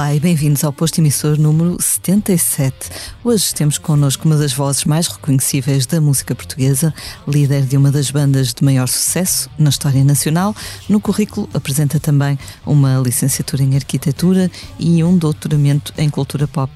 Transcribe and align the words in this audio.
Olá 0.00 0.14
e 0.14 0.18
bem-vindos 0.18 0.64
ao 0.64 0.72
posto 0.72 0.98
emissor 0.98 1.38
número 1.38 1.76
77. 1.78 2.74
Hoje 3.22 3.54
temos 3.54 3.76
connosco 3.76 4.26
uma 4.26 4.34
das 4.34 4.50
vozes 4.50 4.86
mais 4.86 5.06
reconhecíveis 5.06 5.84
da 5.84 6.00
música 6.00 6.34
portuguesa, 6.34 6.94
líder 7.28 7.66
de 7.66 7.76
uma 7.76 7.92
das 7.92 8.10
bandas 8.10 8.54
de 8.54 8.64
maior 8.64 8.88
sucesso 8.88 9.50
na 9.58 9.68
história 9.68 10.02
nacional. 10.02 10.56
No 10.88 11.02
currículo 11.02 11.50
apresenta 11.52 12.00
também 12.00 12.38
uma 12.64 12.96
licenciatura 12.96 13.62
em 13.62 13.76
arquitetura 13.76 14.50
e 14.78 15.04
um 15.04 15.18
doutoramento 15.18 15.92
em 15.98 16.08
cultura 16.08 16.48
pop. 16.48 16.72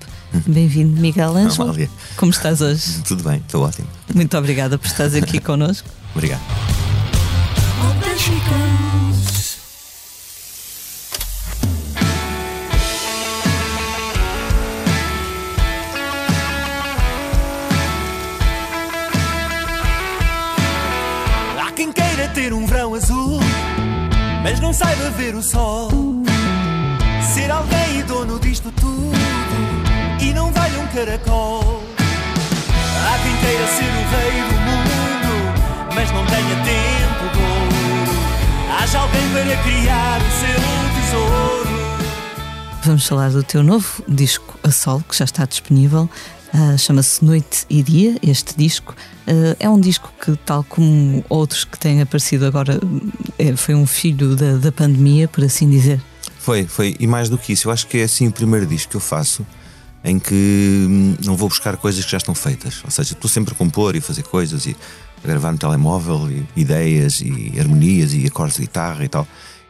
Bem-vindo, 0.47 1.01
Miguel 1.01 1.35
Ângelo. 1.35 1.71
Amália. 1.71 1.91
Como 2.19 2.31
estás 2.31 2.61
hoje? 2.61 3.01
Tudo 3.09 3.25
bem, 3.25 3.39
estou 3.39 3.63
ótimo. 3.63 3.89
Muito 4.15 4.37
obrigada 4.37 4.77
por 4.77 4.87
estares 4.87 5.15
aqui 5.15 5.41
connosco. 5.41 5.89
Obrigado. 6.15 6.43
Saiba 25.05 25.11
ver 25.11 25.35
o 25.35 25.43
sol. 25.43 25.91
Ser 27.35 27.51
alguém 27.51 28.01
e 28.01 28.03
dono 28.05 28.39
disto 28.39 28.71
tudo 28.73 29.13
e 30.21 30.33
não 30.33 30.51
valha 30.53 30.79
um 30.81 30.87
caracol. 30.89 31.83
Há 33.07 33.19
quem 33.23 33.37
queira 33.37 33.67
ser 33.67 33.85
o 33.85 34.05
rei 34.11 34.43
do 34.49 34.55
mundo, 34.65 35.95
mas 35.95 36.11
não 36.11 36.25
tenha 36.27 36.57
tempo 36.65 37.25
de 37.33 37.41
ouro. 37.41 38.79
Haja 38.79 38.99
alguém 39.01 39.29
para 39.33 39.57
criar 39.63 40.21
o 40.21 40.31
seu 40.41 40.61
tesouro. 40.95 41.75
Vamos 42.83 43.07
falar 43.07 43.31
do 43.31 43.43
teu 43.43 43.63
novo 43.63 44.03
disco 44.09 44.59
A 44.63 44.71
Sol, 44.71 45.03
que 45.09 45.17
já 45.17 45.25
está 45.25 45.45
disponível. 45.45 46.09
Ah, 46.57 46.77
Chama-se 46.79 47.25
Noite 47.25 47.67
e 47.69 47.83
Dia, 47.83 48.17
este 48.23 48.57
disco. 48.57 48.95
Ah, 49.27 49.57
é 49.59 49.69
um 49.69 49.81
disco 49.81 50.13
que, 50.25 50.37
tal 50.47 50.63
como 50.63 51.25
outros 51.29 51.65
que 51.65 51.77
têm 51.77 52.01
aparecido 52.01 52.47
agora, 52.47 52.79
é- 53.39 53.57
foi 53.57 53.75
um 53.75 53.85
filho 53.87 54.37
da, 54.37 54.57
da 54.59 54.71
pandemia, 54.71 55.27
por 55.27 55.43
assim 55.43 55.69
dizer. 55.69 56.01
Foi, 56.39 56.65
foi, 56.65 56.95
e 57.01 57.07
mais 57.09 57.29
do 57.29 57.37
que 57.37 57.53
isso, 57.53 57.67
eu 57.69 57.73
acho 57.73 57.87
que 57.89 57.99
é 57.99 58.05
assim 58.05 58.29
o 58.29 58.33
primeiro 58.33 58.67
disco 58.67 58.91
que 58.91 58.97
eu 58.97 59.01
faço 59.01 59.45
em 60.05 60.19
que 60.19 60.87
hum, 60.89 61.17
não 61.25 61.35
vou 61.37 61.49
buscar 61.49 61.77
coisas 61.77 62.05
que 62.05 62.11
já 62.13 62.19
estão 62.19 62.35
feitas. 62.35 62.83
Ou 62.85 62.91
seja, 62.91 63.15
estou 63.15 63.29
sempre 63.29 63.53
a 63.55 63.57
compor 63.57 63.97
e 63.97 64.01
fazer 64.01 64.23
coisas 64.23 64.67
e 64.67 64.77
a 65.25 65.27
gravar 65.27 65.51
no 65.51 65.59
telemóvel, 65.59 66.31
e 66.31 66.47
ideias 66.61 67.21
e 67.21 67.55
harmonias 67.59 68.13
e 68.13 68.27
acordes 68.27 68.57
de 68.57 68.63
guitarra 68.63 69.05
e 69.05 69.09
tal. 69.09 69.27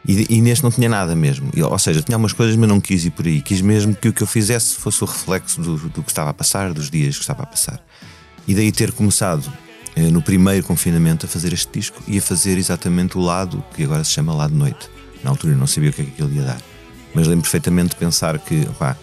E, 0.06 0.36
e 0.36 0.40
neste 0.42 0.62
não 0.62 0.70
tinha 0.70 0.88
nada 0.88 1.16
mesmo. 1.16 1.50
Ou 1.56 1.78
seja, 1.78 2.02
tinha 2.02 2.16
algumas 2.16 2.32
coisas, 2.32 2.56
mas 2.56 2.68
não 2.68 2.80
quis 2.80 3.04
ir 3.04 3.10
por 3.10 3.26
aí. 3.26 3.40
Quis 3.40 3.60
mesmo 3.60 3.94
que 3.94 4.08
o 4.08 4.12
que 4.12 4.22
eu 4.22 4.26
fizesse 4.26 4.74
fosse 4.74 5.02
o 5.02 5.06
reflexo 5.06 5.60
do, 5.62 5.76
do 5.76 6.02
que 6.02 6.10
estava 6.10 6.30
a 6.30 6.34
passar, 6.34 6.72
dos 6.72 6.90
dias 6.90 7.16
que 7.16 7.22
estava 7.22 7.42
a 7.42 7.46
passar. 7.46 7.80
E 8.46 8.54
daí 8.54 8.70
ter 8.70 8.92
começado 8.92 9.50
eh, 9.96 10.10
no 10.10 10.20
primeiro 10.20 10.66
confinamento 10.66 11.24
a 11.24 11.28
fazer 11.28 11.52
este 11.52 11.78
disco 11.78 12.02
e 12.06 12.18
a 12.18 12.22
fazer 12.22 12.58
exatamente 12.58 13.16
o 13.16 13.20
lado 13.20 13.64
que 13.74 13.84
agora 13.84 14.04
se 14.04 14.10
chama 14.10 14.34
Lado 14.34 14.54
Noite. 14.54 14.90
Na 15.22 15.30
altura 15.30 15.54
eu 15.54 15.58
não 15.58 15.66
sabia 15.66 15.90
o 15.90 15.92
que 15.92 16.02
é 16.02 16.04
que 16.04 16.10
aquilo 16.10 16.32
ia 16.32 16.42
dar. 16.42 16.60
Mas 17.14 17.26
lembro 17.26 17.42
perfeitamente 17.42 17.90
de 17.90 17.96
pensar 17.96 18.38
que, 18.38 18.62
opá, 18.68 18.96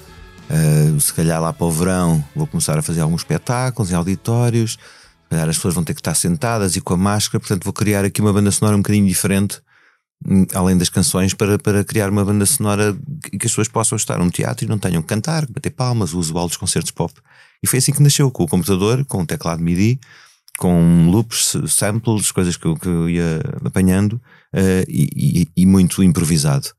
eh, 0.50 1.00
se 1.00 1.14
calhar 1.14 1.42
lá 1.42 1.54
para 1.54 1.66
o 1.66 1.72
verão 1.72 2.24
vou 2.36 2.46
começar 2.46 2.78
a 2.78 2.82
fazer 2.82 3.02
alguns 3.02 3.22
espetáculos 3.22 3.90
em 3.90 3.96
auditórios, 3.96 4.74
se 4.74 5.30
calhar 5.30 5.50
as 5.50 5.56
pessoas 5.56 5.74
vão 5.74 5.84
ter 5.84 5.94
que 5.94 6.02
estar 6.02 6.14
sentadas 6.14 6.76
e 6.76 6.82
com 6.82 6.94
a 6.94 6.98
máscara, 6.98 7.40
portanto 7.40 7.64
vou 7.64 7.74
criar 7.74 8.04
aqui 8.04 8.20
uma 8.20 8.34
banda 8.34 8.52
sonora 8.52 8.76
um 8.76 8.82
bocadinho 8.82 9.08
diferente, 9.08 9.62
além 10.54 10.78
das 10.78 10.90
canções, 10.90 11.34
para, 11.34 11.58
para 11.58 11.84
criar 11.84 12.10
uma 12.10 12.24
banda 12.24 12.46
sonora 12.46 12.96
que 13.24 13.38
que 13.38 13.46
as 13.48 13.52
pessoas 13.52 13.68
possam 13.68 13.96
estar 13.96 14.18
num 14.20 14.30
teatro 14.30 14.66
e 14.66 14.68
não 14.68 14.78
tenham 14.78 15.02
que 15.02 15.08
cantar, 15.08 15.46
bater 15.48 15.72
palmas, 15.72 16.14
o 16.14 16.20
usual 16.20 16.48
dos 16.48 16.58
concertos 16.58 16.92
pop. 16.92 17.14
E 17.64 17.68
foi 17.68 17.80
assim 17.80 17.92
que 17.92 18.02
nasceu, 18.02 18.30
com 18.32 18.44
o 18.44 18.48
computador, 18.48 19.04
com 19.06 19.22
o 19.22 19.26
teclado 19.26 19.62
MIDI, 19.62 20.00
com 20.58 21.10
loops, 21.10 21.56
samples, 21.68 22.32
coisas 22.32 22.56
que 22.58 22.66
eu, 22.66 22.76
que 22.76 22.88
eu 22.88 23.10
ia 23.10 23.42
apanhando 23.66 24.22
eh, 24.54 24.84
e, 24.88 25.42
e- 25.42 25.48
e 25.64 25.66
muito 25.66 26.04
improvisado. 26.04 26.70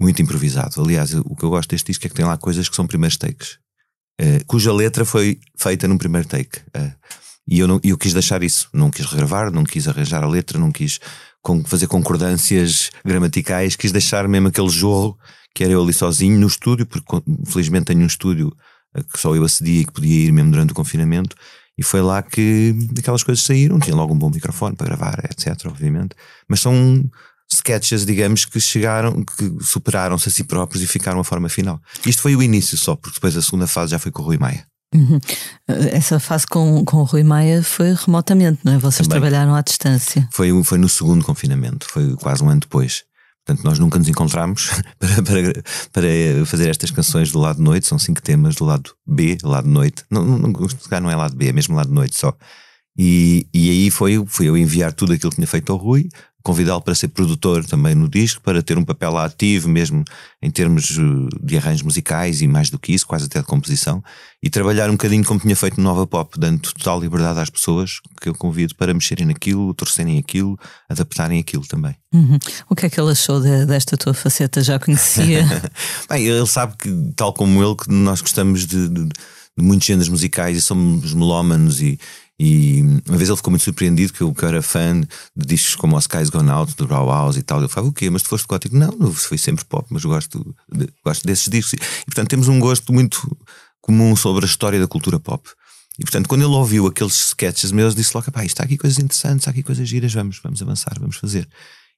Muito 0.00 0.20
improvisado. 0.20 0.82
Aliás, 0.82 1.14
o 1.14 1.36
que 1.36 1.44
eu 1.44 1.50
gosto 1.50 1.70
deste 1.70 1.86
disco 1.86 2.06
é 2.06 2.08
que 2.08 2.14
tem 2.16 2.24
lá 2.24 2.36
coisas 2.36 2.68
que 2.68 2.74
são 2.74 2.86
primeiros 2.86 3.16
takes, 3.16 3.58
eh, 4.20 4.40
cuja 4.46 4.72
letra 4.72 5.04
foi 5.04 5.38
feita 5.56 5.86
num 5.86 5.98
primeiro 5.98 6.26
take. 6.26 6.60
eh, 6.74 6.92
e 7.46 7.58
eu, 7.58 7.66
não, 7.68 7.80
eu 7.82 7.98
quis 7.98 8.12
deixar 8.12 8.42
isso. 8.42 8.68
Não 8.72 8.90
quis 8.90 9.04
regravar, 9.06 9.50
não 9.52 9.64
quis 9.64 9.88
arranjar 9.88 10.22
a 10.22 10.28
letra, 10.28 10.58
não 10.58 10.70
quis 10.72 11.00
con- 11.42 11.64
fazer 11.64 11.86
concordâncias 11.88 12.90
gramaticais, 13.04 13.76
quis 13.76 13.92
deixar 13.92 14.26
mesmo 14.28 14.48
aquele 14.48 14.68
jogo 14.70 15.18
que 15.54 15.62
era 15.64 15.72
eu 15.74 15.82
ali 15.82 15.92
sozinho 15.92 16.38
no 16.38 16.46
estúdio, 16.46 16.86
porque 16.86 17.22
felizmente 17.46 17.86
tenho 17.86 18.00
um 18.00 18.06
estúdio 18.06 18.56
que 19.12 19.18
só 19.18 19.34
eu 19.34 19.44
acedia 19.44 19.82
e 19.82 19.84
que 19.84 19.92
podia 19.92 20.26
ir 20.28 20.32
mesmo 20.32 20.50
durante 20.50 20.70
o 20.72 20.74
confinamento. 20.74 21.36
E 21.76 21.82
foi 21.82 22.00
lá 22.02 22.22
que 22.22 22.74
aquelas 22.98 23.22
coisas 23.22 23.42
saíram. 23.44 23.78
Tinha 23.78 23.96
logo 23.96 24.12
um 24.14 24.18
bom 24.18 24.30
microfone 24.30 24.76
para 24.76 24.86
gravar, 24.86 25.18
etc. 25.24 25.66
Obviamente. 25.66 26.14
Mas 26.48 26.60
são 26.60 27.02
sketches, 27.50 28.04
digamos, 28.06 28.44
que 28.44 28.60
chegaram, 28.60 29.24
que 29.24 29.56
superaram-se 29.64 30.28
a 30.28 30.32
si 30.32 30.44
próprios 30.44 30.82
e 30.82 30.86
ficaram 30.86 31.20
a 31.20 31.24
forma 31.24 31.48
final. 31.48 31.80
Isto 32.06 32.22
foi 32.22 32.36
o 32.36 32.42
início 32.42 32.76
só, 32.76 32.94
porque 32.96 33.14
depois 33.16 33.36
a 33.36 33.42
segunda 33.42 33.66
fase 33.66 33.92
já 33.92 33.98
foi 33.98 34.10
com 34.10 34.22
o 34.22 34.24
Rui 34.26 34.38
Maia. 34.38 34.66
Uhum. 34.94 35.18
Ah, 35.68 35.72
Essa 35.92 36.20
fase 36.20 36.46
com, 36.46 36.84
com 36.84 36.98
o 36.98 37.04
Rui 37.04 37.22
Maia 37.22 37.62
foi 37.62 37.94
remotamente, 37.94 38.60
não 38.64 38.74
é? 38.74 38.78
Vocês 38.78 39.06
Também. 39.08 39.20
trabalharam 39.20 39.54
à 39.54 39.62
distância. 39.62 40.28
Foi, 40.32 40.50
foi 40.64 40.78
no 40.78 40.88
segundo 40.88 41.24
confinamento, 41.24 41.86
foi 41.88 42.14
quase 42.16 42.42
um 42.42 42.48
ano 42.48 42.60
depois. 42.60 43.04
Portanto, 43.44 43.64
nós 43.64 43.78
nunca 43.78 43.98
nos 43.98 44.08
encontramos 44.08 44.70
para, 44.98 45.22
para, 45.22 45.62
para 45.92 46.46
fazer 46.46 46.68
estas 46.70 46.90
canções 46.90 47.32
do 47.32 47.40
lado 47.40 47.56
de 47.56 47.62
noite. 47.62 47.88
São 47.88 47.98
cinco 47.98 48.22
temas 48.22 48.54
do 48.54 48.64
lado 48.64 48.92
B, 49.06 49.36
lado 49.42 49.68
noite. 49.68 50.04
Não, 50.10 50.24
não, 50.24 50.38
não, 50.38 50.52
não 51.00 51.10
é 51.10 51.16
lado 51.16 51.36
B, 51.36 51.48
é 51.48 51.52
mesmo 51.52 51.74
lado 51.74 51.88
de 51.88 51.94
noite 51.94 52.16
só. 52.16 52.32
E, 52.96 53.46
e 53.52 53.70
aí 53.70 53.90
foi, 53.90 54.22
foi 54.26 54.46
eu 54.46 54.56
enviar 54.56 54.92
tudo 54.92 55.12
aquilo 55.12 55.30
que 55.30 55.36
tinha 55.36 55.46
feito 55.46 55.72
ao 55.72 55.78
Rui, 55.78 56.08
convidá-lo 56.42 56.82
para 56.82 56.94
ser 56.94 57.08
produtor 57.08 57.64
também 57.64 57.94
no 57.94 58.08
disco, 58.08 58.40
para 58.42 58.62
ter 58.62 58.76
um 58.76 58.84
papel 58.84 59.16
ativo 59.16 59.68
mesmo 59.68 60.04
em 60.42 60.50
termos 60.50 60.98
eh, 60.98 61.36
de 61.42 61.56
arranjos 61.56 61.82
musicais 61.82 62.42
e 62.42 62.48
mais 62.48 62.68
do 62.70 62.78
que 62.78 62.92
isso, 62.92 63.06
quase 63.06 63.26
até 63.26 63.40
de 63.40 63.46
composição, 63.46 64.02
e 64.42 64.50
trabalhar 64.50 64.88
um 64.88 64.92
bocadinho 64.94 65.24
como 65.24 65.38
tinha 65.38 65.54
feito 65.54 65.76
no 65.78 65.84
Nova 65.84 66.06
Pop, 66.06 66.38
dando 66.38 66.60
total 66.60 67.00
liberdade 67.00 67.38
às 67.38 67.48
pessoas 67.50 68.00
que 68.20 68.28
eu 68.28 68.34
convido 68.34 68.74
para 68.74 68.92
mexerem 68.92 69.24
naquilo, 69.26 69.72
torcerem 69.74 70.18
aquilo, 70.18 70.58
adaptarem 70.88 71.38
aquilo 71.38 71.64
também. 71.66 71.94
Uhum. 72.12 72.38
O 72.68 72.74
que 72.74 72.86
é 72.86 72.90
que 72.90 73.00
ele 73.00 73.12
achou 73.12 73.40
de- 73.40 73.64
desta 73.66 73.96
tua 73.96 74.12
faceta? 74.12 74.62
Já 74.62 74.78
conhecia? 74.78 75.44
Bem, 76.10 76.24
ele 76.26 76.46
sabe 76.46 76.74
que, 76.76 76.90
tal 77.16 77.32
como 77.32 77.62
ele, 77.62 77.76
que 77.76 77.90
nós 77.90 78.20
gostamos 78.20 78.66
de, 78.66 78.88
de- 78.88 79.08
de 79.56 79.62
muitos 79.62 79.86
géneros 79.86 80.08
musicais 80.08 80.56
e 80.56 80.62
somos 80.62 81.12
melómanos 81.14 81.80
e, 81.82 81.98
e 82.44 82.82
uma 83.08 83.16
vez 83.16 83.28
ele 83.28 83.36
ficou 83.36 83.52
muito 83.52 83.62
surpreendido 83.62 84.12
que 84.12 84.20
eu, 84.20 84.34
que 84.34 84.42
eu 84.44 84.48
era 84.48 84.60
fã 84.60 85.00
de 85.00 85.46
discos 85.46 85.76
como 85.76 85.94
o 85.94 85.98
Skies 86.00 86.28
Gone 86.28 86.50
Out, 86.50 86.74
do 86.74 86.86
Raw 86.86 87.08
House 87.08 87.36
e 87.36 87.42
tal. 87.42 87.60
Ele 87.60 87.68
falava, 87.68 87.90
o 87.90 87.92
quê? 87.92 88.10
Mas 88.10 88.22
tu 88.22 88.30
foste 88.30 88.48
gótico? 88.48 88.76
Não, 88.76 88.90
não 88.98 89.12
fui 89.12 89.38
sempre 89.38 89.64
pop, 89.64 89.86
mas 89.90 90.02
eu 90.02 90.10
gosto, 90.10 90.56
de- 90.72 90.88
gosto 91.04 91.24
desses 91.24 91.48
discos. 91.48 91.74
E 91.74 92.04
portanto 92.06 92.30
temos 92.30 92.48
um 92.48 92.58
gosto 92.58 92.92
muito 92.92 93.36
comum 93.80 94.16
sobre 94.16 94.44
a 94.44 94.48
história 94.48 94.80
da 94.80 94.88
cultura 94.88 95.20
pop. 95.20 95.48
E 96.00 96.02
portanto, 96.02 96.26
quando 96.26 96.42
ele 96.42 96.52
ouviu 96.52 96.88
aqueles 96.88 97.28
sketches 97.28 97.70
meus, 97.70 97.94
disse 97.94 98.10
logo: 98.12 98.28
pá, 98.32 98.40
isto 98.44 98.54
está 98.54 98.64
aqui 98.64 98.76
coisas 98.76 98.98
interessantes, 98.98 99.46
há 99.46 99.52
aqui 99.52 99.62
coisas 99.62 99.88
giras, 99.88 100.12
vamos, 100.12 100.40
vamos 100.42 100.60
avançar, 100.60 100.96
vamos 100.98 101.16
fazer. 101.16 101.46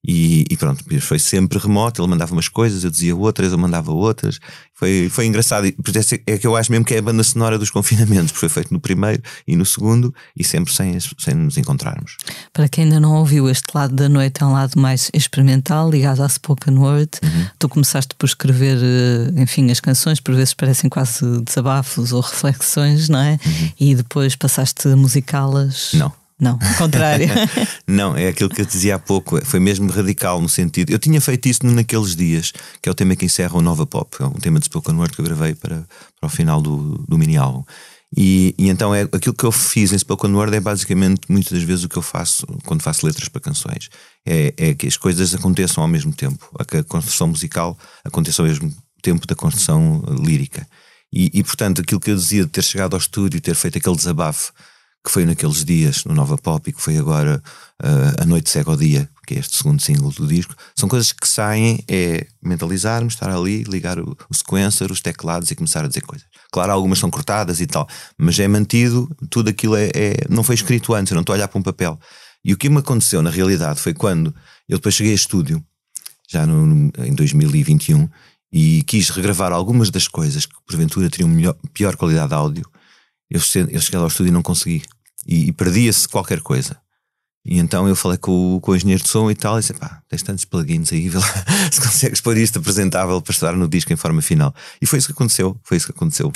E, 0.06 0.44
e 0.50 0.56
pronto, 0.56 0.84
foi 1.00 1.19
sempre 1.19 1.59
remoto. 1.59 2.03
Ele 2.03 2.10
mandava 2.10 2.32
umas 2.32 2.48
coisas, 2.48 2.84
eu 2.84 2.91
dizia 2.91 3.16
outras, 3.16 3.53
eu 3.53 3.59
mandava 3.59 3.91
outras. 3.91 4.38
Foi, 4.75 5.09
foi 5.09 5.26
engraçado. 5.26 5.66
E 5.66 5.75
isso 5.94 6.16
é 6.26 6.36
que 6.36 6.47
eu 6.47 6.54
acho 6.54 6.71
mesmo 6.71 6.84
que 6.84 6.95
é 6.95 6.98
a 6.98 7.03
banda 7.03 7.22
sonora 7.22 7.59
dos 7.59 7.71
confinamentos, 7.71 8.33
porque 8.33 8.41
foi 8.41 8.48
feito 8.48 8.74
no 8.74 8.80
primeiro 8.80 9.22
e 9.47 9.56
no 9.56 9.65
segundo, 9.65 10.15
e 10.36 10.45
sempre 10.45 10.72
sem, 10.74 10.98
sem 11.18 11.34
nos 11.34 11.56
encontrarmos. 11.56 12.16
Para 12.53 12.68
quem 12.68 12.84
ainda 12.84 13.01
não 13.01 13.15
ouviu, 13.15 13.48
este 13.48 13.74
lado 13.74 13.95
da 13.95 14.09
noite 14.09 14.42
é 14.42 14.47
um 14.47 14.53
lado 14.53 14.78
mais 14.78 15.10
experimental, 15.15 15.91
ligado 15.91 16.22
à 16.22 16.28
spoken 16.28 16.77
word. 16.77 17.10
Uhum. 17.22 17.47
Tu 17.59 17.68
começaste 17.68 18.15
por 18.16 18.27
escrever, 18.27 18.78
eh, 18.83 19.41
enfim, 19.41 19.71
as 19.71 19.80
canções, 19.80 20.21
por 20.21 20.34
vezes 20.34 20.53
parecem 20.53 20.91
quase 20.91 21.41
desabafos 21.41 22.12
ou 22.12 22.21
reflexões, 22.21 23.09
não 23.09 23.21
é? 23.21 23.39
E 23.80 23.95
depois 23.95 24.36
passaste 24.36 24.89
a 24.89 24.97
musicá-las. 24.97 25.95
Uhum. 25.95 26.00
Não. 26.00 26.23
Não, 26.41 26.59
ao 26.60 26.75
contrário. 26.77 27.28
Não, 27.86 28.16
é 28.16 28.28
aquilo 28.28 28.51
que 28.51 28.60
eu 28.60 28.66
dizia 28.66 28.97
há 28.97 28.98
pouco, 28.98 29.45
foi 29.45 29.60
mesmo 29.60 29.91
radical 29.91 30.41
no 30.41 30.48
sentido. 30.48 30.91
Eu 30.91 30.98
tinha 30.98 31.21
feito 31.21 31.48
isso 31.48 31.65
naqueles 31.65 32.16
dias, 32.16 32.53
que 32.83 32.89
é 32.89 32.92
o 32.92 32.95
tema 32.95 33.15
que 33.15 33.25
encerra 33.25 33.57
o 33.57 33.63
Nova 33.63 33.86
Pop, 33.86 34.16
é 34.21 34.27
um 34.27 34.33
tema 34.33 34.59
de 34.59 34.65
Spoken 34.66 34.97
Word 34.97 35.15
que 35.15 35.21
eu 35.21 35.25
gravei 35.25 35.54
para, 35.54 35.86
para 36.21 36.27
o 36.27 36.28
final 36.28 36.60
do, 36.60 36.98
do 37.09 37.16
mini 37.16 37.36
álbum. 37.36 37.63
E, 38.16 38.54
e 38.57 38.69
então 38.69 38.95
é 38.95 39.03
aquilo 39.03 39.34
que 39.34 39.45
eu 39.45 39.51
fiz 39.51 39.92
em 39.92 39.98
Spoken 39.98 40.33
Word 40.33 40.54
é 40.54 40.60
basicamente 40.60 41.22
muitas 41.28 41.53
das 41.53 41.63
vezes 41.63 41.84
o 41.84 41.89
que 41.89 41.97
eu 41.97 42.03
faço 42.03 42.47
quando 42.65 42.83
faço 42.83 43.04
letras 43.07 43.28
para 43.28 43.41
canções. 43.41 43.89
É, 44.27 44.54
é 44.57 44.75
que 44.75 44.86
as 44.86 44.97
coisas 44.97 45.34
aconteçam 45.34 45.83
ao 45.83 45.89
mesmo 45.89 46.13
tempo, 46.13 46.48
a 46.59 46.65
que 46.65 46.78
a 46.78 46.84
construção 46.84 47.28
musical 47.28 47.77
aconteça 48.04 48.42
ao 48.42 48.48
mesmo 48.48 48.72
tempo 49.03 49.27
da 49.27 49.34
construção 49.34 50.03
lírica. 50.25 50.66
E, 51.13 51.31
e 51.33 51.45
portanto, 51.45 51.81
aquilo 51.81 52.01
que 52.01 52.10
eu 52.10 52.16
dizia 52.16 52.42
de 52.45 52.51
ter 52.51 52.63
chegado 52.63 52.95
ao 52.95 52.98
estúdio, 52.98 53.41
ter 53.41 53.54
feito 53.54 53.78
aquele 53.78 53.97
desabafo 53.97 54.53
que 55.04 55.10
foi 55.10 55.27
naqueles 55.27 55.65
dias 55.65 56.04
no 56.04 56.15
Nova 56.15 56.39
Pop 56.39 56.68
e 56.68 56.72
que 56.72 56.80
foi 56.80 56.97
agora 56.97 57.42
uh, 57.83 58.22
A 58.22 58.24
Noite 58.24 58.48
Cega 58.48 58.71
ao 58.71 58.77
Dia, 58.77 59.09
que 59.27 59.34
é 59.34 59.39
este 59.39 59.56
segundo 59.56 59.80
single 59.80 60.10
do 60.10 60.27
disco, 60.27 60.54
são 60.74 60.89
coisas 60.89 61.12
que 61.12 61.28
saem, 61.28 61.84
é 61.86 62.27
mentalizarmos, 62.42 63.12
estar 63.12 63.30
ali, 63.30 63.65
ligar 63.65 63.98
o, 63.98 64.16
o 64.30 64.34
sequencer, 64.34 64.91
os 64.91 65.03
teclados 65.03 65.51
e 65.51 65.54
começar 65.54 65.84
a 65.84 65.89
dizer 65.89 66.01
coisas. 66.01 66.27
Claro, 66.51 66.72
algumas 66.72 66.98
são 66.98 67.10
cortadas 67.10 67.60
e 67.60 67.66
tal, 67.66 67.86
mas 68.16 68.39
é 68.39 68.48
mantido, 68.48 69.09
tudo 69.28 69.51
aquilo 69.51 69.77
é, 69.77 69.91
é 69.95 70.15
não 70.30 70.42
foi 70.42 70.54
escrito 70.54 70.95
antes, 70.95 71.10
eu 71.10 71.16
não 71.16 71.21
estou 71.21 71.34
a 71.34 71.36
olhar 71.36 71.48
para 71.48 71.59
um 71.59 71.62
papel. 71.62 71.98
E 72.42 72.54
o 72.54 72.57
que 72.57 72.71
me 72.71 72.78
aconteceu 72.78 73.21
na 73.22 73.30
realidade 73.30 73.80
foi 73.80 73.92
quando 73.92 74.34
eu 74.68 74.78
depois 74.78 74.95
cheguei 74.95 75.12
a 75.12 75.16
estúdio, 75.16 75.62
já 76.28 76.47
no, 76.47 76.65
no, 76.65 76.92
em 76.98 77.15
2021, 77.15 78.09
e 78.53 78.83
quis 78.84 79.10
regravar 79.10 79.53
algumas 79.53 79.91
das 79.91 80.09
coisas 80.09 80.47
que 80.47 80.54
porventura 80.66 81.10
teriam 81.10 81.28
melhor, 81.28 81.57
pior 81.74 81.97
qualidade 81.97 82.28
de 82.28 82.34
áudio. 82.34 82.73
Eu, 83.30 83.41
eu 83.71 83.80
cheguei 83.80 84.00
ao 84.00 84.06
estúdio 84.06 84.30
e 84.30 84.32
não 84.32 84.42
consegui. 84.42 84.82
E, 85.26 85.48
e 85.48 85.53
perdia-se 85.53 86.09
qualquer 86.09 86.41
coisa. 86.41 86.78
E 87.47 87.59
então 87.59 87.86
eu 87.86 87.94
falei 87.94 88.16
com 88.16 88.56
o, 88.56 88.60
com 88.60 88.72
o 88.72 88.76
engenheiro 88.76 89.03
de 89.03 89.09
som 89.09 89.30
e 89.30 89.34
tal, 89.34 89.59
e 89.59 89.60
disse: 89.60 89.74
pá, 89.74 90.03
tens 90.09 90.22
tantos 90.22 90.47
plugins 90.47 90.91
aí, 90.92 91.09
vê 91.10 91.18
lá, 91.18 91.44
se 91.71 91.80
consegues 91.80 92.21
pôr 92.21 92.38
isto 92.38 92.59
apresentável 92.59 93.21
para 93.21 93.32
estar 93.32 93.54
no 93.54 93.68
disco 93.68 93.92
em 93.92 93.97
forma 93.97 94.22
final. 94.22 94.54
E 94.80 94.86
foi 94.86 94.98
isso 94.98 95.09
que 95.09 95.12
aconteceu, 95.12 95.59
foi 95.62 95.76
isso 95.76 95.86
que 95.86 95.92
aconteceu. 95.92 96.32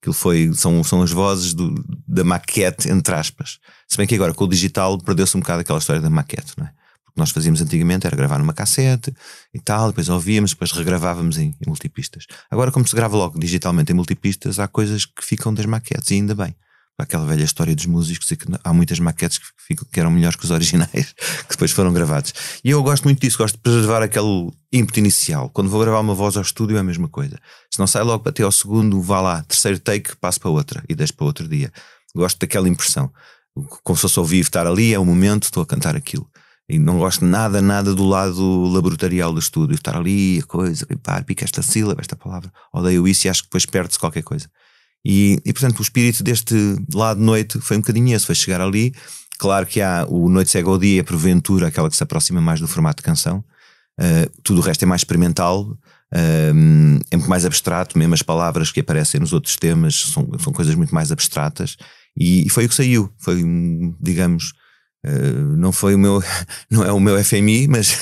Aquilo 0.00 0.14
foi, 0.14 0.52
são, 0.54 0.84
são 0.84 1.02
as 1.02 1.10
vozes 1.10 1.54
do, 1.54 1.74
da 2.06 2.22
maquete, 2.22 2.88
entre 2.88 3.14
aspas. 3.14 3.58
Se 3.88 3.96
bem 3.96 4.06
que 4.06 4.14
agora 4.14 4.32
com 4.32 4.44
o 4.44 4.48
digital 4.48 4.96
perdeu-se 4.98 5.36
um 5.36 5.40
bocado 5.40 5.62
aquela 5.62 5.78
história 5.78 6.00
da 6.00 6.10
maquete, 6.10 6.52
não 6.56 6.66
é? 6.66 6.72
Porque 7.14 7.20
nós 7.20 7.30
fazíamos 7.30 7.62
antigamente 7.62 8.08
era 8.08 8.16
gravar 8.16 8.38
numa 8.38 8.52
cassete 8.52 9.14
e 9.54 9.60
tal, 9.60 9.88
depois 9.88 10.08
ouvíamos, 10.08 10.50
depois 10.50 10.72
regravávamos 10.72 11.38
em, 11.38 11.54
em 11.64 11.68
multipistas. 11.68 12.26
Agora, 12.50 12.72
como 12.72 12.86
se 12.86 12.94
grava 12.96 13.16
logo 13.16 13.38
digitalmente 13.38 13.92
em 13.92 13.94
multipistas, 13.94 14.58
há 14.58 14.66
coisas 14.66 15.06
que 15.06 15.24
ficam 15.24 15.54
das 15.54 15.64
maquetes, 15.64 16.10
e 16.10 16.14
ainda 16.14 16.34
bem 16.34 16.56
aquela 16.98 17.26
velha 17.26 17.44
história 17.44 17.74
dos 17.74 17.86
músicos 17.86 18.28
que 18.28 18.46
há 18.62 18.72
muitas 18.72 18.98
maquetes 18.98 19.38
que, 19.38 19.46
ficam, 19.56 19.86
que 19.90 20.00
eram 20.00 20.10
melhores 20.10 20.36
que 20.36 20.44
os 20.44 20.50
originais, 20.50 21.14
que 21.48 21.50
depois 21.50 21.70
foram 21.70 21.92
gravados. 21.92 22.32
E 22.64 22.70
eu 22.70 22.82
gosto 22.82 23.04
muito 23.04 23.20
disso, 23.20 23.38
gosto 23.38 23.56
de 23.56 23.62
preservar 23.62 24.02
aquele 24.02 24.50
ímpeto 24.72 24.98
inicial. 24.98 25.50
Quando 25.50 25.70
vou 25.70 25.80
gravar 25.80 26.00
uma 26.00 26.14
voz 26.14 26.36
ao 26.36 26.42
estúdio 26.42 26.76
é 26.76 26.80
a 26.80 26.84
mesma 26.84 27.08
coisa. 27.08 27.38
Se 27.70 27.78
não 27.78 27.86
sai 27.86 28.02
logo 28.02 28.30
ter 28.32 28.44
ao 28.44 28.52
segundo, 28.52 29.00
vá 29.00 29.20
lá, 29.20 29.42
terceiro 29.42 29.78
take, 29.78 30.16
passo 30.16 30.40
para 30.40 30.50
outra 30.50 30.84
e 30.88 30.94
deixo 30.94 31.14
para 31.14 31.26
outro 31.26 31.48
dia. 31.48 31.72
Gosto 32.14 32.38
daquela 32.38 32.68
impressão. 32.68 33.12
Como 33.82 33.96
se 33.96 34.02
fosse 34.02 34.18
ao 34.18 34.24
vivo, 34.24 34.48
estar 34.48 34.66
ali, 34.66 34.92
é 34.92 34.98
o 34.98 35.04
momento, 35.04 35.44
estou 35.44 35.62
a 35.62 35.66
cantar 35.66 35.94
aquilo. 35.96 36.28
E 36.68 36.78
não 36.78 36.98
gosto 36.98 37.24
nada, 37.24 37.60
nada 37.60 37.94
do 37.94 38.06
lado 38.06 38.64
laboratorial 38.72 39.32
do 39.32 39.38
estúdio, 39.38 39.74
estar 39.74 39.96
ali, 39.96 40.38
a 40.38 40.46
coisa, 40.46 40.86
pá, 41.02 41.22
pica 41.22 41.44
esta 41.44 41.62
sílaba, 41.62 42.00
esta 42.00 42.16
palavra. 42.16 42.50
Odeio 42.72 43.06
isso 43.06 43.26
e 43.26 43.30
acho 43.30 43.42
que 43.42 43.48
depois 43.48 43.66
perde-se 43.66 43.98
qualquer 43.98 44.22
coisa. 44.22 44.48
E, 45.04 45.38
e 45.44 45.52
portanto 45.52 45.78
o 45.78 45.82
espírito 45.82 46.24
deste 46.24 46.54
lado 46.94 47.20
noite 47.20 47.60
foi 47.60 47.76
um 47.76 47.80
bocadinho 47.80 48.16
esse, 48.16 48.24
foi 48.24 48.34
chegar 48.34 48.60
ali. 48.62 48.94
Claro 49.38 49.66
que 49.66 49.80
há 49.80 50.06
o 50.08 50.28
Noite 50.30 50.50
Cega 50.50 50.68
ao 50.68 50.78
Dia, 50.78 51.04
porventura, 51.04 51.66
aquela 51.66 51.90
que 51.90 51.96
se 51.96 52.02
aproxima 52.02 52.40
mais 52.40 52.60
do 52.60 52.68
formato 52.68 53.02
de 53.02 53.02
canção. 53.02 53.44
Uh, 54.00 54.30
tudo 54.42 54.60
o 54.60 54.62
resto 54.62 54.82
é 54.84 54.86
mais 54.86 55.02
experimental, 55.02 55.64
uh, 55.64 55.78
é 57.10 57.16
muito 57.16 57.28
mais 57.28 57.44
abstrato, 57.44 57.98
mesmo 57.98 58.14
as 58.14 58.22
palavras 58.22 58.72
que 58.72 58.80
aparecem 58.80 59.20
nos 59.20 59.32
outros 59.32 59.56
temas 59.56 60.06
são, 60.12 60.26
são 60.38 60.52
coisas 60.52 60.74
muito 60.74 60.94
mais 60.94 61.12
abstratas. 61.12 61.76
E, 62.16 62.46
e 62.46 62.48
foi 62.48 62.64
o 62.64 62.68
que 62.68 62.74
saiu. 62.74 63.12
Foi, 63.18 63.42
digamos, 64.00 64.54
Uh, 65.04 65.56
não 65.56 65.70
foi 65.70 65.94
o 65.94 65.98
meu, 65.98 66.22
não 66.70 66.84
é 66.84 66.92
o 66.92 66.98
meu 66.98 67.22
FMI, 67.22 67.68
mas, 67.68 67.98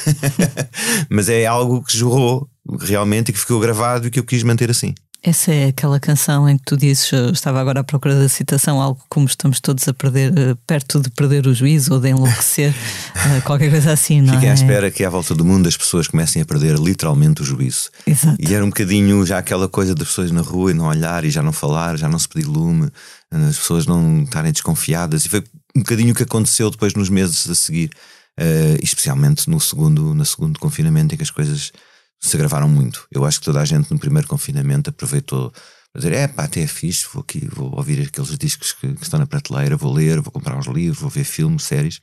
mas 1.11 1.29
é 1.29 1.47
algo 1.47 1.83
que 1.83 1.97
jogou 1.97 2.49
realmente 2.81 3.31
e 3.31 3.33
que 3.33 3.41
ficou 3.41 3.59
gravado 3.59 4.07
e 4.07 4.11
que 4.11 4.19
eu 4.21 4.25
quis 4.25 4.43
manter 4.43 4.71
assim. 4.71 4.95
Essa 5.25 5.53
é 5.53 5.67
aquela 5.69 6.01
canção 6.01 6.49
em 6.49 6.59
que 6.59 6.65
tu 6.65 6.77
dizes, 6.77 7.13
estava 7.33 7.61
agora 7.61 7.79
à 7.79 7.85
procura 7.85 8.19
da 8.19 8.29
citação, 8.29 8.81
algo 8.81 9.01
como 9.09 9.25
estamos 9.25 9.61
todos 9.61 9.87
a 9.87 9.95
perder, 9.95 10.37
eh, 10.37 10.57
perto 10.67 10.99
de 10.99 11.11
perder 11.11 11.47
o 11.47 11.55
juízo 11.55 11.95
ou 11.95 12.01
de 12.01 12.09
enlouquecer, 12.09 12.75
eh, 13.15 13.41
qualquer 13.43 13.71
coisa 13.71 13.93
assim, 13.93 14.21
não 14.21 14.35
Fiquem 14.35 14.49
é? 14.49 14.51
à 14.51 14.55
espera 14.55 14.91
que 14.91 15.05
à 15.05 15.09
volta 15.09 15.33
do 15.33 15.45
mundo 15.45 15.69
as 15.69 15.77
pessoas 15.77 16.09
comecem 16.09 16.43
a 16.43 16.45
perder 16.45 16.77
literalmente 16.77 17.41
o 17.41 17.45
juízo. 17.45 17.89
Exato. 18.05 18.37
E 18.41 18.53
era 18.53 18.65
um 18.65 18.69
bocadinho 18.69 19.25
já 19.25 19.39
aquela 19.39 19.69
coisa 19.69 19.95
das 19.95 20.09
pessoas 20.09 20.33
na 20.33 20.41
rua 20.41 20.73
e 20.73 20.75
não 20.75 20.87
olhar 20.87 21.25
e 21.25 21.31
já 21.31 21.41
não 21.41 21.53
falar, 21.53 21.97
já 21.97 22.09
não 22.09 22.19
se 22.19 22.29
pedir 22.29 22.49
lume, 22.49 22.91
as 23.31 23.57
pessoas 23.57 23.87
não 23.87 24.25
estarem 24.25 24.51
desconfiadas. 24.51 25.25
E 25.25 25.29
foi 25.29 25.45
um 25.75 25.81
bocadinho 25.81 26.13
o 26.13 26.15
que 26.15 26.23
aconteceu 26.23 26.71
depois 26.71 26.95
nos 26.95 27.09
meses 27.09 27.49
a 27.49 27.55
seguir, 27.55 27.91
uh, 28.39 28.79
especialmente 28.83 29.49
no 29.49 29.61
segundo, 29.61 30.15
no 30.15 30.25
segundo 30.25 30.59
confinamento 30.59 31.15
em 31.15 31.17
que 31.17 31.23
as 31.23 31.31
coisas 31.31 31.73
se 32.21 32.37
gravaram 32.37 32.69
muito. 32.69 33.07
Eu 33.11 33.25
acho 33.25 33.41
que 33.41 33.45
toda 33.45 33.61
a 33.61 33.65
gente 33.65 33.91
no 33.91 33.99
primeiro 33.99 34.29
confinamento 34.29 34.91
aproveitou 34.91 35.51
para 35.93 36.01
dizer: 36.01 36.13
é 36.13 36.29
pá, 36.29 36.45
até 36.45 36.61
é 36.61 36.67
fixe, 36.67 37.07
vou 37.13 37.23
aqui, 37.23 37.47
vou 37.53 37.75
ouvir 37.77 38.07
aqueles 38.07 38.37
discos 38.39 38.73
que, 38.73 38.95
que, 38.95 39.03
estão 39.03 39.19
na 39.19 39.27
prateleira, 39.27 39.77
vou 39.77 39.93
ler, 39.93 40.21
vou 40.21 40.33
comprar 40.33 40.57
uns 40.57 40.67
livros, 40.67 41.01
vou 41.01 41.11
ver 41.11 41.25
filmes, 41.25 41.65
séries. 41.65 42.01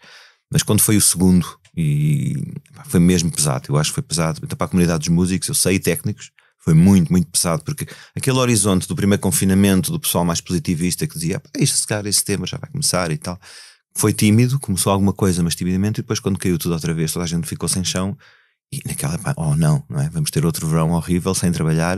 Mas 0.51 0.63
quando 0.63 0.81
foi 0.81 0.98
o 0.98 1.01
segundo, 1.01 1.45
e 1.75 2.54
pá, 2.75 2.83
foi 2.86 3.00
mesmo 3.00 3.31
pesado, 3.31 3.65
eu 3.69 3.77
acho 3.77 3.92
que 3.92 3.95
foi 3.95 4.04
pesado. 4.04 4.42
Então, 4.44 4.57
para 4.57 4.65
a 4.65 4.69
comunidade 4.69 5.00
dos 5.00 5.10
músicos, 5.10 5.48
eu 5.48 5.56
sei 5.56 5.80
técnicos, 5.80 6.31
foi 6.59 6.73
muito, 6.73 7.11
muito 7.11 7.27
pesado, 7.27 7.63
porque 7.63 7.88
aquele 8.15 8.38
horizonte 8.38 8.88
do 8.88 8.95
primeiro 8.95 9.21
confinamento, 9.21 9.91
do 9.91 10.00
pessoal 10.00 10.25
mais 10.25 10.41
positivista 10.41 11.07
que 11.07 11.15
dizia: 11.15 11.39
pá, 11.39 11.50
isto, 11.57 11.77
se 11.77 11.88
calhar, 11.88 12.06
esse 12.06 12.23
tema 12.23 12.45
já 12.45 12.57
vai 12.57 12.69
começar 12.69 13.11
e 13.11 13.17
tal. 13.17 13.39
Foi 13.95 14.13
tímido, 14.13 14.59
começou 14.59 14.91
alguma 14.91 15.13
coisa, 15.13 15.41
mas 15.41 15.56
timidamente, 15.56 16.00
e 16.00 16.03
depois, 16.03 16.19
quando 16.19 16.38
caiu 16.38 16.57
tudo 16.57 16.73
outra 16.73 16.94
vez, 16.94 17.11
toda 17.11 17.25
a 17.25 17.27
gente 17.27 17.47
ficou 17.47 17.67
sem 17.67 17.83
chão 17.83 18.15
e 18.71 18.79
naquela, 18.85 19.19
oh 19.35 19.56
não, 19.56 19.83
não 19.89 20.00
é? 20.00 20.09
Vamos 20.09 20.29
ter 20.29 20.45
outro 20.45 20.67
verão 20.67 20.91
horrível 20.91 21.33
sem 21.33 21.51
trabalhar, 21.51 21.97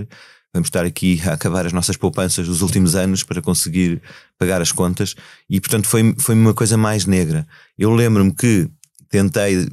vamos 0.54 0.68
estar 0.68 0.86
aqui 0.86 1.22
a 1.28 1.34
acabar 1.34 1.66
as 1.66 1.74
nossas 1.74 1.98
poupanças 1.98 2.48
dos 2.48 2.62
últimos 2.62 2.96
anos 2.96 3.24
para 3.24 3.42
conseguir 3.42 4.02
pagar 4.38 4.62
as 4.62 4.72
contas. 4.72 5.16
E 5.50 5.60
portanto 5.60 5.88
foi, 5.88 6.16
foi 6.18 6.36
uma 6.36 6.54
coisa 6.54 6.78
mais 6.78 7.06
negra. 7.06 7.46
Eu 7.78 7.94
lembro-me 7.94 8.34
que 8.34 8.70
tentei 9.10 9.68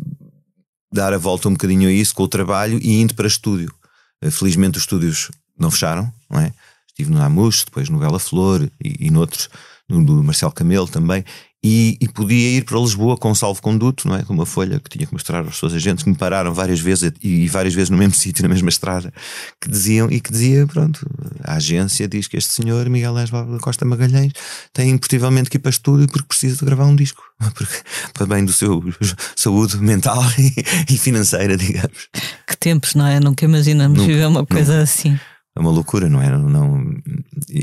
dar 0.93 1.12
a 1.12 1.19
volta 1.19 1.49
um 1.49 1.52
bocadinho 1.52 1.88
a 1.88 1.93
isso 1.93 2.14
com 2.14 2.25
o 2.25 2.29
trabalho 2.29 2.79
e 2.82 3.00
indo 3.00 3.14
para 3.14 3.29
estúdio. 3.29 3.73
Eh, 4.20 4.31
felizmente 4.31 4.76
os 4.76 4.82
estúdios 4.82 5.31
não 5.59 5.70
fecharam, 5.70 6.12
não 6.31 6.41
é? 6.41 6.53
Estive 6.88 7.11
no 7.11 7.19
Namus, 7.19 7.65
depois 7.65 7.88
no 7.88 7.99
Bela 7.99 8.19
Flor 8.19 8.69
e, 8.82 9.06
e 9.06 9.11
noutros, 9.11 9.49
no 9.88 10.05
do 10.05 10.23
Marcelo 10.23 10.53
Camelo 10.53 10.88
também, 10.88 11.25
e, 11.62 11.99
e, 12.00 12.08
podia 12.08 12.56
ir 12.56 12.64
para 12.64 12.78
Lisboa 12.78 13.16
com 13.16 13.34
salvo-conduto, 13.34 14.06
não 14.06 14.14
é? 14.14 14.22
Com 14.22 14.32
uma 14.32 14.46
folha 14.46 14.78
que 14.78 14.88
tinha 14.88 15.05
que 15.05 15.12
mostrar 15.12 15.44
aos 15.44 15.58
seus 15.58 15.75
agentes, 15.75 16.05
que 16.05 16.10
me 16.10 16.14
pararam 16.14 16.55
várias 16.55 16.78
vezes 16.78 17.12
e, 17.20 17.44
e 17.44 17.49
várias 17.49 17.75
vezes 17.75 17.90
no 17.90 17.96
mesmo 17.96 18.14
sítio, 18.16 18.44
na 18.44 18.49
mesma 18.49 18.69
estrada, 18.69 19.12
que 19.60 19.69
diziam 19.69 20.08
e 20.08 20.20
que 20.20 20.31
dizia: 20.31 20.69
pronto, 20.69 21.05
a 21.43 21.55
agência 21.55 22.06
diz 22.06 22.28
que 22.28 22.37
este 22.37 22.52
senhor, 22.52 22.88
Miguel 22.88 23.12
Lesba 23.12 23.44
da 23.44 23.58
Costa 23.58 23.84
Magalhães, 23.84 24.32
tem 24.72 24.96
possivelmente 24.96 25.50
que 25.50 25.56
ir 25.56 25.60
para 25.60 25.70
estúdio 25.70 26.06
porque 26.06 26.29
precisa 26.29 26.58
de 26.58 26.65
gravar 26.65 26.84
um 26.84 26.94
disco, 26.94 27.24
porque, 27.55 27.82
para 28.15 28.27
bem 28.27 28.44
do 28.44 28.53
seu 28.53 28.81
saúde 29.34 29.79
mental 29.79 30.22
e, 30.38 30.94
e 30.94 30.96
financeira, 30.96 31.56
digamos. 31.56 32.08
Que 32.46 32.56
tempos, 32.56 32.94
não 32.94 33.05
é? 33.05 33.19
Nunca 33.19 33.44
imaginamos 33.44 33.98
nunca, 33.98 34.12
viver 34.12 34.27
uma 34.27 34.46
coisa 34.46 34.74
nunca. 34.74 34.84
assim. 34.84 35.19
É 35.56 35.60
uma 35.60 35.72
loucura, 35.72 36.08
não 36.08 36.22
é? 36.22 36.31
Não, 36.31 36.84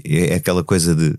é 0.03 0.35
aquela 0.35 0.65
coisa 0.65 0.93
de 0.93 1.15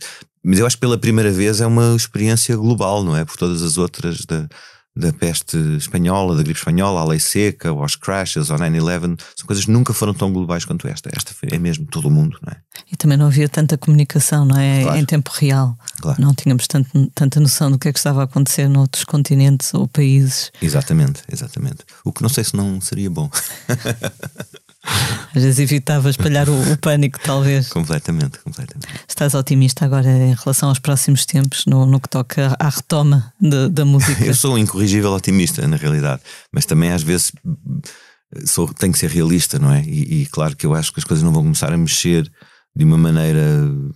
mas 0.47 0.61
eu 0.61 0.67
acho 0.67 0.77
que 0.77 0.81
pela 0.81 0.97
primeira 0.97 1.33
vez 1.33 1.61
é 1.61 1.67
uma 1.67 1.97
experiência 1.97 2.57
global, 2.57 3.03
não 3.03 3.17
é? 3.17 3.25
Por 3.25 3.37
todas 3.37 3.63
as 3.63 3.77
outras 3.77 4.25
da, 4.25 4.49
da 4.95 5.13
peste 5.13 5.59
espanhola, 5.77 6.37
da 6.37 6.43
gripe 6.45 6.61
espanhola, 6.61 7.01
a 7.01 7.05
lei 7.05 7.19
seca, 7.19 7.71
aos 7.71 7.97
crashes, 7.97 8.49
ao 8.49 8.57
9-11, 8.57 9.21
são 9.35 9.45
coisas 9.45 9.65
que 9.65 9.73
nunca 9.73 9.93
foram 9.93 10.15
tão 10.15 10.33
globais 10.33 10.65
quanto 10.65 10.87
esta. 10.87 11.11
Esta 11.13 11.35
é 11.51 11.59
mesmo 11.59 11.87
todo 11.87 12.07
o 12.07 12.11
mundo, 12.13 12.39
não 12.47 12.53
é? 12.53 12.57
E 12.93 12.97
também 12.97 13.19
não 13.19 13.27
havia 13.27 13.49
tanta 13.49 13.77
comunicação, 13.77 14.45
não 14.45 14.57
é? 14.57 14.83
Claro. 14.83 14.99
Em 14.99 15.05
tempo 15.05 15.33
real. 15.35 15.77
Claro. 16.01 16.23
Não 16.23 16.33
tínhamos 16.33 16.69
tanto, 16.69 17.11
tanta 17.13 17.41
noção 17.41 17.69
do 17.69 17.79
que 17.79 17.89
é 17.89 17.93
que 17.93 17.99
estava 17.99 18.21
a 18.21 18.25
acontecer 18.25 18.69
noutros 18.69 19.05
continentes 19.05 19.75
ou 19.75 19.89
países. 19.89 20.53
Exatamente, 20.63 21.23
exatamente. 21.31 21.79
O 22.05 22.13
que 22.13 22.23
não 22.23 22.29
sei 22.29 22.45
se 22.45 22.57
não 22.57 22.81
seria 22.81 23.11
bom. 23.11 23.29
Às 25.35 25.43
vezes 25.43 25.59
evitava 25.59 26.09
espalhar 26.09 26.49
o, 26.49 26.73
o, 26.73 26.79
pânico, 26.79 27.19
talvez. 27.23 27.69
Completamente, 27.69 28.39
completamente. 28.39 28.89
Estás 29.07 29.35
otimista 29.35 29.85
agora 29.85 30.09
em 30.09 30.35
relação 30.35 30.69
aos 30.69 30.79
próximos 30.79 31.27
tempos, 31.27 31.67
no, 31.67 31.85
no 31.85 32.01
que 32.01 32.09
toca 32.09 32.57
à 32.59 32.69
retoma 32.69 33.33
de, 33.41 33.69
da 33.69 33.85
música? 33.85 34.23
Eu 34.25 34.35
sou 34.35 34.55
um 34.55 34.59
incorrigível 34.59 35.13
otimista, 35.13 35.67
na 35.69 35.77
realidade, 35.77 36.23
mas 36.53 36.65
também 36.65 36.91
às 36.91 37.03
vezes 37.03 37.33
sou, 38.45 38.73
tenho 38.73 38.93
que 38.93 38.99
ser 38.99 39.11
realista, 39.11 39.59
não 39.59 39.73
é? 39.73 39.83
E, 39.83 40.23
e 40.23 40.27
claro 40.27 40.57
que 40.57 40.67
eu 40.67 40.75
acho 40.75 40.93
que 40.93 41.01
as 41.01 41.05
coisas 41.05 41.23
não 41.23 41.33
vão 41.33 41.43
começar 41.43 41.73
a 41.73 41.77
mexer 41.77 42.31
de 42.75 42.85
uma 42.85 42.99
maneira, 42.99 43.43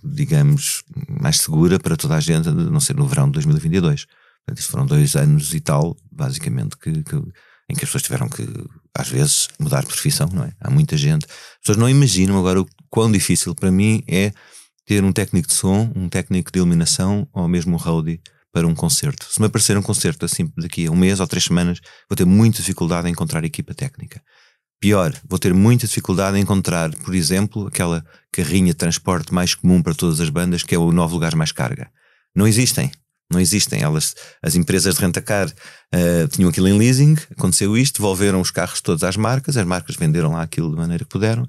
digamos, 0.03 0.83
mais 1.07 1.39
segura 1.39 1.79
para 1.79 1.95
toda 1.95 2.15
a 2.15 2.19
gente, 2.19 2.49
a 2.49 2.51
não 2.51 2.79
ser 2.79 2.95
no 2.95 3.07
verão 3.07 3.27
de 3.27 3.33
2022. 3.33 4.05
Portanto, 4.05 4.59
isto 4.59 4.71
foram 4.71 4.85
dois 4.85 5.15
anos 5.15 5.53
e 5.53 5.59
tal, 5.59 5.95
basicamente, 6.11 6.75
que, 6.77 7.03
que 7.03 7.21
em 7.71 7.75
que 7.75 7.85
as 7.85 7.89
pessoas 7.89 8.03
tiveram 8.03 8.27
que, 8.27 8.45
às 8.95 9.07
vezes, 9.07 9.47
mudar 9.59 9.81
de 9.81 9.87
profissão, 9.87 10.29
não 10.31 10.43
é? 10.43 10.51
Há 10.59 10.69
muita 10.69 10.97
gente. 10.97 11.25
As 11.25 11.59
pessoas 11.61 11.77
não 11.77 11.89
imaginam 11.89 12.37
agora 12.37 12.61
o 12.61 12.67
quão 12.89 13.11
difícil 13.11 13.55
para 13.55 13.71
mim 13.71 14.03
é 14.07 14.31
ter 14.85 15.03
um 15.03 15.13
técnico 15.13 15.47
de 15.47 15.53
som, 15.53 15.91
um 15.95 16.09
técnico 16.09 16.51
de 16.51 16.59
iluminação 16.59 17.27
ou 17.33 17.47
mesmo 17.47 17.75
um 17.75 17.77
roadie 17.77 18.21
para 18.51 18.67
um 18.67 18.75
concerto. 18.75 19.25
Se 19.29 19.39
me 19.39 19.47
aparecer 19.47 19.77
um 19.77 19.81
concerto 19.81 20.25
assim 20.25 20.51
daqui 20.57 20.85
a 20.85 20.91
um 20.91 20.95
mês 20.95 21.19
ou 21.19 21.27
três 21.27 21.45
semanas, 21.45 21.79
vou 22.09 22.17
ter 22.17 22.25
muita 22.25 22.57
dificuldade 22.57 23.07
em 23.07 23.11
encontrar 23.11 23.43
equipa 23.45 23.73
técnica. 23.73 24.21
Pior, 24.81 25.13
vou 25.29 25.39
ter 25.39 25.53
muita 25.53 25.87
dificuldade 25.87 26.37
em 26.37 26.41
encontrar, 26.41 26.93
por 26.97 27.15
exemplo, 27.15 27.67
aquela 27.67 28.03
carrinha 28.31 28.73
de 28.73 28.73
transporte 28.73 29.33
mais 29.33 29.55
comum 29.55 29.81
para 29.81 29.93
todas 29.93 30.19
as 30.19 30.29
bandas, 30.29 30.63
que 30.63 30.75
é 30.75 30.77
o 30.77 30.91
nove 30.91 31.13
lugares 31.13 31.35
mais 31.35 31.51
carga. 31.51 31.89
Não 32.35 32.47
existem. 32.47 32.91
Não 33.31 33.39
existem. 33.39 33.81
Elas, 33.81 34.15
as 34.41 34.55
empresas 34.55 34.95
de 34.95 35.01
rentacar 35.01 35.47
uh, 35.47 36.27
tinham 36.29 36.49
aquilo 36.49 36.67
em 36.67 36.77
leasing, 36.77 37.15
aconteceu 37.31 37.77
isto, 37.77 38.01
devolveram 38.01 38.41
os 38.41 38.51
carros 38.51 38.81
todos 38.81 39.03
às 39.03 39.15
marcas, 39.15 39.57
as 39.57 39.65
marcas 39.65 39.95
venderam 39.95 40.33
lá 40.33 40.41
aquilo 40.41 40.69
de 40.69 40.77
maneira 40.77 41.03
que 41.03 41.09
puderam. 41.09 41.47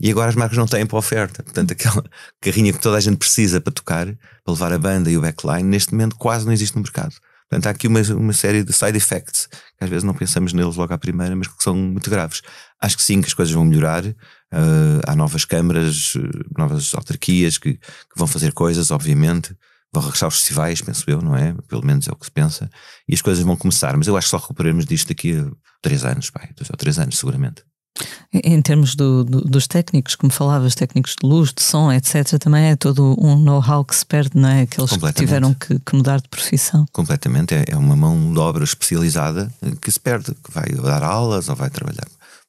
E 0.00 0.10
agora 0.10 0.30
as 0.30 0.34
marcas 0.34 0.58
não 0.58 0.66
têm 0.66 0.84
para 0.84 0.98
oferta. 0.98 1.42
Portanto, 1.42 1.72
aquela 1.72 2.04
carrinha 2.40 2.72
que 2.72 2.80
toda 2.80 2.96
a 2.96 3.00
gente 3.00 3.16
precisa 3.16 3.60
para 3.60 3.72
tocar, 3.72 4.06
para 4.06 4.52
levar 4.52 4.72
a 4.72 4.78
banda 4.78 5.10
e 5.10 5.16
o 5.16 5.20
backline, 5.20 5.62
neste 5.62 5.92
momento 5.92 6.16
quase 6.16 6.44
não 6.44 6.52
existe 6.52 6.74
no 6.74 6.82
mercado. 6.82 7.14
Portanto, 7.48 7.66
há 7.66 7.70
aqui 7.70 7.86
uma, 7.86 8.00
uma 8.14 8.32
série 8.32 8.64
de 8.64 8.72
side 8.72 8.96
effects 8.96 9.46
que 9.46 9.84
às 9.84 9.90
vezes 9.90 10.04
não 10.04 10.14
pensamos 10.14 10.54
neles 10.54 10.74
logo 10.74 10.94
à 10.94 10.96
primeira, 10.96 11.36
mas 11.36 11.46
que 11.46 11.62
são 11.62 11.76
muito 11.76 12.08
graves. 12.08 12.40
Acho 12.80 12.96
que 12.96 13.02
sim, 13.02 13.20
que 13.20 13.28
as 13.28 13.34
coisas 13.34 13.54
vão 13.54 13.64
melhorar. 13.64 14.04
Uh, 14.06 15.00
há 15.06 15.14
novas 15.14 15.44
câmaras, 15.44 16.14
novas 16.56 16.94
autarquias 16.94 17.58
que, 17.58 17.74
que, 17.74 17.80
vão 18.16 18.26
fazer 18.26 18.52
coisas, 18.52 18.90
obviamente. 18.90 19.54
Vão 19.92 20.02
regressar 20.02 20.26
aos 20.26 20.36
festivais, 20.36 20.80
penso 20.80 21.04
eu, 21.08 21.20
não 21.20 21.36
é? 21.36 21.54
Pelo 21.68 21.84
menos 21.84 22.08
é 22.08 22.12
o 22.12 22.16
que 22.16 22.24
se 22.24 22.30
pensa. 22.30 22.70
E 23.08 23.14
as 23.14 23.20
coisas 23.20 23.44
vão 23.44 23.56
começar. 23.56 23.96
Mas 23.96 24.06
eu 24.06 24.16
acho 24.16 24.26
que 24.26 24.30
só 24.30 24.38
recuperaremos 24.38 24.86
disto 24.86 25.08
daqui 25.08 25.38
a 25.38 25.50
três 25.82 26.04
anos, 26.04 26.30
pai. 26.30 26.48
Dois 26.56 26.70
ou 26.70 26.76
três 26.76 26.98
anos, 26.98 27.18
seguramente. 27.18 27.62
Em 28.32 28.62
termos 28.62 28.94
do, 28.94 29.22
do, 29.22 29.42
dos 29.42 29.66
técnicos, 29.66 30.14
como 30.14 30.32
falavas, 30.32 30.74
técnicos 30.74 31.14
de 31.20 31.28
luz, 31.28 31.52
de 31.52 31.62
som, 31.62 31.92
etc., 31.92 32.38
também 32.38 32.70
é 32.70 32.76
todo 32.76 33.14
um 33.22 33.36
know-how 33.36 33.84
que 33.84 33.94
se 33.94 34.06
perde, 34.06 34.30
não 34.34 34.48
é? 34.48 34.62
Aqueles 34.62 34.96
que 34.96 35.12
tiveram 35.12 35.52
que, 35.52 35.78
que, 35.78 35.94
mudar 35.94 36.18
de 36.18 36.28
profissão. 36.30 36.86
Completamente, 36.90 37.54
é, 37.54 37.64
é 37.68 37.76
uma 37.76 37.94
mão 37.94 38.32
de 38.32 38.38
obra 38.38 38.64
especializada 38.64 39.52
que 39.82 39.92
se 39.92 40.00
perde, 40.00 40.34
que 40.42 40.50
vai 40.50 40.64
dar 40.82 41.02
aulas 41.02 41.50
ou 41.50 41.54
vai 41.54 41.68
trabalhar 41.68 42.06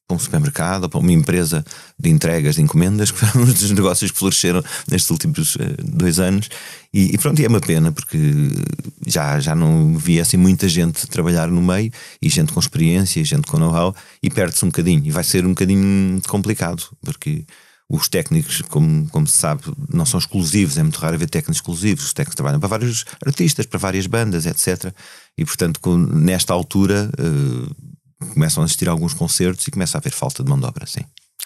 para 0.07 0.15
um 0.15 0.19
supermercado 0.19 0.89
para 0.89 0.99
uma 0.99 1.11
empresa 1.11 1.63
de 1.99 2.09
entregas 2.09 2.55
de 2.55 2.61
encomendas, 2.61 3.11
que 3.11 3.17
foram 3.19 3.45
dos 3.45 3.71
negócios 3.71 4.11
que 4.11 4.17
floresceram 4.17 4.63
nestes 4.89 5.09
últimos 5.09 5.55
uh, 5.55 5.59
dois 5.83 6.19
anos. 6.19 6.49
E, 6.93 7.15
e, 7.15 7.17
pronto, 7.17 7.41
e 7.41 7.45
é 7.45 7.47
uma 7.47 7.61
pena 7.61 7.91
porque 7.91 8.17
já, 9.07 9.39
já 9.39 9.55
não 9.55 9.97
via 9.97 10.21
assim 10.21 10.37
muita 10.37 10.67
gente 10.67 11.07
trabalhar 11.07 11.47
no 11.47 11.61
meio 11.61 11.91
e 12.21 12.29
gente 12.29 12.53
com 12.53 12.59
experiência, 12.59 13.19
e 13.19 13.23
gente 13.23 13.47
com 13.47 13.57
know-how, 13.57 13.95
e 14.21 14.29
perde-se 14.29 14.63
um 14.65 14.69
bocadinho. 14.69 15.03
E 15.05 15.11
vai 15.11 15.23
ser 15.23 15.45
um 15.45 15.49
bocadinho 15.49 16.21
complicado, 16.27 16.83
porque 17.01 17.45
os 17.89 18.07
técnicos, 18.07 18.61
como, 18.63 19.07
como 19.09 19.27
se 19.27 19.37
sabe, 19.37 19.63
não 19.91 20.05
são 20.05 20.19
exclusivos, 20.19 20.77
é 20.77 20.83
muito 20.83 20.99
raro 20.99 21.15
haver 21.15 21.29
técnicos 21.29 21.57
exclusivos. 21.57 22.05
Os 22.05 22.13
técnicos 22.13 22.35
trabalham 22.35 22.59
para 22.59 22.69
vários 22.69 23.05
artistas, 23.25 23.65
para 23.65 23.79
várias 23.79 24.07
bandas, 24.07 24.45
etc. 24.45 24.93
E 25.37 25.45
portanto, 25.45 25.79
com, 25.79 25.97
nesta 25.97 26.53
altura. 26.53 27.09
Uh, 27.19 27.92
começam 28.25 28.63
a 28.63 28.65
assistir 28.65 28.87
a 28.87 28.91
alguns 28.91 29.13
concertos 29.13 29.67
e 29.67 29.71
começa 29.71 29.97
a 29.97 29.99
haver 29.99 30.11
falta 30.11 30.43
de 30.43 30.49
mão 30.49 30.59
de 30.59 30.65
obra, 30.65 30.85
sim. 30.85 31.01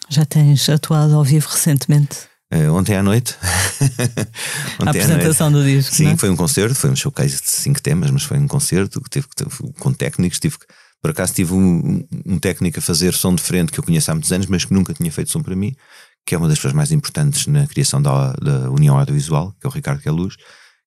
Já 0.09 0.25
tens 0.25 0.69
atuado 0.69 1.15
ao 1.15 1.23
vivo 1.23 1.47
recentemente? 1.49 2.17
Uh, 2.53 2.71
ontem 2.73 2.95
à 2.95 3.03
noite. 3.03 3.35
ontem 4.79 4.87
a 4.87 4.89
apresentação 4.89 5.49
noite. 5.49 5.65
do 5.65 5.69
disco. 5.69 5.95
Sim, 5.95 6.13
é? 6.13 6.17
foi 6.17 6.29
um 6.29 6.35
concerto, 6.35 6.75
foi 6.75 6.89
um 6.89 6.95
showcase 6.95 7.41
de 7.41 7.49
cinco 7.49 7.81
temas, 7.81 8.09
mas 8.09 8.23
foi 8.23 8.37
um 8.37 8.47
concerto 8.47 9.01
que 9.01 9.09
teve, 9.09 9.27
teve 9.35 9.51
com 9.79 9.91
técnicos. 9.91 10.39
Tive, 10.39 10.55
por 11.01 11.11
acaso 11.11 11.33
tive 11.33 11.53
um, 11.53 12.05
um, 12.25 12.39
técnico 12.39 12.79
a 12.79 12.81
fazer 12.81 13.13
som 13.13 13.35
de 13.35 13.41
frente 13.41 13.71
que 13.71 13.79
eu 13.79 13.83
conheço 13.83 14.09
há 14.11 14.13
muitos 14.13 14.31
anos, 14.31 14.47
mas 14.47 14.63
que 14.63 14.73
nunca 14.73 14.93
tinha 14.93 15.11
feito 15.11 15.29
som 15.29 15.41
para 15.41 15.55
mim, 15.55 15.75
que 16.25 16.35
é 16.35 16.37
uma 16.37 16.47
das 16.47 16.57
pessoas 16.57 16.73
mais 16.73 16.91
importantes 16.91 17.47
na 17.47 17.67
criação 17.67 18.01
da, 18.01 18.31
da 18.33 18.71
União 18.71 18.97
Audiovisual, 18.97 19.53
que 19.59 19.67
é 19.67 19.69
o 19.69 19.73
Ricardo 19.73 20.01
Queluz 20.01 20.37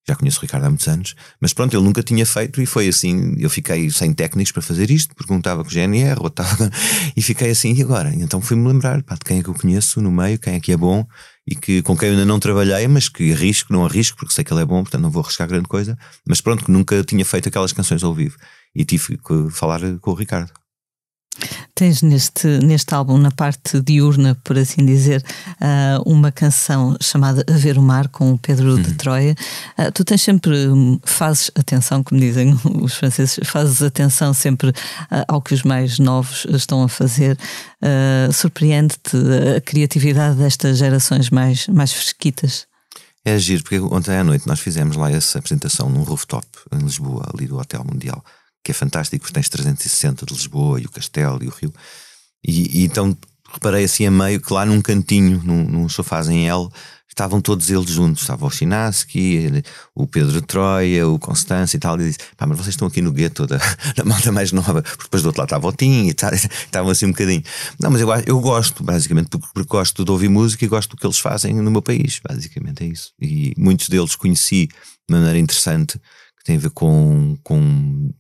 já 0.09 0.17
conheço 0.17 0.39
o 0.39 0.43
Ricardo 0.43 0.65
há 0.65 0.69
muitos 0.69 0.89
anos, 0.89 1.15
mas 1.41 1.53
pronto, 1.53 1.77
ele 1.77 1.85
nunca 1.85 2.03
tinha 2.03 2.25
feito 2.25 2.61
e 2.61 2.67
foi 2.67 2.89
assim, 2.89 3.35
eu 3.39 3.51
fiquei 3.51 3.91
sem 3.91 4.13
técnicos 4.13 4.53
para 4.53 4.63
fazer 4.63 4.91
isto, 4.91 5.15
perguntava 5.15 5.63
com 5.63 5.69
o 5.69 5.73
GNR 5.73 6.21
ou 6.21 6.31
e 7.17 7.23
fiquei 7.23 7.51
assim, 7.51 7.75
e 7.75 7.83
agora? 7.83 8.13
Então 8.15 8.41
fui-me 8.41 8.67
lembrar 8.67 9.03
pá, 9.03 9.15
de 9.15 9.21
quem 9.21 9.39
é 9.39 9.43
que 9.43 9.49
eu 9.49 9.55
conheço 9.55 10.01
no 10.01 10.11
meio, 10.11 10.39
quem 10.39 10.55
é 10.55 10.61
que 10.61 10.73
é 10.73 10.77
bom 10.77 11.07
e 11.47 11.55
que, 11.55 11.83
com 11.83 11.97
quem 11.97 12.09
eu 12.09 12.15
ainda 12.15 12.25
não 12.25 12.39
trabalhei, 12.39 12.87
mas 12.89 13.09
que 13.09 13.33
arrisco, 13.33 13.73
não 13.73 13.85
arrisco, 13.85 14.17
porque 14.17 14.35
sei 14.35 14.45
que 14.45 14.53
ele 14.53 14.63
é 14.63 14.65
bom, 14.65 14.83
portanto 14.83 15.03
não 15.03 15.11
vou 15.11 15.23
arriscar 15.23 15.47
grande 15.49 15.69
coisa, 15.69 15.99
mas 16.27 16.41
pronto, 16.41 16.65
que 16.65 16.71
nunca 16.71 17.03
tinha 17.05 17.25
feito 17.25 17.49
aquelas 17.49 17.73
canções 17.73 18.03
ao 18.03 18.15
vivo 18.15 18.37
e 18.75 18.85
tive 18.85 19.19
que 19.19 19.51
falar 19.51 19.81
com 20.01 20.11
o 20.13 20.15
Ricardo. 20.15 20.60
Tens 21.81 22.03
neste, 22.03 22.47
neste 22.59 22.95
álbum, 22.95 23.17
na 23.17 23.31
parte 23.31 23.81
diurna, 23.81 24.35
por 24.45 24.59
assim 24.59 24.85
dizer, 24.85 25.25
uh, 25.53 26.03
uma 26.05 26.31
canção 26.31 26.95
chamada 27.01 27.43
A 27.49 27.57
Ver 27.57 27.79
o 27.79 27.83
Mar, 27.83 28.07
com 28.09 28.35
o 28.35 28.39
Pedro 28.39 28.73
uhum. 28.75 28.83
de 28.83 28.93
Troia. 28.97 29.35
Uh, 29.79 29.91
tu 29.91 30.05
tens 30.05 30.21
sempre, 30.21 30.55
fazes 31.03 31.51
atenção, 31.55 32.05
como 32.05 32.21
dizem 32.21 32.55
os 32.83 32.93
franceses, 32.93 33.41
fazes 33.45 33.81
atenção 33.81 34.35
sempre 34.35 34.69
uh, 34.69 35.25
ao 35.27 35.41
que 35.41 35.55
os 35.55 35.63
mais 35.63 35.99
novos 35.99 36.47
estão 36.51 36.83
a 36.83 36.89
fazer. 36.89 37.39
Surpreende-te 38.31 39.17
a 39.57 39.61
criatividade 39.63 40.37
destas 40.37 40.77
gerações 40.77 41.31
mais, 41.31 41.67
mais 41.69 41.95
fresquitas? 41.95 42.67
É 43.25 43.33
agir, 43.33 43.63
porque 43.63 43.81
ontem 43.81 44.19
à 44.19 44.23
noite 44.23 44.47
nós 44.47 44.61
fizemos 44.61 44.97
lá 44.97 45.11
essa 45.11 45.39
apresentação 45.39 45.89
num 45.89 46.03
rooftop 46.03 46.47
em 46.73 46.79
Lisboa, 46.81 47.27
ali 47.33 47.47
do 47.47 47.57
Hotel 47.57 47.83
Mundial 47.91 48.23
que 48.63 48.71
é 48.71 48.75
fantástico, 48.75 49.23
porque 49.23 49.35
tens 49.35 49.49
360 49.49 50.27
de 50.27 50.35
Lisboa 50.35 50.81
e 50.81 50.87
o 50.87 50.91
Castelo 50.91 51.43
e 51.43 51.49
o 51.49 51.51
Rio. 51.51 51.73
E, 52.45 52.81
e 52.81 52.85
então 52.85 53.17
reparei 53.53 53.85
assim 53.85 54.07
a 54.07 54.11
meio 54.11 54.41
que 54.41 54.53
lá 54.53 54.65
num 54.65 54.81
cantinho, 54.81 55.43
num, 55.45 55.65
num 55.65 55.89
sofá 55.89 56.23
em 56.31 56.49
L, 56.49 56.69
estavam 57.21 57.41
todos 57.41 57.69
eles 57.71 57.91
juntos. 57.91 58.23
Estava 58.23 58.47
o 58.47 58.51
Chinaski, 58.51 59.63
o 59.95 60.07
Pedro 60.07 60.41
Troia, 60.43 61.07
o 61.07 61.19
Constância 61.19 61.77
e 61.77 61.81
tal. 61.81 62.01
E 62.01 62.05
disse: 62.05 62.19
pá, 62.37 62.47
mas 62.47 62.57
vocês 62.57 62.75
estão 62.75 62.89
aqui 62.89 63.03
no 63.03 63.13
gueto 63.13 63.47
da, 63.47 63.59
da 63.97 64.05
malta 64.05 64.33
mais 64.33 64.53
nova, 64.53 64.83
porque 64.83 65.05
depois 65.05 65.23
do 65.23 65.27
outro 65.27 65.41
lado 65.41 65.49
estava 65.49 65.67
o 65.67 65.73
Tim 65.73 66.07
e 66.07 66.15
tal, 66.15 66.33
estavam 66.33 66.91
assim 66.91 67.07
um 67.07 67.11
bocadinho. 67.11 67.43
Não, 67.81 67.91
mas 67.91 68.01
eu, 68.01 68.09
eu 68.27 68.41
gosto, 68.41 68.83
basicamente, 68.83 69.29
porque, 69.29 69.47
porque 69.53 69.69
gosto 69.69 70.05
de 70.05 70.11
ouvir 70.11 70.29
música 70.29 70.65
e 70.65 70.69
gosto 70.69 70.91
do 70.91 70.97
que 70.97 71.07
eles 71.07 71.19
fazem 71.19 71.55
no 71.55 71.71
meu 71.71 71.83
país, 71.83 72.21
basicamente 72.27 72.85
é 72.85 72.87
isso. 72.87 73.13
E 73.21 73.53
muitos 73.59 73.89
deles 73.89 74.15
conheci 74.15 74.67
de 74.67 74.75
maneira 75.11 75.39
interessante, 75.39 75.99
que 76.39 76.45
tem 76.45 76.57
a 76.57 76.61
ver 76.61 76.71
com, 76.71 77.37
com 77.43 78.11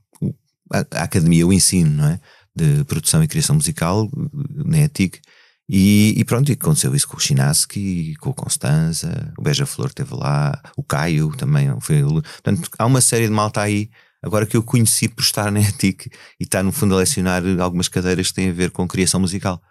a, 0.73 1.03
academia, 1.03 1.47
o 1.47 1.53
ensino, 1.53 1.91
não 1.91 2.09
é? 2.09 2.21
De 2.55 2.85
produção 2.85 3.23
e 3.23 3.29
criação 3.29 3.57
musical 3.57 4.11
na 4.55 4.79
ETIC. 4.81 5.21
E, 5.69 6.15
e, 6.17 6.25
pronto, 6.25 6.49
e 6.49 6.55
aconteceu 6.55 6.95
isso 6.97 7.07
com 7.07 7.17
o 7.17 7.21
Chinaski, 7.21 8.17
com 8.17 8.31
o 8.31 8.35
Constanza, 8.35 9.33
o 9.39 9.43
Beija-Flor 9.43 9.87
esteve 9.87 10.15
lá, 10.17 10.61
o 10.77 10.83
Caio 10.83 11.31
também 11.37 11.69
foi. 11.81 12.03
Portanto, 12.03 12.69
há 12.77 12.87
uma 12.87 13.01
série 13.01 13.27
de 13.27 13.33
malta 13.33 13.61
aí, 13.61 13.89
agora 14.21 14.47
que 14.47 14.57
eu 14.57 14.65
conheci 14.65 15.09
por 15.09 15.23
estar 15.23 15.53
na 15.53 15.61
ETIC 15.61 16.11
e 16.41 16.43
está 16.43 16.61
no 16.61 16.73
fundo 16.73 16.95
a 16.95 16.99
lecionar 16.99 17.45
algumas 17.61 17.87
cadeiras 17.87 18.29
que 18.29 18.35
têm 18.35 18.51
a 18.51 18.53
ver 18.53 18.73
com 18.73 18.89
criação 18.89 19.21
musical. 19.21 19.63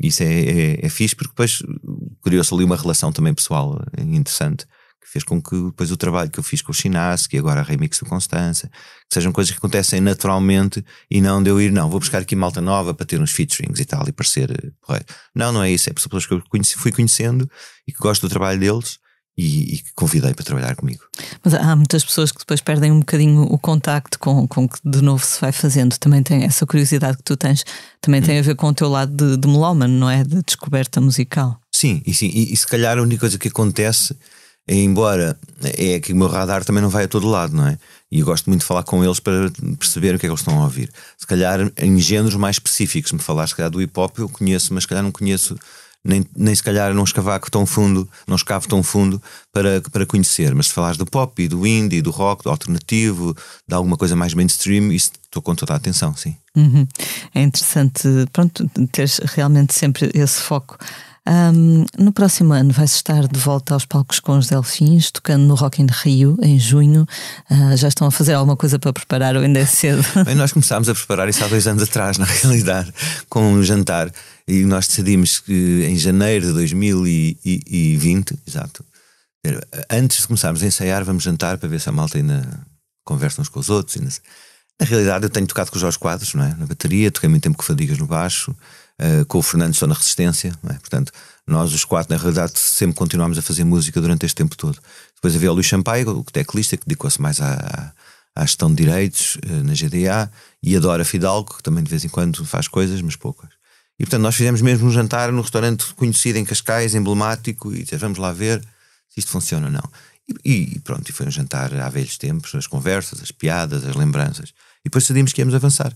Isso 0.00 0.22
é, 0.22 0.26
é, 0.26 0.86
é 0.86 0.88
fixe, 0.88 1.16
porque 1.16 1.30
depois 1.30 1.60
criou-se 2.22 2.54
ali 2.54 2.62
uma 2.62 2.76
relação 2.76 3.10
também 3.10 3.34
pessoal 3.34 3.82
interessante 3.98 4.64
que 5.08 5.12
fez 5.12 5.24
com 5.24 5.40
que 5.40 5.56
depois 5.56 5.90
o 5.90 5.96
trabalho 5.96 6.30
que 6.30 6.38
eu 6.38 6.44
fiz 6.44 6.60
com 6.60 6.70
o 6.70 6.74
Chinaski 6.74 7.36
e 7.36 7.38
agora 7.38 7.60
a 7.60 7.62
remix 7.62 7.98
do 7.98 8.06
Constança, 8.06 8.68
que 8.68 9.14
sejam 9.14 9.32
coisas 9.32 9.50
que 9.50 9.58
acontecem 9.58 10.00
naturalmente 10.00 10.84
e 11.10 11.20
não 11.20 11.42
de 11.42 11.50
eu 11.50 11.60
ir, 11.60 11.72
não, 11.72 11.88
vou 11.88 11.98
buscar 11.98 12.20
aqui 12.20 12.36
malta 12.36 12.60
nova 12.60 12.92
para 12.92 13.06
ter 13.06 13.20
uns 13.20 13.32
featurings 13.32 13.80
e 13.80 13.84
tal 13.86 14.06
e 14.06 14.12
parecer 14.12 14.50
eh, 14.50 14.70
porreiro. 14.86 15.06
Não, 15.34 15.50
não 15.50 15.62
é 15.62 15.70
isso, 15.70 15.88
é 15.88 15.92
pessoas 15.94 16.26
que 16.26 16.34
eu 16.34 16.42
conheci, 16.50 16.76
fui 16.76 16.92
conhecendo 16.92 17.50
e 17.86 17.92
que 17.92 17.98
gosto 17.98 18.22
do 18.22 18.28
trabalho 18.28 18.60
deles 18.60 18.98
e, 19.36 19.76
e, 19.76 19.78
que 19.78 19.92
convidei 19.94 20.34
para 20.34 20.44
trabalhar 20.44 20.74
comigo. 20.74 21.04
Mas 21.44 21.54
há 21.54 21.74
muitas 21.76 22.04
pessoas 22.04 22.32
que 22.32 22.40
depois 22.40 22.60
perdem 22.60 22.90
um 22.90 22.98
bocadinho 22.98 23.42
o 23.42 23.56
contacto 23.56 24.18
com, 24.18 24.46
com 24.48 24.68
que 24.68 24.78
de 24.84 25.00
novo 25.00 25.24
se 25.24 25.40
vai 25.40 25.52
fazendo. 25.52 25.96
Também 25.96 26.22
tem 26.22 26.42
essa 26.42 26.66
curiosidade 26.66 27.18
que 27.18 27.22
tu 27.22 27.36
tens, 27.36 27.64
também 28.00 28.20
tem 28.20 28.38
a 28.40 28.42
ver 28.42 28.56
com 28.56 28.66
o 28.66 28.74
teu 28.74 28.88
lado 28.88 29.12
de, 29.14 29.36
de 29.36 29.48
melómano, 29.48 29.96
não 29.96 30.10
é? 30.10 30.24
De 30.24 30.42
descoberta 30.42 31.00
musical. 31.00 31.58
Sim, 31.72 32.02
e, 32.04 32.12
sim 32.12 32.26
e, 32.34 32.52
e 32.52 32.56
se 32.56 32.66
calhar 32.66 32.98
a 32.98 33.02
única 33.02 33.20
coisa 33.20 33.38
que 33.38 33.46
acontece 33.46 34.16
embora 34.76 35.38
é 35.62 35.98
que 35.98 36.12
o 36.12 36.16
meu 36.16 36.28
radar 36.28 36.64
também 36.64 36.82
não 36.82 36.90
vai 36.90 37.04
a 37.04 37.08
todo 37.08 37.26
lado, 37.26 37.56
não 37.56 37.66
é? 37.66 37.78
E 38.10 38.20
eu 38.20 38.26
gosto 38.26 38.48
muito 38.48 38.60
de 38.60 38.66
falar 38.66 38.82
com 38.84 39.04
eles 39.04 39.20
para 39.20 39.50
perceber 39.78 40.14
o 40.14 40.18
que 40.18 40.26
é 40.26 40.28
que 40.28 40.32
eles 40.32 40.40
estão 40.40 40.60
a 40.60 40.64
ouvir. 40.64 40.90
Se 41.16 41.26
calhar 41.26 41.60
em 41.76 41.98
géneros 41.98 42.36
mais 42.36 42.56
específicos, 42.56 43.12
me 43.12 43.18
falar 43.18 43.46
se 43.46 43.54
calhar 43.54 43.70
do 43.70 43.82
hip 43.82 43.92
hop, 43.98 44.18
eu 44.18 44.28
conheço, 44.28 44.72
mas 44.72 44.84
se 44.84 44.88
calhar 44.88 45.04
não 45.04 45.12
conheço, 45.12 45.56
nem, 46.04 46.24
nem 46.34 46.54
se 46.54 46.62
calhar 46.62 46.94
não 46.94 47.04
escavaco 47.04 47.50
tão 47.50 47.66
fundo, 47.66 48.08
não 48.26 48.36
escavo 48.36 48.66
tão 48.66 48.82
fundo 48.82 49.20
para, 49.52 49.82
para 49.92 50.06
conhecer. 50.06 50.54
Mas 50.54 50.68
se 50.68 50.72
falares 50.72 50.96
do 50.96 51.04
pop 51.04 51.42
e 51.42 51.48
do 51.48 51.66
indie, 51.66 52.00
do 52.00 52.10
rock, 52.10 52.44
do 52.44 52.50
alternativo, 52.50 53.36
de 53.66 53.74
alguma 53.74 53.96
coisa 53.96 54.16
mais 54.16 54.32
mainstream, 54.32 54.90
isso 54.90 55.12
estou 55.24 55.42
com 55.42 55.54
toda 55.54 55.74
a 55.74 55.76
atenção, 55.76 56.16
sim. 56.16 56.34
Uhum. 56.56 56.86
É 57.34 57.42
interessante, 57.42 58.08
pronto, 58.32 58.68
teres 58.90 59.20
realmente 59.22 59.74
sempre 59.74 60.10
esse 60.14 60.40
foco. 60.40 60.78
Um, 61.28 61.84
no 61.98 62.10
próximo 62.10 62.54
ano 62.54 62.72
vai-se 62.72 62.96
estar 62.96 63.28
de 63.28 63.38
volta 63.38 63.74
aos 63.74 63.84
palcos 63.84 64.18
com 64.18 64.38
os 64.38 64.46
Delfins, 64.46 65.10
tocando 65.10 65.44
no 65.44 65.54
Rock 65.54 65.82
in 65.82 65.86
Rio, 65.90 66.38
em 66.40 66.58
junho. 66.58 67.06
Uh, 67.50 67.76
já 67.76 67.88
estão 67.88 68.06
a 68.06 68.10
fazer 68.10 68.32
alguma 68.32 68.56
coisa 68.56 68.78
para 68.78 68.94
preparar 68.94 69.36
ou 69.36 69.42
ainda 69.42 69.60
é 69.60 69.66
cedo? 69.66 70.02
Bem, 70.24 70.34
nós 70.34 70.52
começámos 70.52 70.88
a 70.88 70.94
preparar 70.94 71.28
isso 71.28 71.44
há 71.44 71.48
dois 71.48 71.66
anos 71.66 71.82
atrás, 71.82 72.16
na 72.16 72.24
realidade, 72.42 72.94
com 73.28 73.52
um 73.52 73.62
jantar. 73.62 74.10
E 74.46 74.64
nós 74.64 74.88
decidimos 74.88 75.38
que 75.40 75.84
em 75.86 75.98
janeiro 75.98 76.46
de 76.46 76.52
2020, 76.54 78.38
exato, 78.46 78.82
antes 79.90 80.22
de 80.22 80.26
começarmos 80.26 80.62
a 80.62 80.66
ensaiar, 80.66 81.04
vamos 81.04 81.22
jantar 81.22 81.58
para 81.58 81.68
ver 81.68 81.78
se 81.78 81.90
a 81.90 81.92
malta 81.92 82.16
ainda 82.16 82.42
conversa 83.04 83.42
uns 83.42 83.50
com 83.50 83.60
os 83.60 83.68
outros. 83.68 83.98
Na 84.80 84.86
realidade, 84.86 85.26
eu 85.26 85.30
tenho 85.30 85.46
tocado 85.46 85.70
com 85.70 85.76
os 85.76 85.82
Jorge 85.82 85.98
Quadros, 85.98 86.32
não 86.32 86.44
é? 86.44 86.54
Na 86.54 86.64
bateria, 86.64 87.10
toquei 87.10 87.28
muito 87.28 87.42
tempo 87.42 87.58
com 87.58 87.64
Fadigas 87.64 87.98
no 87.98 88.06
baixo. 88.06 88.56
Uh, 89.00 89.24
com 89.26 89.38
o 89.38 89.42
Fernando 89.42 89.74
só 89.74 89.86
na 89.86 89.94
Resistência, 89.94 90.52
é? 90.68 90.74
portanto, 90.74 91.12
nós 91.46 91.72
os 91.72 91.84
quatro, 91.84 92.14
na 92.14 92.20
realidade, 92.20 92.58
sempre 92.58 92.96
continuámos 92.96 93.38
a 93.38 93.42
fazer 93.42 93.64
música 93.64 94.00
durante 94.00 94.26
este 94.26 94.36
tempo 94.36 94.56
todo. 94.56 94.78
Depois 95.14 95.34
havia 95.34 95.50
o 95.50 95.54
Luís 95.54 95.66
Champaio, 95.66 96.10
o 96.10 96.24
teclista, 96.24 96.76
que 96.76 96.86
dedicou-se 96.86 97.20
mais 97.20 97.40
à, 97.40 97.92
à, 98.34 98.42
gestão 98.42 98.68
de 98.68 98.84
direitos 98.84 99.36
uh, 99.36 99.64
na 99.64 99.72
GDA, 99.72 100.30
e 100.62 100.76
a 100.76 100.80
Dora 100.80 101.04
Fidalgo, 101.04 101.56
que 101.56 101.62
também 101.62 101.82
de 101.82 101.90
vez 101.90 102.04
em 102.04 102.08
quando 102.08 102.44
faz 102.44 102.68
coisas, 102.68 103.00
mas 103.00 103.16
poucas. 103.16 103.50
E 103.98 104.04
portanto, 104.04 104.22
nós 104.22 104.36
fizemos 104.36 104.60
mesmo 104.60 104.86
um 104.86 104.90
jantar 104.90 105.32
no 105.32 105.40
restaurante 105.40 105.92
conhecido 105.94 106.38
em 106.38 106.44
Cascais, 106.44 106.94
emblemático, 106.94 107.72
e 107.74 107.82
dissemos, 107.82 108.02
vamos 108.02 108.18
lá 108.18 108.32
ver 108.32 108.60
se 109.08 109.20
isto 109.20 109.30
funciona 109.30 109.66
ou 109.66 109.72
não. 109.72 109.90
E, 110.44 110.74
e, 110.74 110.78
pronto, 110.80 111.08
e 111.08 111.12
foi 111.12 111.26
um 111.26 111.30
jantar 111.30 111.74
há 111.74 111.88
velhos 111.88 112.18
tempos, 112.18 112.54
as 112.54 112.66
conversas, 112.66 113.22
as 113.22 113.30
piadas, 113.30 113.84
as 113.84 113.96
lembranças. 113.96 114.50
E 114.80 114.84
depois 114.84 115.04
decidimos 115.04 115.32
que 115.32 115.40
íamos 115.40 115.54
avançar. 115.54 115.94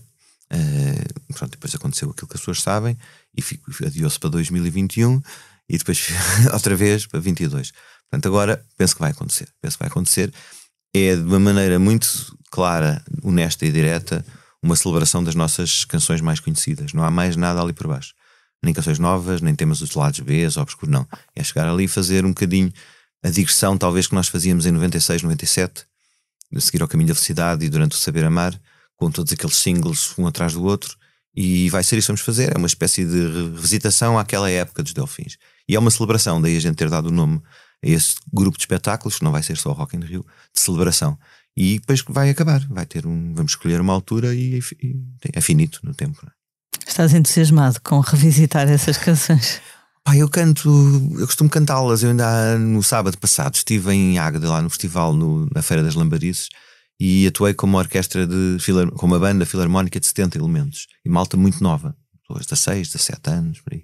Uh, 0.53 1.33
pronto, 1.33 1.51
depois 1.51 1.73
aconteceu 1.73 2.11
aquilo 2.11 2.27
que 2.27 2.35
as 2.35 2.41
pessoas 2.41 2.61
sabem 2.61 2.95
e 3.35 3.43
adiou-se 3.85 4.19
para 4.19 4.29
2021 4.29 5.19
e 5.67 5.77
depois 5.77 6.07
outra 6.53 6.75
vez 6.75 7.07
para 7.07 7.19
22. 7.19 7.71
Portanto, 8.09 8.27
agora 8.27 8.63
penso 8.77 8.93
que 8.93 9.01
vai 9.01 9.11
acontecer. 9.11 9.49
Penso 9.59 9.77
que 9.77 9.83
vai 9.83 9.89
acontecer. 9.89 10.31
É 10.93 11.15
de 11.15 11.23
uma 11.23 11.39
maneira 11.39 11.79
muito 11.79 12.37
clara, 12.51 13.03
honesta 13.23 13.65
e 13.65 13.71
direta 13.71 14.23
uma 14.61 14.75
celebração 14.75 15.23
das 15.23 15.33
nossas 15.33 15.83
canções 15.85 16.21
mais 16.21 16.39
conhecidas. 16.39 16.93
Não 16.93 17.03
há 17.03 17.09
mais 17.09 17.35
nada 17.35 17.59
ali 17.59 17.73
por 17.73 17.87
baixo. 17.87 18.13
Nem 18.63 18.73
canções 18.73 18.99
novas, 18.99 19.41
nem 19.41 19.55
temas 19.55 19.79
dos 19.79 19.93
lados 19.95 20.19
B, 20.19 20.47
obscuro, 20.57 20.91
não. 20.91 21.07
É 21.35 21.43
chegar 21.43 21.67
ali 21.67 21.85
e 21.85 21.87
fazer 21.87 22.23
um 22.23 22.29
bocadinho 22.29 22.71
a 23.23 23.29
digressão, 23.29 23.77
talvez, 23.77 24.07
que 24.07 24.15
nós 24.15 24.27
fazíamos 24.27 24.65
em 24.65 24.71
96, 24.71 25.23
97, 25.23 25.85
de 26.51 26.61
seguir 26.61 26.81
ao 26.81 26.87
caminho 26.87 27.09
da 27.09 27.15
felicidade 27.15 27.65
e 27.65 27.69
durante 27.69 27.93
o 27.93 27.97
Saber 27.97 28.23
Amar, 28.25 28.57
com 28.97 29.11
todos 29.11 29.33
aqueles 29.33 29.57
singles 29.57 30.13
um 30.17 30.27
atrás 30.27 30.53
do 30.53 30.63
outro. 30.63 30.97
E 31.35 31.69
vai 31.69 31.83
ser 31.83 31.97
isso 31.97 32.07
que 32.07 32.11
vamos 32.11 32.21
fazer. 32.21 32.53
É 32.53 32.57
uma 32.57 32.67
espécie 32.67 33.05
de 33.05 33.27
revisitação 33.27 34.19
àquela 34.19 34.49
época 34.49 34.83
dos 34.83 34.93
Delfins. 34.93 35.37
E 35.67 35.75
é 35.75 35.79
uma 35.79 35.89
celebração, 35.89 36.41
daí 36.41 36.55
a 36.55 36.59
gente 36.59 36.75
ter 36.75 36.89
dado 36.89 37.07
o 37.07 37.11
nome 37.11 37.41
a 37.83 37.87
esse 37.87 38.15
grupo 38.31 38.57
de 38.57 38.63
espetáculos, 38.63 39.17
que 39.17 39.23
não 39.23 39.31
vai 39.31 39.41
ser 39.41 39.57
só 39.57 39.69
o 39.69 39.73
Rock 39.73 39.95
in 39.95 40.01
Rio, 40.01 40.25
de 40.53 40.61
celebração. 40.61 41.17
E 41.55 41.79
depois 41.79 42.03
vai 42.07 42.29
acabar, 42.29 42.65
vai 42.69 42.85
ter 42.85 43.05
um. 43.05 43.33
Vamos 43.33 43.53
escolher 43.53 43.79
uma 43.79 43.93
altura 43.93 44.33
e, 44.33 44.59
e 44.81 44.95
é 45.33 45.41
finito 45.41 45.79
no 45.83 45.93
tempo. 45.93 46.19
É? 46.25 46.29
Estás 46.87 47.13
entusiasmado 47.13 47.79
com 47.81 47.99
revisitar 47.99 48.67
essas 48.69 48.97
canções? 48.97 49.61
Eu 50.15 50.27
canto, 50.27 50.69
eu 51.17 51.25
costumo 51.25 51.49
cantá-las. 51.49 52.03
Eu 52.03 52.09
ainda 52.09 52.57
no 52.59 52.83
sábado 52.83 53.17
passado 53.17 53.55
estive 53.55 53.93
em 53.93 54.17
Águeda, 54.19 54.49
lá 54.49 54.61
no 54.61 54.69
festival, 54.69 55.13
no, 55.13 55.47
na 55.53 55.61
Feira 55.61 55.81
das 55.81 55.95
Lambarices, 55.95 56.49
e 56.99 57.27
atuei 57.27 57.53
com 57.53 57.65
uma 57.65 57.79
orquestra 57.79 58.25
de 58.25 58.57
com 58.95 59.05
uma 59.05 59.19
banda 59.19 59.45
filarmónica 59.45 59.99
de 59.99 60.07
70 60.07 60.37
elementos 60.37 60.87
e 61.03 61.09
malta 61.09 61.35
muito 61.35 61.61
nova, 61.63 61.95
pessoas 62.21 62.45
de 62.45 62.55
6, 62.55 62.87
17 62.91 63.29
anos, 63.29 63.61
por 63.61 63.73
aí. 63.73 63.83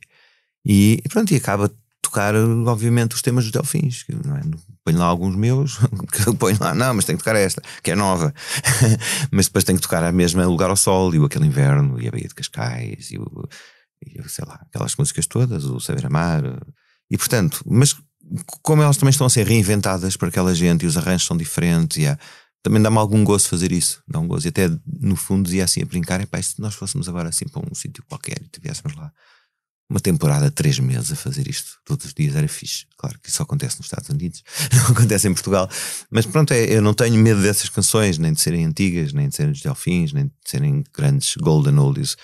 E, 0.65 1.01
e 1.03 1.09
pronto, 1.09 1.31
e 1.33 1.37
acaba 1.37 1.71
tocar, 2.01 2.33
obviamente, 2.35 3.15
os 3.15 3.21
temas 3.21 3.43
dos 3.45 3.51
Delfins. 3.51 4.05
Não 4.25 4.35
é? 4.35 4.41
Ponho 4.83 4.97
lá 4.97 5.05
alguns 5.05 5.35
meus, 5.35 5.77
ponho 6.39 6.57
lá, 6.59 6.73
não, 6.73 6.93
mas 6.93 7.05
tem 7.05 7.15
que 7.15 7.23
tocar 7.23 7.35
esta, 7.35 7.61
que 7.83 7.91
é 7.91 7.95
nova. 7.95 8.33
mas 9.31 9.45
depois 9.45 9.63
tem 9.63 9.75
que 9.75 9.81
tocar 9.81 10.03
a 10.03 10.11
mesma 10.11 10.45
Lugar 10.45 10.69
ao 10.69 10.75
Sol, 10.75 11.13
e 11.13 11.19
o 11.19 11.25
Aquele 11.25 11.45
Inverno, 11.45 12.01
e 12.01 12.07
a 12.07 12.11
Baía 12.11 12.27
de 12.27 12.35
Cascais, 12.35 13.11
e, 13.11 13.17
o, 13.17 13.47
e 14.05 14.29
sei 14.29 14.45
lá, 14.45 14.59
aquelas 14.67 14.95
músicas 14.95 15.27
todas, 15.27 15.65
o 15.65 15.79
Saber 15.79 16.07
Amar. 16.07 16.43
E 17.09 17.17
portanto, 17.17 17.61
mas 17.65 17.95
como 18.61 18.81
elas 18.81 18.97
também 18.97 19.11
estão 19.11 19.27
a 19.27 19.29
ser 19.29 19.47
reinventadas 19.47 20.15
por 20.15 20.27
aquela 20.27 20.53
gente 20.53 20.83
e 20.83 20.87
os 20.87 20.97
arranjos 20.97 21.27
são 21.27 21.37
diferentes, 21.37 21.97
e 21.97 22.07
há, 22.07 22.17
também 22.61 22.81
dá-me 22.81 22.97
algum 22.97 23.23
gosto 23.23 23.49
fazer 23.49 23.71
isso. 23.71 24.01
Dá 24.07 24.19
um 24.19 24.27
gosto. 24.27 24.45
E 24.45 24.49
até 24.49 24.69
no 24.85 25.15
fundo 25.15 25.45
dizia 25.45 25.63
assim 25.63 25.81
a 25.81 25.85
brincar: 25.85 26.25
pá, 26.27 26.41
se 26.41 26.59
nós 26.59 26.75
fôssemos 26.75 27.07
agora 27.07 27.29
assim 27.29 27.47
para 27.47 27.61
um 27.61 27.73
sítio 27.73 28.03
qualquer 28.07 28.41
e 28.41 28.47
tivéssemos 28.47 28.95
lá 28.95 29.11
uma 29.89 29.99
temporada 29.99 30.51
três 30.51 30.77
meses 30.77 31.11
a 31.11 31.15
fazer 31.15 31.47
isto 31.49 31.71
todos 31.83 32.05
os 32.05 32.13
dias 32.13 32.35
era 32.35 32.47
fixe. 32.47 32.85
Claro 32.95 33.17
que 33.19 33.29
isso 33.29 33.41
acontece 33.41 33.77
nos 33.77 33.87
Estados 33.87 34.09
Unidos, 34.09 34.43
não 34.71 34.91
acontece 34.91 35.27
em 35.27 35.33
Portugal. 35.33 35.67
Mas 36.11 36.25
pronto, 36.27 36.53
é, 36.53 36.63
eu 36.65 36.81
não 36.81 36.93
tenho 36.93 37.15
medo 37.15 37.41
dessas 37.41 37.69
canções, 37.69 38.19
nem 38.19 38.31
de 38.31 38.39
serem 38.39 38.65
antigas, 38.65 39.13
nem 39.13 39.29
de 39.29 39.35
serem 39.35 39.51
de 39.51 39.63
delfins, 39.63 40.13
nem 40.13 40.25
de 40.25 40.33
serem 40.45 40.83
grandes 40.95 41.35
golden 41.37 41.79
oldies. 41.79 42.15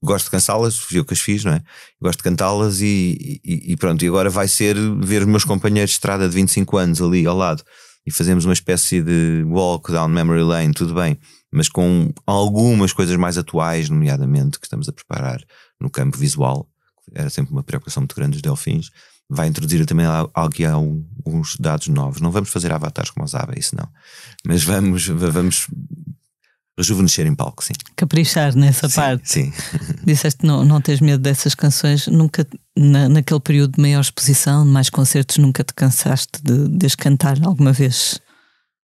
Gosto 0.00 0.26
de 0.26 0.30
cantá-las, 0.30 0.78
fui 0.78 1.00
eu 1.00 1.04
que 1.04 1.12
as 1.12 1.18
fiz, 1.18 1.42
não 1.42 1.52
é? 1.52 1.62
Gosto 2.00 2.18
de 2.18 2.22
cantá-las 2.22 2.80
e, 2.80 3.40
e, 3.44 3.72
e, 3.72 3.76
pronto. 3.76 4.04
E 4.04 4.06
agora 4.06 4.30
vai 4.30 4.46
ser 4.46 4.76
ver 5.00 5.22
os 5.22 5.28
meus 5.28 5.44
companheiros 5.44 5.90
de 5.90 5.96
estrada 5.96 6.28
de 6.28 6.34
25 6.36 6.76
anos 6.76 7.02
ali 7.02 7.26
ao 7.26 7.36
lado 7.36 7.64
e 8.08 8.10
fazemos 8.10 8.44
uma 8.46 8.54
espécie 8.54 9.02
de 9.02 9.44
walk 9.46 9.92
down 9.92 10.08
memory 10.08 10.42
lane, 10.42 10.72
tudo 10.72 10.94
bem, 10.94 11.18
mas 11.52 11.68
com 11.68 12.10
algumas 12.26 12.92
coisas 12.92 13.16
mais 13.16 13.36
atuais, 13.36 13.90
nomeadamente, 13.90 14.58
que 14.58 14.66
estamos 14.66 14.88
a 14.88 14.92
preparar 14.92 15.42
no 15.78 15.90
campo 15.90 16.16
visual 16.16 16.68
era 17.14 17.30
sempre 17.30 17.52
uma 17.52 17.62
preocupação 17.62 18.02
muito 18.02 18.14
grande 18.14 18.32
dos 18.32 18.42
delfins, 18.42 18.90
vai 19.28 19.48
introduzir 19.48 19.84
também 19.86 20.06
aqui 20.34 20.64
alguns 20.64 21.56
dados 21.58 21.88
novos. 21.88 22.20
Não 22.20 22.30
vamos 22.30 22.50
fazer 22.50 22.72
avatares 22.72 23.10
como 23.10 23.24
os 23.24 23.34
ABA, 23.34 23.58
isso 23.58 23.76
não. 23.76 23.88
Mas 24.46 24.64
vamos, 24.64 25.06
vamos 25.06 25.66
rejuvenescer 26.78 27.26
em 27.26 27.34
palco, 27.34 27.62
sim. 27.62 27.74
Caprichar 27.96 28.54
nessa 28.54 28.88
sim, 28.88 28.94
parte. 28.94 29.30
Sim. 29.30 29.52
Disseste 30.06 30.46
não, 30.46 30.64
não 30.64 30.80
tens 30.80 31.00
medo 31.00 31.20
dessas 31.20 31.54
canções, 31.54 32.06
nunca, 32.06 32.46
na, 32.76 33.08
naquele 33.08 33.40
período 33.40 33.74
de 33.74 33.82
maior 33.82 34.00
exposição, 34.00 34.64
de 34.64 34.70
mais 34.70 34.88
concertos, 34.88 35.36
nunca 35.38 35.64
te 35.64 35.74
cansaste 35.74 36.40
de, 36.42 36.68
de 36.68 36.86
as 36.86 36.94
cantar 36.94 37.36
alguma 37.44 37.72
vez? 37.72 38.20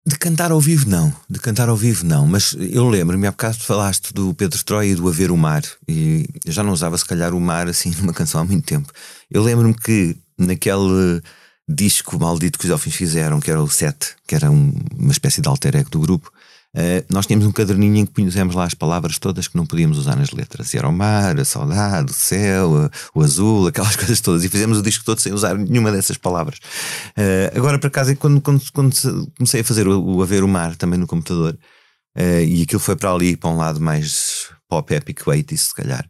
De 0.07 0.19
cantar 0.19 0.51
ao 0.51 0.61
vivo, 0.61 0.91
não. 0.91 1.15
De 1.31 1.39
cantar 1.39 1.71
ao 1.71 1.77
vivo, 1.77 2.05
não. 2.05 2.27
Mas 2.27 2.55
eu 2.59 2.87
lembro-me, 2.89 3.27
há 3.27 3.31
bocado 3.31 3.57
falaste 3.57 4.13
do 4.13 4.35
Pedro 4.35 4.63
Troia 4.63 4.91
e 4.91 4.95
do 4.95 5.09
Haver 5.09 5.31
o 5.31 5.37
Mar. 5.37 5.63
E 5.89 6.27
eu 6.45 6.53
já 6.53 6.63
não 6.63 6.73
usava, 6.73 6.99
se 6.99 7.07
calhar, 7.07 7.33
o 7.33 7.41
mar 7.41 7.69
assim 7.69 7.91
numa 7.97 8.13
canção 8.13 8.41
há 8.41 8.45
muito 8.45 8.67
tempo. 8.67 8.93
Eu 9.31 9.43
lembro-me 9.43 9.75
que 9.75 10.17
naquele 10.37 11.23
disco 11.67 12.19
maldito 12.19 12.59
que 12.59 12.67
os 12.67 12.69
Delfins 12.69 12.95
fizeram, 12.95 13.41
que 13.41 13.51
era 13.51 13.63
o 13.63 13.71
Set, 13.71 14.15
que 14.27 14.35
era 14.35 14.51
um, 14.51 14.75
uma 14.99 15.13
espécie 15.13 15.41
de 15.41 15.49
alter 15.49 15.75
ego 15.77 15.89
do 15.89 16.01
grupo, 16.01 16.31
Uh, 16.75 17.07
nós 17.09 17.25
tínhamos 17.25 17.47
um 17.47 17.53
caderninho 17.53 17.99
em 17.99 18.05
que 18.05 18.13
pusemos 18.13 18.57
lá 18.57 18.65
as 18.65 18.75
palavras 18.75 19.17
todas 19.17 19.47
que 19.47 19.57
não 19.57 19.65
podíamos 19.65 19.97
usar 19.97 20.17
nas 20.17 20.33
letras. 20.33 20.75
E 20.75 20.79
era 20.79 20.89
o 20.89 20.93
mar, 20.93 21.39
a 21.39 21.45
saudade, 21.45 22.11
o 22.11 22.15
céu, 22.15 22.91
o 23.15 23.23
azul, 23.23 23.69
aquelas 23.69 23.95
coisas 23.95 24.21
todas. 24.21 24.43
E 24.43 24.49
fizemos 24.49 24.79
o 24.79 24.83
disco 24.83 25.05
todo 25.05 25.21
sem 25.21 25.33
usar 25.33 25.57
nenhuma 25.57 25.93
dessas 25.93 26.17
palavras. 26.17 26.59
Uh, 27.17 27.57
agora, 27.57 27.79
por 27.79 27.87
acaso, 27.87 28.17
quando, 28.17 28.41
quando, 28.41 28.61
quando, 28.73 28.97
comecei 29.37 29.61
a 29.61 29.65
fazer 29.65 29.87
o, 29.87 30.21
A 30.21 30.27
Ver 30.27 30.43
o 30.43 30.49
Mar 30.49 30.75
também 30.75 30.99
no 30.99 31.07
computador, 31.07 31.57
uh, 32.19 32.43
e 32.45 32.63
aquilo 32.63 32.81
foi 32.81 32.97
para 32.97 33.13
ali, 33.13 33.37
para 33.37 33.51
um 33.51 33.57
lado 33.57 33.81
mais 33.81 34.49
pop 34.69 34.93
epic 34.93 35.25
80 35.25 35.57
se 35.57 35.75
calhar. 35.75 36.05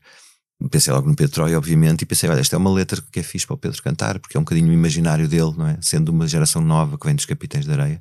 Pensei 0.70 0.94
logo 0.94 1.06
no 1.06 1.14
Pedro 1.14 1.44
obviamente, 1.58 2.02
e 2.02 2.06
pensei, 2.06 2.30
olha, 2.30 2.40
esta 2.40 2.56
é 2.56 2.58
uma 2.58 2.72
letra 2.72 3.02
que 3.12 3.20
é 3.20 3.22
fixe 3.22 3.46
para 3.46 3.54
o 3.54 3.58
Pedro 3.58 3.82
cantar, 3.82 4.18
porque 4.18 4.34
é 4.34 4.40
um 4.40 4.44
bocadinho 4.44 4.72
imaginário 4.72 5.28
dele, 5.28 5.52
não 5.58 5.66
é? 5.66 5.76
Sendo 5.82 6.08
uma 6.08 6.26
geração 6.26 6.62
nova 6.62 6.96
que 6.96 7.04
vem 7.04 7.14
dos 7.14 7.26
Capitães 7.26 7.66
de 7.66 7.72
Areia 7.72 8.00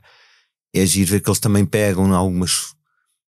é 0.73 0.85
giro 0.85 1.11
ver 1.11 1.19
que 1.21 1.29
eles 1.29 1.39
também 1.39 1.65
pegam 1.65 2.13
algumas, 2.13 2.73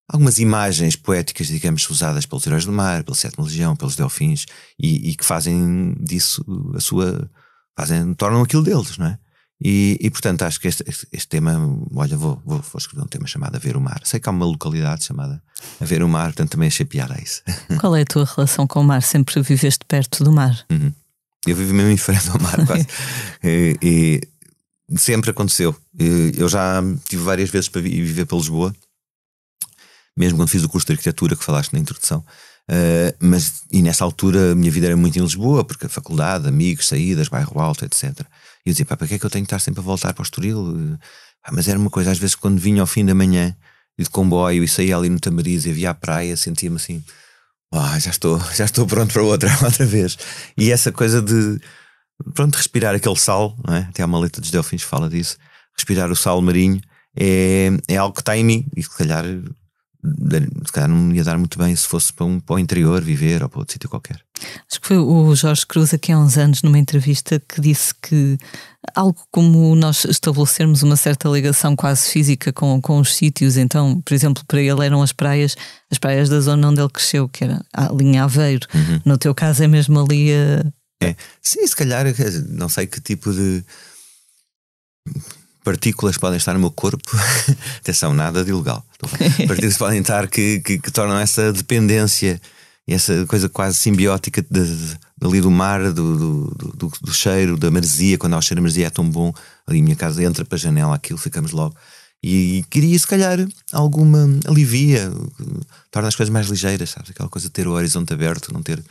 algumas 0.09 0.39
imagens 0.39 0.97
poéticas, 0.97 1.49
digamos, 1.49 1.89
usadas 1.91 2.27
pelos 2.27 2.47
heróis 2.47 2.65
do 2.65 2.73
mar, 2.73 3.05
pela 3.05 3.17
Sétima 3.17 3.45
Legião, 3.45 3.77
pelos 3.77 3.97
Delfins, 3.97 4.47
e, 4.79 5.11
e, 5.11 5.15
que 5.15 5.25
fazem 5.25 5.95
disso 6.01 6.45
a 6.75 6.81
sua. 6.81 7.31
Fazem, 7.77 8.15
tornam 8.15 8.43
aquilo 8.43 8.63
deles, 8.63 8.97
não 8.97 9.07
é? 9.07 9.19
E, 9.63 9.97
e 10.01 10.11
portanto 10.11 10.43
acho 10.43 10.61
que 10.61 10.69
este, 10.69 10.85
este, 10.87 11.07
este 11.13 11.29
tema, 11.29 11.59
olha, 11.95 12.17
vou, 12.17 12.41
vou, 12.45 12.59
vou, 12.59 12.79
escrever 12.79 13.05
um 13.05 13.09
tema 13.09 13.27
chamado 13.27 13.57
A 13.57 13.59
Ver 13.59 13.77
o 13.77 13.81
Mar. 13.81 14.01
Sei 14.05 14.21
que 14.21 14.29
há 14.29 14.33
uma 14.33 14.45
localidade 14.45 15.05
chamada 15.05 15.43
A 15.81 15.85
Ver 15.85 16.03
o 16.03 16.09
Mar, 16.09 16.27
portanto 16.27 16.51
também 16.51 16.69
achei 16.69 16.85
piada 16.85 17.15
a 17.15 17.23
isso. 17.23 17.43
Qual 17.81 17.95
é 17.97 18.03
a 18.03 18.05
tua 18.05 18.25
relação 18.25 18.67
com 18.67 18.81
o 18.81 18.85
mar? 18.85 19.03
Sempre 19.03 19.41
viveste 19.43 19.85
perto 19.87 20.25
do 20.25 20.33
mar? 20.33 20.65
Uhum. 20.71 20.93
Eu 21.47 21.57
vivo 21.57 21.75
mesmo 21.75 21.91
em 21.91 21.97
frente 21.97 22.29
ao 22.31 22.41
mar, 22.41 22.67
quase. 22.67 22.87
e, 23.45 23.79
e 23.83 24.21
sempre 24.97 25.31
aconteceu. 25.31 25.75
Eu 26.37 26.49
já 26.49 26.83
tive 27.09 27.23
várias 27.23 27.51
vezes 27.51 27.69
para 27.69 27.81
viver 27.81 28.27
para 28.27 28.39
Lisboa, 28.39 28.75
mesmo 30.17 30.39
quando 30.39 30.49
fiz 30.49 30.63
o 30.63 30.69
curso 30.69 30.87
de 30.87 30.93
arquitetura 30.93 31.37
que 31.37 31.45
falaste 31.45 31.73
na 31.73 31.79
introdução. 31.79 32.25
Uh, 32.71 33.13
mas 33.21 33.63
e 33.71 33.83
nessa 33.83 34.05
altura 34.05 34.53
a 34.53 34.55
minha 34.55 34.71
vida 34.71 34.87
era 34.87 34.97
muito 34.97 35.19
em 35.19 35.23
Lisboa, 35.23 35.65
porque 35.65 35.87
a 35.87 35.89
faculdade, 35.89 36.49
amigos, 36.49 36.89
saídas, 36.89 37.29
bairro 37.29 37.61
alto, 37.61 37.85
etc. 37.85 38.05
E 38.65 38.71
eu 38.71 38.73
dizia, 38.73 38.87
pá, 38.87 38.97
para 38.97 39.07
que 39.07 39.15
é 39.15 39.19
que 39.19 39.27
eu 39.27 39.31
tenho 39.31 39.45
que 39.45 39.49
estar 39.49 39.59
sempre 39.59 39.81
a 39.81 39.85
voltar 39.85 40.15
para 40.15 40.23
o 40.23 40.25
Estoril? 40.25 40.99
Ah, 41.45 41.53
mas 41.53 41.69
era 41.69 41.79
uma 41.79 41.91
coisa, 41.91 42.11
às 42.11 42.19
vezes, 42.19 42.35
quando 42.35 42.59
vinha 42.59 42.81
ao 42.81 42.87
fim 42.87 43.05
da 43.05 43.15
manhã 43.15 43.55
de 43.99 44.09
comboio 44.09 44.65
e 44.65 44.69
saía 44.69 44.97
ali 44.97 45.09
no 45.09 45.21
Tamariz 45.21 45.67
e 45.67 45.73
via 45.73 45.91
a 45.91 45.95
praia, 45.95 46.37
sentia-me 46.37 46.77
assim, 46.77 47.05
ah, 47.73 47.99
já 47.99 48.11
estou, 48.11 48.41
já 48.55 48.65
estou 48.65 48.87
pronto 48.87 49.13
para 49.13 49.23
outra, 49.23 49.51
outra 49.63 49.85
vez. 49.85 50.17
E 50.57 50.73
essa 50.73 50.91
coisa 50.91 51.21
de 51.21 51.61
pronto, 52.35 52.57
respirar 52.57 52.95
aquele 52.95 53.17
sal, 53.17 53.57
não 53.67 53.75
é? 53.75 53.81
até 53.81 54.03
há 54.03 54.07
uma 54.07 54.19
letra 54.19 54.41
dos 54.41 54.51
Delfins 54.51 54.83
fala 54.83 55.09
disso, 55.09 55.37
respirar 55.77 56.11
o 56.11 56.17
sal 56.17 56.41
marinho 56.41 56.81
é, 57.17 57.71
é 57.89 57.97
algo 57.97 58.15
que 58.15 58.21
está 58.21 58.37
em 58.37 58.45
mim 58.45 58.67
e 58.77 58.83
se 58.83 58.97
calhar 58.97 59.25
se 60.67 60.73
calhar 60.73 60.89
não 60.89 61.13
ia 61.15 61.25
dar 61.25 61.39
muito 61.39 61.59
bem 61.59 61.75
se 61.75 61.87
fosse 61.87 62.13
para, 62.13 62.27
um, 62.27 62.39
para 62.39 62.57
o 62.57 62.59
interior 62.59 63.01
viver 63.01 63.43
ou 63.43 63.49
para 63.49 63.61
outro 63.61 63.73
sítio 63.73 63.89
qualquer. 63.89 64.21
Acho 64.71 64.81
que 64.81 64.87
foi 64.87 64.99
o 64.99 65.35
Jorge 65.35 65.67
Cruz 65.67 65.95
aqui 65.95 66.13
há 66.13 66.19
uns 66.19 66.37
anos 66.37 66.63
numa 66.63 66.79
entrevista 66.79 67.41
que 67.41 67.61
disse 67.61 67.95
que 68.03 68.37
algo 68.95 69.19
como 69.31 69.75
nós 69.75 70.05
estabelecermos 70.05 70.83
uma 70.83 70.97
certa 70.97 71.29
ligação 71.29 71.75
quase 71.75 72.11
física 72.11 72.53
com, 72.53 72.81
com 72.83 72.99
os 72.99 73.15
sítios, 73.15 73.57
então, 73.57 74.01
por 74.03 74.13
exemplo, 74.13 74.45
para 74.47 74.61
ele 74.61 74.85
eram 74.85 75.03
as 75.03 75.13
praias, 75.13 75.57
as 75.91 75.97
praias 75.97 76.29
da 76.29 76.41
zona 76.41 76.69
onde 76.69 76.83
ele 76.83 76.91
cresceu, 76.91 77.27
que 77.29 77.45
era 77.45 77.65
a 77.73 77.91
linha 77.91 78.25
Aveiro. 78.25 78.67
Uhum. 78.75 79.01
No 79.07 79.17
teu 79.17 79.35
caso 79.35 79.63
é 79.63 79.67
mesmo 79.67 79.99
ali 79.99 80.33
a. 80.33 80.65
É. 81.05 81.17
Sim, 81.43 81.67
se 81.67 81.77
calhar, 81.77 82.07
não 82.49 82.69
sei 82.69 82.87
que 82.87 83.01
tipo 83.01 83.33
de 83.33 83.65
partículas 85.65 86.19
podem 86.19 86.37
estar 86.37 86.53
no 86.53 86.61
meu 86.61 86.71
corpo. 86.71 87.11
Atenção, 87.81 88.13
nada 88.13 88.45
de 88.45 88.51
ilegal. 88.51 88.85
Partículas 89.49 89.79
podem 89.79 90.01
estar 90.01 90.29
que, 90.29 90.61
que, 90.61 90.79
que, 90.79 90.91
tornam 90.91 91.19
essa 91.19 91.53
dependência 91.53 92.41
e 92.87 92.93
essa 92.93 93.25
coisa 93.27 93.49
quase 93.49 93.77
simbiótica 93.77 94.43
de, 94.43 94.77
de, 94.77 94.99
ali 95.23 95.41
do 95.41 95.51
mar, 95.51 95.91
do, 95.91 96.19
do, 96.19 96.75
do, 96.77 96.93
do, 97.01 97.15
cheiro, 97.15 97.57
da 97.57 97.71
maresia. 97.71 98.19
Quando 98.19 98.35
há 98.35 98.39
o 98.39 98.43
cheiro 98.43 98.61
de 98.61 98.63
maresia 98.63 98.87
é 98.87 98.91
tão 98.91 99.09
bom. 99.09 99.33
Ali 99.67 99.81
a 99.81 99.83
minha 99.83 99.97
casa 99.97 100.23
entra 100.23 100.45
para 100.45 100.57
a 100.57 100.59
janela, 100.59 100.95
aquilo, 100.95 101.19
ficamos 101.19 101.51
logo. 101.51 101.75
E, 102.23 102.59
e 102.59 102.63
queria, 102.65 102.99
se 102.99 103.07
calhar, 103.07 103.39
alguma 103.73 104.27
alivia, 104.47 105.13
torna 105.91 106.09
as 106.09 106.17
coisas 106.17 106.33
mais 106.33 106.47
ligeiras, 106.49 106.91
sabes? 106.91 107.11
Aquela 107.11 107.29
coisa 107.29 107.49
de 107.49 107.53
ter 107.53 107.67
o 107.67 107.73
horizonte 107.73 108.13
aberto, 108.13 108.53
não 108.53 108.63
ter 108.63 108.83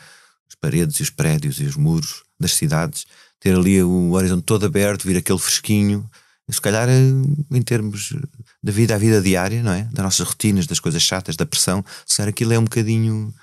as 0.54 0.56
paredes 0.56 0.98
e 0.98 1.04
os 1.04 1.10
prédios 1.10 1.60
e 1.60 1.66
os 1.66 1.76
muros 1.76 2.24
das 2.40 2.54
cidades, 2.54 3.06
ter 3.40 3.56
ali 3.56 3.82
o 3.82 4.12
horizonte 4.12 4.44
todo 4.44 4.66
aberto, 4.66 5.08
vir 5.08 5.18
aquele 5.18 5.40
fresquinho 5.40 6.10
se 6.50 6.62
calhar 6.62 6.88
eh, 6.90 7.12
em 7.52 7.62
termos 7.62 8.14
da 8.62 8.72
vida 8.72 8.96
à 8.96 8.98
vida 8.98 9.22
diária, 9.22 9.64
não 9.64 9.72
é? 9.72 9.84
Das 9.92 10.04
nossas 10.04 10.28
rotinas, 10.28 10.68
das 10.68 10.80
coisas 10.80 11.02
chatas, 11.02 11.36
da 11.36 11.46
pressão, 11.46 11.84
se 12.06 12.18
calhar 12.18 12.30
aquilo 12.30 12.54
é 12.54 12.60
um 12.60 12.64
bocadinho 12.64 13.34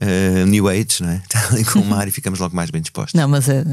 uh, 0.00 0.46
New 0.46 0.68
Age, 0.68 1.02
não 1.02 1.10
é? 1.10 1.16
Está 1.22 1.48
ali 1.48 1.64
com 1.64 1.80
o 1.80 1.84
mar 1.84 2.06
e 2.08 2.10
ficamos 2.10 2.38
logo 2.38 2.54
mais 2.54 2.70
bem 2.70 2.80
dispostos. 2.80 3.14
Não, 3.14 3.28
mas 3.28 3.48
é, 3.48 3.64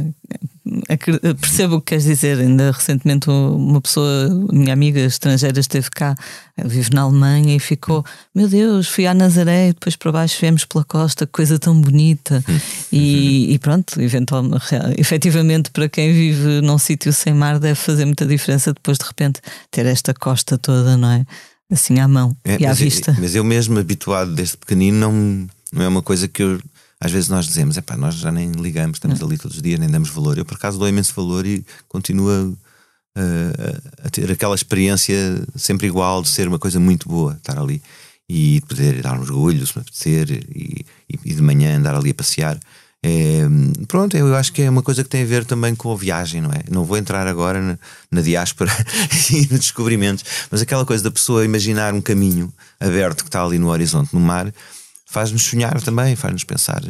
é, 0.88 0.98
percebo 1.34 1.76
o 1.76 1.82
que 1.82 1.88
queres 1.88 2.04
dizer. 2.04 2.40
Ainda 2.40 2.72
recentemente 2.72 3.30
uma 3.30 3.82
pessoa, 3.82 4.30
minha 4.52 4.74
amiga 4.74 5.00
estrangeira, 5.00 5.60
esteve 5.60 5.90
cá, 5.90 6.16
vive 6.66 6.92
na 6.94 7.02
Alemanha 7.02 7.56
e 7.56 7.60
ficou: 7.60 8.04
Meu 8.34 8.48
Deus, 8.48 8.88
fui 8.88 9.08
à 9.08 9.14
Nazaré 9.14 9.70
e 9.70 9.74
depois 9.74 9.96
para 9.96 10.12
baixo 10.12 10.38
viemos 10.40 10.66
pela 10.66 10.84
costa, 10.84 11.26
que 11.26 11.32
coisa 11.32 11.58
tão 11.58 11.80
bonita. 11.80 12.44
Hum. 12.48 12.60
E, 12.92 13.54
e 13.54 13.60
pronto, 13.60 14.02
eventualmente, 14.02 14.66
efetivamente, 14.98 15.72
para 15.72 15.88
quem 15.88 16.14
vive 16.14 16.62
num 16.62 16.78
sítio 16.78 17.14
sem 17.14 17.34
mar, 17.34 17.60
deve 17.60 17.76
fazer 17.76 18.06
muita 18.06 18.26
diferença 18.26 18.74
depois 18.74 18.98
de 18.98 19.06
repente 19.06 19.42
ter 19.72 19.86
esta 19.86 20.14
costa 20.14 20.58
toda, 20.58 20.98
não 20.98 21.12
é? 21.12 21.26
Assim 21.72 22.00
à 22.00 22.08
mão 22.08 22.36
é, 22.44 22.58
e 22.60 22.66
à 22.66 22.74
vista. 22.74 23.16
mas 23.20 23.36
eu 23.36 23.44
mesmo, 23.44 23.78
habituado 23.78 24.34
desde 24.34 24.58
pequenino, 24.58 24.98
não, 24.98 25.48
não 25.72 25.84
é 25.84 25.88
uma 25.88 26.02
coisa 26.02 26.28
que 26.28 26.44
eu 26.44 26.60
às 27.02 27.12
vezes 27.12 27.30
nós 27.30 27.46
dizemos, 27.46 27.78
é 27.78 27.82
pá, 27.82 27.96
nós 27.96 28.16
já 28.16 28.30
nem 28.30 28.52
ligamos, 28.52 28.98
estamos 28.98 29.24
ali 29.24 29.38
todos 29.38 29.56
os 29.56 29.64
dias, 29.64 29.80
nem 29.80 29.90
damos 29.90 30.10
valor. 30.10 30.38
Eu 30.38 30.44
por 30.44 30.56
acaso 30.56 30.78
dou 30.78 30.88
imenso 30.88 31.14
valor 31.16 31.46
e 31.46 31.66
continuo 31.88 32.58
a, 33.16 34.06
a 34.06 34.10
ter 34.10 34.30
aquela 34.30 34.54
experiência 34.54 35.16
sempre 35.56 35.88
igual 35.88 36.22
de 36.22 36.28
ser 36.28 36.48
uma 36.48 36.60
coisa 36.60 36.80
muito 36.80 37.08
boa, 37.08 37.34
estar 37.34 37.58
ali 37.58 37.82
e 38.28 38.62
poder 38.68 39.02
dar 39.02 39.18
um 39.18 39.22
orgulho, 39.22 39.66
se 39.66 39.76
me 39.76 39.82
apetecer, 39.82 40.30
e, 40.54 40.86
e, 41.10 41.34
de 41.34 41.42
manhã 41.42 41.78
andar 41.78 41.96
ali 41.96 42.12
a 42.12 42.14
passear. 42.14 42.60
É, 43.02 43.42
pronto, 43.88 44.16
eu 44.16 44.36
acho 44.36 44.52
que 44.52 44.62
é 44.62 44.70
uma 44.70 44.84
coisa 44.84 45.04
que 45.04 45.10
tem 45.10 45.24
a 45.24 45.26
ver 45.26 45.46
também 45.46 45.74
com 45.74 45.92
a 45.92 45.96
viagem, 45.96 46.42
não 46.42 46.52
é? 46.52 46.62
Não 46.70 46.84
vou 46.84 46.98
entrar 46.98 47.26
agora 47.28 47.62
na, 47.62 47.80
na 48.12 48.22
diáspora 48.22 48.72
e 49.32 49.48
nos 49.52 49.62
descobrimentos, 49.62 50.24
mas 50.52 50.62
aquela 50.62 50.86
coisa 50.86 51.04
da 51.04 51.10
pessoa 51.10 51.46
imaginar 51.46 51.94
um 51.94 52.02
caminho 52.02 52.54
aberto 52.80 53.24
que 53.24 53.30
está 53.30 53.42
ali 53.42 53.58
no 53.58 53.70
horizonte, 53.70 54.14
no 54.14 54.20
mar, 54.20 54.54
faz-nos 55.10 55.44
sonhar 55.44 55.82
também, 55.82 56.16
faz-nos 56.16 56.44
pensar. 56.44 56.82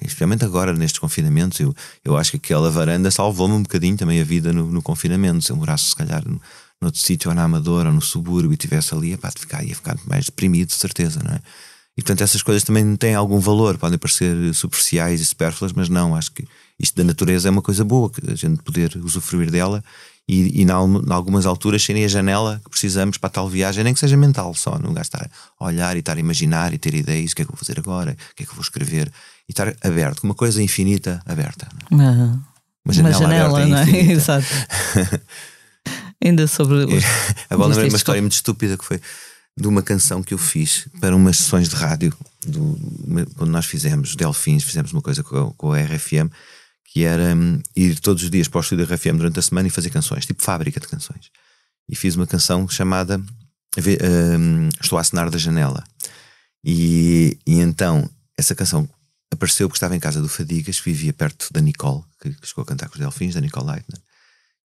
Especialmente 0.00 0.44
agora, 0.44 0.72
nestes 0.72 0.98
confinamentos, 0.98 1.60
eu, 1.60 1.74
eu 2.04 2.16
acho 2.16 2.32
que 2.32 2.36
aquela 2.38 2.70
varanda 2.70 3.10
salvou-me 3.10 3.54
um 3.54 3.62
bocadinho 3.62 3.96
também 3.96 4.20
a 4.20 4.24
vida 4.24 4.52
no, 4.52 4.70
no 4.70 4.82
confinamento. 4.82 5.42
Se 5.42 5.52
eu 5.52 5.56
morasse, 5.56 5.84
se 5.84 5.96
calhar, 5.96 6.22
no, 6.26 6.40
noutro 6.80 7.00
sítio, 7.00 7.30
ou 7.30 7.34
na 7.34 7.44
Amadora, 7.44 7.88
ou 7.88 7.94
no 7.94 8.00
subúrbio, 8.00 8.52
e 8.52 8.54
estivesse 8.54 8.94
ali, 8.94 9.12
epá, 9.12 9.30
ficar, 9.30 9.62
ia 9.64 9.74
ficar 9.74 9.96
mais 10.06 10.26
deprimido, 10.26 10.68
de 10.68 10.74
certeza, 10.74 11.20
não 11.22 11.34
é? 11.34 11.40
E 11.96 12.02
portanto, 12.02 12.22
essas 12.22 12.42
coisas 12.42 12.62
também 12.62 12.94
têm 12.96 13.14
algum 13.14 13.38
valor, 13.38 13.78
podem 13.78 13.98
parecer 13.98 14.54
superficiais 14.54 15.18
e 15.20 15.24
supérfluas, 15.24 15.72
mas 15.72 15.88
não, 15.88 16.14
acho 16.14 16.30
que 16.30 16.46
isto 16.78 16.94
da 16.94 17.02
natureza 17.02 17.48
é 17.48 17.50
uma 17.50 17.62
coisa 17.62 17.82
boa, 17.84 18.10
que 18.10 18.20
a 18.30 18.34
gente 18.34 18.62
poder 18.62 18.94
usufruir 19.02 19.50
dela 19.50 19.82
e, 20.28 20.60
e 20.60 20.62
em 20.64 20.70
algumas 20.70 21.46
alturas 21.46 21.82
serem 21.82 22.04
a 22.04 22.08
janela 22.08 22.60
que 22.64 22.70
precisamos 22.70 23.16
para 23.16 23.28
a 23.28 23.30
tal 23.30 23.48
viagem, 23.48 23.84
nem 23.84 23.94
que 23.94 24.00
seja 24.00 24.16
mental 24.16 24.52
só, 24.54 24.78
não 24.78 24.92
gastar 24.92 25.30
a 25.58 25.64
olhar 25.64 25.96
e 25.96 26.00
estar 26.00 26.16
a 26.16 26.20
imaginar 26.20 26.74
e 26.74 26.78
ter 26.78 26.94
ideias, 26.94 27.32
o 27.32 27.36
que 27.36 27.42
é 27.42 27.44
que 27.44 27.50
vou 27.52 27.58
fazer 27.58 27.78
agora, 27.78 28.16
o 28.32 28.34
que 28.34 28.42
é 28.42 28.46
que 28.46 28.54
vou 28.54 28.62
escrever, 28.62 29.10
e 29.48 29.52
estar 29.52 29.74
aberto, 29.82 30.24
uma 30.24 30.34
coisa 30.34 30.60
infinita 30.62 31.22
aberta. 31.24 31.68
Não 31.90 32.04
é? 32.04 32.10
Uma, 32.10 32.44
uma 32.84 32.92
janela, 32.92 33.16
uma 33.16 33.20
janela 33.20 33.62
aberta, 33.62 33.92
não 33.92 33.98
é? 33.98 34.00
Exato. 34.12 34.46
Ainda 36.24 36.46
sobre. 36.48 36.84
Os... 36.84 37.04
Agora 37.48 37.68
lembrei 37.68 37.88
uma 37.88 37.96
história 37.96 38.20
muito 38.20 38.34
estúpida 38.34 38.76
que 38.76 38.84
foi 38.84 39.00
de 39.58 39.68
uma 39.68 39.82
canção 39.82 40.22
que 40.22 40.34
eu 40.34 40.38
fiz 40.38 40.88
para 41.00 41.14
umas 41.14 41.38
sessões 41.38 41.68
de 41.68 41.76
rádio, 41.76 42.12
do, 42.44 42.78
quando 43.36 43.50
nós 43.50 43.64
fizemos 43.64 44.14
Delfins, 44.14 44.64
fizemos 44.64 44.92
uma 44.92 45.00
coisa 45.00 45.22
com, 45.22 45.52
com 45.52 45.72
a 45.72 45.80
RFM 45.80 46.30
que 46.92 47.04
era 47.04 47.34
um, 47.34 47.60
ir 47.74 47.98
todos 48.00 48.22
os 48.22 48.30
dias 48.30 48.48
para 48.48 48.58
o 48.58 48.60
estúdio 48.60 48.84
RFM 48.84 49.16
durante 49.16 49.38
a 49.38 49.42
semana 49.42 49.68
e 49.68 49.70
fazer 49.70 49.90
canções, 49.90 50.26
tipo 50.26 50.42
fábrica 50.42 50.80
de 50.80 50.88
canções. 50.88 51.30
E 51.88 51.94
fiz 51.94 52.16
uma 52.16 52.26
canção 52.26 52.68
chamada 52.68 53.18
um, 53.18 54.68
Estou 54.80 54.98
a 54.98 55.00
assinar 55.00 55.30
da 55.30 55.38
janela. 55.38 55.84
E, 56.64 57.38
e, 57.46 57.60
então 57.60 58.08
essa 58.36 58.54
canção 58.54 58.88
apareceu 59.32 59.68
porque 59.68 59.76
estava 59.76 59.94
em 59.94 60.00
casa 60.00 60.20
do 60.20 60.28
Fadigas, 60.28 60.80
vivia 60.80 61.12
perto 61.12 61.52
da 61.52 61.60
Nicole, 61.60 62.02
que, 62.20 62.30
que 62.30 62.46
chegou 62.46 62.62
a 62.62 62.66
cantar 62.66 62.88
com 62.88 62.94
os 62.94 63.00
Delfins, 63.00 63.34
da 63.34 63.40
Nicole 63.40 63.66
Leitner. 63.66 64.00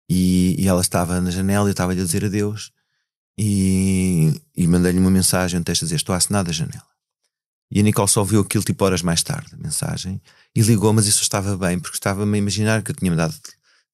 E, 0.08 0.56
e 0.58 0.68
ela 0.68 0.80
estava 0.80 1.20
na 1.20 1.30
janela 1.30 1.68
e 1.68 1.70
eu 1.70 1.72
estava-lhe 1.72 2.00
a 2.00 2.04
dizer 2.04 2.24
adeus. 2.24 2.72
E, 3.38 4.40
e 4.56 4.66
mandei-lhe 4.66 4.98
uma 4.98 5.10
mensagem, 5.10 5.60
um 5.60 5.62
texto 5.62 5.82
a 5.82 5.86
dizer: 5.86 5.96
Estou 5.96 6.14
a 6.14 6.18
assinar 6.18 6.44
da 6.44 6.52
janela. 6.52 6.86
E 7.70 7.80
a 7.80 7.82
Nicole 7.82 8.08
só 8.08 8.24
viu 8.24 8.40
aquilo 8.40 8.64
tipo 8.64 8.84
horas 8.84 9.02
mais 9.02 9.22
tarde, 9.22 9.54
a 9.54 9.56
mensagem, 9.56 10.20
e 10.58 10.60
ligou, 10.60 10.92
mas 10.92 11.06
isso 11.06 11.22
estava 11.22 11.56
bem, 11.56 11.78
porque 11.78 11.96
estava-me 11.96 12.34
a 12.34 12.38
imaginar 12.38 12.82
que 12.82 12.90
eu 12.90 12.94
tinha-me 12.96 13.16
dado, 13.16 13.32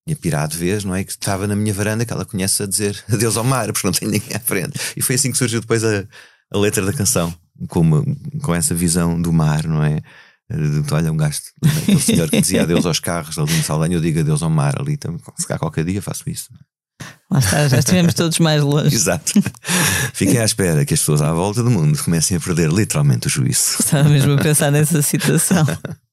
tinha 0.06 0.16
pirado 0.16 0.52
de 0.52 0.58
vez, 0.58 0.82
não 0.82 0.94
é? 0.94 1.04
Que 1.04 1.10
estava 1.10 1.46
na 1.46 1.54
minha 1.54 1.74
varanda, 1.74 2.06
que 2.06 2.12
ela 2.12 2.24
conhece 2.24 2.62
a 2.62 2.66
dizer 2.66 3.04
adeus 3.12 3.36
ao 3.36 3.44
mar, 3.44 3.70
porque 3.70 3.86
não 3.86 3.92
tem 3.92 4.08
ninguém 4.08 4.34
à 4.34 4.40
frente. 4.40 4.72
E 4.96 5.02
foi 5.02 5.16
assim 5.16 5.30
que 5.30 5.36
surgiu 5.36 5.60
depois 5.60 5.84
a, 5.84 6.06
a 6.50 6.58
letra 6.58 6.82
da 6.86 6.92
canção, 6.94 7.34
com, 7.68 7.80
uma, 7.80 8.02
com 8.40 8.54
essa 8.54 8.74
visão 8.74 9.20
do 9.20 9.30
mar, 9.30 9.66
não 9.66 9.84
é? 9.84 10.00
De, 10.50 10.94
olha, 10.94 11.12
um 11.12 11.18
gasto, 11.18 11.52
aquele 11.62 12.00
senhor 12.00 12.30
que 12.30 12.40
dizia 12.40 12.62
adeus 12.62 12.86
aos 12.86 12.98
carros 12.98 13.38
ali 13.38 13.54
no 13.54 13.62
Saldanha, 13.62 13.96
eu 13.96 14.00
digo 14.00 14.20
adeus 14.20 14.42
ao 14.42 14.48
mar 14.48 14.80
ali, 14.80 14.94
então, 14.94 15.18
se 15.36 15.46
cá 15.46 15.58
qualquer 15.58 15.84
dia 15.84 16.00
faço 16.00 16.30
isso. 16.30 16.48
É? 16.54 17.06
Lá 17.30 17.40
está, 17.40 17.68
já 17.68 17.78
estivemos 17.78 18.14
todos 18.14 18.38
mais 18.38 18.62
longe. 18.62 18.88
Exato. 18.96 19.32
Fiquem 20.14 20.38
à 20.38 20.44
espera 20.44 20.86
que 20.86 20.94
as 20.94 21.00
pessoas 21.00 21.20
à 21.20 21.30
volta 21.30 21.62
do 21.62 21.70
mundo 21.70 22.02
comecem 22.02 22.38
a 22.38 22.40
perder 22.40 22.70
literalmente 22.70 23.26
o 23.26 23.30
juízo. 23.30 23.76
Estava 23.80 24.08
mesmo 24.08 24.32
a 24.32 24.38
pensar 24.38 24.70
nessa 24.70 25.02
situação. 25.02 25.66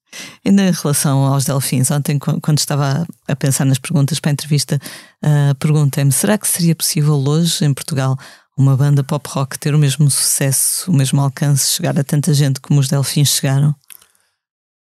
Ainda 0.46 0.68
em 0.68 0.72
relação 0.72 1.20
aos 1.26 1.46
delfins, 1.46 1.90
ontem, 1.92 2.20
quando 2.20 2.58
estava 2.58 3.08
a 3.28 3.36
pensar 3.36 3.66
nas 3.66 3.80
perguntas 3.80 4.20
para 4.20 4.32
a 4.32 4.34
entrevista, 4.34 4.80
uh, 5.24 5.56
perguntei-me: 5.56 6.12
será 6.12 6.38
que 6.38 6.48
seria 6.48 6.76
possível 6.76 7.16
hoje, 7.16 7.64
em 7.64 7.74
Portugal, 7.74 8.18
uma 8.58 8.76
banda 8.76 9.04
pop 9.04 9.28
rock 9.30 9.58
ter 9.58 9.74
o 9.74 9.80
mesmo 9.80 10.10
sucesso, 10.10 10.92
o 10.92 10.94
mesmo 10.94 11.22
alcance, 11.22 11.72
chegar 11.72 11.98
a 11.98 12.04
tanta 12.04 12.34
gente 12.34 12.60
como 12.60 12.80
os 12.80 12.88
delfins 12.88 13.30
chegaram? 13.30 13.76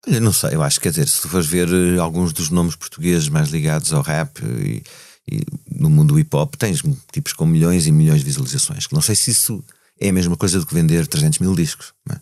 Olha, 0.06 0.20
não 0.20 0.32
sei, 0.32 0.54
eu 0.54 0.62
acho 0.62 0.78
que 0.78 0.82
quer 0.82 0.90
dizer, 0.90 1.08
se 1.08 1.22
tu 1.22 1.28
fores 1.28 1.46
ver 1.46 1.68
eh, 1.68 1.98
alguns 1.98 2.32
dos 2.32 2.50
nomes 2.50 2.76
portugueses 2.76 3.28
mais 3.28 3.48
ligados 3.48 3.90
ao 3.90 4.02
rap 4.02 4.38
e 4.44 4.82
e 5.30 5.42
no 5.70 5.88
mundo 5.88 6.14
do 6.14 6.20
hip 6.20 6.34
hop 6.36 6.54
tens 6.56 6.82
tipos 7.10 7.32
com 7.32 7.46
milhões 7.46 7.86
e 7.86 7.92
milhões 7.92 8.20
de 8.20 8.26
visualizações. 8.26 8.86
Não 8.92 9.00
sei 9.00 9.14
se 9.14 9.30
isso 9.30 9.64
é 9.98 10.08
a 10.08 10.12
mesma 10.12 10.36
coisa 10.36 10.60
do 10.60 10.66
que 10.66 10.74
vender 10.74 11.06
300 11.06 11.38
mil 11.38 11.54
discos. 11.54 11.92
É? 12.10 12.16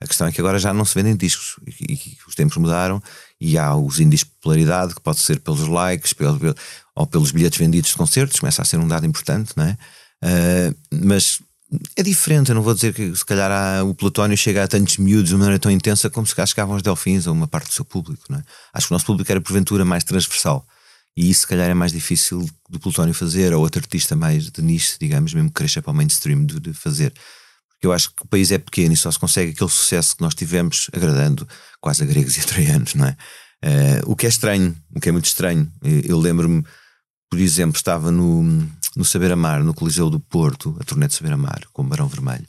A 0.00 0.06
questão 0.06 0.26
é 0.26 0.32
que 0.32 0.40
agora 0.40 0.58
já 0.58 0.72
não 0.72 0.84
se 0.84 0.94
vendem 0.94 1.16
discos 1.16 1.56
e, 1.66 1.92
e, 1.92 2.18
os 2.26 2.34
tempos 2.34 2.56
mudaram 2.56 3.02
e 3.40 3.58
há 3.58 3.74
os 3.74 3.98
índices 3.98 4.24
de 4.24 4.32
popularidade 4.32 4.94
que 4.94 5.00
pode 5.00 5.18
ser 5.18 5.40
pelos 5.40 5.66
likes 5.66 6.12
pelo, 6.12 6.38
pelo, 6.38 6.54
ou 6.94 7.06
pelos 7.06 7.30
bilhetes 7.32 7.58
vendidos 7.58 7.90
de 7.90 7.96
concertos, 7.96 8.38
começa 8.38 8.62
a 8.62 8.64
ser 8.64 8.78
um 8.78 8.86
dado 8.86 9.06
importante, 9.06 9.52
não 9.56 9.64
é? 9.64 9.76
Uh, 10.22 10.76
mas 11.04 11.40
é 11.96 12.02
diferente, 12.02 12.48
eu 12.48 12.54
não 12.54 12.62
vou 12.62 12.74
dizer 12.74 12.94
que 12.94 13.14
se 13.14 13.24
calhar 13.24 13.50
há, 13.50 13.84
o 13.84 13.94
Plutónio 13.94 14.36
chega 14.36 14.64
a 14.64 14.68
tantos 14.68 14.96
miúdos 14.96 15.28
de 15.28 15.34
uma 15.34 15.40
maneira 15.40 15.58
tão 15.58 15.70
intensa 15.70 16.08
como 16.08 16.26
se 16.26 16.34
cá 16.34 16.46
chegavam 16.46 16.76
os 16.76 16.82
Delfins 16.82 17.26
ou 17.26 17.34
uma 17.34 17.46
parte 17.46 17.68
do 17.68 17.74
seu 17.74 17.84
público, 17.84 18.24
não 18.30 18.38
é? 18.38 18.44
Acho 18.72 18.86
que 18.86 18.92
o 18.92 18.94
nosso 18.94 19.06
público 19.06 19.30
era 19.30 19.40
porventura 19.40 19.84
mais 19.84 20.02
transversal. 20.04 20.66
E 21.16 21.28
isso, 21.30 21.40
se 21.40 21.46
calhar, 21.48 21.68
é 21.68 21.74
mais 21.74 21.92
difícil 21.92 22.48
do 22.70 22.78
Plutónio 22.78 23.12
fazer, 23.12 23.52
ou 23.52 23.60
outro 23.60 23.80
artista 23.80 24.14
mais 24.14 24.50
de 24.50 24.62
nicho, 24.62 24.96
digamos, 25.00 25.34
mesmo 25.34 25.48
que 25.48 25.54
cresça 25.56 25.82
para 25.82 25.90
o 25.90 25.94
mainstream, 25.94 26.46
de, 26.46 26.60
de 26.60 26.72
fazer. 26.72 27.12
Eu 27.82 27.92
acho 27.92 28.10
que 28.10 28.22
o 28.22 28.28
país 28.28 28.50
é 28.50 28.58
pequeno 28.58 28.92
e 28.92 28.96
só 28.96 29.10
se 29.10 29.18
consegue 29.18 29.52
aquele 29.52 29.70
sucesso 29.70 30.16
que 30.16 30.22
nós 30.22 30.34
tivemos 30.34 30.90
agradando 30.92 31.46
quase 31.80 32.02
a 32.02 32.06
gregos 32.06 32.36
e 32.36 32.40
a 32.40 32.44
troianos, 32.44 32.94
não 32.94 33.06
é? 33.06 33.16
Uh, 33.64 34.12
o 34.12 34.16
que 34.16 34.26
é 34.26 34.28
estranho, 34.28 34.76
o 34.94 35.00
que 35.00 35.08
é 35.08 35.12
muito 35.12 35.26
estranho. 35.26 35.70
Eu 35.82 36.18
lembro-me, 36.18 36.64
por 37.30 37.38
exemplo, 37.38 37.76
estava 37.76 38.10
no, 38.10 38.42
no 38.96 39.04
Saber 39.04 39.32
Amar, 39.32 39.62
no 39.62 39.74
Coliseu 39.74 40.10
do 40.10 40.20
Porto, 40.20 40.76
a 40.80 40.84
turnê 40.84 41.06
de 41.06 41.14
Saber 41.14 41.32
Amar, 41.32 41.62
com 41.72 41.82
o 41.82 41.84
Barão 41.84 42.08
Vermelho. 42.08 42.46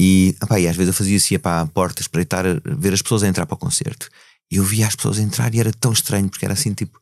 E, 0.00 0.34
opa, 0.42 0.58
e 0.58 0.66
às 0.66 0.76
vezes 0.76 0.88
eu 0.88 0.94
fazia 0.94 1.16
assim, 1.16 1.38
para 1.38 1.60
a 1.60 1.66
porta, 1.66 2.00
espreitar, 2.00 2.44
ver 2.64 2.94
as 2.94 3.02
pessoas 3.02 3.22
a 3.22 3.28
entrar 3.28 3.46
para 3.46 3.54
o 3.54 3.58
concerto. 3.58 4.08
E 4.50 4.56
eu 4.56 4.64
via 4.64 4.86
as 4.86 4.96
pessoas 4.96 5.18
a 5.18 5.22
entrar 5.22 5.54
e 5.54 5.60
era 5.60 5.72
tão 5.72 5.92
estranho, 5.92 6.28
porque 6.28 6.44
era 6.44 6.54
assim, 6.54 6.72
tipo, 6.72 6.98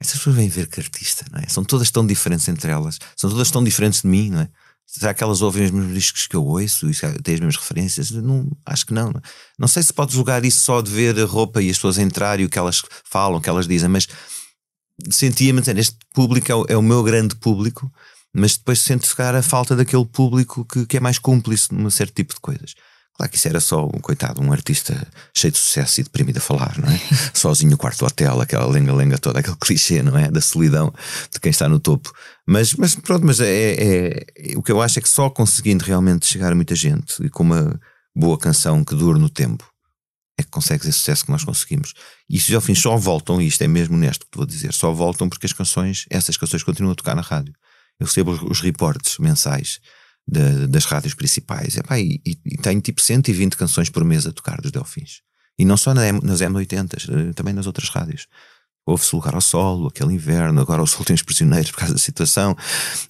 essas 0.00 0.16
pessoas 0.16 0.36
vêm 0.36 0.48
ver 0.48 0.66
que 0.66 0.80
artista, 0.80 1.24
não 1.30 1.38
é? 1.38 1.46
São 1.46 1.62
todas 1.62 1.90
tão 1.90 2.06
diferentes 2.06 2.48
entre 2.48 2.70
elas, 2.70 2.98
são 3.16 3.30
todas 3.30 3.50
tão 3.50 3.62
diferentes 3.62 4.02
de 4.02 4.08
mim, 4.08 4.30
não 4.30 4.40
é? 4.40 4.48
Será 4.92 5.14
que 5.14 5.22
elas 5.22 5.40
ouvem 5.40 5.64
os 5.64 5.70
mesmos 5.70 5.94
discos 5.94 6.26
que 6.26 6.34
eu 6.34 6.44
ouço? 6.44 6.90
Têm 7.22 7.34
as 7.34 7.40
mesmas 7.40 7.56
referências? 7.56 8.10
Não, 8.10 8.50
acho 8.66 8.84
que 8.84 8.92
não, 8.92 9.12
não. 9.56 9.68
Sei 9.68 9.84
se 9.84 9.92
pode 9.92 10.12
julgar 10.12 10.44
isso 10.44 10.62
só 10.62 10.80
de 10.80 10.90
ver 10.90 11.16
a 11.16 11.24
roupa 11.24 11.62
e 11.62 11.70
as 11.70 11.76
pessoas 11.76 11.96
entrar 11.96 12.40
e 12.40 12.44
o 12.44 12.48
que 12.48 12.58
elas 12.58 12.82
falam, 13.04 13.38
o 13.38 13.40
que 13.40 13.48
elas 13.48 13.68
dizem, 13.68 13.88
mas 13.88 14.08
sentia-me, 15.08 15.62
este 15.78 15.96
público 16.12 16.50
é 16.50 16.54
o, 16.56 16.66
é 16.70 16.76
o, 16.76 16.82
meu 16.82 17.04
grande 17.04 17.36
público, 17.36 17.90
mas 18.34 18.56
depois 18.56 18.82
sento-se 18.82 19.14
a 19.22 19.42
falta 19.42 19.76
daquele 19.76 20.04
público 20.04 20.64
que, 20.64 20.84
que 20.84 20.96
é 20.96 21.00
mais 21.00 21.20
cúmplice 21.20 21.72
num 21.72 21.88
certo 21.88 22.12
tipo 22.12 22.34
de 22.34 22.40
coisas. 22.40 22.74
Claro 23.20 23.30
que 23.30 23.36
isso 23.36 23.48
era 23.48 23.60
só, 23.60 23.84
um 23.84 24.00
coitado, 24.00 24.40
um 24.40 24.50
artista 24.50 25.06
cheio 25.36 25.52
de 25.52 25.58
sucesso 25.58 26.00
e 26.00 26.04
deprimido 26.04 26.38
a 26.38 26.40
falar, 26.40 26.78
não 26.78 26.88
é? 26.88 26.98
Sozinho 27.34 27.72
no 27.72 27.76
quarto 27.76 27.98
do 27.98 28.06
hotel, 28.06 28.40
aquela 28.40 28.64
lenga-lenga 28.64 29.18
toda, 29.18 29.40
aquele 29.40 29.58
clichê, 29.60 30.02
não 30.02 30.16
é? 30.16 30.30
Da 30.30 30.40
solidão 30.40 30.90
de 31.30 31.38
quem 31.38 31.50
está 31.50 31.68
no 31.68 31.78
topo. 31.78 32.10
Mas, 32.46 32.72
mas 32.72 32.94
pronto, 32.94 33.26
mas 33.26 33.38
é, 33.38 33.74
é, 33.74 34.26
é, 34.38 34.56
o 34.56 34.62
que 34.62 34.72
eu 34.72 34.80
acho 34.80 34.98
é 34.98 35.02
que 35.02 35.08
só 35.08 35.28
conseguindo 35.28 35.84
realmente 35.84 36.24
chegar 36.24 36.50
a 36.50 36.54
muita 36.54 36.74
gente 36.74 37.22
e 37.22 37.28
com 37.28 37.42
uma 37.42 37.78
boa 38.16 38.38
canção 38.38 38.82
que 38.82 38.94
dure 38.94 39.18
no 39.18 39.28
tempo 39.28 39.70
é 40.38 40.42
que 40.42 40.48
consegues 40.48 40.88
esse 40.88 40.96
sucesso 40.96 41.26
que 41.26 41.30
nós 41.30 41.44
conseguimos. 41.44 41.92
E 42.26 42.38
isso 42.38 42.54
ao 42.54 42.62
fim 42.62 42.74
só 42.74 42.96
voltam, 42.96 43.38
e 43.38 43.46
isto 43.46 43.60
é 43.60 43.68
mesmo 43.68 43.96
honesto 43.96 44.24
que 44.24 44.30
te 44.30 44.36
vou 44.38 44.46
dizer, 44.46 44.72
só 44.72 44.90
voltam 44.92 45.28
porque 45.28 45.44
as 45.44 45.52
canções, 45.52 46.06
essas 46.08 46.38
canções 46.38 46.62
continuam 46.62 46.92
a 46.92 46.96
tocar 46.96 47.14
na 47.14 47.20
rádio. 47.20 47.52
Eu 47.98 48.06
recebo 48.06 48.30
os, 48.30 48.40
os 48.40 48.60
reportes 48.62 49.18
mensais 49.18 49.78
das 50.26 50.84
rádios 50.84 51.14
principais. 51.14 51.76
Epá, 51.76 51.98
e, 51.98 52.20
e, 52.24 52.56
tenho 52.58 52.80
tipo 52.80 53.00
120 53.00 53.56
canções 53.56 53.88
por 53.88 54.04
mês 54.04 54.26
a 54.26 54.32
tocar 54.32 54.60
dos 54.60 54.70
Delfins. 54.70 55.22
E 55.58 55.64
não 55.64 55.76
só 55.76 55.92
na, 55.92 56.12
nas 56.12 56.40
M80, 56.40 57.34
também 57.34 57.52
nas 57.52 57.66
outras 57.66 57.88
rádios. 57.88 58.26
Houve-se 58.86 59.14
lugar 59.14 59.34
ao 59.34 59.40
solo, 59.40 59.88
aquele 59.88 60.14
inverno, 60.14 60.60
agora 60.60 60.82
os 60.82 60.98
últimos 60.98 61.22
prisioneiros 61.22 61.70
por 61.70 61.78
causa 61.78 61.94
da 61.94 62.00
situação. 62.00 62.56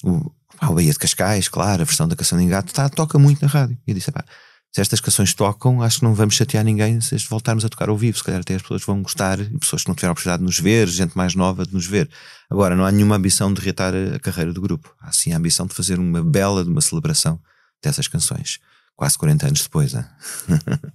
O, 0.03 0.33
a 0.59 0.71
Baía 0.73 0.93
de 0.93 0.99
Cascais, 0.99 1.49
claro, 1.49 1.83
a 1.83 1.85
versão 1.85 2.07
da 2.07 2.17
canção 2.17 2.39
de 2.39 2.45
Engato, 2.45 2.73
tá, 2.73 2.89
toca 2.89 3.19
muito 3.19 3.41
na 3.41 3.49
rádio. 3.49 3.79
E 3.87 3.91
eu 3.91 3.95
disse, 3.95 4.11
epá, 4.11 4.25
se 4.73 4.81
estas 4.81 5.01
canções 5.01 5.35
tocam, 5.35 5.83
acho 5.83 5.99
que 5.99 6.05
não 6.05 6.15
vamos 6.15 6.37
chatear 6.37 6.65
ninguém 6.65 7.01
se 7.01 7.17
voltarmos 7.29 7.65
a 7.65 7.69
tocar 7.69 7.89
ao 7.89 7.97
vivo. 7.97 8.17
Se 8.17 8.23
calhar 8.23 8.41
até 8.41 8.55
as 8.55 8.63
pessoas 8.63 8.85
vão 8.85 9.03
gostar, 9.03 9.39
pessoas 9.59 9.83
que 9.83 9.89
não 9.89 9.97
tiveram 9.97 10.11
a 10.11 10.13
oportunidade 10.13 10.41
de 10.41 10.47
nos 10.47 10.61
ver, 10.61 10.87
gente 10.89 11.17
mais 11.17 11.35
nova 11.35 11.67
de 11.67 11.75
nos 11.75 11.87
ver. 11.87 12.09
Agora, 12.49 12.77
não 12.77 12.85
há 12.85 12.93
nenhuma 12.93 13.17
ambição 13.17 13.53
de 13.53 13.61
reatar 13.61 13.93
a 14.15 14.19
carreira 14.21 14.53
do 14.53 14.61
grupo. 14.61 14.95
Há 15.01 15.11
sim 15.11 15.33
a 15.33 15.39
ambição 15.39 15.67
de 15.67 15.75
fazer 15.75 15.99
uma 15.99 16.23
bela 16.23 16.63
de 16.63 16.71
uma 16.71 16.81
celebração 16.81 17.41
dessas 17.83 18.07
canções. 18.07 18.61
Quase 18.95 19.19
40 19.19 19.47
anos 19.49 19.63
depois. 19.63 19.93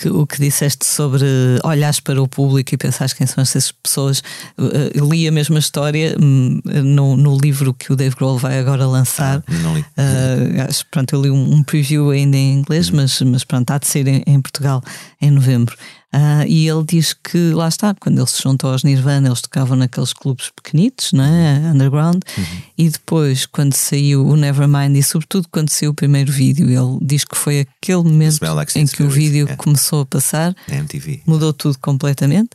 que, 0.00 0.08
o 0.08 0.26
que 0.26 0.40
disseste 0.40 0.86
sobre 0.86 1.24
olhares 1.62 2.00
para 2.00 2.22
o 2.22 2.26
público 2.26 2.74
e 2.74 2.78
pensares 2.78 3.12
quem 3.12 3.26
são 3.26 3.42
essas 3.42 3.70
pessoas. 3.70 4.22
Eh, 4.58 4.92
eu 4.94 5.06
li 5.06 5.28
a 5.28 5.32
mesma 5.32 5.58
história 5.58 6.16
hum, 6.18 6.60
no, 6.64 7.16
no 7.16 7.36
livro 7.36 7.74
que 7.74 7.92
o 7.92 7.96
Dave 7.96 8.16
Grohl 8.16 8.38
vai 8.38 8.58
agora 8.58 8.86
lançar. 8.86 9.44
Ah, 9.46 9.52
não 9.62 9.74
li. 9.74 9.80
Uh, 9.80 10.84
pronto, 10.90 11.14
eu 11.14 11.22
li 11.22 11.30
um, 11.30 11.54
um, 11.54 11.62
preview 11.62 12.10
ainda 12.10 12.36
em 12.36 12.54
inglês, 12.54 12.88
uhum. 12.88 12.96
mas, 12.96 13.20
mas 13.20 13.44
pronto, 13.44 13.70
há 13.70 13.78
de 13.78 13.86
ser 13.86 14.08
em, 14.08 14.22
em 14.26 14.40
Portugal 14.40 14.82
em 15.20 15.30
novembro. 15.30 15.76
Uh, 16.12 16.44
e 16.48 16.68
ele 16.68 16.82
diz 16.82 17.12
que 17.12 17.52
lá 17.52 17.68
está, 17.68 17.94
quando 17.94 18.18
ele 18.18 18.26
se 18.26 18.42
juntou 18.42 18.72
aos 18.72 18.82
Nirvana, 18.82 19.28
eles 19.28 19.40
tocavam 19.40 19.76
naqueles 19.76 20.12
clubes 20.12 20.50
pequenitos, 20.50 21.12
não 21.12 21.22
é? 21.22 21.70
Underground, 21.72 22.22
uhum. 22.36 22.44
e 22.76 22.88
depois, 22.88 23.46
quando 23.46 23.74
saiu 23.74 24.26
o 24.26 24.36
Nevermind, 24.36 24.96
e 24.96 25.02
sobretudo 25.04 25.46
quando 25.52 25.70
saiu 25.70 25.92
o 25.92 25.94
primeiro 25.94 26.32
vídeo, 26.32 26.68
ele 26.68 26.98
diz 27.00 27.24
que 27.24 27.36
foi 27.36 27.60
aquele 27.60 28.02
momento 28.02 28.40
like 28.42 28.76
em 28.76 28.86
que 28.86 29.04
o 29.04 29.08
vídeo 29.08 29.44
yeah. 29.44 29.56
começou 29.56 30.00
a 30.00 30.06
passar, 30.06 30.54
MTV. 30.68 31.22
mudou 31.26 31.52
tudo 31.52 31.78
completamente. 31.78 32.50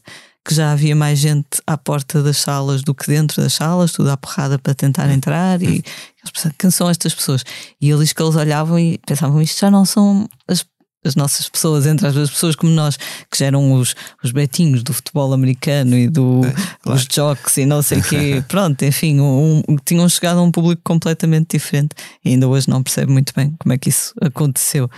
Que 0.47 0.53
já 0.53 0.73
havia 0.73 0.95
mais 0.95 1.17
gente 1.17 1.59
à 1.65 1.75
porta 1.75 2.21
das 2.21 2.37
salas 2.37 2.83
do 2.83 2.93
que 2.93 3.07
dentro 3.07 3.41
das 3.41 3.53
salas, 3.53 3.91
tudo 3.91 4.11
à 4.11 4.17
porrada 4.17 4.59
para 4.59 4.75
tentar 4.75 5.09
entrar. 5.11 5.59
E 5.59 5.77
uhum. 5.77 6.51
quem 6.55 6.69
são 6.69 6.87
estas 6.87 7.15
pessoas? 7.15 7.43
E 7.81 7.89
ele 7.89 8.03
diz 8.03 8.13
que 8.13 8.21
eles 8.21 8.35
olhavam 8.35 8.77
e 8.77 8.99
pensavam: 9.07 9.41
isto 9.41 9.59
já 9.59 9.71
não 9.71 9.85
são 9.85 10.29
as 10.47 10.63
as 11.07 11.15
nossas 11.15 11.47
pessoas, 11.49 11.85
entre 11.85 12.07
as 12.07 12.29
pessoas 12.29 12.55
como 12.55 12.71
nós, 12.71 12.97
que 12.97 13.37
já 13.37 13.47
eram 13.47 13.73
os, 13.73 13.95
os 14.23 14.31
betinhos 14.31 14.83
do 14.83 14.93
futebol 14.93 15.33
americano 15.33 15.95
e 15.95 16.07
do, 16.07 16.41
é, 16.45 16.51
claro. 16.81 16.99
os 16.99 17.07
jocks 17.07 17.57
e 17.57 17.65
não 17.65 17.81
sei 17.81 17.99
o 17.99 18.03
quê. 18.03 18.43
Pronto, 18.49 18.83
enfim, 18.83 19.19
um, 19.19 19.61
um, 19.67 19.75
tinham 19.83 20.07
chegado 20.09 20.39
a 20.39 20.41
um 20.41 20.51
público 20.51 20.81
completamente 20.83 21.57
diferente 21.57 21.95
e 22.23 22.29
ainda 22.29 22.47
hoje 22.47 22.69
não 22.69 22.81
percebe 22.81 23.11
muito 23.11 23.33
bem 23.35 23.53
como 23.59 23.73
é 23.73 23.77
que 23.77 23.89
isso 23.89 24.13
aconteceu. 24.21 24.89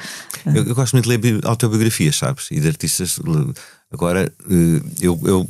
Eu, 0.45 0.63
eu 0.65 0.75
gosto 0.75 0.93
muito 0.93 1.09
de 1.09 1.17
ler 1.17 1.45
autobiografias, 1.45 2.15
sabes? 2.15 2.47
E 2.51 2.59
de 2.59 2.67
artistas. 2.67 3.19
Agora, 3.91 4.31
eh, 4.49 4.81
eu, 5.01 5.19
eu 5.23 5.47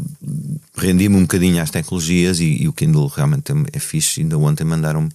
rendi-me 0.76 1.16
um 1.16 1.22
bocadinho 1.22 1.62
às 1.62 1.72
tecnologias 1.72 2.40
e, 2.40 2.64
e, 2.64 2.68
o 2.68 2.74
Kindle 2.74 3.08
realmente 3.08 3.52
é 3.74 3.80
fixe. 3.80 4.22
Ainda 4.22 4.38
ontem 4.38 4.64
mandaram-me, 4.64 5.10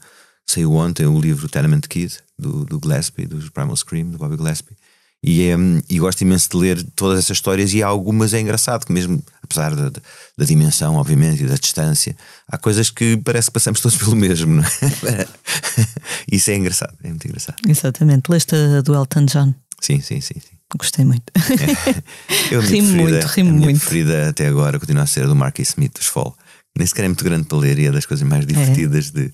saiu 0.45 0.73
ontem 0.73 1.07
o 1.07 1.21
livro 1.21 1.49
Tenement 1.49 1.83
Kid, 1.89 2.19
do, 2.39 2.65
do 2.65 2.81
Gillespie, 2.83 3.27
do 3.27 3.39
Primal 3.53 3.77
Scream, 3.77 4.11
do 4.11 4.19
Bobby 4.19 4.37
Gillespie. 4.37 4.77
E, 5.25 5.49
é, 5.49 5.57
e 5.89 6.01
gosto 6.01 6.23
imenso 6.23 6.51
de 6.51 6.57
ler 6.57 6.83
todas 6.97 7.21
essas 7.21 7.37
histórias, 7.37 7.73
e 7.73 7.83
há 7.83 7.87
algumas 7.87 8.35
é 8.35 8.41
engraçado, 8.41 8.85
que 8.85 8.93
mesmo, 8.93 9.23
apesar 9.41 9.75
da, 9.75 9.89
da 9.89 10.45
dimensão, 10.45 10.97
obviamente, 10.97 11.45
e 11.45 11.47
da 11.47 11.55
distância, 11.55 12.17
há 12.49 12.59
coisas 12.59 12.91
que 12.91 13.17
parece 13.19 13.47
que 13.47 13.53
passamos 13.53 13.79
todos 13.83 13.97
pelo 13.97 14.17
mesmo, 14.17 14.55
não 14.55 14.65
é? 14.65 15.27
Isso 16.31 16.51
é 16.51 16.57
engraçado, 16.57 16.95
é 17.05 17.09
muito 17.09 17.27
engraçado. 17.27 17.57
Exatamente. 17.69 18.31
Leste 18.31 18.57
a 18.57 18.81
do 18.81 18.95
Elton 18.95 19.27
John? 19.27 19.55
Sim, 19.81 20.01
sim, 20.01 20.21
sim. 20.21 20.35
sim. 20.41 20.57
Gostei 20.77 21.05
muito. 21.05 21.25
É. 21.37 22.03
Eu, 22.55 22.61
rimo 22.61 22.89
muito, 22.89 23.27
rimo 23.27 23.51
a 23.51 23.53
minha 23.53 23.65
muito. 23.67 23.81
preferida 23.81 24.31
até 24.31 24.47
agora 24.47 24.81
continua 24.81 25.03
a 25.03 25.07
ser 25.07 25.25
a 25.25 25.27
do 25.27 25.37
Mark 25.37 25.59
Smith 25.61 25.95
dos 25.95 26.07
Fall. 26.07 26.37
Nem 26.77 26.87
sequer 26.87 27.05
é 27.05 27.09
muito 27.09 27.23
grande 27.23 27.45
para 27.45 27.59
ler 27.59 27.79
e 27.79 27.87
é 27.87 27.93
das 27.93 28.07
coisas 28.07 28.27
mais 28.27 28.45
é. 28.45 28.47
divertidas 28.47 29.09
é. 29.09 29.11
de 29.11 29.33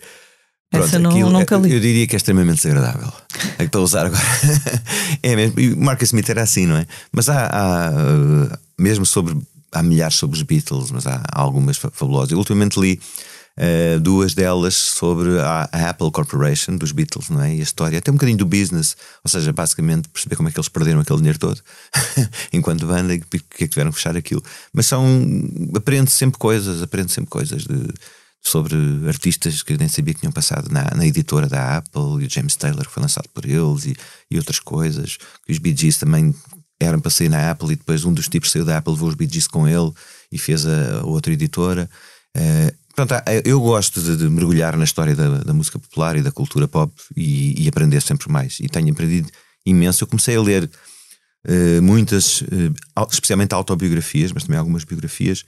Pronto, 0.71 0.85
Essa 0.85 0.99
não, 0.99 1.11
aquilo, 1.11 1.31
nunca 1.31 1.57
li. 1.57 1.73
Eu 1.73 1.81
diria 1.81 2.07
que 2.07 2.15
é 2.15 2.19
extremamente 2.19 2.63
desagradável. 2.63 3.13
É 3.59 3.67
para 3.67 3.81
usar 3.81 4.07
agora. 4.07 4.23
é 5.23 5.35
mesmo. 5.35 5.59
E 5.59 5.75
Mark 5.75 6.03
Smith 6.03 6.29
era 6.29 6.43
assim, 6.43 6.67
não 6.67 6.77
é? 6.77 6.87
Mas 7.11 7.29
há, 7.29 7.47
há 7.47 7.91
uh, 7.91 8.59
mesmo 8.79 9.07
sobre. 9.07 9.37
Há 9.73 9.83
milhares 9.83 10.17
sobre 10.17 10.37
os 10.37 10.43
Beatles, 10.43 10.91
mas 10.91 11.07
há, 11.07 11.23
há 11.31 11.41
algumas 11.41 11.77
fabulosas. 11.77 12.33
Eu 12.33 12.39
ultimamente 12.39 12.81
li 12.81 12.99
uh, 13.59 14.01
duas 14.01 14.35
delas 14.35 14.75
sobre 14.75 15.39
a, 15.41 15.69
a, 15.73 15.91
Apple 15.91 16.11
Corporation 16.11 16.77
dos 16.77 16.93
Beatles, 16.93 17.29
não 17.29 17.43
é? 17.43 17.55
E 17.55 17.61
a 17.61 17.63
história, 17.63 17.99
até 17.99 18.11
um 18.11 18.15
bocadinho 18.15 18.39
do 18.39 18.47
business, 18.47 18.97
ou 19.25 19.31
seja, 19.31 19.53
basicamente 19.53 20.09
perceber 20.09 20.37
como 20.37 20.49
é 20.49 20.53
que 20.53 20.59
eles 20.59 20.69
perderam 20.69 21.01
aquele 21.01 21.19
dinheiro 21.19 21.39
todo 21.39 21.61
enquanto 22.53 22.87
banda 22.87 23.15
e 23.15 23.21
porque 23.21 23.65
é 23.65 23.67
que 23.67 23.69
tiveram 23.69 23.91
que 23.91 23.97
fechar 23.97 24.17
aquilo. 24.17 24.43
Mas 24.73 24.87
são. 24.87 25.05
Aprende 25.75 26.11
sempre 26.11 26.39
coisas, 26.39 26.83
aprende 26.83 27.13
sempre 27.13 27.31
coisas 27.31 27.65
de 27.65 27.89
sobre 28.49 28.77
artistas 29.07 29.63
que 29.63 29.77
nem 29.77 29.89
sabia 29.89 30.15
que 30.15 30.21
tinham 30.21 30.33
passado 30.33 30.71
na, 30.71 30.85
na 30.95 31.07
editora 31.07 31.47
da 31.47 31.79
Apple 31.79 32.23
e 32.23 32.27
o 32.27 32.31
James 32.31 32.57
Taylor 32.57 32.87
que 32.87 32.93
foi 32.93 33.03
lançado 33.03 33.29
por 33.33 33.45
eles 33.45 33.87
e, 33.87 33.97
e 34.31 34.37
outras 34.37 34.59
coisas. 34.59 35.19
Que 35.47 35.53
os 35.53 35.59
Bee 35.59 35.77
Gees 35.77 35.99
também 35.99 36.35
eram 36.81 37.01
para 37.01 37.11
sair 37.11 37.29
na 37.29 37.51
Apple 37.51 37.73
e 37.73 37.77
depois 37.77 38.05
um 38.05 38.13
dos 38.13 38.29
tipos 38.29 38.51
saiu 38.51 38.65
da 38.65 38.79
Apple, 38.79 38.93
levou 38.93 39.09
os 39.09 39.15
Bee 39.15 39.29
Gees 39.31 39.47
com 39.47 39.67
ele 39.67 39.93
e 40.31 40.39
fez 40.39 40.67
a, 40.67 41.01
a 41.01 41.07
outra 41.07 41.33
editora. 41.33 41.89
Uh, 42.37 42.89
Pronto, 42.99 43.15
eu 43.45 43.61
gosto 43.61 44.03
de, 44.03 44.17
de, 44.17 44.29
mergulhar 44.29 44.77
na 44.77 44.83
história 44.83 45.15
da, 45.15 45.39
da, 45.39 45.53
música 45.53 45.79
popular 45.79 46.17
e 46.17 46.23
da 46.23 46.33
cultura 46.33 46.67
pop 46.67 46.93
e, 47.17 47.63
e, 47.63 47.69
aprender 47.69 48.03
sempre 48.03 48.29
mais. 48.29 48.59
E 48.59 48.69
tenho 48.69 48.91
aprendido 48.91 49.31
imenso. 49.65 50.03
Eu 50.03 50.09
comecei 50.09 50.35
a 50.35 50.43
ler 50.43 50.65
uh, 50.65 51.81
muitas, 51.81 52.41
uh, 52.41 52.75
especialmente 53.09 53.55
autobiografias, 53.55 54.33
mas 54.33 54.43
também 54.43 54.59
algumas 54.59 54.83
biografias, 54.83 55.45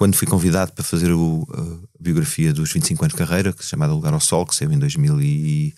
quando 0.00 0.16
fui 0.16 0.26
convidado 0.26 0.72
para 0.72 0.82
fazer 0.82 1.12
o, 1.12 1.46
a 1.52 2.02
biografia 2.02 2.54
dos 2.54 2.72
25 2.72 3.04
anos 3.04 3.12
de 3.12 3.18
carreira, 3.18 3.52
que 3.52 3.62
se 3.62 3.68
chamada 3.68 3.92
Lugar 3.92 4.14
ao 4.14 4.18
Sol, 4.18 4.46
que 4.46 4.56
saiu 4.56 4.72
em 4.72 4.78
2011 4.78 5.74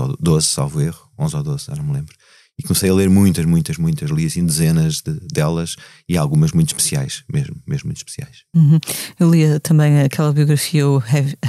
ou 0.00 0.16
12, 0.18 0.46
salvo 0.48 0.80
erro, 0.80 1.08
11 1.16 1.36
ou 1.36 1.42
12, 1.44 1.66
já 1.66 1.76
não 1.76 1.84
me 1.84 1.92
lembro. 1.92 2.12
E 2.58 2.64
comecei 2.64 2.90
a 2.90 2.94
ler 2.94 3.08
muitas, 3.08 3.44
muitas, 3.44 3.78
muitas, 3.78 4.10
li 4.10 4.26
assim 4.26 4.44
dezenas 4.44 5.00
de, 5.00 5.12
delas 5.32 5.76
e 6.08 6.16
algumas 6.16 6.50
muito 6.50 6.70
especiais, 6.70 7.22
mesmo, 7.32 7.54
mesmo 7.68 7.86
muito 7.86 7.98
especiais. 7.98 8.42
Uhum. 8.52 8.80
Eu 9.20 9.30
li 9.30 9.60
também 9.60 10.00
aquela 10.00 10.32
biografia 10.32 10.82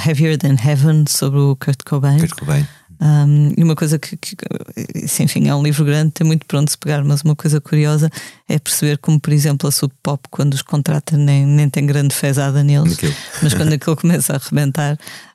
Heavier 0.07 0.37
Than 0.37 0.57
Heaven 0.63 1.05
sobre 1.07 1.39
o 1.39 1.55
Kurt 1.55 1.79
Cobain. 1.83 2.19
Kurt 2.19 2.37
Cobain. 2.37 2.67
Um, 3.01 3.51
e 3.57 3.63
uma 3.63 3.75
coisa 3.75 3.97
que, 3.97 4.15
que, 4.15 4.35
enfim, 5.23 5.47
é 5.47 5.55
um 5.55 5.63
livro 5.63 5.83
grande, 5.83 6.11
tem 6.11 6.25
muito 6.25 6.45
pronto 6.45 6.69
se 6.69 6.77
pegar, 6.77 7.03
mas 7.03 7.23
uma 7.23 7.35
coisa 7.35 7.59
curiosa 7.59 8.11
é 8.47 8.59
perceber 8.59 8.99
como, 8.99 9.19
por 9.19 9.33
exemplo, 9.33 9.67
a 9.67 9.71
Sub 9.71 9.91
Pop, 10.03 10.27
quando 10.29 10.53
os 10.53 10.61
contrata, 10.61 11.17
nem, 11.17 11.43
nem 11.43 11.67
tem 11.67 11.83
grande 11.83 12.13
fezada 12.13 12.63
neles, 12.63 12.97
mas 13.41 13.55
quando 13.55 13.73
aquilo 13.73 13.95
começa 13.95 14.33
a 14.33 14.35
arrebentar, 14.35 14.93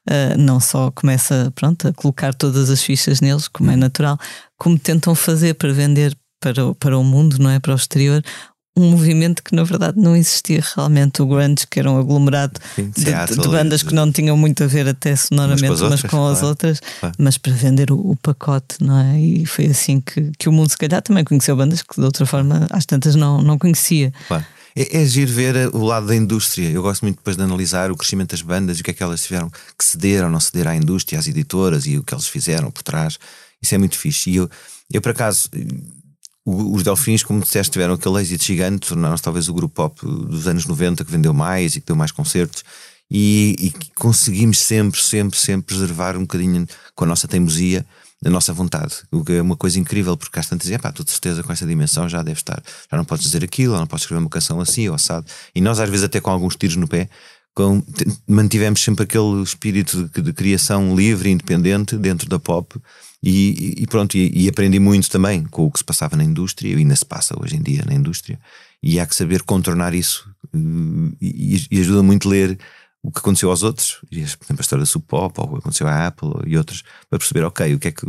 uh, 0.09 0.39
não 0.39 0.61
só 0.61 0.93
começa 0.93 1.53
pronto, 1.57 1.89
a 1.89 1.93
colocar 1.93 2.33
todas 2.33 2.71
as 2.71 2.81
fichas 2.81 3.21
neles, 3.21 3.49
como 3.49 3.71
é 3.73 3.77
natural, 3.77 4.17
como 4.57 4.79
tentam 4.79 5.15
fazer 5.17 5.55
para 5.55 5.73
vender 5.73 6.17
para, 6.41 6.75
para 6.75 6.97
o 6.97 7.03
mundo, 7.03 7.39
não 7.41 7.51
é? 7.51 7.59
Para 7.59 7.73
o 7.73 7.77
exterior, 7.77 8.23
um 8.77 8.91
movimento 8.91 9.43
que 9.43 9.55
na 9.55 9.65
verdade 9.65 9.99
não 9.99 10.15
existia 10.15 10.63
realmente, 10.75 11.23
o 11.23 11.27
grunge, 11.27 11.67
que 11.71 11.81
era 11.81 11.91
um 11.91 11.99
aglomerado 11.99 12.61
Sim, 12.75 12.91
de, 12.91 13.05
de, 13.05 13.41
de, 13.41 13.49
bandas 13.49 13.83
que 13.83 13.95
não 13.95 14.13
tinham 14.13 14.37
muito 14.37 14.63
a 14.63 14.67
ver 14.67 14.87
até 14.87 15.17
sonoramente, 15.17 15.69
mas 15.69 15.81
com, 15.81 15.89
mas 15.89 16.03
com 16.03 16.27
as 16.27 16.43
outras, 16.43 16.81
mas 17.19 17.39
para 17.39 17.53
vender 17.53 17.91
o, 17.91 17.97
o, 17.97 18.17
pacote, 18.17 18.77
não 18.81 18.99
é? 18.99 19.19
E 19.19 19.47
foi 19.47 19.67
assim 19.67 20.01
que, 20.01 20.31
que 20.39 20.49
o 20.49 20.53
mundo 20.53 20.69
se 20.69 20.77
calhar 20.77 21.01
também 21.01 21.25
conheceu 21.25 21.57
bandas 21.57 21.83
que 21.83 21.97
de 21.97 22.05
outra 22.05 22.27
forma 22.27 22.67
às 22.71 22.85
tantas 22.85 23.15
não, 23.15 23.41
não 23.41 23.59
conhecia. 23.59 24.13
Claro. 24.29 24.45
É, 24.77 25.03
é 25.03 25.07
giro 25.07 25.33
ver 25.33 25.75
o 25.75 25.83
lado 25.83 26.07
da 26.07 26.15
indústria. 26.15 26.69
Eu 26.69 26.83
gosto 26.83 27.03
muito 27.03 27.17
depois 27.17 27.35
de 27.35 27.43
analisar 27.43 27.91
o 27.91 27.97
crescimento 27.97 28.33
das 28.33 28.43
bandas 28.43 28.77
e 28.77 28.83
o 28.83 28.85
que 28.85 28.91
é 28.91 28.95
que 28.95 29.03
elas 29.03 29.23
tiveram 29.23 29.49
que 29.49 29.85
ceder 29.85 30.23
ou 30.23 30.31
não 30.31 30.39
ceder 30.39 30.69
à 30.69 30.77
indústria, 30.77 31.19
às 31.19 31.27
editoras 31.27 31.87
e 31.87 31.97
o 31.97 32.03
que 32.03 32.15
eles 32.15 32.29
fizeram 32.29 32.71
por 32.71 32.83
trás. 32.83 33.19
Isso 33.63 33.75
é 33.75 33.79
muito 33.79 33.97
fixe. 33.97 34.31
E 34.31 34.37
eu, 34.37 34.51
eu 34.93 35.01
por 35.01 35.13
acaso, 35.13 35.49
os 36.47 36.83
Delfins, 36.85 37.25
como 37.25 37.41
disseste, 37.41 37.73
tiveram 37.73 37.95
aquele 37.95 38.21
êxito 38.21 38.45
gigante, 38.45 38.89
tornaram-se 38.89 39.23
talvez 39.23 39.49
o 39.49 39.55
grupo 39.55 39.75
pop 39.75 40.01
dos 40.07 40.47
anos 40.47 40.65
90 40.65 41.05
que 41.05 41.11
vendeu 41.11 41.35
mais 41.35 41.75
e 41.75 41.81
que 41.81 41.87
deu 41.87 41.97
mais 41.97 42.13
concertos. 42.13 42.63
E, 43.11 43.57
e 43.59 43.73
conseguimos 43.95 44.59
sempre, 44.59 45.01
sempre, 45.01 45.39
sempre 45.39 45.67
preservar 45.67 46.17
um 46.17 46.21
bocadinho 46.21 46.67
com 46.95 47.05
a 47.05 47.07
nossa 47.07 47.29
teimosia 47.29 47.85
a 48.25 48.31
nossa 48.31 48.53
vontade, 48.53 48.95
o 49.13 49.23
que 49.23 49.35
é 49.35 49.43
uma 49.43 49.57
coisa 49.57 49.79
incrível, 49.79 50.17
porque 50.17 50.39
há 50.39 50.43
tantas 50.43 50.67
dizem, 50.67 50.79
pá, 50.79 50.91
tu 50.91 51.05
de 51.05 51.11
certeza 51.11 51.43
com 51.43 51.53
essa 51.53 51.67
dimensão 51.67 52.09
já 52.09 52.23
deve 52.23 52.39
estar, 52.39 52.63
já 52.91 52.97
não 52.97 53.05
podes 53.05 53.25
dizer 53.25 53.45
aquilo, 53.45 53.77
não 53.77 53.87
podes 53.87 54.05
escrever 54.05 54.21
uma 54.21 54.31
canção 54.31 54.61
assim 54.61 54.89
ou 54.89 54.95
assado. 54.95 55.27
E 55.55 55.61
nós, 55.61 55.79
às 55.79 55.89
vezes, 55.89 56.05
até 56.05 56.21
com 56.21 56.31
alguns 56.31 56.57
tiros 56.57 56.77
no 56.77 56.89
pé, 56.89 57.09
com, 57.55 57.83
mantivemos 58.27 58.83
sempre 58.83 59.05
aquele 59.05 59.43
espírito 59.43 60.11
de, 60.15 60.23
de, 60.23 60.33
criação 60.33 60.95
livre 60.97 61.29
e 61.29 61.33
independente 61.33 61.97
dentro 61.97 62.29
da 62.29 62.39
pop. 62.39 62.79
E, 63.23 63.75
e 63.79 63.87
pronto, 63.87 64.17
e, 64.17 64.45
e, 64.45 64.49
aprendi 64.49 64.79
muito 64.79 65.11
também 65.11 65.45
com 65.45 65.65
o 65.67 65.71
que 65.71 65.79
se 65.79 65.85
passava 65.85 66.17
na 66.17 66.25
indústria, 66.25 66.73
e 66.73 66.77
ainda 66.77 66.95
se 66.95 67.05
passa 67.05 67.35
hoje 67.41 67.57
em 67.57 67.63
dia 67.63 67.85
na 67.87 67.95
indústria, 67.95 68.39
e 68.83 69.01
há 69.01 69.07
que 69.07 69.17
saber 69.17 69.43
contornar 69.43 69.95
isso. 69.95 70.31
E, 71.21 71.67
e 71.71 71.81
ajuda 71.81 72.03
muito 72.03 72.29
ler 72.29 72.59
o 73.03 73.11
que 73.11 73.19
aconteceu 73.19 73.51
aos 73.51 73.63
outros, 73.63 74.01
por 74.01 74.15
exemplo, 74.17 74.57
a 74.59 74.61
história 74.61 74.83
da 74.83 74.87
Sub 74.87 75.05
Pop, 75.07 75.41
ou 75.41 75.47
o 75.47 75.53
que 75.53 75.59
aconteceu 75.59 75.87
à 75.87 76.07
Apple 76.07 76.31
e 76.47 76.57
outros, 76.57 76.83
para 77.09 77.19
perceber, 77.19 77.45
ok, 77.45 77.75
o 77.75 77.79
que 77.79 77.89
é 77.89 77.93
que. 77.93 78.07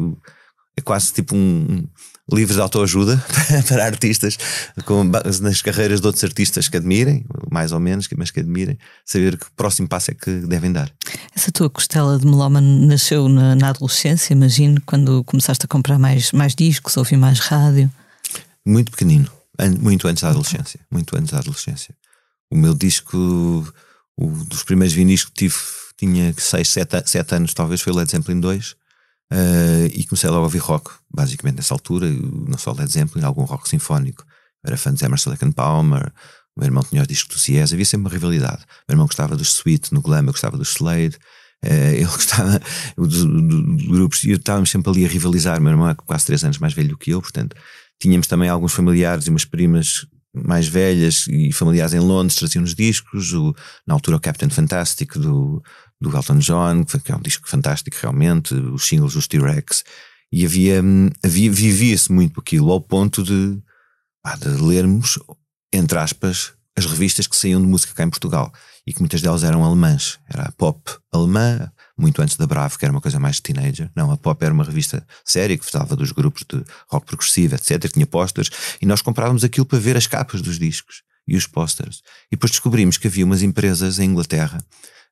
É 0.76 0.82
quase 0.82 1.12
tipo 1.12 1.36
um, 1.36 1.88
um 2.32 2.36
livro 2.36 2.54
de 2.54 2.62
autoajuda 2.62 3.24
para 3.68 3.86
artistas, 3.86 4.38
com, 4.86 5.04
nas 5.42 5.62
carreiras 5.62 6.02
de 6.02 6.08
outros 6.08 6.24
artistas 6.24 6.68
que 6.68 6.78
admirem, 6.78 7.26
mais 7.52 7.72
ou 7.72 7.80
menos, 7.80 8.08
mas 8.18 8.32
que 8.32 8.40
admirem, 8.40 8.78
saber 9.06 9.38
que 9.38 9.46
próximo 9.56 9.88
passo 9.88 10.12
é 10.12 10.14
que 10.14 10.32
devem 10.42 10.72
dar. 10.72 10.92
Essa 11.36 11.52
tua 11.52 11.70
costela 11.70 12.18
de 12.18 12.26
melómano 12.26 12.86
nasceu 12.86 13.30
na, 13.30 13.56
na 13.56 13.70
adolescência, 13.70 14.34
imagino, 14.34 14.82
quando 14.86 15.24
começaste 15.24 15.66
a 15.66 15.68
comprar 15.68 15.98
mais, 15.98 16.32
mais 16.32 16.54
discos, 16.54 16.98
ouvir 16.98 17.18
mais 17.18 17.40
rádio? 17.40 17.92
Muito 18.66 18.92
pequenino, 18.92 19.30
muito 19.80 20.08
antes 20.08 20.24
da 20.24 20.30
adolescência. 20.30 20.80
Muito 20.92 21.18
antes 21.18 21.32
da 21.32 21.40
adolescência. 21.40 21.96
O 22.52 22.58
meu 22.58 22.74
disco 22.74 23.66
o 24.18 24.32
dos 24.46 24.64
primeiros 24.64 24.96
vinis 24.96 25.24
que 25.24 25.32
tive 25.32 25.56
tinha 25.96 26.34
6, 26.36 26.68
7, 26.68 27.10
7 27.10 27.36
anos, 27.36 27.54
talvez 27.54 27.82
foi 27.82 27.94
Led 27.94 28.10
Zeppelin 28.10 28.40
2. 28.40 28.76
Uh, 29.32 29.88
e 29.94 30.06
comecei 30.06 30.30
logo 30.30 30.42
a 30.42 30.46
ouvir 30.46 30.60
rock, 30.60 30.92
basicamente 31.14 31.58
nessa 31.58 31.74
altura, 31.74 32.10
não 32.10 32.58
só 32.58 32.72
Led 32.72 32.92
Zeppelin, 32.92 33.26
algum 33.26 33.44
rock 33.44 33.68
sinfónico. 33.68 34.26
Era 34.66 34.78
fã 34.78 34.94
de 34.94 35.04
Emerson 35.04 35.32
Lake 35.32 35.54
Palmer, 35.54 36.12
o 36.56 36.60
meu 36.60 36.68
irmão 36.68 36.84
tinha 36.84 37.02
os 37.02 37.08
discos 37.08 37.36
do 37.36 37.40
Ciez, 37.40 37.72
havia 37.72 37.86
sempre 37.86 38.06
uma 38.06 38.10
rivalidade. 38.10 38.64
O 38.64 38.90
meu 38.90 38.94
irmão 38.94 39.06
gostava 39.06 39.36
dos 39.36 39.50
Sweet 39.50 39.94
no 39.94 40.02
Glam, 40.02 40.26
eu 40.26 40.32
gostava 40.32 40.58
dos 40.58 40.70
Slade, 40.70 41.18
uh, 41.64 41.68
ele 41.94 42.06
gostava 42.06 42.60
dos 42.98 43.26
do, 43.26 43.78
grupos, 43.88 44.24
e 44.24 44.32
estávamos 44.32 44.70
sempre 44.70 44.90
ali 44.90 45.06
a 45.06 45.10
rivalizar. 45.10 45.60
O 45.60 45.62
meu 45.62 45.72
irmão 45.72 45.90
é 45.90 45.94
quase 45.94 46.26
3 46.26 46.46
anos 46.46 46.58
mais 46.58 46.74
velho 46.74 46.90
do 46.90 46.98
que 46.98 47.12
eu, 47.12 47.22
portanto, 47.22 47.56
tínhamos 48.02 48.28
também 48.28 48.50
alguns 48.50 48.74
familiares 48.74 49.28
e 49.28 49.30
umas 49.30 49.46
primas 49.46 50.08
mais 50.34 50.68
velhas 50.68 51.26
e 51.28 51.52
familiares 51.52 51.94
em 51.94 52.00
Londres 52.00 52.36
traziam 52.38 52.64
os 52.64 52.76
discos, 52.76 53.34
o, 53.34 53.56
na 53.86 53.94
altura 53.94 54.18
o 54.18 54.20
Captain 54.20 54.50
Fantastic 54.50 55.18
do, 55.18 55.64
do 56.00 56.16
Elton 56.16 56.38
John, 56.38 56.84
que 56.86 57.12
é 57.12 57.16
um 57.16 57.22
disco 57.22 57.50
fantástico 57.50 57.98
realmente, 58.00 58.54
os 58.54 58.88
singles 58.88 59.14
dos 59.14 59.28
T-Rex, 59.28 59.84
e 60.32 60.46
havia, 60.46 60.84
havia 61.24 61.52
vivia-se 61.52 62.12
muito 62.12 62.40
aquilo, 62.40 62.72
ao 62.72 62.82
ponto 62.82 63.24
de, 63.24 63.58
pá, 64.22 64.36
de 64.36 64.50
lermos, 64.50 65.20
entre 65.74 65.98
aspas, 65.98 66.54
as 66.78 66.86
revistas 66.86 67.26
que 67.26 67.36
saíam 67.36 67.62
de 67.62 67.68
música 67.68 67.94
cá 67.94 68.04
em 68.04 68.10
Portugal 68.10 68.54
e 68.86 68.94
que 68.94 69.00
muitas 69.00 69.22
delas 69.22 69.44
eram 69.44 69.64
alemãs. 69.64 70.20
Era 70.30 70.44
a 70.44 70.52
pop 70.52 70.92
alemã, 71.12 71.72
muito 71.98 72.22
antes 72.22 72.38
da 72.38 72.46
Bravo, 72.46 72.78
que 72.78 72.86
era 72.86 72.92
uma 72.92 73.02
coisa 73.02 73.20
mais 73.20 73.40
teenager. 73.40 73.90
Não, 73.96 74.12
a 74.12 74.18
Pop 74.18 74.44
era 74.44 74.54
uma 74.54 74.64
revista 74.64 75.06
séria 75.26 75.58
que 75.58 75.66
falava 75.66 75.96
dos 75.96 76.12
grupos 76.12 76.44
de 76.48 76.64
rock 76.90 77.08
progressivo, 77.08 77.56
etc. 77.56 77.92
Tinha 77.92 78.06
posters 78.06 78.50
e 78.80 78.86
nós 78.86 79.02
comprávamos 79.02 79.44
aquilo 79.44 79.66
para 79.66 79.80
ver 79.80 79.98
as 79.98 80.06
capas 80.06 80.42
dos 80.42 80.60
discos 80.60 81.02
e 81.28 81.36
os 81.36 81.48
posters. 81.48 82.02
E 82.28 82.36
depois 82.36 82.52
descobrimos 82.52 82.98
que 82.98 83.08
havia 83.08 83.26
umas 83.26 83.42
empresas 83.42 83.98
em 84.00 84.12
Inglaterra 84.12 84.64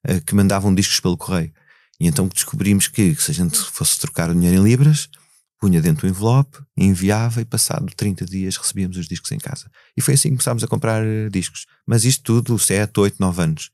uh, 0.09 0.21
que 0.25 0.35
mandavam 0.35 0.73
discos 0.73 0.99
pelo 0.99 1.17
correio. 1.17 1.51
E 1.99 2.07
então 2.07 2.27
descobrimos 2.27 2.87
que 2.87 3.15
se 3.15 3.31
a 3.31 3.33
gente 3.33 3.57
fosse 3.57 3.99
trocar 3.99 4.29
o 4.29 4.33
dinheiro 4.33 4.57
em 4.57 4.63
libras, 4.63 5.09
punha 5.59 5.81
dentro 5.81 6.07
do 6.07 6.11
envelope, 6.11 6.59
enviava 6.77 7.41
e 7.41 7.45
passado 7.45 7.91
30 7.95 8.25
dias 8.25 8.57
recebíamos 8.57 8.97
os 8.97 9.07
discos 9.07 9.31
em 9.31 9.37
casa. 9.37 9.69
E 9.95 10.01
foi 10.01 10.13
assim 10.13 10.29
que 10.29 10.35
começámos 10.35 10.63
a 10.63 10.67
comprar 10.67 11.03
uh, 11.03 11.29
discos. 11.29 11.65
Mas 11.87 12.03
isto 12.05 12.23
tudo, 12.23 12.59
7, 12.59 12.99
8, 12.99 13.17
9 13.19 13.41
anos. 13.41 13.71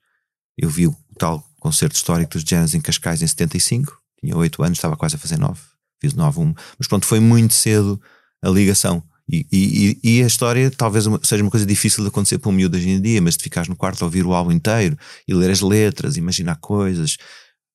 Eu 0.58 0.70
vi 0.70 0.88
o 0.88 0.96
tal 1.18 1.44
concerto 1.60 1.96
histórico 1.96 2.34
dos 2.34 2.44
Genesis 2.44 2.74
em 2.74 2.82
Cascais 2.82 3.22
em 3.22 3.28
75, 3.28 3.98
tinha 4.20 4.36
8 4.36 4.64
anos, 4.64 4.78
estava 4.78 4.98
quase 4.98 5.16
a 5.16 5.20
fazer 5.20 5.38
9, 5.38 5.60
fiz 6.02 6.14
9 6.14 6.40
1, 6.40 6.54
mas 6.78 6.88
pronto, 6.88 7.06
foi 7.06 7.20
muito 7.20 7.54
cedo 7.54 8.02
a 8.42 8.50
ligação. 8.50 9.04
E, 9.32 9.48
e, 9.50 10.00
e 10.04 10.24
a 10.24 10.28
história 10.28 10.70
talvez 10.70 11.06
seja 11.24 11.42
uma 11.42 11.50
coisa 11.50 11.66
difícil 11.66 12.04
de 12.04 12.10
acontecer 12.10 12.38
para 12.38 12.50
um 12.50 12.54
miúdo 12.54 12.76
hoje 12.76 12.90
em 12.90 13.02
dia, 13.02 13.22
mas 13.22 13.38
de 13.38 13.44
ficares 13.44 13.70
no 13.70 13.76
quarto 13.78 14.02
a 14.02 14.06
ouvir 14.06 14.26
o 14.26 14.34
álbum 14.34 14.52
inteiro 14.52 14.98
e 15.26 15.34
ler 15.34 15.50
as 15.50 15.62
letras, 15.62 16.18
imaginar 16.18 16.58
coisas, 16.58 17.18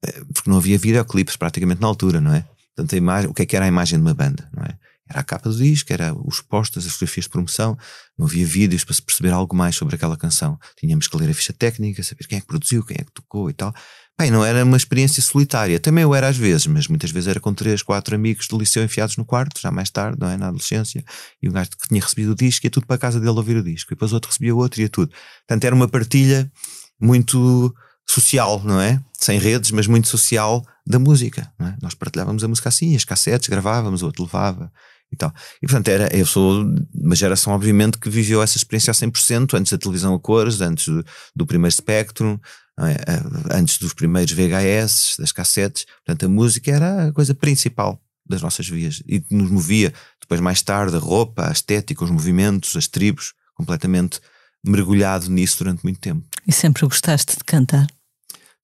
eh, 0.04 0.22
porque 0.34 0.50
não 0.50 0.58
havia 0.58 0.76
videoclipes 0.76 1.34
praticamente 1.36 1.80
na 1.80 1.86
altura, 1.86 2.20
não 2.20 2.34
é? 2.34 2.44
Portanto, 2.74 2.94
a 2.94 2.98
imagem, 2.98 3.30
o 3.30 3.34
que 3.34 3.40
é 3.40 3.46
que 3.46 3.56
era 3.56 3.64
a 3.64 3.68
imagem 3.68 3.98
de 3.98 4.04
uma 4.04 4.12
banda, 4.12 4.46
não 4.54 4.64
é? 4.64 4.76
Era 5.08 5.20
a 5.20 5.24
capa 5.24 5.48
do 5.48 5.56
disco, 5.56 5.92
era 5.92 6.12
os 6.12 6.40
postos, 6.40 6.84
as 6.84 6.92
fotografias 6.92 7.24
de 7.24 7.30
promoção, 7.30 7.78
não 8.18 8.26
havia 8.26 8.44
vídeos 8.44 8.82
para 8.82 8.92
se 8.92 9.00
perceber 9.00 9.30
algo 9.30 9.54
mais 9.54 9.76
sobre 9.76 9.94
aquela 9.94 10.16
canção. 10.16 10.58
Tínhamos 10.76 11.06
que 11.06 11.16
ler 11.16 11.30
a 11.30 11.34
ficha 11.34 11.52
técnica, 11.52 12.02
saber 12.02 12.26
quem 12.26 12.38
é 12.38 12.40
que 12.40 12.46
produziu, 12.46 12.84
quem 12.84 12.96
é 13.00 13.04
que 13.04 13.12
tocou 13.12 13.48
e 13.48 13.52
tal. 13.52 13.72
Bem, 14.18 14.30
não 14.30 14.42
era 14.42 14.64
uma 14.64 14.78
experiência 14.78 15.22
solitária. 15.22 15.78
Também 15.78 16.02
eu 16.02 16.14
era 16.14 16.28
às 16.28 16.36
vezes, 16.38 16.66
mas 16.66 16.88
muitas 16.88 17.10
vezes 17.10 17.28
era 17.28 17.38
com 17.38 17.52
três, 17.52 17.82
quatro 17.82 18.14
amigos 18.14 18.48
do 18.48 18.58
liceu 18.58 18.82
enfiados 18.82 19.18
no 19.18 19.26
quarto, 19.26 19.60
já 19.60 19.70
mais 19.70 19.90
tarde, 19.90 20.16
não 20.18 20.28
é? 20.28 20.38
Na 20.38 20.48
adolescência. 20.48 21.04
E 21.42 21.48
o 21.48 21.52
gajo 21.52 21.70
que 21.70 21.88
tinha 21.88 22.00
recebido 22.00 22.32
o 22.32 22.34
disco 22.34 22.64
ia 22.64 22.70
tudo 22.70 22.86
para 22.86 22.96
a 22.96 22.98
casa 22.98 23.20
dele 23.20 23.36
ouvir 23.36 23.58
o 23.58 23.62
disco. 23.62 23.92
E 23.92 23.94
depois 23.94 24.14
outro 24.14 24.30
recebia 24.30 24.54
outro 24.54 24.80
e 24.80 24.84
ia 24.84 24.88
tudo. 24.88 25.12
Portanto, 25.46 25.64
era 25.64 25.74
uma 25.74 25.86
partilha 25.86 26.50
muito 26.98 27.74
social, 28.08 28.62
não 28.64 28.80
é? 28.80 28.98
Sem 29.12 29.38
redes, 29.38 29.70
mas 29.70 29.86
muito 29.86 30.08
social 30.08 30.64
da 30.86 30.98
música. 30.98 31.52
É? 31.60 31.74
Nós 31.82 31.92
partilhávamos 31.92 32.42
a 32.42 32.48
música 32.48 32.70
assim, 32.70 32.96
as 32.96 33.04
cassetes, 33.04 33.48
gravávamos, 33.48 34.02
o 34.02 34.06
outro 34.06 34.22
levava 34.24 34.72
e 35.12 35.16
tal. 35.16 35.32
E 35.62 35.66
portanto, 35.66 35.88
era, 35.88 36.16
eu 36.16 36.26
sou 36.26 36.64
uma 36.94 37.14
geração, 37.14 37.52
obviamente, 37.52 37.98
que 37.98 38.10
viveu 38.10 38.42
essa 38.42 38.56
experiência 38.56 38.90
a 38.90 38.94
100% 38.94 39.54
antes 39.54 39.72
da 39.72 39.78
televisão 39.78 40.14
a 40.14 40.20
cores, 40.20 40.60
antes 40.60 40.86
do, 40.88 41.04
do 41.34 41.46
primeiro 41.46 41.74
Spectrum, 41.74 42.38
é? 42.78 43.56
antes 43.56 43.78
dos 43.78 43.94
primeiros 43.94 44.32
VHS, 44.32 45.16
das 45.18 45.32
cassetes. 45.32 45.86
Portanto, 46.04 46.26
a 46.26 46.28
música 46.28 46.70
era 46.70 47.08
a 47.08 47.12
coisa 47.12 47.34
principal 47.34 48.00
das 48.28 48.42
nossas 48.42 48.68
vias 48.68 49.02
e 49.06 49.24
nos 49.30 49.50
movia. 49.50 49.92
Depois, 50.20 50.40
mais 50.40 50.60
tarde, 50.60 50.96
a 50.96 50.98
roupa, 50.98 51.48
a 51.48 51.52
estética, 51.52 52.04
os 52.04 52.10
movimentos, 52.10 52.76
as 52.76 52.86
tribos, 52.86 53.32
completamente 53.54 54.20
mergulhado 54.64 55.30
nisso 55.30 55.58
durante 55.58 55.82
muito 55.84 56.00
tempo. 56.00 56.26
E 56.46 56.52
sempre 56.52 56.84
gostaste 56.84 57.36
de 57.36 57.44
cantar? 57.44 57.86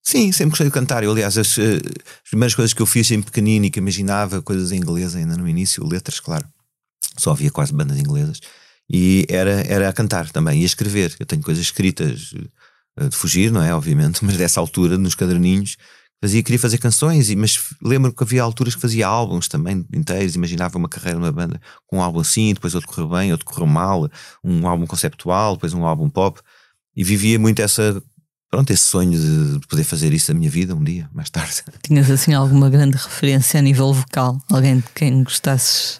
Sim, 0.03 0.31
sempre 0.33 0.49
gostei 0.51 0.67
de 0.67 0.73
cantar. 0.73 1.03
Eu, 1.03 1.11
aliás, 1.11 1.37
as, 1.37 1.57
eh, 1.57 1.77
as, 2.23 2.29
primeiras 2.29 2.53
coisas 2.53 2.73
que 2.73 2.81
eu 2.81 2.85
fiz 2.85 3.09
em 3.11 3.21
pequenino 3.21 3.65
e 3.65 3.69
que 3.71 3.79
imaginava, 3.79 4.41
coisas 4.41 4.71
em 4.71 4.77
inglês 4.77 5.15
ainda 5.15 5.37
no 5.37 5.47
início, 5.47 5.85
letras, 5.87 6.19
claro. 6.19 6.45
Só 7.17 7.31
havia 7.31 7.49
quase 7.49 7.73
bandas 7.73 7.97
inglesas. 7.97 8.41
E 8.89 9.25
era, 9.29 9.61
era 9.65 9.89
a 9.89 9.93
cantar 9.93 10.29
também 10.29 10.59
e 10.59 10.63
a 10.63 10.65
escrever. 10.65 11.15
Eu 11.19 11.25
tenho 11.25 11.41
coisas 11.41 11.63
escritas 11.63 12.33
eh, 12.97 13.07
de 13.09 13.15
fugir, 13.15 13.51
não 13.51 13.63
é? 13.63 13.73
Obviamente, 13.73 14.23
mas 14.25 14.37
dessa 14.37 14.59
altura, 14.59 14.97
nos 14.97 15.15
caderninhos, 15.15 15.77
fazia, 16.21 16.43
queria 16.43 16.59
fazer 16.59 16.77
canções, 16.79 17.33
mas 17.35 17.59
lembro 17.81 18.13
que 18.13 18.23
havia 18.23 18.43
alturas 18.43 18.75
que 18.75 18.81
fazia 18.81 19.07
álbuns 19.07 19.47
também 19.47 19.85
inteiros. 19.93 20.35
Imaginava 20.35 20.77
uma 20.77 20.89
carreira 20.89 21.17
numa 21.17 21.31
banda 21.31 21.61
com 21.87 21.97
um 21.97 22.01
álbum 22.01 22.19
assim, 22.19 22.53
depois 22.53 22.75
outro 22.75 22.89
correu 22.89 23.09
bem, 23.09 23.31
outro 23.31 23.45
correu 23.45 23.67
mal, 23.67 24.09
um 24.43 24.67
álbum 24.67 24.85
conceptual, 24.85 25.55
depois 25.55 25.73
um 25.73 25.85
álbum 25.85 26.09
pop. 26.09 26.41
E 26.95 27.03
vivia 27.03 27.39
muito 27.39 27.61
essa 27.61 28.03
pronto, 28.53 28.69
esse 28.69 28.83
sonho 28.83 29.17
de 29.59 29.67
poder 29.67 29.83
fazer 29.83 30.13
isso 30.13 30.31
na 30.31 30.37
minha 30.37 30.51
vida 30.51 30.75
um 30.75 30.83
dia, 30.83 31.09
mais 31.11 31.27
tarde. 31.27 31.63
Tinhas 31.81 32.11
assim 32.11 32.35
alguma 32.35 32.69
grande 32.69 32.97
referência 32.97 33.59
a 33.59 33.63
nível 33.63 33.91
vocal? 33.91 34.39
Alguém 34.47 34.77
de 34.77 34.83
quem 34.93 35.23
gostasses? 35.23 35.99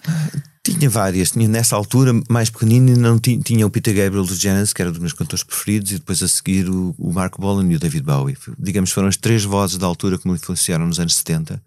Tinha 0.64 0.88
várias. 0.88 1.32
Tinha 1.32 1.48
nessa 1.48 1.76
altura, 1.76 2.14
mais 2.30 2.52
pequenino, 2.52 2.96
não 2.96 3.18
tinha, 3.18 3.40
tinha 3.40 3.66
o 3.66 3.72
Peter 3.72 3.96
Gabriel 3.96 4.24
dos 4.24 4.40
Genesis, 4.40 4.72
que 4.72 4.84
era 4.84 4.90
um 4.90 4.94
dos 4.94 5.02
meus 5.02 5.14
cantores 5.14 5.44
preferidos, 5.44 5.94
e 5.94 5.96
depois 5.96 6.22
a 6.22 6.28
seguir 6.28 6.70
o, 6.70 6.94
o 7.00 7.12
Mark 7.12 7.40
Bolan 7.40 7.68
e 7.72 7.76
o 7.76 7.80
David 7.80 8.04
Bowie. 8.04 8.38
Digamos, 8.60 8.92
foram 8.92 9.08
as 9.08 9.18
três 9.18 9.44
vozes 9.44 9.80
da 9.80 9.88
altura 9.88 10.20
que 10.20 10.28
me 10.28 10.36
influenciaram 10.36 10.86
nos 10.86 11.00
anos 11.00 11.16
70. 11.16 11.60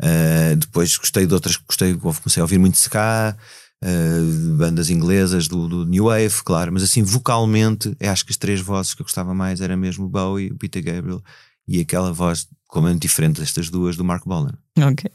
Uh, 0.00 0.56
depois 0.56 0.96
gostei 0.96 1.26
de 1.26 1.34
outras, 1.34 1.56
gostei, 1.56 1.92
comecei 1.94 2.40
a 2.40 2.44
ouvir 2.44 2.58
muito 2.58 2.76
ska, 2.76 3.36
uh, 3.84 4.56
bandas 4.56 4.90
inglesas 4.90 5.48
do, 5.48 5.68
do, 5.68 5.86
New 5.86 6.04
Wave, 6.04 6.42
claro, 6.44 6.72
mas 6.72 6.82
assim, 6.82 7.02
vocalmente, 7.02 7.96
acho 8.00 8.24
que 8.24 8.32
as 8.32 8.36
três 8.36 8.60
vozes 8.60 8.94
que 8.94 9.02
eu 9.02 9.04
gostava 9.04 9.34
mais 9.34 9.60
era 9.60 9.76
mesmo 9.76 10.06
o 10.06 10.08
Bowie, 10.08 10.50
o 10.50 10.56
Peter 10.56 10.82
Gabriel 10.82 11.22
e 11.66 11.80
aquela 11.80 12.12
voz 12.12 12.48
completamente 12.66 13.02
diferente 13.02 13.40
destas 13.40 13.68
duas 13.68 13.96
do 13.96 14.04
Mark 14.04 14.24
Bolan. 14.24 14.54
Ok. 14.78 15.10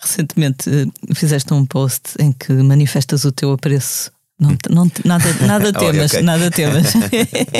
Recentemente 0.00 0.70
eh, 0.70 1.14
fizeste 1.14 1.52
um 1.52 1.66
post 1.66 2.14
em 2.18 2.32
que 2.32 2.52
manifestas 2.52 3.24
o 3.24 3.32
teu 3.32 3.52
apreço 3.52 4.10
não, 4.40 4.56
não, 4.70 4.90
nada, 5.04 5.24
nada 5.46 5.72
temas, 5.78 6.10
okay. 6.10 6.22
nada 6.22 6.50
temas. 6.50 6.92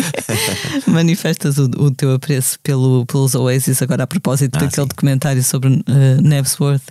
Manifestas 0.89 1.59
o, 1.59 1.65
o, 1.77 1.91
teu 1.91 2.15
apreço 2.15 2.59
pelo, 2.63 3.05
pelos 3.05 3.35
Oasis, 3.35 3.83
agora 3.83 4.05
a 4.05 4.07
propósito 4.07 4.57
ah, 4.57 4.61
daquele 4.61 4.83
sim. 4.83 4.89
documentário 4.89 5.45
sobre 5.45 5.69
uh, 5.69 6.23
Nebsworth. 6.23 6.83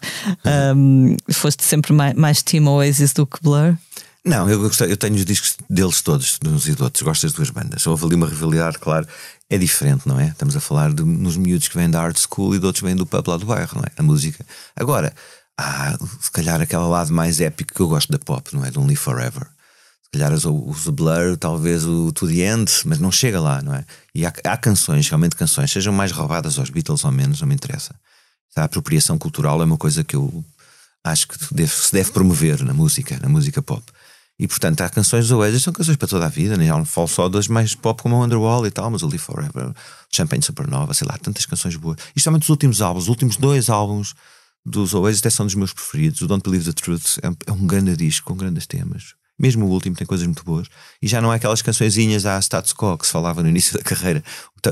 Um, 0.76 1.18
foste 1.32 1.64
sempre 1.64 1.92
mais, 1.92 2.14
mais 2.14 2.44
Team 2.44 2.68
Oasis 2.68 3.14
do 3.14 3.26
que 3.26 3.42
Blur? 3.42 3.76
Não, 4.24 4.48
eu, 4.50 4.60
gostei, 4.60 4.92
eu 4.92 4.98
tenho 4.98 5.16
os 5.16 5.26
discos 5.26 5.56
deles 5.70 6.02
todos, 6.02 6.38
uns 6.46 6.68
e 6.68 6.76
de 6.76 6.84
outros, 6.84 7.02
gosto 7.02 7.24
das 7.24 7.34
duas 7.34 7.50
bandas. 7.50 7.88
Houve 7.88 8.06
ali 8.06 8.16
uma 8.16 8.28
rivalidade, 8.28 8.78
claro, 8.78 9.08
é 9.50 9.58
diferente, 9.58 10.08
não 10.08 10.20
é? 10.20 10.28
Estamos 10.28 10.56
a 10.56 10.60
falar 10.60 10.94
de 10.94 11.04
nos 11.04 11.36
miúdos 11.36 11.68
que 11.68 11.76
vêm 11.76 11.90
da 11.90 12.02
art 12.02 12.18
school 12.20 12.54
e 12.54 12.60
de 12.60 12.66
outros 12.66 12.82
que 12.82 12.86
vêm 12.86 12.96
do 12.96 13.06
pub 13.06 13.28
lá 13.28 13.38
do 13.38 13.46
bairro, 13.46 13.72
não 13.76 13.84
é? 13.84 13.92
A 13.98 14.04
música. 14.04 14.46
Agora, 14.76 15.14
há 15.58 15.98
se 16.20 16.30
calhar 16.32 16.62
aquele 16.62 16.84
lado 16.84 17.12
mais 17.12 17.40
épico 17.40 17.74
que 17.74 17.80
eu 17.80 17.88
gosto 17.88 18.12
da 18.12 18.20
pop, 18.20 18.54
não 18.54 18.64
é? 18.64 18.70
De 18.70 18.78
um 18.78 18.86
Live 18.86 19.02
Forever 20.12 20.20
calhar 20.20 20.34
os, 20.34 20.46
os 20.46 20.88
Blur, 20.88 21.38
talvez 21.38 21.86
o 21.86 22.12
To 22.12 22.28
The 22.28 22.54
End, 22.54 22.72
mas 22.86 23.00
não 23.00 23.12
chega 23.12 23.40
lá, 23.40 23.62
não 23.62 23.74
é? 23.76 23.86
E 24.14 24.26
há, 24.26 24.34
há 24.44 24.58
canções, 24.58 25.08
realmente 25.08 25.36
canções, 25.36 25.72
sejam 25.72 25.94
mais 25.94 26.12
roubadas 26.12 26.58
aos 26.58 26.70
Beatles 26.70 27.04
ou 27.04 27.12
menos, 27.12 27.42
não 27.42 27.48
me 27.48 27.54
interessa. 27.54 27.94
A 28.56 28.64
apropriação 28.64 29.18
cultural 29.18 29.62
é 29.62 29.66
uma 29.66 29.78
coisa 29.78 30.04
que 30.04 30.16
eu 30.16 30.44
acho 31.04 31.28
que 31.28 31.54
deve, 31.54 31.72
se 31.72 31.94
deve 31.94 32.12
promover 32.12 32.64
na 32.64 32.74
música, 32.74 33.20
na 33.22 33.30
música 33.30 33.62
pop. 33.62 33.84
E 34.40 34.48
portanto, 34.48 34.82
há 34.82 34.90
canções 34.90 35.28
do 35.28 35.38
Oasis, 35.38 35.64
são 35.64 35.74
canções 35.74 35.98
para 35.98 36.08
toda 36.08 36.26
a 36.26 36.30
vida, 36.30 36.58
não 36.58 36.86
falo 36.86 37.08
só 37.08 37.30
das 37.30 37.48
mais 37.48 37.76
pop 37.76 38.02
como 38.02 38.16
o 38.16 38.24
Underwall 38.24 38.66
e 38.66 38.72
tal, 38.72 38.90
mas 38.90 39.04
o 39.04 39.08
Live 39.08 39.20
Forever, 39.20 39.74
Champagne 40.12 40.42
Supernova, 40.42 40.94
sei 40.94 41.08
lá, 41.08 41.18
tantas 41.18 41.46
canções 41.46 41.76
boas. 41.76 41.98
E 42.16 42.22
somente 42.22 42.44
os 42.44 42.50
últimos 42.50 42.82
álbuns, 42.82 43.04
os 43.04 43.10
últimos 43.10 43.38
dois 43.38 43.70
álbuns 43.70 44.16
dos 44.66 44.94
Oasis 44.94 45.20
até 45.20 45.30
são 45.30 45.46
dos 45.46 45.56
meus 45.56 45.74
preferidos. 45.74 46.22
O 46.22 46.28
Don't 46.28 46.44
Believe 46.44 46.66
the 46.66 46.82
Truth 46.82 47.20
é, 47.22 47.28
é 47.48 47.52
um 47.52 47.68
grande 47.68 47.96
disco 47.96 48.28
com 48.28 48.38
grandes 48.38 48.66
temas. 48.66 49.19
Mesmo 49.40 49.66
o 49.66 49.70
último 49.70 49.96
tem 49.96 50.06
coisas 50.06 50.28
muito 50.28 50.44
boas. 50.44 50.68
E 51.02 51.08
já 51.08 51.22
não 51.22 51.32
é 51.32 51.38
aquelas 51.38 51.62
cançõezinhas 51.62 52.26
à 52.26 52.38
status 52.42 52.74
quo 52.74 52.98
que 52.98 53.06
se 53.06 53.12
falava 53.12 53.42
no 53.42 53.48
início 53.48 53.78
da 53.78 53.84
carreira. 53.84 54.22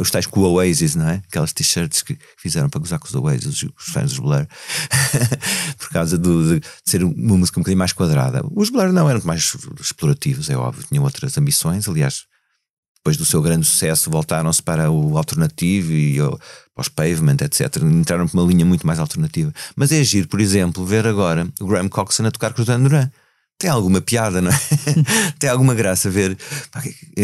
Os 0.02 0.12
tais 0.12 0.26
com 0.26 0.42
o 0.42 0.52
Oasis, 0.52 0.96
não 0.96 1.08
é? 1.08 1.22
Aquelas 1.30 1.54
t-shirts 1.54 2.02
que 2.02 2.18
fizeram 2.38 2.70
para 2.70 2.82
gozar 2.82 3.00
com 3.00 3.08
os 3.08 3.16
Oasis, 3.16 3.64
os 3.64 3.86
fãs 3.94 4.10
dos 4.12 4.20
Blur. 4.20 4.46
Por 5.80 5.90
causa 5.90 6.18
do, 6.18 6.60
de 6.60 6.68
ser 6.84 7.02
uma 7.02 7.38
música 7.38 7.58
um 7.58 7.64
bocadinho 7.64 7.80
mais 7.80 7.94
quadrada. 7.94 8.44
Os 8.54 8.70
Blur 8.70 8.92
não 8.92 9.10
eram 9.10 9.22
mais 9.24 9.56
explorativos, 9.80 10.50
é 10.50 10.58
óbvio. 10.58 10.86
Tinham 10.90 11.06
outras 11.06 11.38
ambições. 11.38 11.88
Aliás, 11.88 12.26
depois 12.98 13.16
do 13.16 13.24
seu 13.24 13.42
grande 13.42 13.66
sucesso, 13.66 14.12
voltaram-se 14.12 14.62
para 14.62 14.92
o 14.92 15.18
alternativo 15.18 15.94
e 15.94 16.18
para 16.18 16.82
os 16.82 16.90
pavement, 16.90 17.38
etc. 17.40 17.78
Entraram 17.84 18.28
para 18.28 18.38
uma 18.38 18.52
linha 18.52 18.66
muito 18.66 18.86
mais 18.86 19.00
alternativa. 19.00 19.54
Mas 19.78 19.94
é 19.94 20.02
agir, 20.02 20.28
por 20.28 20.42
exemplo, 20.42 20.86
ver 20.86 21.08
agora 21.08 21.48
o 21.62 21.68
Graham 21.68 21.88
Coxon 21.88 22.26
a 22.26 22.32
tocar 22.32 22.52
com 22.52 22.64
o 22.64 22.66
Dan 22.66 22.82
Duran 22.82 23.10
tem 23.58 23.70
alguma 23.70 24.00
piada, 24.02 24.42
não 24.42 24.52
é? 24.52 24.60
tem 25.40 25.50
alguma 25.50 25.74
graça 25.74 26.10
ver. 26.10 26.38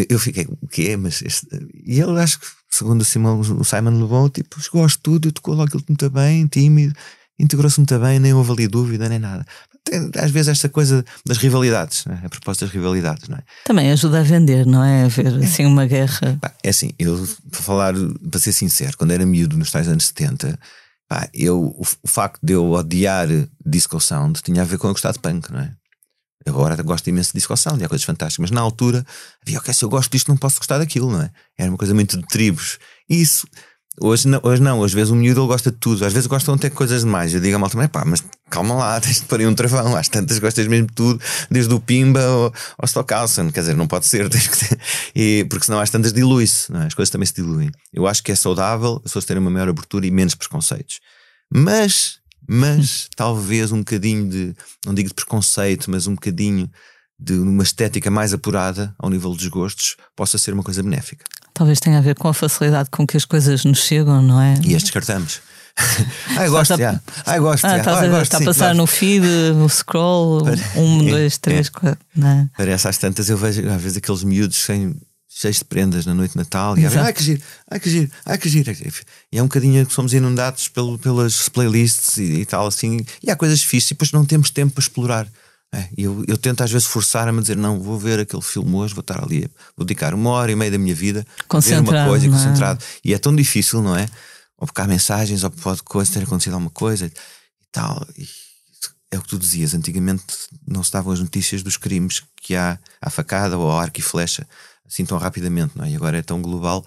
Eu 0.09 0.17
fiquei, 0.17 0.47
o 0.61 0.67
quê? 0.67 0.97
Mas 0.97 1.21
este... 1.21 1.47
E 1.85 1.99
ele, 1.99 2.19
acho 2.19 2.39
que, 2.39 2.47
segundo 2.71 3.01
o 3.01 3.05
Simon, 3.05 3.39
o 3.39 3.63
Simon 3.63 4.01
levou, 4.01 4.29
tipo, 4.29 4.59
chegou 4.59 4.81
ao 4.81 4.87
estúdio, 4.87 5.31
tocou 5.31 5.53
logo 5.53 5.67
aquilo 5.67 5.83
muito 5.87 6.09
bem, 6.09 6.47
tímido, 6.47 6.95
integrou-se 7.39 7.79
muito 7.79 7.97
bem, 7.99 8.19
nem 8.19 8.33
houve 8.33 8.51
ali 8.51 8.67
dúvida, 8.67 9.07
nem 9.07 9.19
nada. 9.19 9.45
Tem, 9.83 10.09
às 10.17 10.31
vezes 10.31 10.47
esta 10.47 10.69
coisa 10.69 11.03
das 11.25 11.37
rivalidades, 11.37 12.05
é? 12.07 12.25
a 12.25 12.29
propósito 12.29 12.65
das 12.65 12.73
rivalidades, 12.73 13.27
não 13.27 13.37
é? 13.37 13.43
Também 13.65 13.91
ajuda 13.91 14.21
a 14.21 14.23
vender, 14.23 14.65
não 14.65 14.83
é? 14.83 15.03
A 15.03 15.07
ver 15.09 15.27
assim 15.43 15.65
uma 15.65 15.85
guerra. 15.85 16.39
é 16.63 16.69
assim, 16.69 16.91
eu, 16.97 17.27
para 17.51 17.61
falar, 17.61 17.93
para 18.31 18.39
ser 18.39 18.53
sincero, 18.53 18.97
quando 18.97 19.11
era 19.11 19.25
miúdo 19.25 19.57
nos 19.57 19.71
tais 19.71 19.87
anos 19.87 20.07
70, 20.07 20.57
pá, 21.07 21.29
eu, 21.33 21.61
o, 21.61 21.85
o 22.01 22.07
facto 22.07 22.39
de 22.41 22.53
eu 22.53 22.71
odiar 22.71 23.27
disco 23.63 23.99
sound 23.99 24.41
tinha 24.41 24.61
a 24.61 24.65
ver 24.65 24.77
com 24.77 24.87
eu 24.87 24.93
gostar 24.93 25.11
de 25.11 25.19
punk, 25.19 25.51
não 25.51 25.59
é? 25.59 25.73
Agora 26.45 26.81
gosto 26.83 27.07
imenso 27.07 27.31
de 27.31 27.39
disco 27.39 27.55
sound 27.55 27.81
e 27.81 27.85
há 27.85 27.89
coisas 27.89 28.05
fantásticas, 28.05 28.49
mas 28.49 28.51
na 28.51 28.61
altura 28.61 29.05
havia, 29.41 29.57
ok, 29.57 29.73
se 29.73 29.85
eu 29.85 29.89
gosto 29.89 30.11
disto, 30.11 30.27
não 30.27 30.37
posso 30.37 30.57
gostar 30.57 30.77
daquilo, 30.77 31.11
não 31.11 31.21
é? 31.21 31.31
Era 31.57 31.71
uma 31.71 31.77
coisa 31.77 31.93
muito 31.93 32.17
de 32.17 32.25
tribos. 32.27 32.79
E 33.09 33.21
isso, 33.21 33.47
hoje 33.99 34.27
não, 34.27 34.39
hoje 34.43 34.61
não, 34.61 34.83
às 34.83 34.93
vezes 34.93 35.11
o 35.11 35.15
miúdo 35.15 35.45
gosta 35.47 35.71
de 35.71 35.77
tudo, 35.77 36.05
às 36.05 36.11
vezes 36.11 36.27
gostam 36.27 36.55
até 36.55 36.69
coisas 36.69 37.01
demais. 37.01 37.33
Eu 37.33 37.39
digo 37.39 37.55
a 37.55 37.59
malta, 37.59 37.87
pá, 37.87 38.03
mas 38.05 38.23
calma 38.49 38.75
lá, 38.75 38.99
tens 39.01 39.21
de 39.21 39.25
parir 39.25 39.47
um 39.47 39.55
travão, 39.55 39.95
às 39.95 40.07
tantas 40.07 40.39
gostas 40.39 40.67
mesmo 40.67 40.87
de 40.87 40.93
tudo, 40.93 41.21
desde 41.49 41.73
o 41.73 41.79
Pimba 41.79 42.23
ao, 42.23 42.53
ao 42.77 42.87
Stockhausen, 42.87 43.49
quer 43.51 43.61
dizer, 43.61 43.75
não 43.75 43.87
pode 43.87 44.05
ser, 44.05 44.27
tens 44.29 44.47
que 44.47 44.57
ter, 44.57 44.79
e, 45.15 45.45
porque 45.49 45.65
senão 45.65 45.79
às 45.79 45.89
tantas 45.89 46.11
dilui-se, 46.11 46.73
é? 46.75 46.87
as 46.87 46.93
coisas 46.93 47.09
também 47.09 47.25
se 47.25 47.33
diluem. 47.33 47.71
Eu 47.93 48.07
acho 48.07 48.23
que 48.23 48.31
é 48.31 48.35
saudável 48.35 48.95
as 48.97 49.03
pessoas 49.03 49.25
terem 49.25 49.41
uma 49.41 49.51
maior 49.51 49.69
abertura 49.69 50.05
e 50.05 50.11
menos 50.11 50.35
preconceitos. 50.35 50.99
Mas 51.53 52.19
mas 52.47 53.07
talvez 53.15 53.71
um 53.71 53.79
bocadinho 53.79 54.29
de, 54.29 54.55
não 54.85 54.93
digo 54.93 55.09
de 55.09 55.15
preconceito, 55.15 55.89
mas 55.89 56.07
um 56.07 56.15
bocadinho 56.15 56.69
de 57.19 57.33
uma 57.33 57.63
estética 57.63 58.11
mais 58.11 58.33
apurada 58.33 58.93
ao 58.97 59.09
nível 59.09 59.31
dos 59.33 59.47
gostos 59.47 59.95
possa 60.15 60.37
ser 60.37 60.53
uma 60.53 60.63
coisa 60.63 60.83
benéfica. 60.83 61.25
Talvez 61.53 61.79
tenha 61.79 61.99
a 61.99 62.01
ver 62.01 62.15
com 62.15 62.27
a 62.27 62.33
facilidade 62.33 62.89
com 62.89 63.05
que 63.05 63.15
as 63.15 63.25
coisas 63.25 63.63
nos 63.63 63.83
chegam, 63.83 64.21
não 64.21 64.41
é? 64.41 64.55
E 64.65 64.75
as 64.75 64.83
descartamos. 64.83 65.39
Ai, 66.37 66.49
gosto, 66.49 66.77
já. 66.77 66.99
Ai, 67.25 67.39
gosto, 67.39 67.65
ah, 67.65 67.77
estás 67.77 67.97
a, 67.97 68.07
gosto, 68.07 68.23
está 68.23 68.37
a 68.37 68.43
passar 68.43 68.71
sim, 68.71 68.77
no 68.77 68.85
feed, 68.85 69.25
no 69.55 69.67
scroll, 69.67 70.43
um, 70.75 71.05
dois, 71.05 71.37
três, 71.37 71.67
é. 71.67 71.71
quatro. 71.71 72.05
Não 72.15 72.27
é? 72.27 72.49
Parece 72.55 72.87
às 72.87 72.97
tantas, 72.97 73.29
eu 73.29 73.37
vejo 73.37 73.67
às 73.69 73.81
vezes 73.81 73.97
aqueles 73.97 74.23
miúdos 74.23 74.57
sem 74.57 74.95
cheios 75.35 75.57
de 75.57 75.65
prendas 75.65 76.05
na 76.05 76.13
noite 76.13 76.31
de 76.31 76.37
Natal 76.37 76.77
e 76.77 76.85
ai 76.85 77.11
que 77.11 77.23
giro, 77.23 77.41
ai 77.69 77.79
que 77.79 77.89
giro, 77.89 78.11
ai 78.25 78.37
que 78.37 78.49
giro. 78.49 78.71
E 79.31 79.37
é 79.39 79.41
um 79.41 79.47
bocadinho 79.47 79.85
que 79.85 79.93
somos 79.93 80.13
inundados 80.13 80.67
pelo, 80.67 80.97
pelas 80.99 81.49
playlists 81.49 82.17
e, 82.17 82.41
e, 82.41 82.45
tal 82.45 82.67
assim. 82.67 83.03
E 83.21 83.31
há 83.31 83.35
coisas 83.35 83.59
difíceis 83.59 83.91
e 83.91 83.93
depois 83.93 84.11
não 84.11 84.25
temos 84.25 84.51
tempo 84.51 84.73
para 84.73 84.81
explorar. 84.81 85.27
É, 85.73 85.89
eu, 85.97 86.23
eu 86.27 86.37
tento 86.37 86.61
às 86.61 86.71
vezes 86.71 86.87
forçar-me 86.87 87.39
a 87.39 87.41
dizer: 87.41 87.57
não, 87.57 87.81
vou 87.81 87.97
ver 87.97 88.19
aquele 88.19 88.43
filme 88.43 88.75
hoje, 88.75 88.93
vou 88.93 89.01
estar 89.01 89.23
ali, 89.23 89.49
vou 89.75 89.85
dedicar 89.85 90.13
uma 90.13 90.29
hora 90.29 90.51
e 90.51 90.55
meia 90.55 90.69
da 90.69 90.77
minha 90.77 90.93
vida 90.93 91.25
a 91.49 91.59
ver 91.59 91.79
uma 91.79 92.05
coisa 92.05 92.25
e 92.25 92.29
é? 92.29 92.31
concentrado. 92.31 92.83
E 93.03 93.13
é 93.13 93.17
tão 93.17 93.35
difícil, 93.35 93.81
não 93.81 93.97
é? 93.97 94.07
Ou 94.57 94.67
porque 94.67 94.81
há 94.81 94.87
mensagens, 94.87 95.43
ou 95.43 95.49
pode 95.49 95.81
coisa, 95.81 96.13
ter 96.13 96.23
acontecido 96.23 96.53
alguma 96.53 96.69
coisa 96.69 97.07
e 97.07 97.11
tal. 97.71 98.05
E 98.17 98.27
é 99.09 99.17
o 99.17 99.21
que 99.21 99.29
tu 99.29 99.37
dizias, 99.37 99.73
antigamente 99.73 100.23
não 100.67 100.83
se 100.83 100.91
davam 100.91 101.11
as 101.11 101.19
notícias 101.19 101.61
dos 101.61 101.77
crimes 101.77 102.23
que 102.41 102.55
há 102.55 102.79
à 103.01 103.09
facada 103.09 103.57
ou 103.57 103.69
ao 103.69 103.79
arco 103.79 103.99
e 103.99 104.03
flecha 104.03 104.47
assim 104.93 105.05
tão 105.05 105.17
rapidamente, 105.17 105.77
não 105.77 105.85
é? 105.85 105.91
E 105.91 105.95
agora 105.95 106.17
é 106.17 106.21
tão 106.21 106.41
global. 106.41 106.85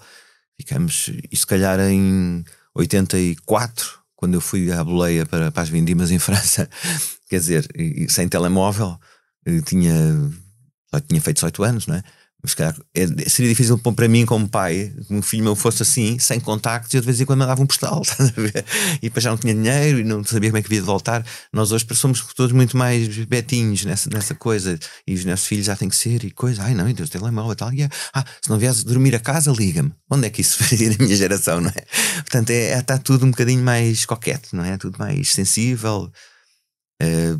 Ficamos, 0.59 1.11
e 1.31 1.35
se 1.35 1.45
calhar 1.45 1.79
em 1.79 2.43
84, 2.73 3.99
quando 4.15 4.33
eu 4.35 4.41
fui 4.41 4.71
à 4.71 4.83
boleia 4.83 5.25
para, 5.25 5.51
para 5.51 5.63
as 5.63 5.69
vindimas 5.69 6.09
em 6.09 6.17
França, 6.19 6.69
quer 7.29 7.39
dizer, 7.39 7.67
sem 8.09 8.27
telemóvel, 8.27 8.97
tinha, 9.65 9.93
já 10.93 11.01
tinha 11.01 11.21
feito 11.21 11.37
18 11.37 11.63
anos, 11.63 11.87
não 11.87 11.95
é? 11.95 12.03
Mas 12.47 12.53
calhar, 12.53 12.73
é, 12.95 13.05
seria 13.29 13.49
difícil 13.49 13.77
para 13.77 14.07
mim, 14.07 14.25
como 14.25 14.47
pai, 14.47 14.93
que 15.05 15.13
um 15.13 15.21
filho 15.21 15.43
meu 15.43 15.53
fosse 15.53 15.83
assim, 15.83 16.17
sem 16.17 16.39
contactos, 16.39 16.93
e 16.93 16.97
eu 16.97 17.01
de 17.01 17.05
vez 17.05 17.19
em 17.19 17.25
quando 17.25 17.39
mandava 17.39 17.61
um 17.61 17.67
postal, 17.67 18.01
e 19.03 19.09
depois 19.09 19.21
já 19.21 19.31
não 19.31 19.37
tinha 19.37 19.53
dinheiro 19.53 19.99
e 19.99 20.03
não 20.05 20.23
sabia 20.23 20.49
como 20.49 20.57
é 20.57 20.61
que 20.61 20.67
havia 20.69 20.79
de 20.79 20.85
voltar. 20.85 21.25
Nós 21.51 21.73
hoje 21.73 21.85
somos 21.93 22.21
todos 22.33 22.53
muito 22.53 22.77
mais 22.77 23.09
betinhos 23.25 23.83
nessa, 23.83 24.09
nessa 24.09 24.33
coisa, 24.33 24.79
e 25.05 25.13
os 25.13 25.25
nossos 25.25 25.45
filhos 25.45 25.65
já 25.65 25.75
têm 25.75 25.89
que 25.89 25.95
ser, 25.97 26.23
e 26.23 26.31
coisa, 26.31 26.63
ai 26.63 26.73
não, 26.73 26.89
Deus, 26.93 27.09
telemóvel 27.09 27.51
e 27.51 27.55
tal. 27.57 27.73
E 27.73 27.81
é, 27.81 27.89
ah, 28.13 28.23
se 28.41 28.49
não 28.49 28.57
vies 28.57 28.81
dormir 28.85 29.13
a 29.13 29.19
casa, 29.19 29.51
liga-me. 29.51 29.91
Onde 30.09 30.27
é 30.27 30.29
que 30.29 30.39
isso 30.39 30.57
fazia 30.63 30.89
na 30.89 30.95
minha 30.99 31.17
geração, 31.17 31.59
não 31.59 31.69
é? 31.69 31.85
Portanto, 32.21 32.51
é, 32.51 32.69
é, 32.71 32.79
está 32.79 32.97
tudo 32.97 33.25
um 33.25 33.31
bocadinho 33.31 33.61
mais 33.61 34.05
coquete, 34.05 34.55
não 34.55 34.63
é? 34.63 34.77
Tudo 34.77 34.97
mais 34.97 35.33
sensível. 35.33 36.09
É, 37.01 37.35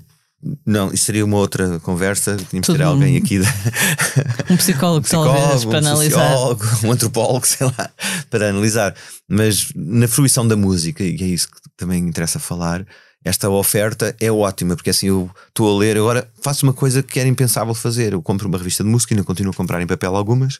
não, 0.65 0.93
isso 0.93 1.05
seria 1.05 1.25
uma 1.25 1.37
outra 1.37 1.79
conversa. 1.79 2.37
Tínhamos 2.37 2.67
que 2.67 2.73
ter 2.73 2.83
alguém 2.83 3.17
aqui. 3.17 3.39
De... 3.39 3.47
Um 4.53 4.57
psicólogo, 4.57 4.99
um 4.99 5.01
psicólogo 5.01 5.37
talvez, 5.37 5.65
para 5.65 5.75
um 5.75 5.77
analisar. 5.77 6.35
Um 6.83 6.91
antropólogo, 6.91 7.45
sei 7.47 7.67
lá, 7.67 7.89
para 8.29 8.49
analisar. 8.49 8.95
Mas 9.27 9.69
na 9.75 10.07
fruição 10.07 10.47
da 10.47 10.55
música, 10.55 11.03
e 11.03 11.15
é 11.21 11.25
isso 11.25 11.47
que 11.47 11.57
também 11.75 12.07
interessa 12.07 12.39
falar, 12.39 12.85
esta 13.25 13.49
oferta 13.49 14.15
é 14.21 14.31
ótima, 14.31 14.75
porque 14.75 14.91
assim 14.91 15.07
eu 15.07 15.29
estou 15.47 15.75
a 15.75 15.79
ler, 15.79 15.97
agora 15.97 16.29
faço 16.41 16.65
uma 16.65 16.73
coisa 16.73 17.01
que 17.03 17.19
era 17.19 17.27
impensável 17.27 17.73
fazer. 17.73 18.13
Eu 18.13 18.21
compro 18.21 18.47
uma 18.47 18.57
revista 18.57 18.83
de 18.83 18.89
música, 18.89 19.13
ainda 19.13 19.23
continuo 19.23 19.51
a 19.51 19.55
comprar 19.55 19.81
em 19.81 19.87
papel 19.87 20.15
algumas, 20.15 20.59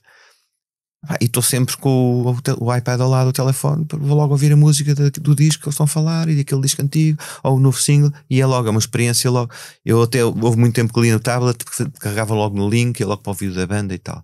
ah, 1.08 1.18
e 1.22 1.26
estou 1.26 1.42
sempre 1.42 1.78
com 1.78 2.24
o, 2.24 2.38
o, 2.60 2.76
iPad 2.76 3.00
ao 3.00 3.10
lado 3.10 3.28
do 3.28 3.34
telefone, 3.34 3.86
vou 3.92 4.18
logo 4.18 4.34
ouvir 4.34 4.52
a 4.52 4.58
música 4.58 4.94
do, 4.94 5.36
disco 5.36 5.64
que 5.64 5.68
eles 5.68 5.74
estão 5.74 5.86
a 5.86 5.88
falar 5.88 6.28
e 6.28 6.36
daquele 6.36 6.62
disco 6.62 6.82
antigo, 6.82 7.18
ou 7.44 7.58
o 7.58 7.60
novo 7.60 7.80
single, 7.80 8.12
e 8.30 8.42
é 8.42 8.46
logo, 8.46 8.68
é 8.68 8.72
uma 8.72 8.80
experiência 8.80 9.32
logo. 9.32 9.54
Eu 9.86 10.02
até 10.04 10.24
houve 10.24 10.58
muito 10.58 10.76
tempo 10.76 10.94
que 10.94 11.00
li 11.00 11.12
no 11.12 11.20
tablet, 11.20 11.64
carregava 12.00 12.34
logo 12.34 12.58
no 12.58 12.70
link, 12.70 13.00
ia 13.00 13.08
logo 13.08 13.22
para 13.22 13.32
o 13.32 13.34
vídeo 13.34 13.56
da 13.56 13.66
banda 13.66 13.94
e 13.94 14.00
tal. 14.00 14.24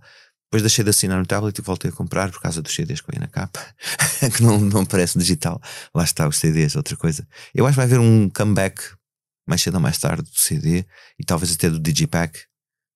Depois 0.53 0.61
deixei 0.61 0.84
de 0.84 0.89
assinar 0.89 1.17
no 1.17 1.25
tablet 1.25 1.57
e 1.57 1.61
voltei 1.61 1.89
a 1.89 1.93
comprar 1.93 2.29
por 2.29 2.41
causa 2.41 2.61
dos 2.61 2.75
CDs 2.75 3.01
que 3.01 3.11
vem 3.11 3.19
na 3.19 3.27
capa, 3.27 3.59
que 4.36 4.43
não, 4.43 4.59
não 4.59 4.86
parece 4.86 5.17
digital. 5.17 5.59
Lá 5.95 6.03
está 6.03 6.27
os 6.27 6.38
CDs, 6.38 6.75
outra 6.75 6.95
coisa. 6.95 7.27
Eu 7.55 7.65
acho 7.65 7.73
que 7.73 7.77
vai 7.77 7.86
haver 7.86 7.99
um 7.99 8.29
comeback 8.29 8.81
mais 9.47 9.61
cedo 9.61 9.75
ou 9.75 9.79
mais 9.79 9.97
tarde, 9.97 10.23
do 10.23 10.39
CD 10.39 10.86
e 11.19 11.25
talvez 11.25 11.53
até 11.53 11.69
do 11.69 11.79
Digipack 11.79 12.39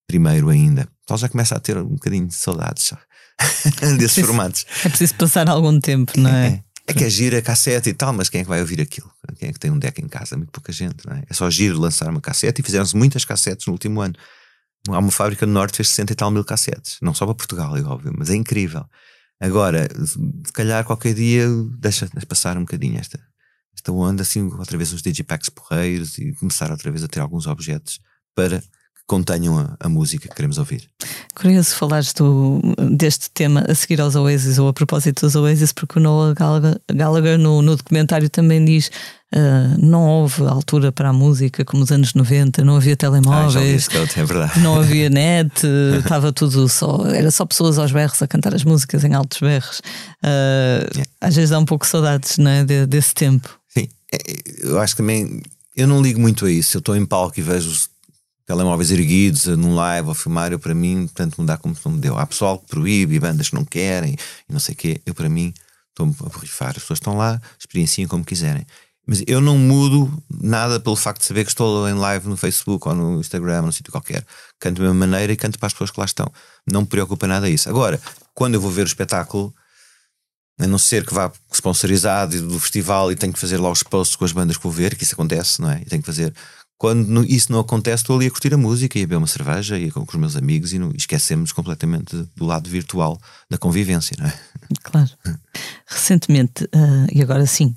primeiro 0.07 0.49
ainda. 0.49 0.87
Então 1.03 1.17
já 1.17 1.27
começa 1.27 1.55
a 1.55 1.59
ter 1.59 1.77
um 1.77 1.95
bocadinho 1.95 2.27
de 2.27 2.35
saudades 2.35 2.93
desses 3.97 4.17
é 4.17 4.23
formatos. 4.23 4.65
É 4.83 4.89
preciso 4.89 5.15
passar 5.15 5.49
algum 5.49 5.79
tempo, 5.79 6.13
não 6.19 6.29
é? 6.29 6.47
é. 6.47 6.67
É 6.89 6.93
que 6.93 7.03
é 7.03 7.09
gira 7.09 7.39
a 7.39 7.41
cassete 7.41 7.89
e 7.89 7.93
tal, 7.93 8.13
mas 8.13 8.29
quem 8.29 8.39
é 8.39 8.43
que 8.45 8.49
vai 8.49 8.61
ouvir 8.61 8.79
aquilo? 8.79 9.11
Quem 9.37 9.49
é 9.49 9.53
que 9.53 9.59
tem 9.59 9.69
um 9.69 9.77
deck 9.77 10.01
em 10.01 10.07
casa? 10.07 10.37
Muito 10.37 10.51
pouca 10.51 10.71
gente, 10.71 11.05
não 11.05 11.17
é? 11.17 11.23
É 11.29 11.33
só 11.33 11.49
giro 11.49 11.77
lançar 11.77 12.09
uma 12.09 12.21
cassete 12.21 12.61
e 12.61 12.63
fizeram-se 12.63 12.95
muitas 12.95 13.25
cassetes 13.25 13.67
no 13.67 13.73
último 13.73 13.99
ano. 13.99 14.15
Há 14.87 14.97
uma 14.97 15.11
fábrica 15.11 15.45
no 15.45 15.51
Norte 15.51 15.71
que 15.71 15.77
fez 15.77 15.89
60 15.89 16.13
e 16.13 16.15
tal 16.15 16.31
mil 16.31 16.45
cassetes. 16.45 16.97
Não 17.01 17.13
só 17.13 17.25
para 17.25 17.35
Portugal, 17.35 17.75
é 17.75 17.81
óbvio, 17.81 18.13
mas 18.17 18.29
é 18.29 18.35
incrível. 18.35 18.85
Agora, 19.37 19.85
se 20.05 20.53
calhar 20.53 20.85
qualquer 20.85 21.13
dia 21.13 21.45
deixa, 21.77 22.07
deixa 22.07 22.25
passar 22.25 22.57
um 22.57 22.61
bocadinho 22.61 22.97
esta, 22.97 23.19
esta 23.75 23.91
onda, 23.91 24.21
assim, 24.21 24.43
outra 24.43 24.77
vez 24.77 24.93
uns 24.93 25.01
digipacks 25.01 25.49
porreiros 25.49 26.17
e 26.17 26.31
começar 26.35 26.71
outra 26.71 26.89
vez 26.89 27.03
a 27.03 27.07
ter 27.09 27.19
alguns 27.19 27.47
objetos 27.47 27.99
para 28.33 28.63
contenham 29.07 29.57
a, 29.57 29.75
a, 29.79 29.89
música 29.89 30.27
que 30.27 30.35
queremos 30.35 30.57
ouvir. 30.57 30.87
Curioso 31.33 31.73
falares 31.75 32.11
do, 32.11 32.61
deste 32.91 33.31
tema 33.31 33.65
a 33.67 33.73
seguir 33.73 34.01
aos 34.01 34.15
Oasis 34.15 34.59
ou 34.59 34.67
a 34.67 34.73
propósito 34.73 35.25
dos 35.25 35.35
Oasis, 35.35 35.71
porque 35.71 35.97
o 35.97 36.01
Noah 36.01 36.35
Gallagher 36.93 37.39
no, 37.39 37.61
no 37.61 37.77
documentário 37.77 38.29
também 38.29 38.63
diz 38.63 38.91
uh, 39.33 39.77
não 39.79 40.05
houve 40.05 40.43
altura 40.43 40.91
para 40.91 41.09
a 41.09 41.13
música 41.13 41.63
como 41.63 41.79
nos 41.79 41.91
anos 41.91 42.13
90, 42.13 42.65
não 42.65 42.75
havia 42.75 42.97
telemóveis, 42.97 43.87
ah, 43.93 44.19
é 44.19 44.25
verdade. 44.25 44.59
não 44.59 44.77
havia 44.77 45.07
net, 45.09 45.65
estava 45.99 46.33
tudo 46.33 46.67
só, 46.67 47.05
era 47.07 47.31
só 47.31 47.45
pessoas 47.45 47.79
aos 47.79 47.93
berros 47.93 48.21
a 48.21 48.27
cantar 48.27 48.53
as 48.53 48.65
músicas 48.65 49.05
em 49.05 49.13
altos 49.13 49.39
berros. 49.39 49.79
Uh, 50.21 50.83
yeah. 50.93 51.09
Às 51.21 51.35
vezes 51.35 51.51
dá 51.51 51.59
um 51.59 51.65
pouco 51.65 51.87
saudades 51.87 52.37
não 52.37 52.51
é, 52.51 52.65
de, 52.65 52.85
desse 52.85 53.13
tempo. 53.13 53.57
Sim, 53.69 53.87
é, 54.13 54.17
eu 54.63 54.79
acho 54.79 54.95
que 54.95 55.01
também 55.01 55.41
eu 55.77 55.87
não 55.87 56.01
ligo 56.01 56.19
muito 56.19 56.45
a 56.45 56.51
isso. 56.51 56.75
Eu 56.75 56.79
estou 56.79 56.95
em 56.95 57.05
palco 57.05 57.39
e 57.39 57.43
vejo 57.43 57.87
telemóveis 58.47 58.89
erguidos 58.89 59.45
num 59.45 59.75
live 59.75 60.07
ou 60.07 60.15
filmar, 60.15 60.57
para 60.57 60.73
mim, 60.73 61.07
tanto 61.13 61.39
me 61.41 61.45
dá 61.45 61.57
como 61.57 61.75
não 61.85 61.91
me 61.91 61.99
deu. 61.99 62.17
Há 62.17 62.25
pessoal 62.25 62.57
que 62.57 62.67
proíbe 62.67 63.19
bandas 63.19 63.49
que 63.49 63.55
não 63.55 63.65
querem 63.65 64.15
e 64.49 64.53
não 64.53 64.59
sei 64.59 64.73
o 64.73 64.77
quê. 64.77 65.01
Eu 65.05 65.13
para 65.13 65.27
mim 65.27 65.53
estou-me 65.89 66.15
a 66.21 66.29
borrifar. 66.29 66.69
As 66.69 66.77
pessoas 66.77 66.97
estão 66.97 67.17
lá, 67.17 67.41
experienciem 67.59 68.07
como 68.07 68.23
quiserem. 68.23 68.65
Mas 69.05 69.21
eu 69.27 69.41
não 69.41 69.57
mudo 69.57 70.11
nada 70.29 70.79
pelo 70.79 70.95
facto 70.95 71.19
de 71.19 71.25
saber 71.25 71.43
que 71.43 71.51
estou 71.51 71.87
em 71.89 71.93
live 71.93 72.27
no 72.27 72.37
Facebook 72.37 72.87
ou 72.87 72.95
no 72.95 73.19
Instagram, 73.19 73.63
num 73.63 73.71
sítio 73.71 73.91
qualquer. 73.91 74.25
Canto 74.59 74.77
da 74.77 74.83
mesma 74.83 75.07
maneira 75.07 75.31
e 75.33 75.35
canto 75.35 75.59
para 75.59 75.67
as 75.67 75.73
pessoas 75.73 75.91
que 75.91 75.99
lá 75.99 76.05
estão. 76.05 76.31
Não 76.65 76.81
me 76.81 76.87
preocupa 76.87 77.27
nada 77.27 77.49
isso. 77.49 77.69
Agora, 77.69 77.99
quando 78.33 78.55
eu 78.55 78.61
vou 78.61 78.71
ver 78.71 78.83
o 78.83 78.87
espetáculo, 78.87 79.53
a 80.57 80.65
não 80.67 80.77
ser 80.77 81.05
que 81.05 81.13
vá 81.13 81.31
sponsorizado 81.53 82.41
do 82.41 82.59
festival 82.59 83.11
e 83.11 83.15
tenho 83.15 83.33
que 83.33 83.39
fazer 83.39 83.57
lá 83.57 83.69
os 83.69 83.83
posts 83.83 84.15
com 84.15 84.23
as 84.25 84.31
bandas 84.31 84.55
que 84.57 84.63
vou 84.63 84.71
ver, 84.71 84.95
que 84.95 85.03
isso 85.03 85.15
acontece, 85.15 85.61
não 85.61 85.69
é? 85.69 85.81
E 85.81 85.85
tenho 85.85 86.01
que 86.01 86.05
fazer 86.05 86.33
quando 86.77 87.25
isso 87.25 87.51
não 87.51 87.59
acontece, 87.59 88.03
estou 88.03 88.15
ali 88.15 88.27
a 88.27 88.31
curtir 88.31 88.53
a 88.53 88.57
música 88.57 88.99
e 88.99 89.01
a 89.01 89.05
beber 89.05 89.17
uma 89.17 89.27
cerveja 89.27 89.79
e 89.79 89.89
com, 89.89 90.05
os 90.07 90.15
meus 90.15 90.35
amigos 90.35 90.73
e, 90.73 90.79
esquecemos 90.95 91.51
completamente 91.51 92.15
do 92.35 92.45
lado 92.45 92.69
virtual 92.69 93.19
da 93.49 93.57
convivência, 93.57 94.15
não 94.19 94.27
é? 94.27 94.33
Claro. 94.83 95.09
Recentemente, 95.87 96.65
uh, 96.65 97.07
e 97.11 97.21
agora 97.21 97.45
sim, 97.47 97.75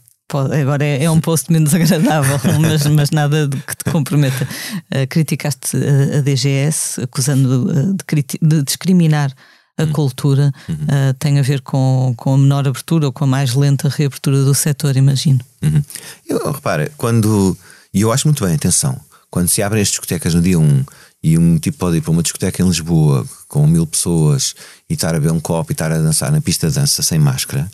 agora 0.61 0.85
é, 0.85 1.05
é, 1.05 1.11
um 1.11 1.21
post 1.21 1.51
menos 1.51 1.73
agradável, 1.75 2.39
mas, 2.61 2.87
mas 2.87 3.11
nada 3.11 3.49
que 3.49 3.77
te 3.77 3.91
comprometa. 3.91 4.47
Uh, 4.93 5.07
criticaste 5.09 5.77
a, 5.77 6.19
a, 6.19 6.21
DGS 6.21 7.01
acusando 7.01 7.71
uh, 7.71 7.95
de, 7.95 8.39
de, 8.43 8.63
discriminar 8.63 9.33
a 9.79 9.85
uhum. 9.85 9.93
cultura, 9.93 10.53
uhum. 10.69 11.15
tem 11.19 11.39
a 11.39 11.43
ver 11.43 11.63
com, 11.63 12.13
com 12.15 12.35
a 12.35 12.37
menor 12.39 12.69
abertura 12.69 13.07
ou 13.07 13.13
com 13.13 13.25
a 13.25 13.27
mais 13.27 13.55
lenta 13.55 13.89
reabertura 13.89 14.45
do 14.45 14.55
setor, 14.55 14.95
imagino. 14.95 15.41
Uhum. 15.63 15.83
Eu, 16.29 16.53
repara, 16.53 16.93
quando 16.99 17.57
e 17.93 18.01
eu 18.03 18.13
acho 18.13 18.27
muito 18.27 18.45
bem, 18.45 18.55
atenção, 18.55 19.01
quando 19.31 19.49
se 19.49 19.63
abrem 19.63 19.83
as 19.83 19.89
discotecas 19.89 20.35
no 20.35 20.43
dia 20.43 20.59
1 20.59 20.85
e 21.23 21.39
um 21.39 21.59
tipo 21.59 21.79
pode 21.79 21.99
ir 21.99 22.01
para 22.01 22.11
uma 22.11 22.23
discoteca 22.23 22.63
em 22.63 22.67
Lisboa 22.67 23.27
com 23.49 23.67
mil 23.67 23.87
pessoas 23.87 24.55
e 24.89 24.95
estar 24.95 25.11
a 25.11 25.21
beber 25.21 25.33
um 25.33 25.41
copo 25.41 25.71
e 25.71 25.75
estar 25.75 25.93
a 25.93 25.99
dançar 25.99 26.33
na 26.33 26.41
pista 26.41 26.69
de 26.69 26.75
dança 26.75 27.03
sem 27.03 27.19
máscara, 27.19 27.71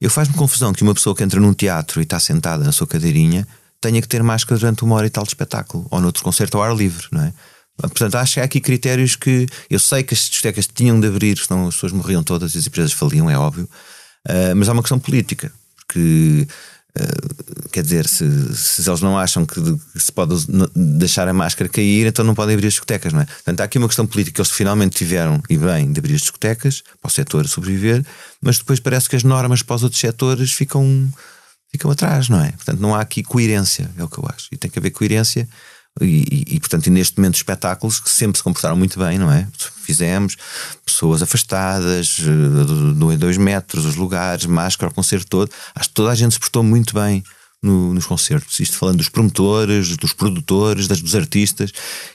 eu 0.00 0.10
faz-me 0.10 0.34
confusão 0.34 0.72
que 0.72 0.82
uma 0.82 0.94
pessoa 0.94 1.14
que 1.14 1.22
entra 1.22 1.40
num 1.40 1.54
teatro 1.54 2.00
e 2.00 2.04
está 2.04 2.20
sentada 2.20 2.64
na 2.64 2.72
sua 2.72 2.86
cadeirinha 2.86 3.46
tenha 3.80 4.00
que 4.00 4.08
ter 4.08 4.22
máscara 4.22 4.58
durante 4.58 4.84
uma 4.84 4.96
hora 4.96 5.06
e 5.06 5.10
tal 5.10 5.24
de 5.24 5.30
espetáculo, 5.30 5.86
ou 5.90 6.00
noutro 6.00 6.22
concerto 6.22 6.56
ao 6.56 6.64
ar 6.64 6.74
livre, 6.74 7.06
não 7.10 7.22
é? 7.22 7.32
Portanto, 7.76 8.14
acho 8.14 8.34
que 8.34 8.40
há 8.40 8.44
aqui 8.44 8.58
critérios 8.58 9.16
que 9.16 9.46
eu 9.68 9.78
sei 9.78 10.02
que 10.02 10.14
as 10.14 10.20
discotecas 10.20 10.66
tinham 10.66 10.98
de 10.98 11.06
abrir, 11.08 11.36
senão 11.36 11.68
as 11.68 11.74
pessoas 11.74 11.92
morriam 11.92 12.22
todas 12.22 12.54
e 12.54 12.58
as 12.58 12.66
empresas 12.66 12.92
faliam, 12.92 13.28
é 13.28 13.36
óbvio, 13.36 13.68
uh, 14.28 14.56
mas 14.56 14.68
há 14.68 14.72
uma 14.72 14.82
questão 14.82 14.98
política, 14.98 15.52
porque 15.76 16.48
Uh, 16.96 17.68
quer 17.70 17.82
dizer, 17.82 18.08
se, 18.08 18.56
se, 18.56 18.88
eles 18.88 19.02
não 19.02 19.18
acham 19.18 19.44
que, 19.44 19.60
que, 19.60 20.00
se 20.00 20.10
pode 20.10 20.34
deixar 20.74 21.28
a 21.28 21.32
máscara 21.32 21.68
cair, 21.68 22.06
então 22.06 22.24
não 22.24 22.34
podem 22.34 22.54
abrir 22.54 22.68
as 22.68 22.72
discotecas, 22.72 23.12
não 23.12 23.20
é? 23.20 23.26
Portanto, 23.26 23.60
há 23.60 23.64
aqui 23.64 23.76
uma 23.76 23.86
questão 23.86 24.06
política. 24.06 24.40
Eles 24.40 24.50
finalmente 24.50 24.96
tiveram, 24.96 25.42
e 25.50 25.58
bem, 25.58 25.92
de 25.92 25.98
abrir 25.98 26.14
as 26.14 26.22
discotecas 26.22 26.82
para 27.00 27.08
o 27.08 27.10
setor 27.10 27.46
sobreviver, 27.46 28.04
mas 28.40 28.58
depois 28.58 28.80
parece 28.80 29.08
que 29.08 29.16
as 29.16 29.22
normas 29.22 29.62
para 29.62 29.76
os 29.76 29.82
outros 29.82 30.00
setores 30.00 30.52
ficam, 30.52 31.08
ficam 31.70 31.90
atrás, 31.90 32.28
não 32.28 32.40
é? 32.42 32.52
Portanto, 32.52 32.80
não 32.80 32.94
há 32.94 33.00
aqui 33.00 33.22
coerência, 33.22 33.90
é 33.96 34.02
o 34.02 34.08
que 34.08 34.18
eu 34.18 34.24
acho. 34.34 34.48
E 34.52 34.56
tem 34.56 34.70
que 34.70 34.78
haver 34.78 34.90
coerência 34.90 35.46
e, 36.00 36.44
e, 36.56 36.60
portanto, 36.60 36.86
e 36.86 36.90
neste 36.90 37.18
momento, 37.18 37.36
espetáculos 37.36 37.98
que 37.98 38.10
sempre 38.10 38.36
se 38.36 38.44
comportaram 38.44 38.76
muito 38.76 38.98
bem, 38.98 39.18
não 39.18 39.30
é? 39.32 39.46
Fizemos 39.82 40.36
pessoas 40.84 41.22
afastadas, 41.22 42.18
eh, 42.20 43.16
dois 43.16 43.36
metros, 43.38 43.84
os 43.84 43.96
lugares, 43.96 44.44
máscara, 44.44 44.90
o 44.90 44.94
concerto 44.94 45.26
todo. 45.26 45.50
Acho 45.74 45.88
que 45.88 45.94
toda 45.94 46.10
a 46.10 46.14
gente 46.14 46.32
se 46.32 46.40
portou 46.40 46.62
muito 46.62 46.92
bem 46.94 47.24
no, 47.62 47.94
nos 47.94 48.06
concertos. 48.06 48.60
Isto 48.60 48.76
falando 48.76 48.98
dos 48.98 49.08
promotores, 49.08 49.96
dos 49.96 50.12
produtores, 50.12 50.86
das, 50.86 51.00
dos 51.00 51.14
artistas. 51.14 51.72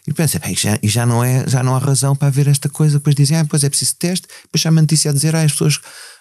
E 0.08 0.14
pensa, 0.14 0.40
bem, 0.40 0.56
já, 0.56 0.78
e 0.82 0.88
já 0.88 1.06
não, 1.06 1.24
é, 1.24 1.48
já 1.48 1.64
não 1.64 1.76
há 1.76 1.80
razão 1.80 2.16
para 2.16 2.28
haver 2.28 2.48
esta 2.48 2.70
coisa. 2.70 2.98
Depois 3.00 3.16
dizem, 3.16 3.38
ah, 3.38 3.46
pois 3.50 3.64
é 3.64 3.70
preciso 3.70 3.96
teste. 3.98 4.28
Depois 4.44 4.66
a 4.66 4.72
notícia 4.72 5.12
a 5.12 5.14
dizer, 5.14 5.36
ah, 5.36 5.42
as 5.42 5.52
pessoas, 5.52 5.80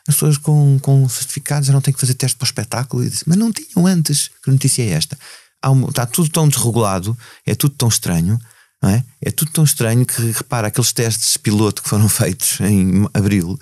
as 0.08 0.14
pessoas 0.14 0.38
com, 0.38 0.78
com 0.80 1.08
certificados 1.08 1.66
já 1.66 1.72
não 1.72 1.80
têm 1.80 1.92
que 1.92 2.00
fazer 2.00 2.14
teste 2.14 2.36
para 2.36 2.44
o 2.44 2.48
espetáculo. 2.48 3.04
E 3.04 3.10
disse, 3.10 3.24
mas 3.26 3.36
não 3.36 3.52
tinham 3.52 3.86
antes. 3.86 4.30
Que 4.42 4.50
notícia 4.50 4.82
é 4.82 4.90
esta? 4.90 5.18
Está 5.88 6.06
tudo 6.06 6.30
tão 6.30 6.48
desregulado, 6.48 7.16
é 7.46 7.54
tudo 7.54 7.74
tão 7.74 7.88
estranho, 7.88 8.38
não 8.82 8.90
é? 8.90 9.04
É 9.20 9.30
tudo 9.30 9.50
tão 9.50 9.64
estranho 9.64 10.06
que, 10.06 10.30
repara, 10.30 10.68
aqueles 10.68 10.92
testes 10.92 11.36
piloto 11.36 11.82
que 11.82 11.88
foram 11.88 12.08
feitos 12.10 12.60
em 12.60 13.06
abril, 13.12 13.58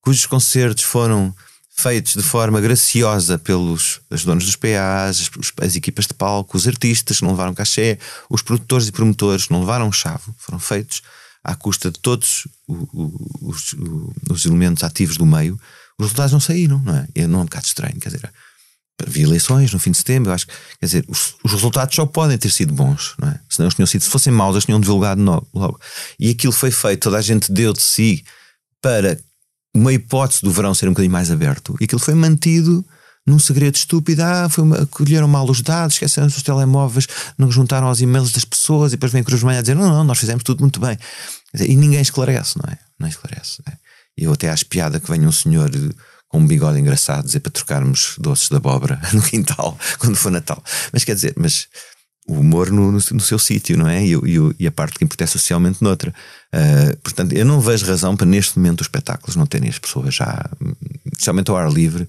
cujos 0.00 0.26
concertos 0.26 0.84
foram 0.84 1.34
feitos 1.76 2.14
de 2.14 2.22
forma 2.22 2.60
graciosa 2.60 3.36
pelos 3.36 4.00
os 4.08 4.24
donos 4.24 4.44
dos 4.44 4.54
PAs, 4.54 5.20
as, 5.20 5.52
as, 5.60 5.76
equipas 5.76 6.06
de 6.06 6.14
palco, 6.14 6.56
os 6.56 6.68
artistas 6.68 7.18
que 7.18 7.24
não 7.24 7.32
levaram 7.32 7.52
cachê, 7.52 7.98
os 8.30 8.42
produtores 8.42 8.86
e 8.86 8.92
promotores 8.92 9.46
que 9.46 9.52
não 9.52 9.60
levaram 9.60 9.90
chave, 9.90 10.32
foram 10.38 10.60
feitos 10.60 11.02
à 11.42 11.56
custa 11.56 11.90
de 11.90 11.98
todos 11.98 12.46
os, 12.68 12.86
os, 13.42 13.74
os 14.30 14.44
elementos 14.44 14.84
ativos 14.84 15.16
do 15.16 15.26
meio, 15.26 15.58
os 15.98 16.06
resultados 16.06 16.32
não 16.32 16.40
saíram, 16.40 16.78
não 16.78 16.96
é? 16.96 17.08
É 17.14 17.26
um 17.26 17.44
bocado 17.44 17.66
estranho, 17.66 17.98
quer 18.00 18.10
dizer, 18.10 18.32
havia 19.02 19.24
eleições 19.24 19.72
no 19.72 19.78
fim 19.78 19.90
de 19.90 19.98
setembro. 19.98 20.32
Acho 20.32 20.46
que, 20.46 20.52
quer 20.80 20.86
dizer, 20.86 21.04
os, 21.08 21.34
os, 21.42 21.52
resultados 21.52 21.94
só 21.94 22.06
podem 22.06 22.38
ter 22.38 22.50
sido 22.50 22.72
bons, 22.72 23.14
não 23.20 23.28
é? 23.28 23.40
Senão 23.48 23.66
eles 23.66 23.74
tinham 23.74 23.86
sido, 23.86 24.02
se 24.02 24.10
fossem 24.10 24.32
maus, 24.32 24.54
eles 24.54 24.64
tinham 24.64 24.80
divulgado 24.80 25.20
logo. 25.52 25.80
E 26.18 26.30
aquilo 26.30 26.52
foi 26.52 26.70
feito, 26.70 27.02
toda 27.02 27.18
a 27.18 27.22
gente 27.22 27.52
deu 27.52 27.72
de 27.72 27.82
si 27.82 28.24
para 28.80 29.18
uma 29.74 29.92
hipótese 29.92 30.42
do 30.42 30.50
verão 30.50 30.74
ser 30.74 30.86
um 30.86 30.92
bocadinho 30.92 31.12
mais 31.12 31.30
aberto. 31.30 31.76
E 31.80 31.84
aquilo 31.84 32.00
foi 32.00 32.14
mantido 32.14 32.84
num 33.26 33.38
segredo 33.38 33.74
estúpido. 33.74 34.22
Ah, 34.22 34.48
foi 34.48 34.62
uma, 34.62 34.86
colheram 34.86 35.26
mal 35.26 35.48
os 35.50 35.60
dados, 35.60 35.96
esqueceram 35.96 36.28
os 36.28 36.42
telemóveis, 36.42 37.06
não 37.36 37.50
juntaram 37.50 37.88
aos 37.88 38.00
e-mails 38.00 38.32
das 38.32 38.44
pessoas 38.44 38.92
e 38.92 38.96
depois 38.96 39.10
vem 39.10 39.24
Cruz 39.24 39.42
Manhã 39.42 39.58
a 39.58 39.62
dizer: 39.62 39.74
não, 39.74 39.88
não, 39.88 40.04
nós 40.04 40.18
fizemos 40.18 40.44
tudo 40.44 40.60
muito 40.60 40.78
bem. 40.78 40.96
E 41.54 41.74
ninguém 41.76 42.00
esclarece, 42.00 42.56
não 42.56 42.72
é? 42.72 42.78
Não 42.98 43.08
esclarece. 43.08 43.62
É? 43.68 43.72
Eu 44.16 44.32
até 44.32 44.50
acho 44.50 44.66
piada 44.66 45.00
que 45.00 45.10
venha 45.10 45.26
um 45.26 45.32
senhor 45.32 45.70
um 46.36 46.46
bigode 46.46 46.78
engraçado, 46.78 47.24
dizer 47.24 47.40
para 47.40 47.52
trocarmos 47.52 48.16
doces 48.18 48.48
de 48.48 48.56
abóbora 48.56 49.00
no 49.12 49.22
quintal 49.22 49.78
quando 49.98 50.16
for 50.16 50.30
Natal. 50.30 50.62
Mas 50.92 51.04
quer 51.04 51.14
dizer, 51.14 51.34
mas 51.36 51.68
o 52.26 52.34
humor 52.34 52.70
no, 52.70 52.90
no, 52.90 52.98
no 52.98 53.20
seu 53.20 53.38
sítio, 53.38 53.76
não 53.76 53.88
é? 53.88 54.04
E, 54.04 54.14
e, 54.14 54.54
e, 54.60 54.66
a 54.66 54.72
parte 54.72 54.98
que 54.98 55.04
importa 55.04 55.26
socialmente 55.26 55.82
noutra. 55.82 56.14
Uh, 56.54 56.96
portanto, 57.02 57.32
eu 57.32 57.44
não 57.44 57.60
vejo 57.60 57.84
razão 57.84 58.16
para 58.16 58.26
neste 58.26 58.58
momento 58.58 58.80
os 58.80 58.86
espetáculos 58.86 59.36
não 59.36 59.44
terem 59.46 59.68
as 59.68 59.78
pessoas 59.78 60.14
já, 60.14 60.48
especialmente 61.12 61.50
ao 61.50 61.56
ar 61.56 61.70
livre, 61.70 62.08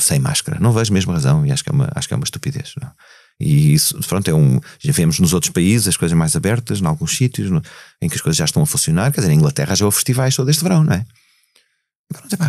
sem 0.00 0.18
máscara. 0.18 0.58
Não 0.60 0.72
vejo 0.72 0.92
mesmo 0.92 1.12
razão 1.12 1.46
e 1.46 1.52
acho 1.52 1.62
que 1.62 1.70
é 1.70 1.72
uma, 1.72 1.88
acho 1.94 2.08
que 2.08 2.14
é 2.14 2.16
uma 2.16 2.24
estupidez. 2.24 2.72
Não? 2.80 2.90
E 3.38 3.74
isso, 3.74 3.98
pronto, 4.08 4.28
é 4.28 4.34
um. 4.34 4.58
Já 4.80 4.92
vemos 4.92 5.20
nos 5.20 5.32
outros 5.32 5.52
países 5.52 5.86
as 5.86 5.96
coisas 5.96 6.16
mais 6.16 6.34
abertas, 6.34 6.80
em 6.80 6.86
alguns 6.86 7.16
sítios, 7.16 7.50
no, 7.50 7.62
em 8.02 8.08
que 8.08 8.16
as 8.16 8.20
coisas 8.20 8.36
já 8.36 8.46
estão 8.46 8.62
a 8.62 8.66
funcionar. 8.66 9.12
Quer 9.12 9.20
dizer, 9.20 9.32
em 9.32 9.36
Inglaterra 9.36 9.76
já 9.76 9.84
houve 9.84 9.96
festivais 9.96 10.34
todo 10.34 10.50
este 10.50 10.62
verão, 10.62 10.82
não 10.82 10.94
é? 10.94 11.04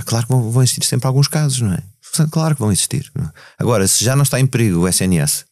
Claro 0.05 0.25
que 0.25 0.31
vão, 0.31 0.51
vão 0.51 0.63
existir 0.63 0.85
sempre 0.85 1.07
alguns 1.07 1.27
casos, 1.27 1.61
não 1.61 1.73
é? 1.73 1.83
Claro 2.31 2.55
que 2.55 2.61
vão 2.61 2.71
existir. 2.71 3.11
Agora, 3.57 3.87
se 3.87 4.03
já 4.03 4.15
não 4.15 4.23
está 4.23 4.39
em 4.39 4.47
perigo 4.47 4.81
o 4.81 4.87
SNS, 4.87 5.45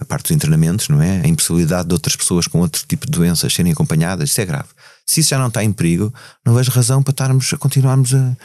a 0.00 0.04
parte 0.04 0.24
dos 0.24 0.30
internamentos, 0.32 0.88
não 0.88 1.02
é? 1.02 1.20
A 1.20 1.28
impossibilidade 1.28 1.88
de 1.88 1.94
outras 1.94 2.16
pessoas 2.16 2.46
com 2.46 2.60
outro 2.60 2.84
tipo 2.86 3.06
de 3.06 3.12
doenças 3.12 3.52
serem 3.52 3.72
acompanhadas, 3.72 4.30
isso 4.30 4.40
é 4.40 4.44
grave. 4.44 4.68
Se 5.06 5.20
isso 5.20 5.30
já 5.30 5.38
não 5.38 5.48
está 5.48 5.62
em 5.62 5.72
perigo, 5.72 6.12
não 6.44 6.54
vejo 6.54 6.70
razão 6.70 7.02
para 7.02 7.10
estarmos 7.10 7.52
a 7.52 7.58
continuarmos 7.58 8.14
a, 8.14 8.36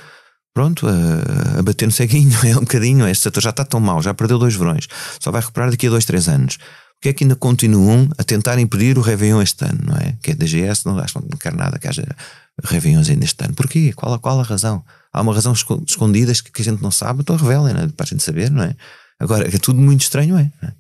pronto, 0.54 0.86
a, 0.88 1.60
a 1.60 1.64
bater 1.64 1.86
no 1.86 1.92
ceguinho, 1.92 2.38
é 2.46 2.58
um 2.58 2.62
bocadinho. 2.62 3.08
Este 3.08 3.24
setor 3.24 3.42
já 3.42 3.52
está 3.52 3.64
tão 3.64 3.80
mal, 3.80 4.02
já 4.02 4.14
perdeu 4.14 4.38
dois 4.38 4.56
verões, 4.56 4.88
só 5.20 5.32
vai 5.32 5.40
recuperar 5.40 5.72
daqui 5.72 5.88
a 5.88 5.90
dois, 5.90 6.04
três 6.04 6.28
anos. 6.28 6.58
porque 6.96 7.10
é 7.10 7.14
que 7.14 7.24
ainda 7.24 7.36
continuam 7.36 8.10
a 8.18 8.24
tentar 8.24 8.60
impedir 8.60 8.98
o 8.98 9.02
Réveillon 9.02 9.42
este 9.42 9.64
ano, 9.64 9.80
não 9.86 9.96
é? 9.96 10.18
Que 10.22 10.32
é 10.32 10.36
DGS, 10.36 10.86
não, 10.86 11.00
acho, 11.00 11.20
não 11.20 11.38
quer 11.38 11.54
nada 11.54 11.80
que 11.80 11.88
haja 11.88 12.06
Réveillons 12.64 13.10
ainda 13.10 13.26
este 13.26 13.44
ano. 13.44 13.54
Porquê? 13.54 13.94
Qual, 13.94 14.18
qual 14.20 14.40
a 14.40 14.44
razão? 14.44 14.84
Há 15.12 15.22
uma 15.22 15.34
razão 15.34 15.54
escondida 15.54 16.34
que 16.34 16.62
a 16.62 16.66
gente 16.66 16.82
não 16.82 16.92
sabe, 16.92 17.22
então 17.22 17.36
revelem, 17.36 17.74
é? 17.76 17.88
para 17.88 18.06
a 18.06 18.08
gente 18.08 18.24
saber, 18.24 18.52
não 18.52 18.64
é? 18.64 18.76
Agora, 19.20 19.48
é 19.48 19.58
tudo 19.58 19.80
muito 19.80 20.02
estranho, 20.02 20.38
é? 20.38 20.52
é? 20.64 20.72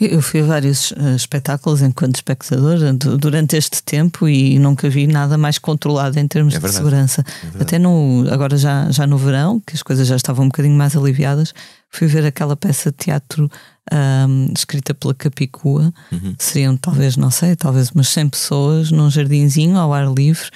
Eu 0.00 0.22
fui 0.22 0.40
a 0.40 0.44
vários 0.44 0.92
uh, 0.92 1.16
espetáculos 1.16 1.82
enquanto 1.82 2.16
espectador 2.16 2.78
durante 3.18 3.56
este 3.56 3.82
tempo 3.82 4.28
e 4.28 4.58
nunca 4.58 4.88
vi 4.88 5.06
nada 5.06 5.36
mais 5.36 5.58
controlado 5.58 6.18
em 6.18 6.26
termos 6.28 6.54
é 6.54 6.58
de 6.58 6.68
segurança. 6.70 7.24
É 7.58 7.62
Até 7.62 7.78
no, 7.78 8.24
agora 8.30 8.56
já, 8.56 8.90
já 8.90 9.06
no 9.06 9.18
verão, 9.18 9.60
que 9.66 9.74
as 9.74 9.82
coisas 9.82 10.06
já 10.06 10.14
estavam 10.14 10.44
um 10.44 10.48
bocadinho 10.48 10.76
mais 10.76 10.96
aliviadas, 10.96 11.52
fui 11.90 12.06
ver 12.06 12.24
aquela 12.24 12.56
peça 12.56 12.90
de 12.90 12.96
teatro 12.96 13.50
um, 13.92 14.52
escrita 14.56 14.94
pela 14.94 15.14
Capicua. 15.14 15.92
Uhum. 16.12 16.34
Seriam 16.38 16.76
talvez, 16.76 17.16
não 17.16 17.30
sei, 17.30 17.56
talvez 17.56 17.90
umas 17.90 18.08
100 18.08 18.28
pessoas 18.28 18.90
num 18.92 19.10
jardinzinho 19.10 19.76
ao 19.76 19.92
ar 19.92 20.06
livre 20.12 20.48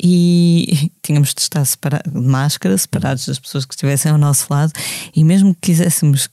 e 0.00 0.92
tínhamos 1.02 1.34
de 1.34 1.40
estar 1.40 1.64
separados, 1.64 2.12
de 2.12 2.20
máscara, 2.20 2.76
separados 2.78 3.26
das 3.26 3.38
pessoas 3.38 3.64
que 3.64 3.74
estivessem 3.74 4.12
ao 4.12 4.18
nosso 4.18 4.46
lado, 4.50 4.72
e 5.14 5.24
mesmo 5.24 5.54
que 5.54 5.72
quiséssemos 5.72 6.28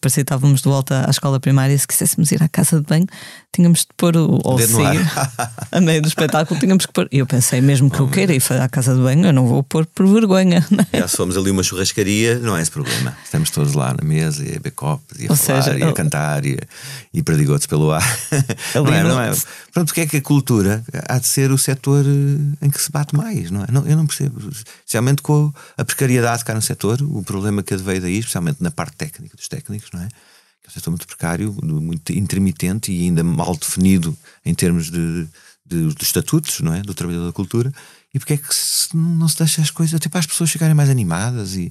parecia 0.00 0.22
que 0.22 0.32
estávamos 0.32 0.62
de 0.62 0.68
volta 0.68 1.04
à 1.06 1.10
escola 1.10 1.40
primária, 1.40 1.76
se 1.76 1.86
quiséssemos 1.86 2.30
ir 2.30 2.42
à 2.42 2.48
casa 2.48 2.80
de 2.80 2.86
banho, 2.86 3.06
tínhamos 3.54 3.80
de 3.80 3.88
pôr 3.96 4.16
o 4.16 4.40
ou 4.44 4.58
sair 4.58 5.00
a 5.70 5.80
meio 5.80 6.02
do 6.02 6.08
espetáculo, 6.08 6.58
tínhamos 6.58 6.86
que 6.86 6.92
pôr. 6.92 7.08
E 7.10 7.18
eu 7.18 7.26
pensei, 7.26 7.60
mesmo 7.60 7.88
que 7.88 8.00
eu 8.00 8.08
queira 8.08 8.34
ir 8.34 8.42
à 8.60 8.68
casa 8.68 8.94
de 8.94 9.00
banho, 9.00 9.26
eu 9.26 9.32
não 9.32 9.46
vou 9.46 9.62
pôr 9.62 9.86
por 9.86 10.06
vergonha. 10.06 10.64
É? 10.92 11.00
Já 11.00 11.08
se 11.08 11.16
fomos 11.16 11.36
ali 11.36 11.50
uma 11.50 11.62
churrascaria, 11.62 12.38
não 12.38 12.56
é 12.56 12.60
esse 12.60 12.70
problema. 12.70 13.16
Estamos 13.24 13.50
todos 13.50 13.72
lá 13.74 13.94
na 13.98 14.06
mesa 14.06 14.44
e 14.44 14.50
a 14.50 14.52
beber 14.52 14.72
copos 14.72 15.18
e 15.18 15.26
a 15.26 15.30
ou 15.30 15.36
falar 15.36 15.62
seja, 15.62 15.78
e 15.78 15.82
a 15.82 15.86
eu... 15.86 15.92
cantar 15.92 16.44
e, 16.44 16.58
e 17.12 17.22
perdigotes 17.22 17.66
pelo 17.66 17.90
ar. 17.90 18.02
não 18.74 18.86
é, 18.92 19.02
não 19.02 19.20
é? 19.20 19.32
Pronto, 19.72 19.88
porque 19.88 20.02
é 20.02 20.06
que 20.06 20.18
a 20.18 20.22
cultura 20.22 20.84
há 21.08 21.18
de 21.18 21.26
ser 21.26 21.50
o 21.50 21.58
setor 21.58 22.04
eh, 22.04 22.66
em 22.66 22.70
que 22.70 22.80
se 22.80 22.90
bate 22.90 23.16
mais, 23.16 23.50
não 23.50 23.62
é? 23.62 23.66
Não, 23.70 23.86
eu 23.86 23.96
não 23.96 24.06
percebo. 24.06 24.40
Especialmente 24.50 25.22
com 25.22 25.52
a 25.76 25.84
precariedade 25.84 26.44
cá 26.44 26.54
no 26.54 26.62
setor, 26.62 27.00
o 27.02 27.22
problema 27.22 27.62
que 27.62 27.76
veio 27.76 28.00
daí, 28.00 28.18
especialmente 28.18 28.62
na 28.62 28.70
parte 28.70 28.96
técnica 28.96 29.36
dos 29.36 29.48
técnicos, 29.48 29.88
não 29.92 30.00
é? 30.00 30.08
Que 30.64 30.68
é 30.68 30.70
um 30.70 30.72
setor 30.72 30.90
muito 30.90 31.06
precário, 31.06 31.56
muito 31.62 32.12
intermitente 32.12 32.90
e 32.90 33.04
ainda 33.04 33.22
mal 33.22 33.54
definido 33.54 34.16
em 34.44 34.54
termos 34.54 34.90
de, 34.90 35.28
de, 35.64 35.94
de 35.94 36.02
estatutos, 36.02 36.60
não 36.60 36.74
é? 36.74 36.80
Do 36.80 36.94
trabalhador 36.94 37.26
da 37.26 37.32
cultura. 37.32 37.72
E 38.12 38.18
porque 38.18 38.32
é 38.32 38.36
que 38.36 38.54
se, 38.54 38.96
não 38.96 39.28
se 39.28 39.38
deixa 39.38 39.62
as 39.62 39.70
coisas, 39.70 39.94
até 39.94 40.08
para 40.08 40.20
as 40.20 40.26
pessoas 40.26 40.50
ficarem 40.50 40.74
mais 40.74 40.88
animadas 40.88 41.54
e, 41.54 41.68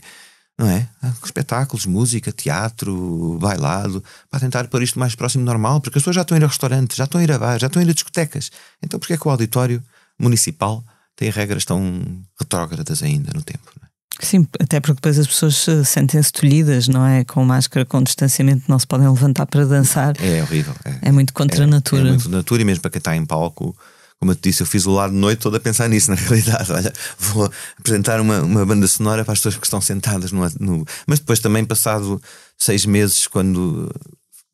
não 0.57 0.69
é? 0.69 0.87
Espetáculos, 1.23 1.85
música, 1.85 2.31
teatro, 2.31 3.39
bailado, 3.41 4.03
para 4.29 4.39
tentar 4.39 4.67
pôr 4.67 4.83
isto 4.83 4.99
mais 4.99 5.15
próximo 5.15 5.43
do 5.43 5.47
normal, 5.47 5.81
porque 5.81 5.97
as 5.97 6.03
pessoas 6.03 6.15
já 6.15 6.21
estão 6.21 6.35
a 6.35 6.39
ir 6.39 6.43
a 6.43 6.47
restaurantes, 6.47 6.97
já 6.97 7.05
estão 7.05 7.19
a 7.19 7.23
ir 7.23 7.31
a 7.31 7.39
bares, 7.39 7.61
já 7.61 7.67
estão 7.67 7.81
a 7.81 7.85
ir 7.85 7.89
a 7.89 7.93
discotecas. 7.93 8.51
Então 8.81 8.99
porque 8.99 9.13
é 9.13 9.17
que 9.17 9.27
o 9.27 9.31
auditório 9.31 9.83
municipal 10.19 10.83
tem 11.15 11.29
regras 11.29 11.65
tão 11.65 12.23
retrógradas 12.39 13.01
ainda 13.01 13.31
no 13.33 13.41
tempo? 13.41 13.72
É? 14.21 14.25
Sim, 14.25 14.47
até 14.59 14.79
porque 14.79 14.95
depois 14.95 15.17
as 15.17 15.27
pessoas 15.27 15.65
sentem-se 15.85 16.31
tolhidas, 16.31 16.87
não 16.87 17.05
é? 17.05 17.23
Com 17.23 17.43
máscara, 17.43 17.85
com 17.85 18.01
distanciamento, 18.01 18.63
não 18.67 18.77
se 18.77 18.87
podem 18.87 19.07
levantar 19.07 19.45
para 19.45 19.65
dançar. 19.65 20.15
É 20.21 20.41
horrível. 20.41 20.73
É, 20.85 21.09
é 21.09 21.11
muito 21.11 21.33
contra 21.33 21.61
é, 21.61 21.63
a 21.63 21.67
natura. 21.67 22.01
É 22.01 22.09
muito 22.09 22.29
natura 22.29 22.61
e 22.61 22.65
mesmo 22.65 22.81
para 22.81 22.91
quem 22.91 22.99
está 22.99 23.15
em 23.15 23.25
palco, 23.25 23.75
como 24.19 24.31
eu 24.31 24.35
te 24.35 24.43
disse, 24.43 24.61
eu 24.61 24.67
fiz 24.67 24.85
o 24.85 24.91
lado 24.91 25.11
de 25.11 25.19
noite 25.19 25.39
todo 25.39 25.55
a 25.55 25.59
pensar 25.59 25.89
nisso, 25.89 26.09
na 26.11 26.15
realidade. 26.15 26.71
Olha, 26.71 26.93
vou 27.17 27.51
apresentar 27.79 28.21
uma, 28.21 28.41
uma 28.41 28.65
banda 28.65 28.87
sonora 28.87 29.25
para 29.25 29.33
as 29.33 29.39
pessoas 29.39 29.57
que 29.57 29.65
estão 29.65 29.81
sentadas 29.81 30.31
no, 30.31 30.41
no. 30.59 30.85
Mas 31.07 31.19
depois 31.19 31.39
também, 31.39 31.65
passado 31.65 32.21
seis 32.57 32.85
meses, 32.85 33.27
quando 33.27 33.91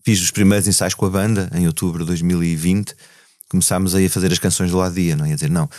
fiz 0.03 0.21
os 0.21 0.31
primeiros 0.31 0.67
ensaios 0.67 0.93
com 0.93 1.05
a 1.05 1.09
banda, 1.09 1.49
em 1.53 1.67
outubro 1.67 2.03
de 2.03 2.07
2020, 2.07 2.95
começámos 3.49 3.93
aí 3.93 4.05
a 4.05 4.09
fazer 4.09 4.31
as 4.31 4.39
canções 4.39 4.71
do 4.71 4.77
lado 4.77 4.95
dia, 4.95 5.15
não 5.15 5.25
é? 5.25 5.33
A 5.33 5.35
dizer, 5.35 5.49
não 5.49 5.69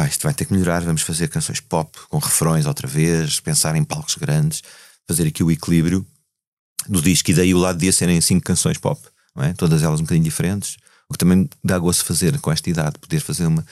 pá, 0.00 0.06
isto 0.06 0.22
vai 0.22 0.32
ter 0.32 0.46
que 0.46 0.52
melhorar, 0.54 0.80
vamos 0.80 1.02
fazer 1.02 1.28
canções 1.28 1.60
pop 1.60 1.98
com 2.08 2.16
refrões 2.16 2.64
outra 2.64 2.88
vez, 2.88 3.38
pensar 3.38 3.76
em 3.76 3.84
palcos 3.84 4.14
grandes, 4.14 4.62
fazer 5.06 5.26
aqui 5.26 5.44
o 5.44 5.50
equilíbrio 5.50 6.06
do 6.88 7.02
disco 7.02 7.30
e 7.30 7.34
daí 7.34 7.52
o 7.52 7.58
lado 7.58 7.78
de 7.78 7.92
serem 7.92 8.18
cinco 8.22 8.42
canções 8.42 8.78
pop, 8.78 8.98
é? 9.36 9.52
todas 9.52 9.82
elas 9.82 10.00
um 10.00 10.04
bocadinho 10.04 10.24
diferentes, 10.24 10.78
o 11.06 11.12
que 11.12 11.18
também 11.18 11.46
dá 11.62 11.78
gosto 11.78 12.02
fazer 12.02 12.40
com 12.40 12.50
esta 12.50 12.70
idade, 12.70 12.98
poder 12.98 13.20
fazer 13.20 13.44
uma, 13.44 13.62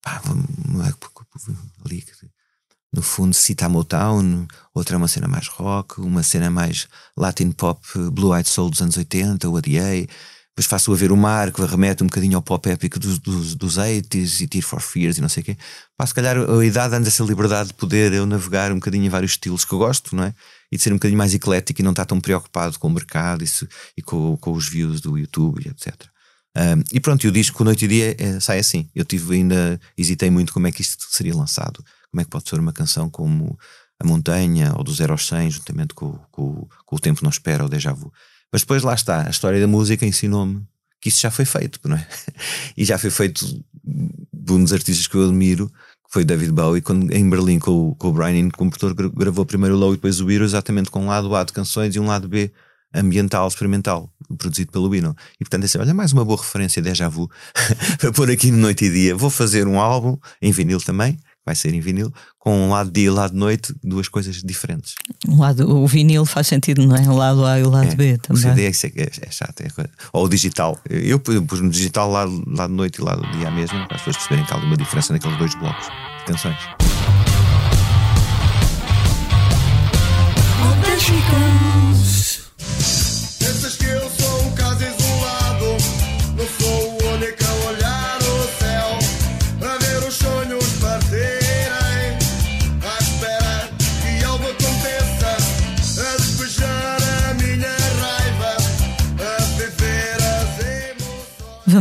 pá, 0.00 0.22
uma 0.64 0.96
ali, 1.84 2.04
no 2.92 3.02
fundo 3.02 3.34
cita 3.34 3.68
Motown, 3.68 4.46
outra 4.72 4.94
é 4.94 4.98
uma 4.98 5.08
cena 5.08 5.26
mais 5.26 5.48
rock, 5.48 6.00
uma 6.00 6.22
cena 6.22 6.48
mais 6.48 6.86
Latin 7.16 7.50
pop, 7.50 7.80
Blue 8.12 8.36
Eyed 8.36 8.48
Soul 8.48 8.70
dos 8.70 8.82
anos 8.82 8.96
80, 8.96 9.48
o 9.48 9.56
ADA, 9.56 10.06
depois 10.54 10.66
faço 10.66 10.92
a 10.92 10.96
ver 10.96 11.10
o 11.10 11.16
mar, 11.16 11.50
que 11.50 11.64
remete 11.64 12.02
um 12.02 12.06
bocadinho 12.06 12.36
ao 12.36 12.42
pop 12.42 12.68
épico 12.68 12.98
dos, 12.98 13.18
dos, 13.18 13.54
dos 13.54 13.78
80s 13.78 14.42
e 14.42 14.46
Tear 14.46 14.62
for 14.62 14.82
Fears 14.82 15.16
e 15.16 15.22
não 15.22 15.28
sei 15.28 15.42
o 15.42 15.46
quê. 15.46 15.56
Pá, 15.96 16.06
se 16.06 16.12
calhar 16.12 16.36
a 16.38 16.64
idade 16.64 16.90
dá 16.98 17.08
essa 17.08 17.24
liberdade 17.24 17.68
de 17.68 17.74
poder 17.74 18.12
eu 18.12 18.26
navegar 18.26 18.70
um 18.70 18.74
bocadinho 18.74 19.06
em 19.06 19.08
vários 19.08 19.32
estilos 19.32 19.64
que 19.64 19.72
eu 19.72 19.78
gosto, 19.78 20.14
não 20.14 20.24
é? 20.24 20.34
E 20.70 20.76
de 20.76 20.82
ser 20.82 20.92
um 20.92 20.96
bocadinho 20.96 21.16
mais 21.16 21.32
eclético 21.32 21.80
e 21.80 21.82
não 21.82 21.92
estar 21.92 22.04
tão 22.04 22.20
preocupado 22.20 22.78
com 22.78 22.88
o 22.88 22.90
mercado 22.90 23.42
e, 23.42 23.46
se, 23.46 23.66
e 23.96 24.02
com, 24.02 24.36
com, 24.36 24.52
os 24.52 24.68
views 24.68 25.00
do 25.00 25.16
YouTube 25.16 25.62
e 25.64 25.70
etc. 25.70 26.06
Um, 26.54 26.82
e 26.92 27.00
pronto, 27.00 27.24
e 27.24 27.28
o 27.28 27.32
disco 27.32 27.64
Noite 27.64 27.86
e 27.86 27.88
Dia 27.88 28.16
é, 28.18 28.38
sai 28.38 28.58
assim. 28.58 28.90
Eu 28.94 29.06
tive 29.06 29.36
ainda, 29.36 29.80
hesitei 29.96 30.30
muito 30.30 30.52
como 30.52 30.66
é 30.66 30.72
que 30.72 30.82
isto 30.82 31.06
seria 31.08 31.34
lançado. 31.34 31.82
Como 32.10 32.20
é 32.20 32.24
que 32.24 32.30
pode 32.30 32.46
ser 32.46 32.60
uma 32.60 32.74
canção 32.74 33.08
como 33.08 33.58
A 33.98 34.06
Montanha 34.06 34.74
ou 34.76 34.84
do 34.84 34.92
Zero 34.92 35.12
aos 35.12 35.26
100, 35.26 35.50
juntamente 35.50 35.94
com, 35.94 36.12
com, 36.30 36.68
com 36.84 36.96
O 36.96 37.00
Tempo 37.00 37.22
Não 37.22 37.30
Espera 37.30 37.62
ou 37.62 37.70
Déjà 37.70 37.90
Vu. 37.94 38.12
Mas 38.52 38.62
depois 38.62 38.82
lá 38.82 38.94
está, 38.94 39.26
a 39.26 39.30
história 39.30 39.58
da 39.60 39.66
música 39.66 40.04
ensinou-me 40.04 40.62
que 41.00 41.08
isso 41.08 41.20
já 41.20 41.30
foi 41.30 41.44
feito, 41.44 41.80
não 41.84 41.96
é? 41.96 42.06
E 42.76 42.84
já 42.84 42.98
foi 42.98 43.10
feito 43.10 43.64
por 44.46 44.54
um 44.54 44.62
dos 44.62 44.72
artistas 44.72 45.06
que 45.06 45.16
eu 45.16 45.24
admiro, 45.24 45.68
que 45.68 46.12
foi 46.12 46.24
David 46.24 46.52
Bowie, 46.52 46.82
quando 46.82 47.10
em 47.12 47.28
Berlim 47.28 47.58
com, 47.58 47.94
com 47.94 48.08
o 48.08 48.12
Brian, 48.12 48.46
o 48.46 48.52
compositor 48.52 48.94
gravou 49.10 49.46
primeiro 49.46 49.74
o 49.74 49.78
Low 49.78 49.92
e 49.92 49.96
depois 49.96 50.20
o 50.20 50.30
Hero, 50.30 50.44
exatamente 50.44 50.90
com 50.90 51.00
um 51.00 51.06
lado 51.08 51.34
A 51.34 51.42
de 51.42 51.52
canções 51.52 51.96
e 51.96 52.00
um 52.00 52.06
lado 52.06 52.28
B 52.28 52.52
ambiental, 52.94 53.48
experimental, 53.48 54.12
produzido 54.36 54.70
pelo 54.70 54.94
Hino. 54.94 55.16
E 55.40 55.44
portanto, 55.44 55.64
esse, 55.64 55.78
olha, 55.78 55.94
mais 55.94 56.12
uma 56.12 56.24
boa 56.24 56.38
referência 56.38 56.82
déjà 56.82 57.08
vu 57.08 57.30
para 57.98 58.12
pôr 58.12 58.30
aqui 58.30 58.50
no 58.50 58.58
Noite 58.58 58.84
e 58.84 58.90
Dia. 58.90 59.16
Vou 59.16 59.30
fazer 59.30 59.66
um 59.66 59.80
álbum 59.80 60.18
em 60.40 60.52
vinil 60.52 60.80
também, 60.80 61.16
vai 61.44 61.54
ser 61.54 61.74
em 61.74 61.80
vinil, 61.80 62.12
com 62.38 62.66
um 62.66 62.70
lado 62.70 62.90
dia 62.90 63.06
e 63.06 63.10
lado 63.10 63.34
noite, 63.34 63.74
duas 63.82 64.08
coisas 64.08 64.36
diferentes. 64.42 64.94
Um 65.28 65.38
lado, 65.38 65.68
o 65.68 65.86
vinil 65.86 66.24
faz 66.24 66.46
sentido, 66.46 66.86
não 66.86 66.96
é? 66.96 67.00
O 67.08 67.16
lado 67.16 67.44
A 67.44 67.58
e 67.58 67.62
o 67.62 67.70
lado 67.70 67.88
é, 67.88 67.94
B 67.94 68.18
também. 68.18 68.42
O 68.42 68.42
CD 68.42 68.66
é, 68.66 69.02
é, 69.02 69.10
é 69.26 69.30
chato. 69.30 69.60
É 69.60 69.68
Ou 70.12 70.26
o 70.26 70.28
digital. 70.28 70.78
Eu 70.88 71.18
pus 71.18 71.60
no 71.60 71.70
digital 71.70 72.10
lado, 72.10 72.42
lado 72.46 72.72
noite 72.72 73.00
e 73.00 73.04
lado 73.04 73.22
dia 73.32 73.50
mesmo, 73.50 73.86
para 73.86 73.96
as 73.96 74.02
pessoas 74.02 74.16
perceberem 74.16 74.44
que 74.44 74.52
há 74.52 74.56
alguma 74.56 74.76
diferença 74.76 75.12
naqueles 75.12 75.38
dois 75.38 75.54
blocos 75.54 75.86
de 75.86 76.24
canções. 76.24 76.58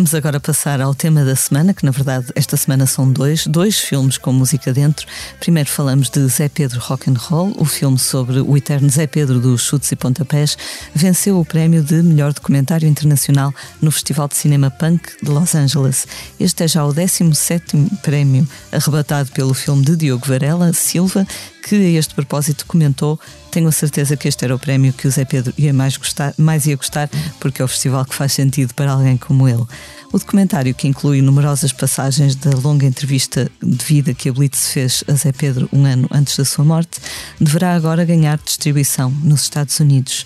Vamos 0.02 0.16
agora 0.16 0.40
passar 0.40 0.82
ao 0.82 0.96
tema 0.96 1.24
da 1.24 1.36
semana, 1.36 1.76
que 1.76 1.86
na 1.86 1.92
verdade 1.92 2.26
esta 2.34 2.58
semana 2.58 2.88
são 2.88 3.12
dois, 3.12 3.46
dois 3.46 3.78
filmes 3.78 4.18
com 4.18 4.34
música 4.34 4.74
dentro. 4.74 5.06
Primeiro 5.40 5.70
falamos 5.70 6.10
de 6.10 6.28
Zé 6.28 6.50
Pedro 6.50 6.80
Rock 6.80 7.08
and 7.08 7.20
Roll, 7.20 7.54
o 7.56 7.66
filme 7.66 8.00
sobre 8.00 8.40
o 8.40 8.58
eterno 8.58 8.90
Zé 8.90 9.06
Pedro 9.06 9.40
dos 9.40 9.62
Chutes 9.62 9.92
e 9.92 9.96
Pontapés, 9.96 10.58
venceu 10.96 11.40
o 11.40 11.46
prémio 11.46 11.84
de 11.84 12.02
melhor 12.02 12.34
documentário 12.34 12.90
internacional 12.90 13.54
no 13.80 13.92
Festival 13.92 14.28
de 14.28 14.38
Cinema 14.38 14.72
Punk 14.72 15.08
de 15.22 15.30
Los 15.30 15.54
Angeles. 15.54 16.08
Este 16.40 16.64
é 16.64 16.68
já 16.68 16.84
o 16.84 16.92
17º 16.92 18.02
prémio 18.02 18.50
arrebatado 18.72 19.30
pelo 19.34 19.54
filme 19.54 19.86
de 19.86 19.96
Diogo 19.96 20.26
Varela 20.26 20.74
Silva, 20.74 21.28
que 21.62 21.76
a 21.76 22.00
este 22.00 22.14
propósito 22.14 22.66
comentou 22.66 23.20
tenho 23.52 23.68
a 23.68 23.72
certeza 23.72 24.16
que 24.16 24.28
este 24.28 24.46
era 24.46 24.56
o 24.56 24.60
prémio 24.60 24.94
que 24.94 25.08
o 25.08 25.12
Zé 25.12 25.26
Pedro 25.26 25.54
ia 25.58 25.74
mais, 25.74 25.98
gostar, 25.98 26.34
mais 26.38 26.66
ia 26.66 26.76
gostar, 26.76 27.10
porque 27.40 27.62
é 27.62 27.66
o 27.66 27.68
festival 27.68 28.06
que 28.06 28.16
faz 28.16 28.34
sentido 28.34 28.74
para 28.74 28.92
alguém 28.92 29.18
como 29.18 29.48
ele. 29.48 29.66
O 30.12 30.18
documentário, 30.18 30.74
que 30.74 30.88
inclui 30.88 31.22
numerosas 31.22 31.72
passagens 31.72 32.36
da 32.36 32.52
longa 32.52 32.86
entrevista 32.86 33.52
de 33.62 33.86
vida 33.86 34.14
que 34.14 34.30
a 34.30 34.34
Blitz 34.34 34.72
fez 34.72 35.04
a 35.08 35.14
Zé 35.14 35.32
Pedro 35.32 35.70
um 35.72 35.86
ano 35.86 36.08
antes 36.12 36.38
da 36.38 36.46
sua 36.46 36.64
morte, 36.64 37.00
deverá 37.40 37.76
agora 37.76 38.06
ganhar 38.06 38.38
distribuição 38.38 39.12
nos 39.24 39.42
Estados 39.42 39.80
Unidos. 39.80 40.26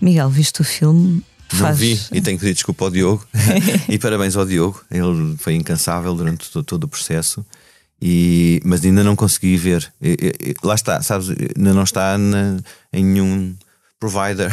Miguel, 0.00 0.30
viste 0.30 0.60
o 0.60 0.64
filme? 0.64 1.22
Não 1.52 1.60
Faz... 1.60 1.78
vi 1.78 2.00
e 2.12 2.20
tenho 2.20 2.38
que 2.38 2.44
pedir 2.44 2.54
desculpa 2.54 2.84
ao 2.84 2.90
Diogo 2.90 3.26
e 3.88 3.98
parabéns 3.98 4.36
ao 4.36 4.46
Diogo. 4.46 4.80
Ele 4.90 5.36
foi 5.38 5.54
incansável 5.54 6.14
durante 6.14 6.48
todo, 6.50 6.64
todo 6.64 6.84
o 6.84 6.88
processo. 6.88 7.44
E, 8.00 8.60
mas 8.64 8.84
ainda 8.84 9.04
não 9.04 9.14
consegui 9.14 9.56
ver. 9.56 9.92
E, 10.00 10.34
e, 10.40 10.54
lá 10.62 10.74
está, 10.74 11.02
sabes? 11.02 11.28
Ainda 11.28 11.74
não 11.74 11.82
está 11.82 12.16
na, 12.16 12.58
em 12.92 13.04
nenhum 13.04 13.54
provider, 14.00 14.50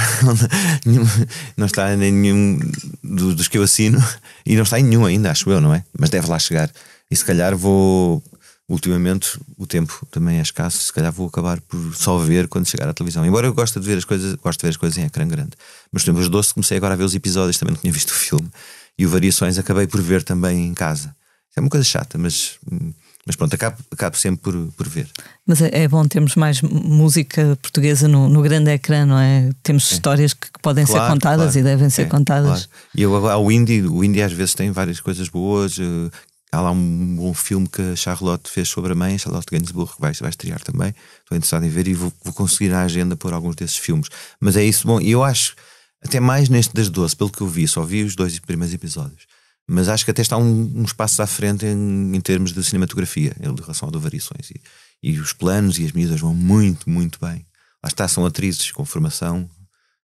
não 1.55 1.65
está 1.65 1.93
em 1.93 2.11
nenhum 2.11 2.59
dos 3.01 3.47
que 3.47 3.57
eu 3.57 3.63
assino 3.63 4.03
e 4.45 4.55
não 4.55 4.63
está 4.63 4.77
em 4.77 4.83
nenhum 4.83 5.05
ainda, 5.05 5.31
acho 5.31 5.49
eu, 5.49 5.61
não 5.61 5.73
é? 5.73 5.85
Mas 5.97 6.09
deve 6.09 6.27
lá 6.27 6.37
chegar. 6.37 6.69
E 7.09 7.15
se 7.15 7.23
calhar 7.23 7.55
vou. 7.55 8.21
Ultimamente 8.69 9.39
o 9.57 9.65
tempo 9.65 10.05
também 10.11 10.39
é 10.39 10.41
escasso, 10.41 10.79
se 10.79 10.91
calhar 10.91 11.09
vou 11.09 11.29
acabar 11.29 11.61
por 11.61 11.95
só 11.95 12.17
ver 12.17 12.49
quando 12.49 12.67
chegar 12.67 12.89
à 12.89 12.93
televisão. 12.93 13.25
Embora 13.25 13.47
eu 13.47 13.53
goste 13.53 13.79
de 13.79 13.85
ver 13.87 13.97
as 13.97 14.03
coisas, 14.03 14.33
gosto 14.33 14.59
de 14.59 14.63
ver 14.63 14.69
as 14.71 14.75
coisas 14.75 14.97
em 14.97 15.05
ecrã 15.05 15.25
grande. 15.25 15.51
Mas 15.89 16.03
por 16.03 16.11
exemplo, 16.11 16.37
os 16.37 16.51
comecei 16.51 16.75
agora 16.75 16.93
a 16.93 16.97
ver 16.97 17.05
os 17.05 17.15
episódios, 17.15 17.57
também 17.57 17.73
não 17.73 17.79
tinha 17.79 17.93
visto 17.93 18.09
o 18.09 18.13
filme. 18.13 18.51
E 18.97 19.05
o 19.05 19.09
Variações 19.09 19.57
acabei 19.57 19.87
por 19.87 20.01
ver 20.01 20.21
também 20.21 20.67
em 20.67 20.73
casa. 20.73 21.15
É 21.55 21.61
uma 21.61 21.69
coisa 21.69 21.85
chata, 21.85 22.17
mas 22.17 22.59
hum, 22.69 22.91
mas 23.27 23.35
pronto, 23.35 23.53
acabo, 23.53 23.77
acabo 23.91 24.15
sempre 24.15 24.41
por, 24.41 24.71
por 24.71 24.87
ver. 24.87 25.09
Mas 25.45 25.61
é, 25.61 25.83
é 25.83 25.87
bom 25.87 26.07
termos 26.07 26.35
mais 26.35 26.61
música 26.61 27.59
portuguesa 27.61 28.07
no, 28.07 28.29
no 28.29 28.41
grande 28.41 28.71
ecrã, 28.71 29.05
não 29.05 29.19
é? 29.19 29.49
Temos 29.61 29.91
é. 29.91 29.95
histórias 29.95 30.33
que, 30.33 30.49
que 30.49 30.59
podem 30.61 30.85
claro, 30.85 31.03
ser 31.03 31.11
contadas 31.11 31.51
claro. 31.51 31.59
e 31.59 31.63
devem 31.63 31.89
ser 31.89 32.03
é, 32.03 32.05
contadas. 32.05 32.65
Claro. 32.65 32.87
E 32.95 33.01
eu, 33.01 33.11
o 33.11 33.51
Indie, 33.51 33.81
o 33.81 34.01
Indie 34.01 34.21
às 34.21 34.31
vezes 34.31 34.55
tem 34.55 34.71
várias 34.71 35.01
coisas 35.01 35.27
boas. 35.27 35.77
Uh, 35.77 36.09
há 36.53 36.61
lá 36.61 36.71
um 36.71 37.15
bom 37.17 37.33
filme 37.33 37.67
que 37.67 37.81
a 37.81 37.95
Charlotte 37.97 38.49
fez 38.49 38.69
sobre 38.69 38.93
a 38.93 38.95
mãe, 38.95 39.17
Charlotte 39.17 39.51
Gainsbourg, 39.51 39.93
que 39.93 39.99
vai, 39.99 40.13
vai 40.13 40.29
estrear 40.29 40.63
também. 40.63 40.95
Estou 41.19 41.35
interessado 41.35 41.65
em 41.65 41.69
ver 41.69 41.85
e 41.89 41.93
vou, 41.93 42.13
vou 42.23 42.33
conseguir 42.33 42.69
na 42.69 42.83
agenda 42.83 43.17
pôr 43.17 43.33
alguns 43.33 43.57
desses 43.57 43.75
filmes. 43.75 44.07
Mas 44.39 44.55
é 44.55 44.63
isso, 44.63 44.87
bom, 44.87 45.01
e 45.01 45.11
eu 45.11 45.21
acho, 45.21 45.53
até 46.01 46.21
mais 46.21 46.47
neste 46.47 46.73
das 46.73 46.89
12, 46.89 47.13
pelo 47.13 47.29
que 47.29 47.41
eu 47.41 47.47
vi, 47.47 47.67
só 47.67 47.83
vi 47.83 48.05
os 48.05 48.15
dois 48.15 48.39
primeiros 48.39 48.73
episódios 48.73 49.27
mas 49.69 49.89
acho 49.89 50.05
que 50.05 50.11
até 50.11 50.21
está 50.21 50.37
um, 50.37 50.83
espaço 50.83 51.21
à 51.21 51.27
frente 51.27 51.65
em, 51.65 52.15
em, 52.15 52.21
termos 52.21 52.53
de 52.53 52.63
cinematografia, 52.63 53.35
em 53.39 53.53
relação 53.53 53.89
a 53.89 53.91
do 53.91 53.99
Variações. 53.99 54.49
E, 54.49 54.61
e, 55.03 55.19
os 55.19 55.33
planos 55.33 55.77
e 55.77 55.85
as 55.85 55.91
miúdas 55.91 56.21
vão 56.21 56.33
muito, 56.33 56.89
muito 56.89 57.19
bem. 57.19 57.45
Lá 57.83 57.89
está, 57.89 58.07
são 58.07 58.25
atrizes 58.25 58.71
com 58.71 58.85
formação, 58.85 59.49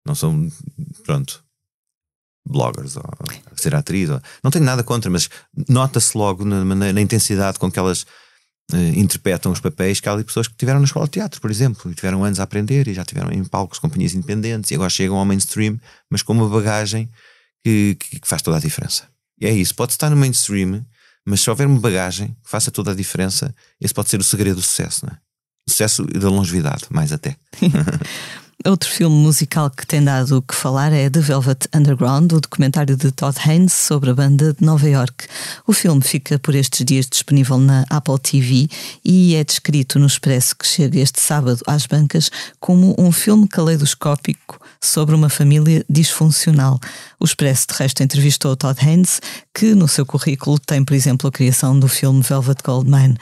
não 0.06 0.16
são, 0.16 0.52
pronto, 1.06 1.44
bloggers 2.48 2.96
ou 2.96 3.04
ser 3.56 3.76
atriz. 3.76 4.10
Ou, 4.10 4.20
não 4.44 4.50
tenho 4.50 4.66
nada 4.66 4.84
contra, 4.84 5.12
mas 5.12 5.30
nota-se 5.70 6.18
logo 6.18 6.44
na, 6.44 6.66
na, 6.66 6.92
na, 6.92 7.02
intensidade 7.02 7.60
com 7.60 7.72
que 7.72 7.78
elas 7.78 8.02
uh, 8.74 8.78
interpretam 8.96 9.52
os 9.52 9.60
papéis 9.60 10.00
que 10.00 10.10
há 10.10 10.14
ali 10.14 10.24
pessoas 10.24 10.48
que 10.48 10.56
tiveram 10.56 10.80
na 10.80 10.86
escola 10.86 11.06
de 11.06 11.12
teatro, 11.12 11.40
por 11.40 11.52
exemplo, 11.52 11.92
e 11.92 11.94
tiveram 11.94 12.24
anos 12.24 12.40
a 12.40 12.44
aprender 12.44 12.88
e 12.88 12.96
já 12.96 13.06
tiveram 13.06 13.32
em 13.32 13.44
palcos, 13.44 13.78
companhias 13.78 14.16
independentes 14.16 14.72
e 14.72 14.76
agora 14.76 14.90
chegam 14.90 15.18
ao 15.18 15.26
mainstream, 15.26 15.80
mas 16.10 16.24
com 16.24 16.34
uma 16.34 16.50
bagagem 16.50 17.08
que, 17.64 17.96
que 17.96 18.28
faz 18.28 18.42
toda 18.42 18.58
a 18.58 18.60
diferença. 18.60 19.12
E 19.42 19.48
é 19.48 19.52
isso, 19.52 19.74
pode 19.74 19.94
estar 19.94 20.10
no 20.12 20.16
mainstream, 20.16 20.86
mas 21.26 21.42
se 21.42 21.50
houver 21.50 21.66
uma 21.66 21.80
bagagem 21.80 22.38
que 22.44 22.50
faça 22.50 22.70
toda 22.70 22.92
a 22.92 22.96
diferença, 22.96 23.54
esse 23.80 23.94
pode 23.94 24.10
ser 24.10 24.20
o 24.20 24.24
segredo 24.24 24.58
do 24.58 24.62
sucesso, 24.62 25.06
não 25.06 25.14
é? 25.14 25.18
Sucesso 25.68 26.06
e 26.14 26.20
da 26.20 26.30
longevidade, 26.30 26.86
mais 26.92 27.12
até. 27.12 27.36
Outro 28.64 28.88
filme 28.92 29.16
musical 29.16 29.72
que 29.72 29.88
tem 29.88 30.04
dado 30.04 30.38
o 30.38 30.42
que 30.42 30.54
falar 30.54 30.94
é 30.94 31.10
The 31.10 31.20
Velvet 31.20 31.68
Underground, 31.74 32.32
o 32.32 32.40
documentário 32.40 32.96
de 32.96 33.12
Todd 33.12 33.36
Haynes 33.44 33.74
sobre 33.74 34.12
a 34.12 34.14
banda 34.14 34.54
de 34.54 34.64
Nova 34.64 34.88
York. 34.88 35.26
O 35.66 35.74
filme 35.74 36.00
fica 36.02 36.38
por 36.38 36.54
estes 36.54 36.86
dias 36.86 37.08
disponível 37.10 37.58
na 37.58 37.86
Apple 37.90 38.20
TV 38.20 38.70
e 39.04 39.34
é 39.34 39.44
descrito 39.44 39.98
no 39.98 40.06
Expresso 40.06 40.56
que 40.56 40.68
chega 40.68 41.00
este 41.00 41.20
sábado 41.20 41.60
às 41.66 41.88
bancas 41.88 42.30
como 42.60 42.94
um 43.00 43.12
filme 43.12 43.48
caleidoscópico 43.48 44.60
sobre 44.80 45.16
uma 45.16 45.30
família 45.30 45.84
disfuncional. 45.90 46.80
O 47.20 47.26
Expresso, 47.26 47.68
de 47.70 47.76
resto, 47.76 48.04
entrevistou 48.04 48.56
Todd 48.56 48.80
Haynes, 48.80 49.22
que 49.54 49.74
no 49.74 49.88
seu 49.88 50.06
currículo 50.06 50.60
tem, 50.60 50.84
por 50.84 50.94
exemplo, 50.94 51.28
a 51.28 51.32
criação 51.32 51.80
do 51.80 51.88
filme 51.88 52.22
Velvet 52.22 52.62
Goldmine. 52.64 53.18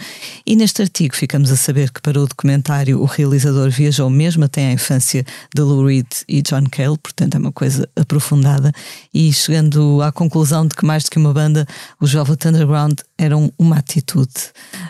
E 0.45 0.55
neste 0.55 0.81
artigo 0.81 1.15
ficamos 1.15 1.49
a 1.49 1.55
saber 1.55 1.91
que 1.91 2.01
para 2.01 2.19
o 2.19 2.27
documentário 2.27 3.01
o 3.01 3.05
realizador 3.05 3.69
viajou 3.69 4.09
mesmo 4.09 4.43
até 4.43 4.67
à 4.67 4.71
infância 4.71 5.25
de 5.53 5.61
Lou 5.61 5.85
Reed 5.85 6.07
e 6.27 6.41
John 6.41 6.63
Cale, 6.69 6.97
portanto 6.97 7.35
é 7.35 7.39
uma 7.39 7.51
coisa 7.51 7.87
aprofundada, 7.95 8.71
e 9.13 9.31
chegando 9.33 10.01
à 10.01 10.11
conclusão 10.11 10.67
de 10.67 10.75
que 10.75 10.85
mais 10.85 11.03
do 11.03 11.11
que 11.11 11.17
uma 11.17 11.33
banda, 11.33 11.65
os 11.99 12.11
Velvet 12.11 12.47
Underground 12.47 12.99
eram 13.17 13.51
uma 13.57 13.77
atitude. 13.77 14.33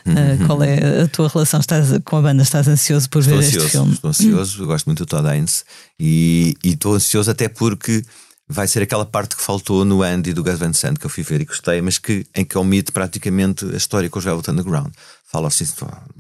Uh, 0.06 0.46
qual 0.46 0.64
é 0.64 1.04
a 1.04 1.08
tua 1.08 1.28
relação 1.28 1.60
estás, 1.60 1.88
com 2.06 2.18
a 2.18 2.22
banda? 2.22 2.44
Estás 2.44 2.68
ansioso 2.68 3.10
por 3.10 3.20
estou 3.20 3.38
ver 3.38 3.46
ansioso, 3.46 3.66
este 3.66 3.72
filme? 3.72 3.94
Estou 3.94 4.10
ansioso, 4.10 4.66
gosto 4.66 4.86
muito 4.86 5.00
do 5.00 5.06
Todd 5.06 5.28
Haynes 5.28 5.64
e, 6.00 6.56
e 6.64 6.70
estou 6.72 6.96
ansioso 6.96 7.30
até 7.30 7.48
porque 7.48 8.04
vai 8.52 8.68
ser 8.68 8.82
aquela 8.82 9.06
parte 9.06 9.36
que 9.36 9.44
faltou 9.44 9.86
no 9.86 10.02
Andy 10.02 10.34
do 10.34 10.44
Gus 10.44 10.58
Van 10.58 10.74
Sant 10.74 10.98
que 10.98 11.06
eu 11.06 11.10
fui 11.10 11.24
ver 11.24 11.40
e 11.40 11.46
gostei, 11.46 11.80
mas 11.82 12.00
que, 12.00 12.26
em 12.36 12.44
que 12.44 12.58
omite 12.58 12.92
praticamente 12.92 13.64
a 13.66 13.78
história 13.78 14.10
com 14.10 14.18
os 14.18 14.26
Velvet 14.26 14.50
Underground. 14.50 14.92
Fala 15.32 15.48
assim, 15.48 15.64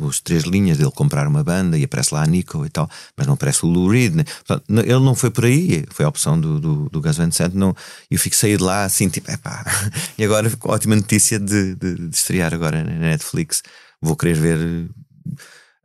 as 0.07 0.19
três 0.19 0.43
linhas 0.43 0.77
dele 0.77 0.91
comprar 0.91 1.27
uma 1.27 1.43
banda 1.43 1.75
e 1.75 1.84
aparece 1.84 2.13
lá 2.13 2.21
a 2.21 2.27
Nico 2.27 2.63
e 2.63 2.69
tal, 2.69 2.88
mas 3.17 3.25
não 3.25 3.34
aparece 3.34 3.65
o 3.65 3.67
Lou 3.67 3.89
Reed. 3.89 4.13
Né? 4.13 4.23
Portanto, 4.23 4.63
ele 4.69 4.99
não 4.99 5.15
foi 5.15 5.32
por 5.32 5.45
aí, 5.45 5.84
foi 5.89 6.05
a 6.05 6.09
opção 6.09 6.39
do, 6.39 6.59
do, 6.59 6.89
do 6.89 7.01
Gus 7.01 7.17
Van 7.17 7.32
Sant. 7.32 7.55
Não, 7.55 7.75
eu 8.11 8.19
fico 8.19 8.36
sair 8.36 8.57
de 8.57 8.63
lá 8.63 8.84
assim, 8.84 9.09
tipo, 9.09 9.32
epá. 9.32 9.65
E 10.15 10.23
agora, 10.23 10.51
ótima 10.65 10.95
notícia 10.95 11.39
de, 11.39 11.73
de, 11.73 11.95
de 11.95 12.15
estrear 12.15 12.53
agora 12.53 12.84
na 12.84 12.91
Netflix. 12.91 13.63
Vou 13.99 14.15
querer 14.15 14.36
ver 14.36 14.89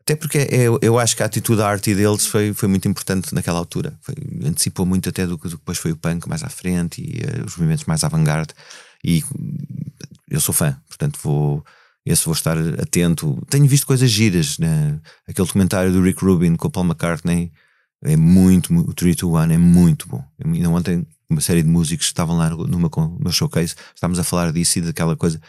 até 0.05 0.15
porque 0.15 0.47
eu, 0.51 0.79
eu 0.83 0.99
acho 0.99 1.17
que 1.17 1.23
a 1.23 1.27
atitude 1.27 1.59
da 1.59 1.69
arte 1.69 1.95
deles 1.95 2.27
foi, 2.27 2.53
foi 2.53 2.69
muito 2.69 2.87
importante 2.87 3.35
naquela 3.35 3.59
altura. 3.59 3.99
Foi, 4.03 4.15
antecipou 4.45 4.85
muito 4.85 5.09
até 5.09 5.27
do 5.27 5.39
que 5.39 5.49
depois 5.49 5.79
foi 5.79 5.93
o 5.93 5.97
punk 5.97 6.29
mais 6.29 6.45
à 6.45 6.51
frente 6.51 7.01
e 7.01 7.25
uh, 7.25 7.47
os 7.47 7.57
movimentos 7.57 7.87
mais 7.87 8.05
avant-garde. 8.05 8.53
E 9.03 9.25
eu 10.31 10.41
sou 10.41 10.55
fã, 10.55 10.79
portanto 10.87 11.19
vou. 11.23 11.65
Esse 12.05 12.27
vou 12.27 12.35
estar 12.35 12.59
atento. 12.79 13.43
Tenho 13.49 13.67
visto 13.67 13.87
coisas 13.87 14.11
giras, 14.11 14.59
né? 14.59 15.01
aquele 15.27 15.47
documentário 15.47 15.91
do 15.91 16.03
Rick 16.03 16.23
Rubin 16.23 16.55
com 16.55 16.69
o 16.69 16.71
Paul 16.71 16.85
McCartney 16.85 17.51
é 18.05 18.15
muito, 18.15 18.75
o 18.75 18.93
3 18.93 19.17
to 19.17 19.35
1 19.35 19.53
é 19.53 19.59
muito 19.59 20.07
bom. 20.07 20.23
Ainda 20.45 20.69
ontem, 20.69 21.07
uma 21.31 21.41
série 21.41 21.63
de 21.63 21.69
músicos 21.69 22.07
estavam 22.07 22.37
lá 22.37 22.51
numa, 22.51 22.91
no 23.19 23.33
showcase, 23.33 23.75
estávamos 23.95 24.19
a 24.19 24.25
falar 24.25 24.53
disso 24.53 24.79
e 24.79 24.83
daquela 24.83 25.17
coisa 25.17 25.41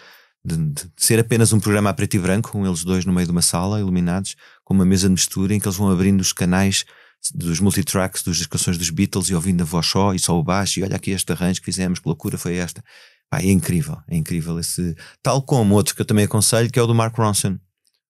de, 0.46 0.58
de, 0.58 0.89
ser 0.96 1.20
apenas 1.20 1.52
um 1.52 1.60
programa 1.60 1.89
a 1.89 1.93
preto 1.93 2.16
e 2.16 2.20
branco, 2.20 2.52
com 2.52 2.66
eles 2.66 2.84
dois 2.84 3.04
no 3.06 3.12
meio 3.12 3.26
de 3.26 3.32
uma 3.32 3.41
sala, 3.41 3.80
iluminados, 3.80 4.36
com 4.64 4.74
uma 4.74 4.86
mesa 4.86 5.08
de 5.08 5.14
mistura 5.14 5.54
em 5.54 5.60
que 5.60 5.68
eles 5.68 5.78
vão 5.78 5.89
abrindo 5.89 6.22
os 6.22 6.32
canais 6.32 6.86
dos 7.34 7.60
multitracks 7.60 8.22
das 8.22 8.46
canções 8.46 8.78
dos 8.78 8.89
Beatles 8.91 9.30
e 9.30 9.36
ouvindo 9.36 9.62
a 9.62 9.66
voz 9.66 9.88
só 9.88 10.14
e 10.14 10.20
só 10.20 10.38
o 10.38 10.43
baixo, 10.43 10.80
e 10.80 10.84
olha 10.84 10.96
aqui 10.96 11.12
este 11.12 11.32
arranjo 11.32 11.60
que 11.60 11.66
fizemos, 11.66 12.00
que 12.00 12.08
loucura 12.08 12.38
foi 12.38 12.58
esta. 12.58 12.84
Pá, 13.30 13.39
é 13.39 13.50
incrível, 13.50 13.98
é 14.08 14.16
incrível 14.16 14.60
esse. 14.60 14.96
Tal 15.24 15.41
como 15.41 15.74
outro 15.74 15.96
que 15.96 16.02
eu 16.02 16.06
também 16.06 16.26
aconselho, 16.26 16.70
que 16.70 16.78
é 16.78 16.82
o 16.82 16.88
do 16.88 16.93
Mark 16.93 17.18
Ronson. 17.18 17.58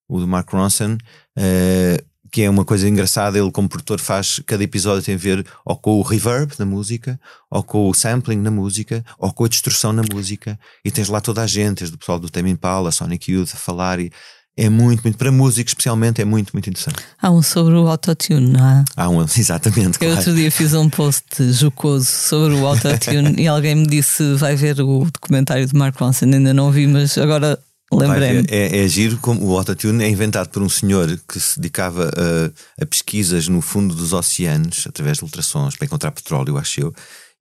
O 0.07 0.19
do 0.19 0.27
Mark 0.27 0.49
Ronson, 0.51 0.97
uh, 1.37 2.05
que 2.35 2.41
é 2.41 2.49
uma 2.49 2.65
coisa 2.65 2.89
engraçada, 2.89 3.39
ele 3.39 3.49
como 3.49 3.69
produtor 3.69 3.97
faz, 3.97 4.41
cada 4.45 4.61
episódio 4.61 5.01
tem 5.01 5.15
a 5.15 5.17
ver 5.17 5.47
ou 5.63 5.77
com 5.77 5.91
o 5.91 6.01
reverb 6.01 6.51
na 6.59 6.65
música, 6.65 7.17
ou 7.49 7.63
com 7.63 7.89
o 7.89 7.93
sampling 7.93 8.41
na 8.41 8.51
música, 8.51 9.05
ou 9.17 9.31
com 9.31 9.45
a 9.45 9.47
distorção 9.47 9.93
na 9.93 10.01
música, 10.11 10.59
e 10.83 10.91
tens 10.91 11.07
lá 11.07 11.21
toda 11.21 11.41
a 11.41 11.47
gente, 11.47 11.77
desde 11.77 11.95
o 11.95 11.97
pessoal 11.97 12.19
do 12.19 12.29
Tame 12.29 12.49
Impala, 12.49 12.91
Sonic 12.91 13.31
Youth 13.31 13.51
a 13.53 13.55
falar, 13.55 14.01
e 14.01 14.11
é 14.57 14.67
muito, 14.67 15.01
muito, 15.03 15.17
para 15.17 15.31
músicos 15.31 15.71
especialmente, 15.71 16.21
é 16.21 16.25
muito, 16.25 16.51
muito 16.51 16.69
interessante. 16.69 16.97
Há 17.21 17.31
um 17.31 17.41
sobre 17.41 17.73
o 17.75 17.87
autotune, 17.87 18.51
não 18.51 18.69
é? 18.69 18.83
Há 18.97 19.07
um, 19.07 19.21
exatamente. 19.39 19.93
Eu 19.93 19.99
claro. 19.99 20.17
outro 20.17 20.35
dia 20.35 20.51
fiz 20.51 20.73
um 20.73 20.89
post 20.89 21.53
jocoso 21.53 22.05
sobre 22.05 22.53
o 22.55 22.67
autotune 22.67 23.35
e 23.41 23.47
alguém 23.47 23.75
me 23.75 23.87
disse: 23.87 24.33
vai 24.33 24.57
ver 24.57 24.81
o 24.81 25.05
documentário 25.05 25.65
de 25.65 25.73
Mark 25.73 25.97
Ronson, 25.97 26.25
ainda 26.25 26.53
não 26.53 26.69
vi, 26.69 26.85
mas 26.85 27.17
agora 27.17 27.57
Lembrei-me. 27.91 28.47
É, 28.49 28.83
é, 28.83 28.87
giro 28.87 29.17
como 29.17 29.45
o 29.45 29.57
autotune 29.57 30.03
é 30.03 30.09
inventado 30.09 30.49
por 30.49 30.61
um 30.61 30.69
senhor 30.69 31.19
que 31.27 31.39
se 31.39 31.59
dedicava 31.59 32.09
a, 32.09 32.83
a, 32.83 32.85
pesquisas 32.85 33.47
no 33.47 33.61
fundo 33.61 33.93
dos 33.93 34.11
oceanos, 34.11 34.85
através 34.87 35.17
de 35.17 35.23
ultrassons, 35.23 35.77
para 35.77 35.85
encontrar 35.85 36.11
petróleo, 36.11 36.57
acho 36.57 36.81
eu, 36.81 36.93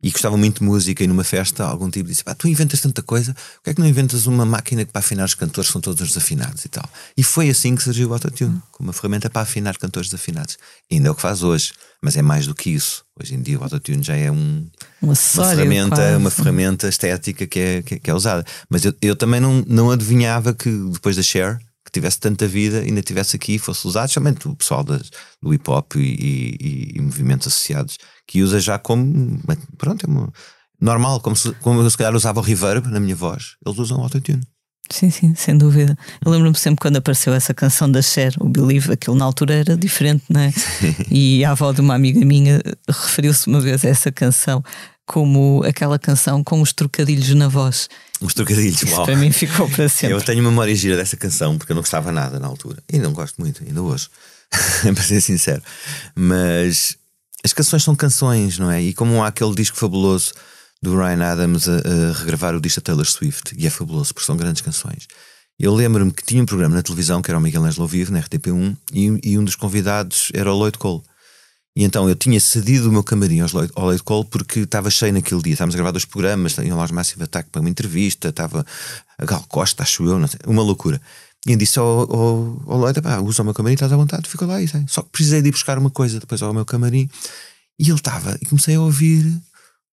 e 0.04 0.10
gostava 0.10 0.36
muito 0.36 0.58
de 0.58 0.64
música. 0.64 1.02
E 1.02 1.06
numa 1.06 1.24
festa, 1.24 1.64
algum 1.64 1.88
tipo 1.88 2.10
disse: 2.10 2.22
Pá, 2.22 2.34
tu 2.34 2.46
inventas 2.46 2.78
tanta 2.78 3.02
coisa, 3.02 3.32
por 3.32 3.64
que 3.64 3.70
é 3.70 3.74
que 3.74 3.80
não 3.80 3.88
inventas 3.88 4.26
uma 4.26 4.44
máquina 4.44 4.84
que 4.84 4.92
para 4.92 5.00
afinar 5.00 5.24
os 5.24 5.34
cantores 5.34 5.70
são 5.70 5.80
todos 5.80 6.06
desafinados 6.06 6.62
e 6.66 6.68
tal? 6.68 6.86
E 7.16 7.22
foi 7.22 7.48
assim 7.48 7.74
que 7.74 7.82
surgiu 7.82 8.10
o 8.10 8.12
autotune, 8.12 8.60
como 8.70 8.88
uma 8.88 8.92
ferramenta 8.92 9.30
para 9.30 9.40
afinar 9.40 9.78
cantores 9.78 10.10
desafinados. 10.10 10.58
E 10.90 10.96
ainda 10.96 11.08
é 11.08 11.10
o 11.10 11.14
que 11.14 11.22
faz 11.22 11.42
hoje, 11.42 11.72
mas 12.02 12.16
é 12.16 12.22
mais 12.22 12.46
do 12.46 12.54
que 12.54 12.68
isso. 12.68 13.02
Hoje 13.18 13.34
em 13.34 13.40
dia 13.40 13.58
o 13.58 13.62
autotune 13.62 14.02
já 14.02 14.14
é 14.14 14.30
um, 14.30 14.66
uma 15.00 15.14
ferramenta, 15.14 15.96
quase. 15.96 16.16
uma 16.16 16.30
ferramenta 16.30 16.86
estética 16.86 17.46
que 17.46 17.58
é, 17.58 17.82
que, 17.82 17.98
que 17.98 18.10
é 18.10 18.14
usada. 18.14 18.44
Mas 18.68 18.84
eu, 18.84 18.94
eu 19.00 19.16
também 19.16 19.40
não, 19.40 19.64
não 19.66 19.90
adivinhava 19.90 20.52
que 20.52 20.70
depois 20.92 21.16
da 21.16 21.22
Share 21.22 21.58
que 21.84 21.92
tivesse 21.92 22.18
tanta 22.18 22.46
vida 22.48 22.80
ainda 22.80 23.02
tivesse 23.02 23.36
aqui 23.36 23.58
fosse 23.58 23.86
usado, 23.86 24.08
somente 24.10 24.48
o 24.48 24.56
pessoal 24.56 24.82
das, 24.82 25.10
do 25.42 25.52
hip 25.52 25.68
hop 25.70 25.96
e, 25.96 26.00
e, 26.00 26.92
e, 26.96 27.00
movimentos 27.00 27.46
associados 27.46 27.98
que 28.26 28.42
usa 28.42 28.58
já 28.58 28.78
como 28.78 29.38
pronto, 29.76 30.04
é 30.06 30.08
uma, 30.08 30.32
normal, 30.80 31.20
como 31.20 31.36
se, 31.36 31.52
como 31.54 31.80
eu 31.80 31.90
se 31.90 31.96
calhar 31.96 32.14
usava 32.14 32.40
o 32.40 32.42
reverb 32.42 32.88
na 32.88 33.00
minha 33.00 33.16
voz, 33.16 33.56
eles 33.64 33.78
usam 33.78 34.00
autotune. 34.00 34.42
Sim, 34.90 35.10
sim, 35.10 35.34
sem 35.34 35.56
dúvida. 35.56 35.96
Eu 36.24 36.30
lembro-me 36.30 36.56
sempre 36.56 36.80
quando 36.80 36.96
apareceu 36.96 37.32
essa 37.32 37.54
canção 37.54 37.90
da 37.90 38.02
Cher, 38.02 38.34
o 38.38 38.48
Believe, 38.48 38.92
aquilo 38.92 39.16
na 39.16 39.24
altura 39.24 39.54
era 39.54 39.76
diferente, 39.76 40.24
não 40.28 40.42
é? 40.42 40.52
E 41.10 41.42
a 41.44 41.52
avó 41.52 41.72
de 41.72 41.80
uma 41.80 41.94
amiga 41.94 42.22
minha 42.24 42.60
referiu-se 42.86 43.46
uma 43.48 43.60
vez 43.60 43.82
a 43.84 43.88
essa 43.88 44.12
canção 44.12 44.62
como 45.06 45.62
aquela 45.64 45.98
canção 45.98 46.42
com 46.42 46.60
os 46.60 46.72
trocadilhos 46.72 47.34
na 47.34 47.48
voz. 47.48 47.88
Os 48.20 48.34
trocadilhos, 48.34 48.82
Isso 48.82 49.04
para 49.04 49.16
mim 49.16 49.30
ficou 49.32 49.68
para 49.68 49.88
sempre. 49.88 50.16
Eu 50.16 50.22
tenho 50.22 50.42
memória 50.42 50.74
gira 50.74 50.96
dessa 50.96 51.16
canção 51.16 51.58
porque 51.58 51.72
eu 51.72 51.74
não 51.74 51.82
gostava 51.82 52.10
nada 52.10 52.38
na 52.38 52.46
altura. 52.46 52.82
E 52.92 52.98
não 52.98 53.12
gosto 53.12 53.40
muito, 53.40 53.62
ainda 53.62 53.82
hoje, 53.82 54.08
para 54.82 55.02
ser 55.02 55.20
sincero. 55.20 55.62
Mas 56.14 56.96
as 57.44 57.52
canções 57.52 57.84
são 57.84 57.94
canções, 57.94 58.58
não 58.58 58.70
é? 58.70 58.80
E 58.80 58.94
como 58.94 59.22
há 59.22 59.28
aquele 59.28 59.54
disco 59.54 59.76
fabuloso 59.76 60.32
do 60.82 60.96
Ryan 60.96 61.24
Adams 61.24 61.68
a, 61.68 61.76
a 61.76 62.12
regravar 62.18 62.54
o 62.54 62.60
disco 62.60 62.80
da 62.80 62.84
Taylor 62.84 63.06
Swift, 63.06 63.54
e 63.56 63.66
é 63.66 63.70
fabuloso 63.70 64.14
porque 64.14 64.26
são 64.26 64.36
grandes 64.36 64.62
canções. 64.62 65.06
Eu 65.58 65.72
lembro-me 65.74 66.12
que 66.12 66.24
tinha 66.24 66.42
um 66.42 66.46
programa 66.46 66.74
na 66.74 66.82
televisão 66.82 67.22
que 67.22 67.30
era 67.30 67.38
o 67.38 67.40
Miguel 67.40 67.64
Ângelo 67.64 67.86
Vivo, 67.86 68.12
na 68.12 68.20
RTP1, 68.20 68.76
e, 68.92 69.20
e, 69.22 69.38
um 69.38 69.44
dos 69.44 69.56
convidados 69.56 70.30
era 70.34 70.52
o 70.52 70.56
Lloyd 70.56 70.78
Cole. 70.78 71.02
E 71.76 71.82
então 71.82 72.08
eu 72.08 72.14
tinha 72.14 72.38
cedido 72.38 72.88
o 72.88 72.92
meu 72.92 73.02
camarim 73.02 73.40
ao 73.40 73.48
Lloyd, 73.52 73.72
ao 73.74 73.86
Lloyd 73.86 74.02
Cole 74.02 74.24
porque 74.30 74.60
estava 74.60 74.90
cheio 74.90 75.12
naquele 75.12 75.42
dia. 75.42 75.54
Estávamos 75.54 75.74
a 75.74 75.78
gravar 75.78 75.90
dois 75.90 76.04
programas, 76.04 76.54
tinha 76.54 76.74
lá 76.74 76.84
os 76.84 76.90
Massive 76.92 77.24
Attack 77.24 77.50
para 77.50 77.60
uma 77.60 77.68
entrevista, 77.68 78.28
estava 78.28 78.64
a 79.18 79.24
Gal 79.24 79.44
Costa, 79.48 79.82
acho 79.82 80.04
eu, 80.04 80.28
sei, 80.28 80.38
uma 80.46 80.62
loucura. 80.62 81.00
E 81.46 81.52
eu 81.52 81.58
disse 81.58 81.78
ao, 81.78 81.86
ao, 81.86 82.62
ao 82.66 82.78
Lloyd: 82.78 83.02
pá, 83.02 83.18
usa 83.18 83.42
o 83.42 83.44
meu 83.44 83.54
camarim, 83.54 83.74
estás 83.74 83.92
à 83.92 83.96
vontade, 83.96 84.28
fica 84.28 84.46
lá. 84.46 84.62
E, 84.62 84.68
só 84.86 85.02
que 85.02 85.10
precisei 85.10 85.42
de 85.42 85.48
ir 85.48 85.52
buscar 85.52 85.76
uma 85.76 85.90
coisa 85.90 86.20
depois 86.20 86.40
ao 86.42 86.54
meu 86.54 86.64
camarim. 86.64 87.08
E 87.78 87.88
ele 87.88 87.94
estava, 87.94 88.38
e 88.40 88.46
comecei 88.46 88.76
a 88.76 88.80
ouvir 88.80 89.26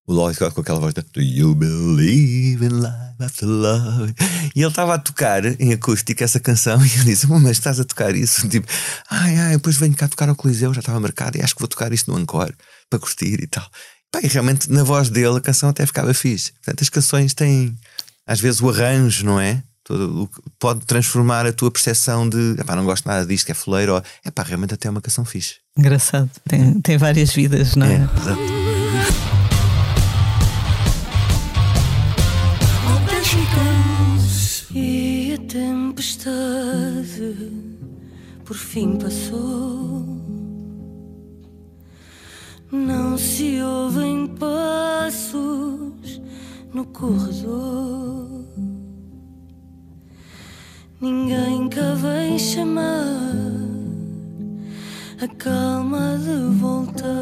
o 0.06 0.12
Lloyd 0.12 0.38
com 0.38 0.60
aquela 0.60 0.80
voz 0.80 0.94
de 0.94 1.02
Do 1.12 1.20
you 1.20 1.54
believe 1.54 2.64
in 2.64 2.80
life 2.80 3.22
after 3.22 3.48
love? 3.48 4.14
E 4.54 4.60
ele 4.60 4.68
estava 4.68 4.94
a 4.94 4.98
tocar 4.98 5.44
em 5.60 5.72
acústica 5.72 6.24
essa 6.24 6.40
canção 6.40 6.84
e 6.84 6.98
eu 6.98 7.04
disse: 7.04 7.26
Mas 7.28 7.52
estás 7.52 7.78
a 7.78 7.84
tocar 7.84 8.14
isso? 8.14 8.46
Tipo, 8.50 8.66
ai, 9.08 9.36
ai, 9.36 9.52
depois 9.52 9.76
venho 9.76 9.94
cá 9.94 10.08
tocar 10.08 10.28
ao 10.28 10.34
Coliseu, 10.34 10.74
já 10.74 10.80
estava 10.80 10.98
marcado 10.98 11.38
e 11.38 11.42
acho 11.42 11.54
que 11.54 11.60
vou 11.60 11.68
tocar 11.68 11.92
isto 11.92 12.10
no 12.10 12.18
Encore 12.18 12.54
para 12.90 12.98
curtir 12.98 13.42
e 13.42 13.46
tal. 13.46 13.66
Pá, 14.10 14.20
e 14.22 14.26
realmente 14.26 14.70
na 14.70 14.82
voz 14.82 15.08
dele 15.08 15.38
a 15.38 15.40
canção 15.40 15.68
até 15.68 15.86
ficava 15.86 16.12
fixe. 16.12 16.52
Portanto, 16.52 16.82
as 16.82 16.88
canções 16.88 17.32
têm 17.32 17.76
às 18.26 18.40
vezes 18.40 18.60
o 18.60 18.68
arranjo, 18.68 19.24
não 19.24 19.40
é? 19.40 19.62
Todo, 19.84 20.30
pode 20.60 20.84
transformar 20.86 21.44
a 21.44 21.52
tua 21.52 21.70
percepção 21.70 22.28
de 22.28 22.56
pá, 22.66 22.76
não 22.76 22.84
gosto 22.84 23.06
nada 23.06 23.26
disto, 23.26 23.46
que 23.46 23.52
é 23.52 23.54
fuleiro, 23.54 23.94
ou 23.94 24.02
é 24.24 24.30
pá, 24.30 24.42
realmente 24.42 24.74
até 24.74 24.88
é 24.88 24.90
uma 24.90 25.00
canção 25.00 25.24
fixe. 25.24 25.56
Engraçado, 25.76 26.30
tem, 26.48 26.80
tem 26.80 26.98
várias 26.98 27.32
vidas, 27.32 27.74
não 27.74 27.86
é? 27.86 27.94
é 27.94 28.20
exato. 28.20 29.31
Tempestade 35.92 37.52
por 38.44 38.56
fim 38.56 38.96
passou. 38.96 40.06
Não 42.70 43.18
se 43.18 43.60
ouvem 43.60 44.26
passos 44.26 46.20
no 46.72 46.86
corredor. 46.86 48.46
Ninguém 50.98 51.68
cá 51.68 51.94
vem 51.94 52.38
chamar 52.38 53.44
a 55.20 55.28
calma 55.36 56.18
de 56.18 56.58
voltar. 56.58 57.12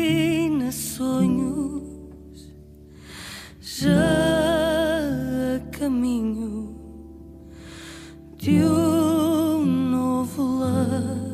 sonhos 0.71 1.83
já 3.59 3.91
a 5.57 5.61
caminho 5.71 6.77
de 8.37 8.63
um 8.63 9.65
novo 9.65 10.59
lar. 10.59 11.25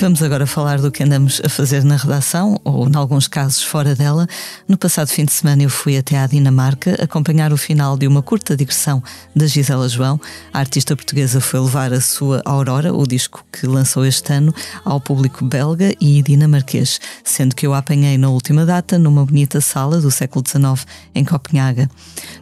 Vamos 0.00 0.22
agora 0.22 0.46
falar 0.46 0.80
do 0.80 0.92
que 0.92 1.02
andamos 1.02 1.42
a 1.44 1.48
fazer 1.48 1.82
na 1.82 1.96
redação, 1.96 2.56
ou, 2.62 2.88
em 2.88 2.94
alguns 2.94 3.26
casos, 3.26 3.64
fora 3.64 3.96
dela. 3.96 4.28
No 4.68 4.78
passado 4.78 5.08
fim 5.08 5.24
de 5.24 5.32
semana, 5.32 5.64
eu 5.64 5.68
fui 5.68 5.98
até 5.98 6.16
à 6.16 6.24
Dinamarca 6.24 7.02
acompanhar 7.02 7.52
o 7.52 7.56
final 7.56 7.96
de 7.96 8.06
uma 8.06 8.22
curta 8.22 8.56
digressão 8.56 9.02
da 9.34 9.44
Gisela 9.48 9.88
João. 9.88 10.20
A 10.52 10.60
artista 10.60 10.94
portuguesa 10.94 11.40
foi 11.40 11.58
levar 11.58 11.92
a 11.92 12.00
sua 12.00 12.40
Aurora, 12.44 12.94
o 12.94 13.04
disco 13.08 13.44
que 13.52 13.66
lançou 13.66 14.06
este 14.06 14.32
ano, 14.32 14.54
ao 14.84 15.00
público 15.00 15.44
belga 15.44 15.92
e 16.00 16.22
dinamarquês, 16.22 17.00
sendo 17.24 17.56
que 17.56 17.66
eu 17.66 17.74
a 17.74 17.78
apanhei 17.78 18.16
na 18.16 18.28
última 18.28 18.64
data 18.64 19.00
numa 19.00 19.26
bonita 19.26 19.60
sala 19.60 20.00
do 20.00 20.12
século 20.12 20.44
XIX 20.46 20.86
em 21.12 21.24
Copenhaga. 21.24 21.90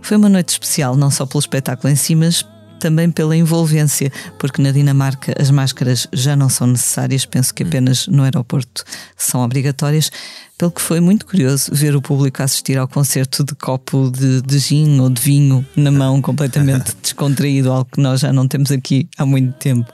Foi 0.02 0.18
uma 0.18 0.28
noite 0.28 0.50
especial, 0.50 0.94
não 0.94 1.10
só 1.10 1.24
pelo 1.24 1.40
espetáculo 1.40 1.90
em 1.90 1.96
si, 1.96 2.14
mas 2.14 2.44
também 2.78 3.10
pela 3.10 3.36
envolvência, 3.36 4.12
porque 4.38 4.62
na 4.62 4.70
Dinamarca 4.70 5.34
as 5.40 5.50
máscaras 5.50 6.06
já 6.12 6.36
não 6.36 6.48
são 6.48 6.66
necessárias, 6.66 7.24
penso 7.24 7.52
que 7.54 7.62
apenas 7.62 8.06
no 8.06 8.22
aeroporto 8.22 8.84
são 9.16 9.42
obrigatórias, 9.42 10.10
pelo 10.58 10.70
que 10.70 10.80
foi 10.80 11.00
muito 11.00 11.26
curioso 11.26 11.70
ver 11.72 11.94
o 11.94 12.00
público 12.00 12.42
assistir 12.42 12.78
ao 12.78 12.88
concerto 12.88 13.44
de 13.44 13.54
copo 13.54 14.10
de, 14.10 14.40
de 14.40 14.58
gin 14.58 14.98
ou 15.00 15.10
de 15.10 15.20
vinho 15.20 15.66
na 15.76 15.90
mão, 15.90 16.22
completamente 16.22 16.94
descontraído, 17.02 17.70
algo 17.70 17.88
que 17.92 18.00
nós 18.00 18.20
já 18.20 18.32
não 18.32 18.48
temos 18.48 18.70
aqui 18.72 19.08
há 19.18 19.26
muito 19.26 19.52
tempo. 19.58 19.92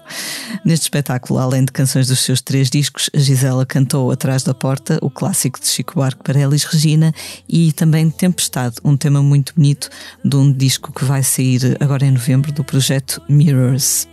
Neste 0.64 0.84
espetáculo, 0.84 1.40
além 1.40 1.64
de 1.64 1.72
canções 1.72 2.06
dos 2.06 2.20
seus 2.20 2.40
três 2.40 2.70
discos, 2.70 3.10
a 3.14 3.18
Gisela 3.18 3.66
cantou 3.66 4.12
Atrás 4.12 4.44
da 4.44 4.54
Porta, 4.54 4.98
o 5.02 5.10
clássico 5.10 5.60
de 5.60 5.66
Chico 5.66 5.98
Barco 5.98 6.22
para 6.22 6.40
Elis 6.40 6.64
Regina, 6.64 7.12
e 7.48 7.72
também 7.72 8.08
Tempestade, 8.10 8.76
um 8.84 8.96
tema 8.96 9.22
muito 9.22 9.54
bonito 9.56 9.90
de 10.24 10.36
um 10.36 10.52
disco 10.52 10.92
que 10.92 11.04
vai 11.04 11.22
sair 11.24 11.76
agora 11.80 12.06
em 12.06 12.12
novembro 12.12 12.52
do 12.52 12.62
projeto 12.62 13.20
Mirrors. 13.28 14.06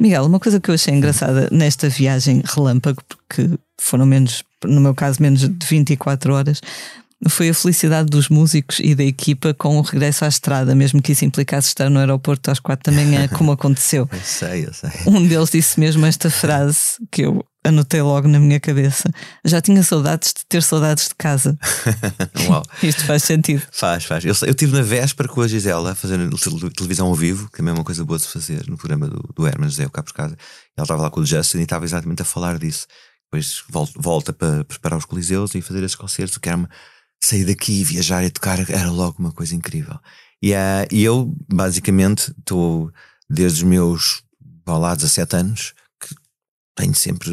Miguel, 0.00 0.26
uma 0.26 0.40
coisa 0.40 0.60
que 0.60 0.70
eu 0.70 0.74
achei 0.74 0.94
engraçada 0.94 1.48
nesta 1.50 1.88
viagem 1.88 2.42
relâmpago, 2.44 3.02
porque 3.08 3.58
foram 3.80 4.04
menos 4.04 4.42
no 4.66 4.80
meu 4.80 4.94
caso, 4.94 5.22
menos 5.22 5.48
de 5.48 5.66
24 5.66 6.34
horas, 6.34 6.60
foi 7.28 7.48
a 7.48 7.54
felicidade 7.54 8.10
dos 8.10 8.28
músicos 8.28 8.78
e 8.78 8.94
da 8.94 9.04
equipa 9.04 9.54
com 9.54 9.78
o 9.78 9.82
regresso 9.82 10.24
à 10.24 10.28
estrada, 10.28 10.74
mesmo 10.74 11.00
que 11.00 11.12
isso 11.12 11.24
implicasse 11.24 11.68
estar 11.68 11.88
no 11.88 11.98
aeroporto 11.98 12.50
às 12.50 12.58
quatro 12.58 12.92
da 12.92 12.96
manhã, 12.96 13.26
como 13.32 13.52
aconteceu. 13.52 14.08
eu 14.12 14.20
sei, 14.22 14.66
eu 14.66 14.72
sei. 14.74 14.90
Um 15.06 15.26
deles 15.26 15.50
disse 15.50 15.80
mesmo 15.80 16.04
esta 16.04 16.30
frase 16.30 16.98
que 17.10 17.22
eu 17.22 17.44
anotei 17.64 18.00
logo 18.00 18.28
na 18.28 18.38
minha 18.38 18.60
cabeça. 18.60 19.10
Já 19.44 19.60
tinha 19.60 19.82
saudades 19.82 20.32
de 20.36 20.44
ter 20.46 20.62
saudades 20.62 21.08
de 21.08 21.14
casa. 21.16 21.58
Uau. 22.48 22.62
Isto 22.82 23.04
faz 23.04 23.24
sentido. 23.24 23.62
Faz, 23.72 24.04
faz. 24.04 24.24
Eu, 24.24 24.34
eu 24.42 24.54
tive 24.54 24.72
na 24.76 24.82
véspera 24.82 25.28
com 25.28 25.40
a 25.40 25.48
Gisela 25.48 25.92
a 25.92 25.94
fazer 25.94 26.18
televisão 26.76 27.08
ao 27.08 27.14
vivo, 27.14 27.50
que 27.52 27.60
é 27.60 27.64
mesmo 27.64 27.78
uma 27.78 27.84
coisa 27.84 28.04
boa 28.04 28.18
de 28.18 28.26
fazer 28.26 28.68
no 28.68 28.76
programa 28.76 29.08
do, 29.08 29.28
do 29.34 29.46
Herman 29.46 29.68
José, 29.68 29.86
o 29.86 29.90
Cá 29.90 30.02
por 30.02 30.12
Casa. 30.12 30.36
Ela 30.76 30.84
estava 30.84 31.02
lá 31.02 31.10
com 31.10 31.20
o 31.20 31.26
Justin 31.26 31.58
e 31.58 31.62
estava 31.62 31.84
exatamente 31.84 32.22
a 32.22 32.24
falar 32.24 32.58
disso 32.58 32.86
depois 33.30 33.62
volta 33.96 34.32
para 34.32 34.64
preparar 34.64 34.98
os 34.98 35.04
coliseus 35.04 35.54
e 35.54 35.60
fazer 35.60 35.82
esses 35.82 35.96
concertos, 35.96 36.38
que 36.38 36.48
era 36.48 36.56
uma, 36.56 36.70
sair 37.22 37.44
daqui, 37.44 37.82
viajar 37.84 38.24
e 38.24 38.30
tocar, 38.30 38.58
era 38.70 38.90
logo 38.90 39.16
uma 39.18 39.32
coisa 39.32 39.54
incrível. 39.54 39.98
E, 40.42 40.52
uh, 40.52 40.86
e 40.90 41.02
eu, 41.02 41.34
basicamente, 41.52 42.32
estou 42.38 42.92
desde 43.28 43.58
os 43.58 43.68
meus 43.68 44.22
lá 44.66 44.94
17 44.94 45.36
anos, 45.36 45.74
que 46.00 46.14
tenho 46.74 46.94
sempre 46.94 47.30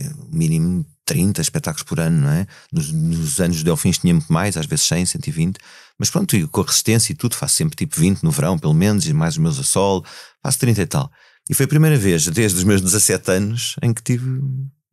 eh, 0.00 0.12
mínimo 0.30 0.86
30 1.04 1.40
espetáculos 1.40 1.82
por 1.82 1.98
ano, 1.98 2.20
não 2.20 2.30
é? 2.30 2.46
Nos, 2.72 2.92
nos 2.92 3.40
anos 3.40 3.56
de 3.56 3.64
Delfins 3.64 3.98
tinha 3.98 4.14
muito 4.14 4.32
mais, 4.32 4.56
às 4.56 4.66
vezes 4.66 4.86
100, 4.86 5.06
120, 5.06 5.58
mas 5.98 6.10
pronto, 6.10 6.36
e 6.36 6.46
com 6.46 6.60
a 6.60 6.64
resistência 6.64 7.12
e 7.12 7.16
tudo, 7.16 7.34
faço 7.34 7.56
sempre 7.56 7.76
tipo 7.76 7.98
20 7.98 8.22
no 8.22 8.30
verão, 8.30 8.58
pelo 8.58 8.74
menos, 8.74 9.06
e 9.06 9.12
mais 9.12 9.34
os 9.34 9.38
meus 9.38 9.58
a 9.58 9.64
sol, 9.64 10.04
faço 10.42 10.58
30 10.60 10.82
e 10.82 10.86
tal. 10.86 11.10
E 11.50 11.54
foi 11.54 11.64
a 11.64 11.68
primeira 11.68 11.96
vez, 11.96 12.26
desde 12.28 12.58
os 12.58 12.64
meus 12.64 12.80
17 12.80 13.30
anos, 13.32 13.76
em 13.82 13.92
que 13.92 14.02
tive 14.02 14.40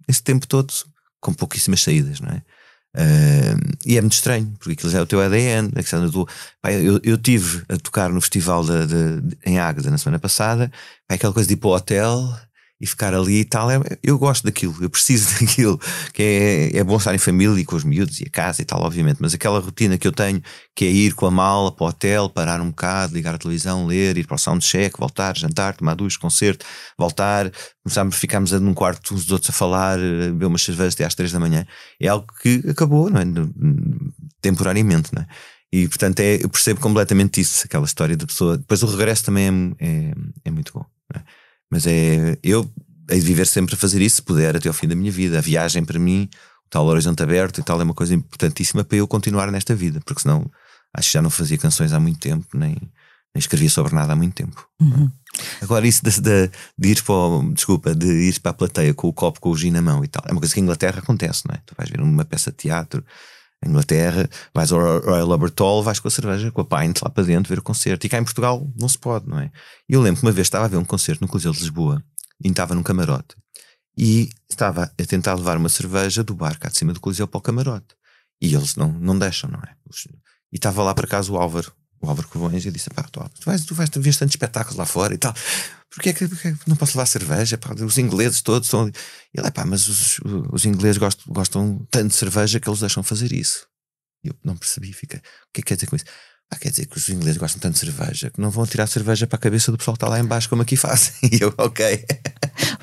esse 0.07 0.23
tempo 0.23 0.47
todo 0.47 0.73
com 1.19 1.33
pouquíssimas 1.33 1.81
saídas, 1.81 2.19
não 2.19 2.29
é? 2.29 2.41
Uh, 2.95 3.75
e 3.85 3.97
é 3.97 4.01
muito 4.01 4.13
estranho, 4.13 4.53
porque 4.57 4.71
aquilo 4.71 4.89
já 4.89 4.99
é 4.99 5.01
o 5.01 5.05
teu 5.05 5.19
ADN. 5.19 5.69
A 5.75 5.81
questão 5.81 6.09
do, 6.09 6.27
eu, 6.63 6.99
eu 7.03 7.17
tive 7.17 7.63
a 7.67 7.77
tocar 7.77 8.09
no 8.09 8.21
festival 8.21 8.63
de, 8.63 8.87
de, 8.87 9.21
de, 9.21 9.37
em 9.45 9.59
Águeda 9.59 9.91
na 9.91 9.97
semana 9.97 10.17
passada, 10.17 10.71
pá, 11.07 11.15
aquela 11.15 11.33
coisa 11.33 11.47
de 11.47 11.55
ir 11.55 11.57
para 11.57 11.67
o 11.67 11.75
hotel 11.75 12.39
e 12.79 12.85
ficar 12.85 13.13
ali 13.13 13.39
e 13.39 13.45
tal. 13.45 13.71
É, 13.71 13.79
eu 14.03 14.17
gosto 14.17 14.43
daquilo, 14.43 14.75
eu 14.81 14.89
preciso 14.89 15.29
daquilo. 15.39 15.79
Que 16.13 16.71
é, 16.73 16.77
é 16.77 16.83
bom 16.83 16.97
estar 16.97 17.13
em 17.15 17.17
família 17.17 17.59
e 17.59 17.65
com 17.65 17.75
os 17.75 17.83
miúdos 17.83 18.19
e 18.19 18.25
a 18.25 18.29
casa 18.29 18.61
e 18.61 18.65
tal, 18.65 18.81
obviamente. 18.81 19.17
Mas 19.19 19.33
aquela 19.33 19.59
rotina 19.59 19.97
que 19.97 20.07
eu 20.07 20.11
tenho, 20.11 20.41
que 20.75 20.85
é 20.85 20.89
ir 20.89 21.13
com 21.13 21.25
a 21.25 21.31
mala 21.31 21.71
para 21.71 21.85
o 21.85 21.89
hotel, 21.89 22.29
parar 22.29 22.61
um 22.61 22.69
bocado, 22.69 23.13
ligar 23.13 23.35
a 23.35 23.37
televisão, 23.37 23.85
ler, 23.85 24.17
ir 24.17 24.27
para 24.27 24.35
o 24.35 24.37
soundcheck, 24.37 24.99
voltar, 24.99 25.37
jantar, 25.37 25.75
tomar 25.75 25.95
duas, 25.95 26.17
concerto, 26.17 26.65
voltar, 26.97 27.51
começarmos, 27.83 28.15
ficámos 28.15 28.51
num 28.51 28.73
quarto 28.73 29.13
uns 29.13 29.23
dos 29.23 29.31
outros 29.31 29.49
a 29.49 29.53
falar, 29.53 29.97
a 29.97 30.01
beber 30.01 30.45
umas 30.45 30.61
cervejas 30.61 30.93
até 30.93 31.05
às 31.05 31.15
três 31.15 31.31
da 31.31 31.39
manhã. 31.39 31.65
É 31.99 32.07
algo 32.07 32.27
que 32.41 32.61
acabou, 32.69 33.09
não 33.09 33.21
é? 33.21 33.25
Temporariamente, 34.41 35.13
não 35.13 35.21
é? 35.21 35.27
E 35.71 35.87
portanto 35.89 36.19
é, 36.21 36.35
eu 36.41 36.47
percebo 36.47 36.79
completamente 36.79 37.41
isso, 37.41 37.65
aquela 37.65 37.85
história 37.85 38.15
da 38.15 38.25
pessoa. 38.25 38.57
Depois 38.57 38.81
o 38.83 38.87
regresso 38.87 39.25
também 39.25 39.75
é, 39.79 39.85
é, 39.85 40.13
é 40.45 40.51
muito 40.51 40.71
bom. 40.73 40.85
É? 41.13 41.21
Mas 41.75 41.85
é. 41.85 42.37
Eu 42.41 42.71
hei 43.09 43.19
de 43.19 43.25
viver 43.25 43.45
sempre 43.45 43.75
a 43.75 43.77
fazer 43.77 44.01
isso, 44.01 44.15
se 44.15 44.21
puder, 44.21 44.55
até 44.55 44.69
ao 44.69 44.73
fim 44.73 44.87
da 44.87 44.95
minha 44.95 45.11
vida. 45.11 45.37
A 45.37 45.41
viagem 45.41 45.83
para 45.83 45.99
mim, 45.99 46.29
o 46.65 46.69
tal 46.69 46.85
horizonte 46.85 47.21
aberto 47.21 47.59
e 47.59 47.63
tal, 47.63 47.81
é 47.81 47.83
uma 47.83 47.93
coisa 47.93 48.15
importantíssima 48.15 48.81
para 48.85 48.97
eu 48.97 49.05
continuar 49.05 49.51
nesta 49.51 49.75
vida, 49.75 49.99
porque 50.05 50.21
senão 50.21 50.49
acho 50.93 51.09
que 51.09 51.13
já 51.13 51.21
não 51.21 51.29
fazia 51.29 51.57
canções 51.57 51.91
há 51.91 51.99
muito 51.99 52.17
tempo, 52.17 52.47
nem, 52.53 52.75
Nem 52.75 52.81
escrevia 53.35 53.69
sobre 53.69 53.93
nada 53.93 54.13
há 54.13 54.15
muito 54.15 54.33
tempo. 54.33 54.65
Uhum. 54.79 55.11
Agora, 55.61 55.85
isso 55.85 56.01
de, 56.01 56.21
de, 56.21 56.49
de, 56.77 56.89
ir 56.91 57.03
para 57.03 57.13
o, 57.13 57.53
desculpa, 57.53 57.93
de 57.93 58.07
ir 58.07 58.39
para 58.39 58.51
a 58.51 58.53
plateia 58.53 58.93
com 58.93 59.09
o 59.09 59.13
copo 59.13 59.41
com 59.41 59.49
o 59.49 59.57
gin 59.57 59.71
na 59.71 59.81
mão 59.81 60.01
e 60.01 60.07
tal, 60.07 60.23
é 60.25 60.31
uma 60.31 60.39
coisa 60.39 60.53
que 60.53 60.61
em 60.61 60.63
Inglaterra 60.63 60.99
acontece, 60.99 61.43
não 61.45 61.55
é? 61.55 61.59
Tu 61.65 61.75
vais 61.77 61.89
ver 61.89 61.99
uma 61.99 62.23
peça 62.23 62.51
de 62.51 62.57
teatro 62.57 63.03
em 63.63 63.69
Inglaterra, 63.69 64.29
vais 64.53 64.71
ao 64.71 64.79
Royal 64.79 65.31
Albert 65.31 65.53
Hall, 65.59 65.83
vais 65.83 65.99
com 65.99 66.07
a 66.07 66.11
cerveja, 66.11 66.51
com 66.51 66.61
a 66.61 66.65
pint 66.65 67.01
lá 67.01 67.09
para 67.09 67.23
dentro 67.23 67.49
ver 67.49 67.59
o 67.59 67.63
concerto. 67.63 68.05
E 68.05 68.09
cá 68.09 68.17
em 68.17 68.23
Portugal 68.23 68.67
não 68.79 68.87
se 68.87 68.97
pode, 68.97 69.27
não 69.27 69.39
é? 69.39 69.51
Eu 69.87 70.01
lembro 70.01 70.21
que 70.21 70.25
uma 70.25 70.31
vez 70.31 70.47
estava 70.47 70.65
a 70.65 70.67
ver 70.67 70.77
um 70.77 70.85
concerto 70.85 71.21
no 71.21 71.27
Coliseu 71.27 71.51
de 71.51 71.59
Lisboa 71.59 72.03
e 72.43 72.49
estava 72.49 72.75
num 72.75 72.83
camarote 72.83 73.35
e 73.97 74.29
estava 74.49 74.83
a 74.83 75.05
tentar 75.05 75.35
levar 75.35 75.57
uma 75.57 75.69
cerveja 75.69 76.23
do 76.23 76.35
bar 76.35 76.59
cá 76.59 76.69
de 76.69 76.77
cima 76.77 76.93
do 76.93 76.99
Coliseu 76.99 77.27
para 77.27 77.37
o 77.37 77.41
camarote. 77.41 77.95
E 78.41 78.53
eles 78.53 78.75
não, 78.75 78.91
não 78.91 79.17
deixam, 79.17 79.49
não 79.49 79.59
é? 79.59 79.75
E 80.51 80.57
estava 80.57 80.83
lá 80.83 80.93
para 80.93 81.07
casa 81.07 81.31
o 81.31 81.37
Álvaro, 81.37 81.71
o 82.01 82.09
Álvaro 82.09 82.27
Covões, 82.27 82.65
e 82.65 82.71
disse: 82.71 82.89
Pá, 82.89 83.03
tu, 83.03 83.19
tu 83.39 83.45
vais, 83.45 83.63
tu 83.65 83.75
vais 83.75 83.89
ver 83.89 84.15
tantos 84.15 84.33
espetáculos 84.33 84.77
lá 84.77 84.85
fora 84.85 85.13
e 85.13 85.17
tal. 85.17 85.33
Porquê 85.89 86.09
é 86.09 86.13
que, 86.13 86.27
porquê 86.27 86.47
é 86.49 86.51
que 86.51 86.69
não 86.69 86.75
posso 86.75 86.97
levar 86.97 87.05
cerveja? 87.05 87.57
Pá, 87.57 87.73
os 87.73 87.97
ingleses 87.97 88.41
todos 88.41 88.67
estão. 88.67 88.87
E 88.87 88.91
ele 89.39 89.47
é 89.47 89.51
pá, 89.51 89.65
mas 89.65 89.87
os, 89.87 90.19
os 90.51 90.65
ingleses 90.65 90.97
gostam, 90.97 91.33
gostam 91.33 91.87
tanto 91.89 92.09
de 92.09 92.15
cerveja 92.15 92.59
que 92.59 92.69
eles 92.69 92.79
deixam 92.79 93.01
fazer 93.03 93.31
isso. 93.31 93.65
E 94.23 94.29
eu 94.29 94.35
não 94.43 94.57
percebi, 94.57 94.91
fica. 94.91 95.17
O 95.17 95.53
que 95.53 95.61
é 95.61 95.61
que 95.61 95.63
quer 95.63 95.75
dizer 95.75 95.87
com 95.87 95.95
isso? 95.95 96.05
Ah, 96.51 96.57
quer 96.57 96.69
dizer 96.69 96.85
que 96.85 96.97
os 96.97 97.09
ingleses 97.09 97.37
gostam 97.37 97.59
tanto 97.59 97.73
de 97.73 97.79
cerveja 97.79 98.29
que 98.29 98.39
não 98.39 98.51
vão 98.51 98.65
tirar 98.67 98.85
cerveja 98.87 99.25
para 99.25 99.37
a 99.37 99.39
cabeça 99.39 99.71
do 99.71 99.77
pessoal 99.77 99.95
que 99.95 100.03
está 100.03 100.07
lá 100.07 100.19
embaixo, 100.19 100.47
como 100.47 100.61
aqui 100.61 100.75
fazem. 100.75 101.13
E 101.31 101.41
eu, 101.41 101.53
ok. 101.57 102.05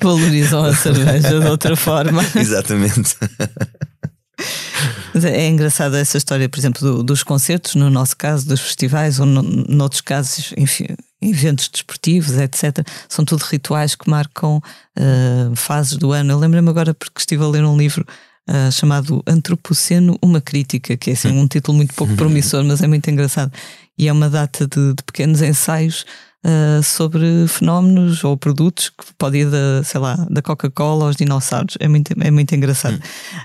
Valorizam 0.01 0.65
a 0.65 0.75
cerveja 0.75 1.39
de 1.39 1.47
outra 1.47 1.75
forma. 1.75 2.21
Exatamente. 2.35 3.15
É 5.15 5.47
engraçada 5.47 5.99
essa 5.99 6.17
história, 6.17 6.49
por 6.49 6.59
exemplo, 6.59 6.81
do, 6.81 7.03
dos 7.03 7.21
concertos, 7.21 7.75
no 7.75 7.89
nosso 7.89 8.17
caso, 8.17 8.47
dos 8.47 8.59
festivais, 8.59 9.19
ou 9.19 9.25
no, 9.25 9.43
noutros 9.43 10.01
casos, 10.01 10.53
enfim, 10.57 10.87
eventos 11.21 11.69
desportivos, 11.69 12.37
etc. 12.37 12.85
São 13.07 13.23
tudo 13.23 13.43
rituais 13.43 13.95
que 13.95 14.09
marcam 14.09 14.57
uh, 14.57 15.55
fases 15.55 15.97
do 15.97 16.11
ano. 16.11 16.31
Eu 16.31 16.39
lembro-me 16.39 16.69
agora 16.69 16.93
porque 16.93 17.19
estive 17.19 17.43
a 17.43 17.47
ler 17.47 17.63
um 17.63 17.77
livro 17.77 18.05
uh, 18.49 18.71
chamado 18.71 19.21
Antropoceno, 19.27 20.17
uma 20.21 20.41
crítica, 20.41 20.97
que 20.97 21.11
é 21.11 21.13
assim, 21.13 21.29
um 21.29 21.47
título 21.47 21.77
muito 21.77 21.93
pouco 21.93 22.13
promissor, 22.17 22.63
mas 22.63 22.81
é 22.81 22.87
muito 22.87 23.09
engraçado. 23.09 23.51
E 23.97 24.07
é 24.07 24.11
uma 24.11 24.29
data 24.29 24.67
de, 24.67 24.93
de 24.93 25.03
pequenos 25.03 25.41
ensaios 25.41 26.05
uh, 26.43 26.83
sobre 26.83 27.47
fenómenos 27.47 28.23
ou 28.23 28.37
produtos 28.37 28.89
que 28.89 29.13
pode 29.17 29.37
ir 29.39 29.49
da, 29.49 29.83
sei 29.83 29.99
lá, 29.99 30.15
da 30.29 30.41
Coca-Cola 30.41 31.05
aos 31.05 31.15
dinossauros. 31.15 31.77
É 31.79 31.87
muito, 31.87 32.13
é 32.19 32.31
muito 32.31 32.53
engraçado. 32.53 32.95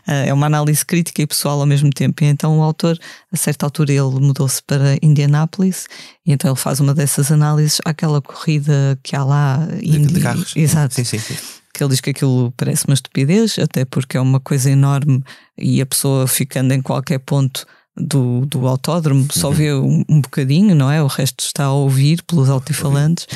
Uh, 0.06 0.26
é 0.26 0.32
uma 0.32 0.46
análise 0.46 0.84
crítica 0.84 1.22
e 1.22 1.26
pessoal 1.26 1.60
ao 1.60 1.66
mesmo 1.66 1.90
tempo. 1.90 2.22
E 2.24 2.26
então 2.26 2.58
o 2.58 2.62
autor, 2.62 2.98
a 3.32 3.36
certa 3.36 3.66
altura, 3.66 3.92
ele 3.92 4.20
mudou-se 4.20 4.62
para 4.62 4.96
Indianápolis 5.02 5.86
e 6.26 6.32
então 6.32 6.50
ele 6.50 6.58
faz 6.58 6.80
uma 6.80 6.94
dessas 6.94 7.30
análises 7.30 7.80
àquela 7.84 8.20
corrida 8.20 8.98
que 9.02 9.14
há 9.14 9.24
lá. 9.24 9.66
De, 9.80 10.06
de 10.06 10.20
carros. 10.20 10.54
Exato. 10.56 10.94
Sim, 10.94 11.04
sim, 11.04 11.18
sim 11.18 11.36
que 11.78 11.84
ele 11.84 11.90
diz 11.90 12.00
que 12.00 12.10
aquilo 12.10 12.52
parece 12.56 12.86
uma 12.86 12.94
estupidez, 12.94 13.56
até 13.56 13.84
porque 13.84 14.16
é 14.16 14.20
uma 14.20 14.40
coisa 14.40 14.68
enorme 14.68 15.22
e 15.56 15.80
a 15.80 15.86
pessoa 15.86 16.26
ficando 16.26 16.74
em 16.74 16.82
qualquer 16.82 17.20
ponto 17.20 17.64
do, 17.98 18.46
do 18.46 18.66
autódromo 18.66 19.26
só 19.32 19.48
uhum. 19.48 19.54
vê 19.54 19.74
um, 19.74 20.04
um, 20.08 20.20
bocadinho, 20.20 20.74
não 20.74 20.90
é? 20.90 21.02
O 21.02 21.06
resto 21.06 21.44
está 21.44 21.64
a 21.64 21.72
ouvir 21.72 22.22
pelos 22.22 22.48
altifalantes, 22.48 23.26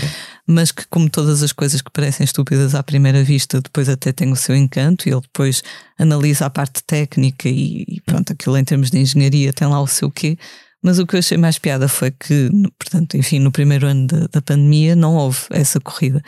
mas 0.46 0.70
que, 0.70 0.86
como 0.88 1.10
todas 1.10 1.42
as 1.42 1.52
coisas 1.52 1.82
que 1.82 1.90
parecem 1.90 2.24
estúpidas 2.24 2.74
à 2.74 2.82
primeira 2.82 3.22
vista, 3.22 3.60
depois 3.60 3.88
até 3.88 4.12
tem 4.12 4.30
o 4.30 4.36
seu 4.36 4.54
encanto 4.54 5.08
e 5.08 5.12
ele 5.12 5.20
depois 5.20 5.62
analisa 5.98 6.46
a 6.46 6.50
parte 6.50 6.82
técnica 6.84 7.48
e, 7.48 7.84
e 7.88 8.00
pronto, 8.06 8.32
aquilo 8.32 8.56
em 8.56 8.64
termos 8.64 8.90
de 8.90 8.98
engenharia 8.98 9.52
tem 9.52 9.66
lá 9.66 9.80
o 9.80 9.86
seu 9.86 10.10
quê. 10.10 10.38
Mas 10.84 10.98
o 10.98 11.06
que 11.06 11.14
eu 11.14 11.20
achei 11.20 11.38
mais 11.38 11.58
piada 11.58 11.86
foi 11.86 12.10
que, 12.10 12.50
portanto, 12.76 13.16
enfim, 13.16 13.38
no 13.38 13.52
primeiro 13.52 13.86
ano 13.86 14.08
da, 14.08 14.26
da 14.32 14.42
pandemia 14.42 14.96
não 14.96 15.14
houve 15.14 15.38
essa 15.50 15.78
corrida. 15.78 16.20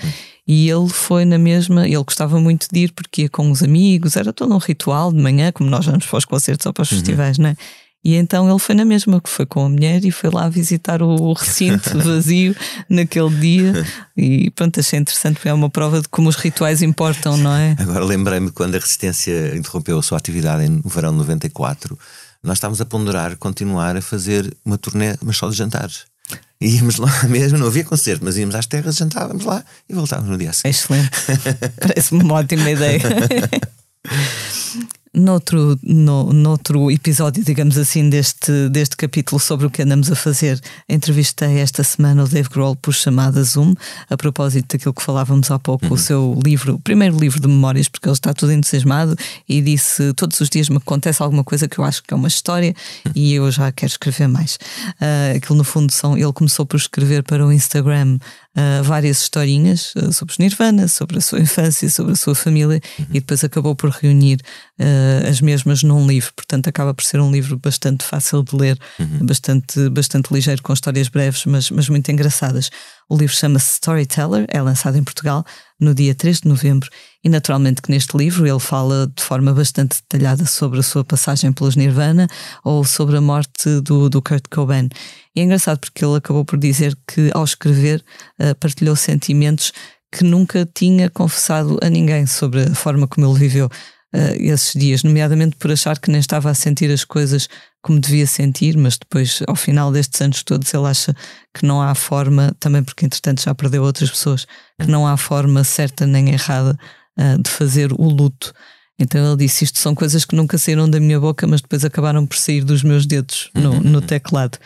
E 0.47 0.71
ele 0.71 0.89
foi 0.89 1.25
na 1.25 1.39
mesma, 1.39 1.89
ele 1.89 2.05
gostava 2.05 2.39
muito 2.39 2.69
de 2.71 2.81
ir 2.81 2.93
porque 2.93 3.23
ia 3.23 3.29
com 3.29 3.51
os 3.51 3.65
amigos, 3.65 4.15
era 4.15 4.33
todo 4.33 4.55
um 4.55 4.59
ritual 4.59 5.13
de 5.13 5.21
manhã, 5.21 5.51
como 5.51 5.69
nós 5.69 5.87
vamos 5.87 6.07
para 6.07 6.19
os 6.19 6.25
concertos 6.25 6.67
ou 6.67 6.73
para 6.73 6.83
os 6.83 6.93
uhum. 6.93 6.99
festivais, 6.99 7.37
não 7.37 7.49
é? 7.49 7.57
E 8.05 8.17
então 8.17 8.49
ele 8.51 8.59
foi 8.59 8.75
na 8.75 8.85
mesma, 8.85 9.21
que 9.21 9.31
foi 9.31 9.47
com 9.47 9.65
a 9.65 9.69
mulher 9.69 10.05
e 10.05 10.11
foi 10.11 10.31
lá 10.31 10.49
visitar 10.49 11.01
o 11.03 11.33
recinto 11.35 11.99
vazio 11.99 12.55
naquele 12.89 13.31
dia. 13.31 13.87
E 14.15 14.51
pronto, 14.51 14.79
achei 14.79 14.99
interessante, 14.99 15.37
porque 15.37 15.49
é 15.49 15.55
uma 15.55 15.71
prova 15.71 16.03
de 16.03 16.09
como 16.09 16.29
os 16.29 16.37
rituais 16.37 16.83
importam, 16.83 17.37
não 17.37 17.55
é? 17.55 17.75
Agora 17.79 18.05
lembrei-me 18.05 18.51
quando 18.51 18.75
a 18.75 18.79
Resistência 18.79 19.57
interrompeu 19.57 19.99
a 19.99 20.03
sua 20.03 20.19
atividade 20.19 20.69
no 20.69 20.83
verão 20.85 21.13
de 21.13 21.19
94, 21.19 21.99
nós 22.43 22.59
estávamos 22.59 22.81
a 22.81 22.85
ponderar 22.85 23.37
continuar 23.37 23.97
a 23.97 24.03
fazer 24.03 24.55
uma 24.65 24.77
turnê, 24.77 25.17
mas 25.23 25.39
só 25.39 25.49
de 25.49 25.57
jantares. 25.57 26.05
E 26.61 26.77
íamos 26.77 26.97
lá 26.97 27.11
mesmo, 27.29 27.59
não 27.59 27.67
havia 27.67 27.85
concerto, 27.85 28.25
mas 28.25 28.37
íamos 28.37 28.55
às 28.55 28.67
terras, 28.67 28.97
jantávamos 28.97 29.45
lá 29.45 29.65
e 29.89 29.95
voltávamos 29.95 30.31
no 30.31 30.39
dia 30.39 30.53
seguinte. 30.53 30.77
Excelente. 30.77 31.11
Parece-me 31.81 32.23
uma 32.23 32.35
ótima 32.35 32.71
ideia. 32.71 33.01
Noutro, 35.15 35.79
no, 35.81 36.33
noutro 36.33 36.91
episódio, 36.91 37.45
digamos 37.45 37.79
assim, 37.79 38.11
deste, 38.11 38.69
deste 38.69 38.97
capítulo 38.97 39.39
sobre 39.39 39.67
o 39.67 39.71
que 39.71 39.83
andamos 39.83 40.11
a 40.11 40.17
fazer, 40.17 40.61
entrevistei 40.89 41.61
esta 41.61 41.85
semana 41.85 42.25
o 42.25 42.29
Dave 42.29 42.49
Grohl 42.49 42.75
por 42.75 42.93
chamada 42.93 43.43
Zoom, 43.45 43.75
a 44.11 44.17
propósito 44.17 44.77
daquilo 44.77 44.93
que 44.93 45.03
falávamos 45.03 45.53
há 45.53 45.59
pouco, 45.59 45.87
uhum. 45.87 45.93
o 45.93 45.99
seu 45.99 46.39
livro, 46.45 46.75
o 46.75 46.81
primeiro 46.81 47.17
livro 47.17 47.41
de 47.41 47.47
memórias, 47.47 47.89
porque 47.89 48.09
ele 48.09 48.15
está 48.15 48.35
todo 48.35 48.53
entusiasmado 48.53 49.17
e 49.49 49.63
disse: 49.63 50.13
Todos 50.15 50.41
os 50.41 50.51
dias 50.51 50.69
me 50.69 50.79
acontece 50.79 51.23
alguma 51.23 51.45
coisa 51.45 51.69
que 51.69 51.79
eu 51.79 51.85
acho 51.85 52.03
que 52.03 52.13
é 52.13 52.17
uma 52.17 52.29
história 52.29 52.75
uhum. 53.07 53.13
e 53.15 53.35
eu 53.35 53.49
já 53.53 53.71
quero 53.71 53.91
escrever 53.91 54.27
mais. 54.27 54.59
Uh, 55.01 55.37
aquilo, 55.37 55.57
no 55.57 55.65
fundo, 55.65 55.93
são. 55.93 56.19
Ele 56.19 56.33
começou 56.33 56.67
por 56.67 56.77
escrever 56.77 57.23
para 57.23 57.47
o 57.47 57.53
Instagram 57.53 58.19
uh, 58.57 58.83
várias 58.83 59.21
historinhas 59.23 59.93
uh, 59.97 60.13
sobre 60.13 60.33
os 60.33 60.39
Nirvana, 60.39 60.89
sobre 60.89 61.19
a 61.19 61.21
sua 61.21 61.41
infância, 61.41 61.89
sobre 61.91 62.13
a 62.13 62.17
sua 62.17 62.35
família, 62.35 62.81
uhum. 62.99 63.07
e 63.11 63.15
depois 63.15 63.43
acabou 63.45 63.75
por 63.75 63.91
reunir 63.91 64.41
uh, 64.79 65.29
as 65.29 65.41
mesmas 65.41 65.83
num 65.83 66.07
livro. 66.07 66.33
Portanto, 66.35 66.69
acaba 66.69 66.95
por 66.95 67.05
ser 67.05 67.21
um 67.21 67.31
livro 67.31 67.59
bastante 67.59 68.05
fácil 68.05 68.43
de 68.43 68.57
ler, 68.57 68.79
uhum. 68.99 69.27
bastante, 69.27 69.89
bastante 69.91 70.33
ligeiro, 70.33 70.63
com 70.63 70.73
histórias 70.73 71.09
breves, 71.09 71.45
mas, 71.47 71.71
mas 71.71 71.89
muito 71.89 72.11
engraçadas. 72.11 72.71
O 73.09 73.17
livro 73.17 73.35
chama-se 73.35 73.73
Storyteller, 73.73 74.47
é 74.49 74.63
lançado 74.63 74.97
em 74.97 75.05
Portugal 75.05 75.45
no 75.79 75.95
dia 75.95 76.15
3 76.15 76.41
de 76.41 76.49
novembro, 76.49 76.89
e 77.23 77.29
naturalmente 77.29 77.83
que 77.83 77.91
neste 77.91 78.17
livro 78.17 78.47
ele 78.47 78.61
fala 78.61 79.11
de 79.15 79.23
forma 79.23 79.53
bastante 79.53 79.97
detalhada 79.97 80.47
sobre 80.47 80.79
a 80.81 80.83
sua 80.83 81.05
passagem 81.05 81.53
pelos 81.53 81.77
Nirvana 81.77 82.29
ou 82.63 82.85
sobre 82.85 83.17
a 83.17 83.21
morte 83.21 83.81
do, 83.81 84.09
do 84.09 84.23
Kurt 84.23 84.45
Cobain. 84.51 84.89
E 85.35 85.41
é 85.41 85.45
engraçado 85.45 85.79
porque 85.79 86.05
ele 86.05 86.17
acabou 86.17 86.45
por 86.45 86.59
dizer 86.59 86.97
que 87.07 87.31
ao 87.35 87.45
escrever 87.45 88.05
uh, 88.41 88.55
partilhou 88.57 88.95
sentimentos 88.95 89.73
que 90.13 90.23
nunca 90.23 90.69
tinha 90.73 91.11
confessado 91.11 91.79
a 91.83 91.91
ninguém 91.91 92.25
sobre 92.25 92.63
a 92.63 92.75
forma 92.75 93.09
como 93.09 93.27
ele 93.27 93.39
viveu 93.39 93.67
uh, 93.67 94.35
esses 94.39 94.73
dias, 94.79 95.03
nomeadamente 95.03 95.57
por 95.57 95.73
achar 95.73 95.99
que 95.99 96.11
nem 96.11 96.21
estava 96.21 96.51
a 96.51 96.55
sentir 96.55 96.91
as 96.91 97.05
coisas 97.05 97.49
como 97.83 98.01
devia 98.01 98.27
sentir, 98.27 98.79
mas 98.79 98.97
depois, 98.97 99.43
ao 99.47 99.57
final 99.57 99.93
destes 99.93 100.21
anos 100.23 100.43
todos, 100.43 100.73
ele 100.73 100.87
acha 100.87 101.15
que 101.53 101.67
não 101.67 101.83
há 101.83 101.95
forma, 101.95 102.55
também 102.59 102.83
porque 102.83 103.05
entretanto 103.05 103.43
já 103.43 103.55
perdeu 103.55 103.83
outras 103.83 104.11
pessoas, 104.11 104.47
que 104.81 104.89
não 104.89 105.07
há 105.07 105.17
forma 105.17 105.63
certa 105.65 106.07
nem 106.07 106.31
errada 106.31 106.79
uh, 107.19 107.43
de 107.43 107.51
fazer 107.51 107.93
o 107.93 108.09
luto. 108.09 108.55
Então 108.99 109.27
ele 109.27 109.45
disse: 109.45 109.65
Isto 109.65 109.81
são 109.81 109.95
coisas 109.95 110.25
que 110.25 110.37
nunca 110.37 110.57
saíram 110.57 110.89
da 110.89 111.01
minha 111.01 111.19
boca, 111.19 111.47
mas 111.47 111.61
depois 111.61 111.85
acabaram 111.85 112.25
por 112.25 112.37
sair 112.37 112.63
dos 112.65 112.83
meus 112.83 113.05
dedos 113.05 113.51
no, 113.55 113.73
uhum. 113.73 113.81
no 113.81 114.01
teclado. 114.01 114.59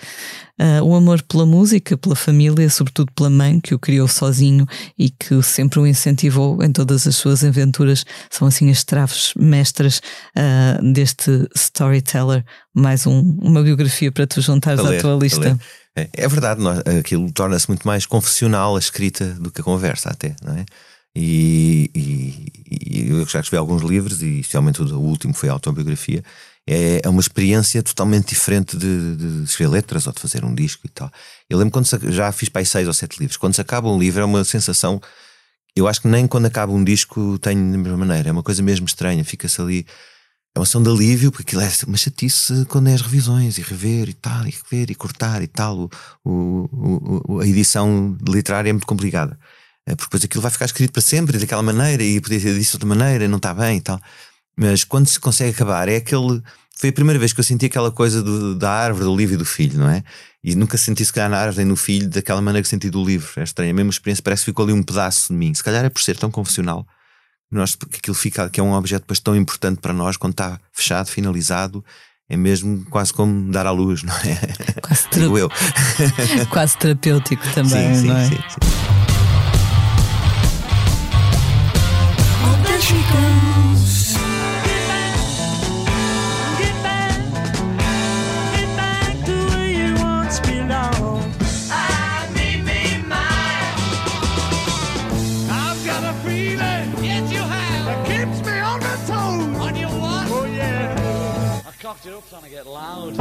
Uh, 0.60 0.82
o 0.82 0.94
amor 0.94 1.22
pela 1.22 1.46
música, 1.46 1.96
pela 1.96 2.16
família, 2.16 2.68
sobretudo 2.68 3.12
pela 3.12 3.30
mãe, 3.30 3.60
que 3.60 3.74
o 3.74 3.78
criou 3.78 4.08
sozinho 4.08 4.66
e 4.98 5.08
que 5.08 5.40
sempre 5.42 5.78
o 5.78 5.86
incentivou 5.86 6.62
em 6.62 6.72
todas 6.72 7.06
as 7.06 7.14
suas 7.14 7.44
aventuras, 7.44 8.04
são 8.28 8.48
assim 8.48 8.68
as 8.70 8.82
traves 8.82 9.32
mestras 9.36 10.00
uh, 10.36 10.92
deste 10.92 11.48
storyteller. 11.54 12.44
Mais 12.74 13.06
um, 13.06 13.20
uma 13.40 13.62
biografia 13.62 14.10
para 14.10 14.26
tu 14.26 14.40
juntares 14.40 14.82
ler, 14.82 14.98
à 14.98 15.00
tua 15.00 15.16
lista. 15.16 15.58
É, 15.96 16.08
é 16.12 16.28
verdade, 16.28 16.60
nós, 16.60 16.80
aquilo 16.98 17.30
torna-se 17.32 17.68
muito 17.68 17.86
mais 17.86 18.04
confessional 18.04 18.76
a 18.76 18.78
escrita 18.78 19.34
do 19.34 19.50
que 19.50 19.60
a 19.60 19.64
conversa, 19.64 20.10
até, 20.10 20.34
não 20.42 20.54
é? 20.54 20.64
E, 21.14 21.90
e, 21.94 22.52
e 22.70 23.10
eu 23.10 23.26
já 23.26 23.40
escrevi 23.40 23.56
alguns 23.56 23.82
livros, 23.82 24.22
e 24.22 24.40
especialmente 24.40 24.80
o 24.82 25.00
último 25.00 25.34
foi 25.34 25.48
a 25.48 25.52
autobiografia. 25.52 26.22
É, 26.70 27.00
é 27.02 27.08
uma 27.08 27.20
experiência 27.22 27.82
totalmente 27.82 28.28
diferente 28.28 28.76
de, 28.76 29.16
de, 29.16 29.44
escrever 29.44 29.70
letras 29.70 30.06
ou 30.06 30.12
de 30.12 30.20
fazer 30.20 30.44
um 30.44 30.54
disco 30.54 30.82
e 30.84 30.90
tal. 30.90 31.10
Eu 31.48 31.56
lembro 31.56 31.72
quando 31.72 31.86
se, 31.86 31.98
já 32.12 32.30
fiz 32.30 32.50
para 32.50 32.60
aí 32.60 32.66
seis 32.66 32.86
ou 32.86 32.92
sete 32.92 33.18
livros. 33.18 33.38
Quando 33.38 33.54
se 33.54 33.60
acaba 33.62 33.88
um 33.88 33.98
livro 33.98 34.20
é 34.20 34.24
uma 34.26 34.44
sensação. 34.44 35.00
Eu 35.74 35.88
acho 35.88 36.02
que 36.02 36.08
nem 36.08 36.26
quando 36.26 36.44
acaba 36.44 36.70
um 36.70 36.84
disco 36.84 37.38
tenho 37.38 37.72
da 37.72 37.78
mesma 37.78 37.96
maneira. 37.96 38.28
É 38.28 38.32
uma 38.32 38.42
coisa 38.42 38.62
mesmo 38.62 38.86
estranha. 38.86 39.24
Fica-se 39.24 39.58
ali. 39.62 39.86
É 40.54 40.58
uma 40.58 40.64
ação 40.64 40.82
de 40.82 40.90
alívio, 40.90 41.32
porque 41.32 41.56
aquilo 41.56 41.62
é 41.62 41.70
uma 41.86 41.96
chatice 41.96 42.66
quando 42.66 42.88
é 42.88 42.94
as 42.94 43.00
revisões 43.00 43.56
e 43.56 43.62
rever 43.62 44.10
e 44.10 44.14
tal, 44.14 44.46
e 44.46 44.50
rever 44.50 44.90
e 44.90 44.94
cortar 44.94 45.40
e 45.42 45.46
tal. 45.46 45.88
O, 46.22 46.68
o, 46.70 47.22
o, 47.28 47.40
a 47.40 47.46
edição 47.46 48.14
literária 48.28 48.68
é 48.68 48.72
muito 48.74 48.86
complicada. 48.86 49.38
É, 49.86 49.94
porque 49.94 50.08
depois 50.08 50.24
aquilo 50.24 50.42
vai 50.42 50.50
ficar 50.50 50.66
escrito 50.66 50.92
para 50.92 51.00
sempre 51.00 51.38
daquela 51.38 51.62
maneira 51.62 52.02
e 52.02 52.20
podia 52.20 52.38
ter 52.38 52.54
disso 52.54 52.72
de 52.72 52.84
outra 52.84 52.88
maneira, 52.88 53.26
não 53.26 53.38
está 53.38 53.54
bem 53.54 53.78
e 53.78 53.80
tal. 53.80 53.98
Mas 54.58 54.82
quando 54.82 55.06
se 55.06 55.20
consegue 55.20 55.50
acabar, 55.50 55.88
é 55.88 55.96
aquele, 55.96 56.42
foi 56.76 56.90
a 56.90 56.92
primeira 56.92 57.16
vez 57.16 57.32
que 57.32 57.38
eu 57.38 57.44
senti 57.44 57.66
aquela 57.66 57.92
coisa 57.92 58.20
do, 58.20 58.56
da 58.56 58.68
árvore, 58.68 59.04
do 59.04 59.14
livro 59.14 59.36
e 59.36 59.38
do 59.38 59.44
filho, 59.44 59.78
não 59.78 59.88
é? 59.88 60.02
E 60.42 60.56
nunca 60.56 60.76
senti 60.76 61.04
se 61.04 61.12
calhar 61.12 61.30
na 61.30 61.38
árvore 61.38 61.58
nem 61.58 61.66
no 61.66 61.76
filho 61.76 62.08
daquela 62.08 62.42
maneira 62.42 62.62
que 62.62 62.68
senti 62.68 62.90
do 62.90 63.04
livro. 63.04 63.30
É 63.36 63.44
estranho. 63.44 63.70
A 63.70 63.74
mesma 63.74 63.90
experiência 63.90 64.22
parece 64.22 64.42
que 64.42 64.50
ficou 64.50 64.64
ali 64.64 64.72
um 64.72 64.82
pedaço 64.82 65.32
de 65.32 65.38
mim. 65.38 65.54
Se 65.54 65.62
calhar 65.62 65.84
é 65.84 65.88
por 65.88 66.02
ser 66.02 66.16
tão 66.16 66.28
confessional 66.28 66.84
nós, 67.50 67.76
que 67.76 67.98
aquilo 67.98 68.16
fica, 68.16 68.50
que 68.50 68.58
é 68.58 68.62
um 68.62 68.72
objeto 68.72 69.02
depois 69.02 69.20
tão 69.20 69.36
importante 69.36 69.80
para 69.80 69.92
nós 69.92 70.16
quando 70.16 70.32
está 70.32 70.58
fechado, 70.72 71.08
finalizado. 71.08 71.84
É 72.28 72.36
mesmo 72.36 72.84
quase 72.90 73.12
como 73.12 73.50
dar 73.50 73.66
à 73.66 73.70
luz, 73.70 74.02
não 74.02 74.14
é? 74.16 74.38
Quase, 74.82 75.08
ter... 75.08 75.22
eu. 75.22 75.50
quase 76.50 76.76
terapêutico 76.76 77.42
também, 77.54 77.94
sim, 77.94 78.00
sim, 78.02 78.06
não 78.08 78.16
é? 78.16 78.28
Sim, 78.28 78.36
sim. 78.36 78.88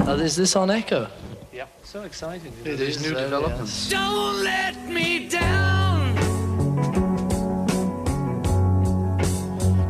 Uh, 0.08 0.14
is 0.24 0.38
this 0.38 0.55
on 0.55 0.72
Echo? 0.72 1.10
Yep. 1.51 1.68
So 1.84 2.03
exciting. 2.03 2.53
It 2.64 2.80
is 2.80 3.01
new 3.01 3.14
uh, 3.14 3.20
developments. 3.20 3.89
Don't 3.89 4.41
let 4.41 4.88
me 4.88 5.28
down. 5.28 6.16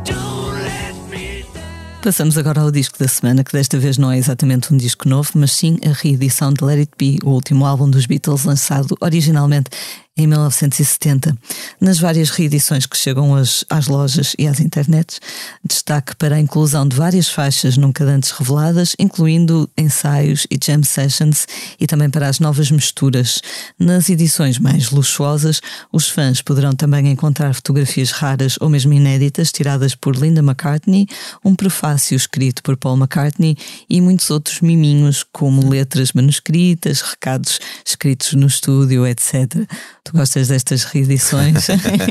Don't 0.02 0.54
let 0.54 0.94
me 1.08 1.44
down. 1.54 2.02
Passamos 2.02 2.36
agora 2.36 2.62
ao 2.62 2.72
disco 2.72 2.98
da 2.98 3.06
semana, 3.06 3.44
que 3.44 3.52
desta 3.52 3.78
vez 3.78 3.96
não 3.96 4.10
é 4.10 4.18
exatamente 4.18 4.74
um 4.74 4.76
disco 4.76 5.08
novo, 5.08 5.30
mas 5.36 5.52
sim 5.52 5.78
a 5.86 5.92
reedição 5.92 6.52
de 6.52 6.64
Let 6.64 6.78
It 6.80 6.92
Be, 6.98 7.18
o 7.24 7.30
último 7.30 7.64
álbum 7.64 7.88
dos 7.88 8.04
Beatles 8.04 8.44
lançado 8.44 8.96
originalmente 9.00 9.70
em 10.18 10.26
1970. 10.26 11.34
Nas 11.80 11.98
várias 12.00 12.30
reedições 12.30 12.84
que 12.84 12.96
chegam 12.96 13.30
hoje 13.30 13.64
às 13.70 13.86
lojas 13.86 14.34
e 14.36 14.48
às 14.48 14.58
internets, 14.58 15.20
destaque 15.64 16.16
para 16.16 16.34
a 16.34 16.40
inclusão 16.40 16.86
de 16.86 16.96
várias 16.96 17.28
faixas 17.28 17.76
nunca 17.76 18.04
antes 18.04 18.32
reveladas, 18.32 18.96
incluindo 18.98 19.70
ensaios 19.78 20.46
e 20.50 20.58
jam 20.62 20.82
sessions, 20.82 21.46
e 21.78 21.86
também 21.86 22.10
para 22.10 22.28
as 22.28 22.40
novas 22.40 22.70
misturas. 22.70 23.40
Nas 23.78 24.10
edições 24.10 24.58
mais 24.58 24.90
luxuosas, 24.90 25.60
os 25.92 26.08
fãs 26.08 26.42
poderão 26.42 26.72
também 26.72 27.08
encontrar 27.08 27.54
fotografias 27.54 28.10
raras 28.10 28.56
ou 28.60 28.68
mesmo 28.68 28.92
inéditas 28.92 29.52
tiradas 29.52 29.94
por 29.94 30.16
Linda 30.16 30.40
McCartney, 30.40 31.06
um 31.44 31.54
prefácio 31.54 32.16
escrito 32.16 32.62
por 32.62 32.76
Paul 32.76 32.96
McCartney 32.96 33.56
e 33.88 34.00
muitos 34.00 34.30
outros 34.30 34.60
miminhos, 34.60 35.24
como 35.32 35.68
letras 35.68 36.12
manuscritas, 36.12 37.02
recados 37.02 37.60
escritos 37.84 38.32
no 38.32 38.48
estúdio, 38.48 39.06
etc. 39.06 39.68
Tu 40.08 40.16
gostas 40.16 40.48
destas 40.48 40.84
reedições? 40.84 41.66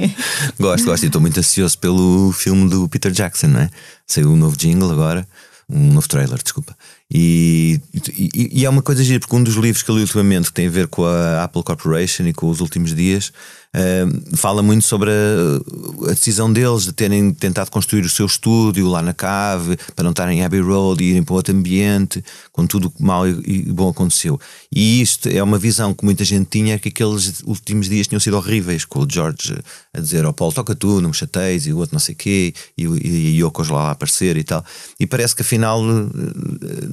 gosto, 0.59 0.85
gosto 0.85 1.03
e 1.03 1.07
estou 1.07 1.19
muito 1.19 1.39
ansioso 1.39 1.75
pelo 1.79 2.31
filme 2.31 2.69
do 2.69 2.87
Peter 2.87 3.11
Jackson, 3.11 3.47
não 3.47 3.61
é? 3.61 3.71
Saiu 4.05 4.31
um 4.31 4.35
novo 4.35 4.55
jingle 4.55 4.91
agora, 4.91 5.27
um 5.67 5.93
novo 5.93 6.07
trailer, 6.07 6.37
desculpa. 6.43 6.77
E, 7.09 7.79
e, 8.17 8.59
e 8.59 8.65
é 8.65 8.69
uma 8.69 8.81
coisa 8.81 9.01
gira, 9.01 9.19
porque 9.19 9.35
um 9.35 9.43
dos 9.43 9.55
livros 9.55 9.81
que 9.81 9.89
eu 9.89 9.95
li 9.95 10.01
ultimamente 10.01 10.47
que 10.47 10.53
tem 10.53 10.67
a 10.67 10.71
ver 10.71 10.87
com 10.87 11.05
a 11.05 11.43
Apple 11.43 11.63
Corporation 11.63 12.27
e 12.27 12.33
com 12.33 12.49
os 12.49 12.59
últimos 12.59 12.93
dias 12.93 13.31
uh, 13.73 14.35
fala 14.35 14.61
muito 14.61 14.83
sobre 14.83 15.09
a, 15.09 16.09
a, 16.09 16.13
decisão 16.13 16.51
deles 16.51 16.83
de 16.83 16.91
terem 16.91 17.33
tentado 17.33 17.71
construir 17.71 18.01
o 18.01 18.09
seu 18.09 18.25
estúdio 18.25 18.89
lá 18.89 19.01
na 19.01 19.13
cave 19.13 19.77
para 19.95 20.03
não 20.03 20.11
estarem 20.11 20.39
em 20.39 20.43
Abbey 20.43 20.59
Road 20.59 21.01
e 21.01 21.11
irem 21.11 21.23
para 21.23 21.35
outro 21.35 21.55
ambiente, 21.55 22.21
com 22.51 22.67
tudo 22.67 22.91
mal 22.99 23.25
e, 23.25 23.39
e 23.45 23.71
bom 23.71 23.89
aconteceu. 23.89 24.37
E 24.69 25.01
isto 25.01 25.29
é 25.29 25.41
uma 25.41 25.57
visão 25.57 25.93
que 25.93 26.03
muita 26.03 26.25
gente 26.25 26.49
tinha 26.49 26.77
que 26.77 26.89
aqueles 26.89 27.41
últimos 27.45 27.87
dias 27.87 28.07
tinham 28.07 28.19
sido 28.19 28.35
horríveis, 28.35 28.83
com 28.83 28.99
o 28.99 29.07
George 29.09 29.57
a 29.93 29.99
dizer 29.99 30.25
ao 30.25 30.33
Paulo 30.33 30.53
toca 30.53 30.75
tu, 30.75 30.99
não 30.99 31.09
me 31.09 31.15
chateis, 31.15 31.65
e 31.67 31.73
o 31.73 31.77
outro 31.77 31.95
não 31.95 31.99
sei 31.99 32.13
o 32.13 32.17
quê, 32.17 32.53
e, 32.77 32.83
e, 32.83 33.07
e 33.07 33.41
Yoko 33.41 33.63
lá 33.71 33.87
a 33.87 33.91
aparecer 33.91 34.35
e 34.37 34.43
tal. 34.43 34.63
E 34.99 35.07
parece 35.07 35.35
que 35.35 35.41
afinal 35.41 35.81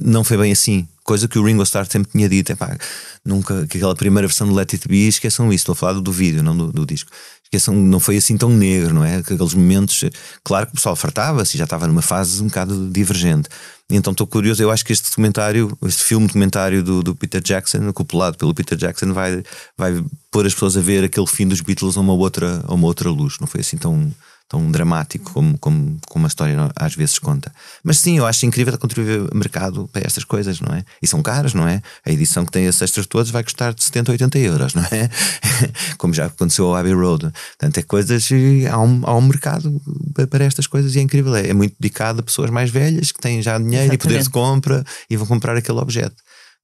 não 0.05 0.23
foi 0.23 0.37
bem 0.37 0.51
assim. 0.51 0.87
Coisa 1.03 1.27
que 1.27 1.37
o 1.37 1.43
Ringo 1.43 1.63
Starr 1.63 1.87
sempre 1.89 2.11
tinha 2.11 2.29
dito: 2.29 2.51
é 2.51 2.55
pá, 2.55 2.77
nunca, 3.23 3.65
que 3.67 3.77
aquela 3.77 3.95
primeira 3.95 4.27
versão 4.27 4.47
do 4.47 4.53
Let 4.53 4.73
It 4.73 4.87
Be, 4.87 5.07
esqueçam 5.07 5.47
isso. 5.51 5.63
Estou 5.63 5.73
a 5.73 5.75
falar 5.75 5.93
do 5.93 6.11
vídeo, 6.11 6.41
não 6.43 6.55
do, 6.55 6.71
do 6.71 6.85
disco. 6.85 7.11
Esqueçam, 7.43 7.75
não 7.75 7.99
foi 7.99 8.17
assim 8.17 8.37
tão 8.37 8.49
negro, 8.49 8.93
não 8.93 9.03
é? 9.03 9.17
Aqueles 9.17 9.53
momentos, 9.53 10.03
claro 10.43 10.65
que 10.65 10.73
o 10.73 10.75
pessoal 10.75 10.95
fartava-se, 10.95 11.57
já 11.57 11.65
estava 11.65 11.87
numa 11.87 12.01
fase 12.01 12.41
um 12.41 12.47
bocado 12.47 12.89
divergente. 12.89 13.49
Então 13.89 14.11
estou 14.11 14.25
curioso, 14.25 14.63
eu 14.63 14.71
acho 14.71 14.83
que 14.83 14.91
este 14.91 15.09
documentário, 15.09 15.77
este 15.85 16.03
filme 16.03 16.25
documentário 16.25 16.81
do, 16.81 17.03
do 17.03 17.15
Peter 17.15 17.39
Jackson, 17.39 17.87
acoplado 17.87 18.35
pelo 18.35 18.53
Peter 18.53 18.75
Jackson, 18.75 19.13
vai, 19.13 19.43
vai 19.77 20.03
pôr 20.31 20.47
as 20.47 20.55
pessoas 20.55 20.75
a 20.75 20.81
ver 20.81 21.03
aquele 21.03 21.27
fim 21.27 21.47
dos 21.47 21.61
Beatles 21.61 21.95
a 21.95 21.99
uma 21.99 22.13
outra, 22.13 22.63
a 22.67 22.73
uma 22.73 22.87
outra 22.87 23.09
luz. 23.11 23.37
Não 23.39 23.45
foi 23.45 23.61
assim 23.61 23.77
tão 23.77 24.11
tão 24.47 24.71
dramático 24.71 25.31
como, 25.33 25.57
como, 25.57 25.97
como 26.07 26.25
a 26.25 26.27
história 26.27 26.55
às 26.75 26.95
vezes 26.95 27.17
conta. 27.17 27.51
Mas 27.83 27.99
sim, 27.99 28.17
eu 28.17 28.25
acho 28.25 28.45
incrível 28.45 28.77
contribuir 28.77 29.21
o 29.31 29.35
mercado 29.35 29.89
para 29.91 30.05
estas 30.05 30.23
coisas, 30.23 30.59
não 30.59 30.75
é? 30.75 30.83
E 31.01 31.07
são 31.07 31.21
caras, 31.21 31.53
não 31.53 31.67
é? 31.67 31.81
A 32.05 32.11
edição 32.11 32.45
que 32.45 32.51
tem 32.51 32.65
esses 32.65 32.81
extras 32.81 33.07
todos 33.07 33.31
vai 33.31 33.43
custar 33.43 33.73
de 33.73 33.83
70, 33.83 34.11
80 34.11 34.39
euros, 34.39 34.73
não 34.73 34.83
é? 34.83 35.09
como 35.97 36.13
já 36.13 36.25
aconteceu 36.25 36.67
ao 36.67 36.75
Abbey 36.75 36.93
Road. 36.93 37.31
Portanto, 37.57 37.77
é 37.77 37.83
coisas, 37.83 38.29
há 38.71 38.79
um, 38.79 39.01
há 39.03 39.15
um 39.15 39.21
mercado 39.21 39.81
para 40.29 40.45
estas 40.45 40.67
coisas 40.67 40.95
e 40.95 40.99
é 40.99 41.01
incrível. 41.01 41.35
É, 41.35 41.49
é 41.49 41.53
muito 41.53 41.75
dedicado 41.79 42.19
a 42.19 42.23
pessoas 42.23 42.51
mais 42.51 42.69
velhas 42.69 43.11
que 43.11 43.19
têm 43.19 43.41
já 43.41 43.57
dinheiro 43.57 43.85
Exatamente. 43.85 43.95
e 43.95 44.07
poder 44.07 44.23
de 44.23 44.29
compra 44.29 44.83
e 45.09 45.17
vão 45.17 45.25
comprar 45.25 45.57
aquele 45.57 45.79
objeto. 45.79 46.15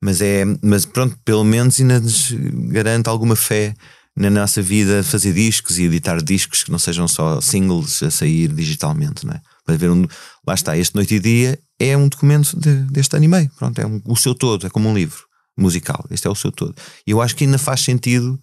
Mas 0.03 0.21
é, 0.21 0.45
mas 0.63 0.85
pronto, 0.85 1.15
pelo 1.23 1.43
menos 1.43 1.79
ainda 1.79 1.99
nos 1.99 2.31
garante 2.69 3.07
alguma 3.07 3.35
fé 3.35 3.75
na 4.15 4.29
nossa 4.29 4.61
vida 4.61 5.03
fazer 5.03 5.33
discos 5.33 5.77
e 5.77 5.83
editar 5.83 6.21
discos 6.21 6.63
que 6.63 6.71
não 6.71 6.79
sejam 6.79 7.07
só 7.07 7.39
singles 7.39 8.03
a 8.03 8.11
sair 8.11 8.49
digitalmente, 8.49 9.25
não 9.25 9.33
é? 9.33 9.41
Para 9.65 9.77
ver 9.77 9.89
um, 9.89 10.05
lá 10.45 10.53
está, 10.53 10.77
este 10.77 10.95
Noite 10.95 11.15
e 11.15 11.19
Dia 11.19 11.59
é 11.79 11.95
um 11.95 12.07
documento 12.07 12.59
de, 12.59 12.83
deste 12.91 13.15
anime, 13.15 13.49
pronto, 13.57 13.79
é 13.79 13.85
um, 13.85 14.01
o 14.05 14.15
seu 14.15 14.35
todo, 14.35 14.67
é 14.67 14.69
como 14.69 14.89
um 14.89 14.93
livro 14.93 15.23
musical, 15.57 16.05
este 16.09 16.27
é 16.27 16.29
o 16.29 16.35
seu 16.35 16.51
todo. 16.51 16.75
E 17.05 17.11
eu 17.11 17.21
acho 17.21 17.35
que 17.35 17.45
ainda 17.45 17.57
faz 17.57 17.81
sentido 17.81 18.39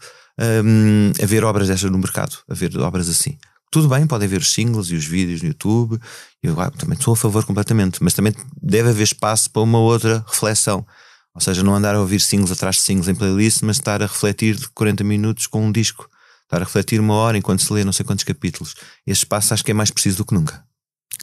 um, 0.65 1.13
haver 1.23 1.45
obras 1.45 1.69
destas 1.69 1.91
no 1.91 1.99
mercado, 1.99 2.39
haver 2.49 2.77
obras 2.79 3.09
assim. 3.09 3.37
Tudo 3.71 3.89
bem, 3.89 4.07
podem 4.07 4.27
ver 4.27 4.41
os 4.41 4.53
singles 4.53 4.89
e 4.89 4.95
os 4.95 5.05
vídeos 5.05 5.43
no 5.43 5.49
YouTube, 5.49 6.01
eu 6.43 6.59
ah, 6.59 6.71
também 6.71 6.99
sou 6.99 7.13
a 7.13 7.17
favor 7.17 7.45
completamente, 7.45 8.03
mas 8.03 8.15
também 8.15 8.33
deve 8.63 8.89
haver 8.89 9.03
espaço 9.03 9.51
para 9.51 9.63
uma 9.63 9.79
outra 9.79 10.25
reflexão. 10.27 10.87
Ou 11.39 11.41
seja, 11.41 11.63
não 11.63 11.73
andar 11.73 11.95
a 11.95 12.01
ouvir 12.01 12.21
singles 12.21 12.51
atrás 12.51 12.75
de 12.75 12.83
singles 12.83 13.07
em 13.07 13.15
playlist, 13.15 13.63
mas 13.63 13.77
estar 13.77 14.03
a 14.03 14.07
refletir 14.07 14.57
de 14.57 14.69
40 14.71 15.05
minutos 15.05 15.47
com 15.47 15.65
um 15.65 15.71
disco. 15.71 16.11
Estar 16.43 16.57
a 16.57 16.65
refletir 16.65 16.99
uma 16.99 17.15
hora 17.15 17.39
enquanto 17.39 17.63
se 17.63 17.73
lê 17.73 17.85
não 17.85 17.93
sei 17.93 18.05
quantos 18.05 18.25
capítulos. 18.25 18.75
Este 19.07 19.23
espaço 19.23 19.55
acho 19.55 19.65
que 19.65 19.71
é 19.71 19.75
mais 19.75 19.93
preciso 19.93 20.17
do 20.17 20.25
que 20.25 20.35
nunca. 20.35 20.68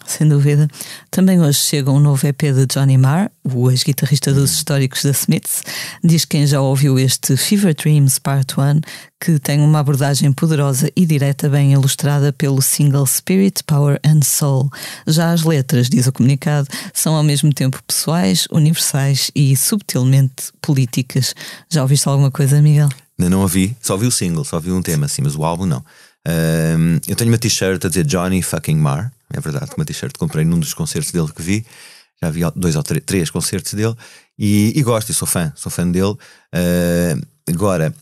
Sem 0.05 0.27
dúvida. 0.27 0.67
Também 1.09 1.41
hoje 1.41 1.59
chega 1.59 1.91
um 1.91 1.99
novo 1.99 2.25
EP 2.27 2.41
de 2.41 2.65
Johnny 2.67 2.97
Marr, 2.97 3.31
o 3.43 3.71
ex-guitarrista 3.71 4.33
dos 4.33 4.53
históricos 4.53 5.03
da 5.03 5.11
Smiths. 5.11 5.63
Diz 6.03 6.25
quem 6.25 6.45
já 6.45 6.61
ouviu 6.61 6.99
este 6.99 7.35
Fever 7.35 7.73
Dreams 7.73 8.19
Part 8.19 8.53
1 8.59 8.81
que 9.19 9.39
tem 9.39 9.59
uma 9.61 9.79
abordagem 9.79 10.31
poderosa 10.31 10.91
e 10.95 11.05
direta, 11.05 11.49
bem 11.49 11.73
ilustrada 11.73 12.31
pelo 12.31 12.61
single 12.61 13.07
Spirit, 13.07 13.63
Power 13.63 13.99
and 14.05 14.21
Soul. 14.23 14.69
Já 15.07 15.31
as 15.31 15.43
letras, 15.43 15.89
diz 15.89 16.05
o 16.05 16.11
comunicado, 16.11 16.67
são 16.93 17.15
ao 17.15 17.23
mesmo 17.23 17.51
tempo 17.51 17.81
pessoais, 17.87 18.47
universais 18.51 19.31
e 19.33 19.55
subtilmente 19.57 20.51
políticas. 20.61 21.33
Já 21.69 21.81
ouviste 21.81 22.07
alguma 22.07 22.29
coisa, 22.29 22.61
Miguel? 22.61 22.89
Ainda 23.17 23.29
não 23.29 23.41
ouvi, 23.41 23.75
só 23.81 23.93
ouvi 23.93 24.05
o 24.05 24.11
single, 24.11 24.43
só 24.43 24.57
ouvi 24.57 24.71
um 24.71 24.81
tema 24.81 25.07
assim, 25.07 25.21
mas 25.23 25.35
o 25.35 25.43
álbum 25.43 25.65
não. 25.65 25.83
Um, 26.27 26.99
eu 27.07 27.15
tenho 27.15 27.31
uma 27.31 27.37
t-shirt 27.37 27.83
a 27.85 27.87
dizer 27.87 28.03
Johnny 28.05 28.41
fucking 28.41 28.77
Marr, 28.77 29.11
é 29.34 29.39
verdade, 29.39 29.71
uma 29.76 29.86
t-shirt 29.86 30.17
comprei 30.17 30.45
num 30.45 30.59
dos 30.59 30.73
concertos 30.73 31.11
dele 31.11 31.32
que 31.32 31.41
vi. 31.41 31.65
Já 32.21 32.30
vi 32.30 32.41
dois 32.55 32.76
ou 32.76 32.84
três, 32.84 33.03
três 33.05 33.30
concertos 33.30 33.73
dele 33.73 33.95
e, 34.38 34.73
e, 34.76 34.84
gosto, 34.84 35.11
e 35.11 35.14
sou 35.14 35.27
fã, 35.27 35.52
sou 35.56 35.72
fã 35.72 35.89
dele. 35.89 36.14
Uh, 36.53 37.22
agora, 37.49 37.93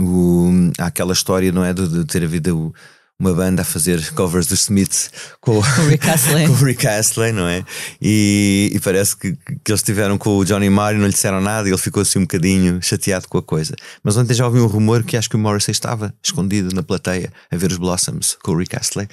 o, 0.00 0.50
há 0.78 0.86
aquela 0.86 1.12
história, 1.12 1.52
não 1.52 1.64
é? 1.64 1.72
De, 1.72 1.86
de 1.86 2.04
ter 2.06 2.24
havido 2.24 2.74
uma 3.18 3.32
banda 3.32 3.62
a 3.62 3.64
fazer 3.64 4.12
covers 4.14 4.46
dos 4.46 4.62
Smiths 4.62 5.10
com, 5.40 5.58
o 5.58 5.60
Rick 5.88 6.08
Astley. 6.08 6.46
com 6.48 6.52
o 6.52 6.56
Rick 6.56 6.86
Astley, 6.86 7.32
não 7.32 7.46
é? 7.46 7.64
E, 8.00 8.70
e 8.74 8.80
parece 8.80 9.16
que, 9.16 9.32
que, 9.32 9.70
eles 9.70 9.80
estiveram 9.80 10.18
com 10.18 10.38
o 10.38 10.44
Johnny 10.44 10.68
Marr 10.68 10.94
e 10.94 10.98
não 10.98 11.06
lhe 11.06 11.12
disseram 11.12 11.40
nada 11.40 11.68
e 11.68 11.70
ele 11.70 11.78
ficou 11.78 12.02
assim 12.02 12.18
um 12.18 12.22
bocadinho 12.22 12.82
chateado 12.82 13.28
com 13.28 13.38
a 13.38 13.42
coisa. 13.42 13.76
Mas 14.02 14.16
ontem 14.16 14.34
já 14.34 14.44
ouvi 14.44 14.58
um 14.58 14.66
rumor 14.66 15.04
que 15.04 15.16
acho 15.16 15.30
que 15.30 15.36
o 15.36 15.38
Morrissey 15.38 15.72
estava 15.72 16.12
escondido 16.22 16.74
na 16.74 16.82
plateia 16.82 17.32
a 17.50 17.56
ver 17.56 17.70
os 17.70 17.76
Blossoms 17.76 18.36
com 18.42 18.52
o 18.52 18.56
Rick 18.56 18.76
Astley. 18.76 19.08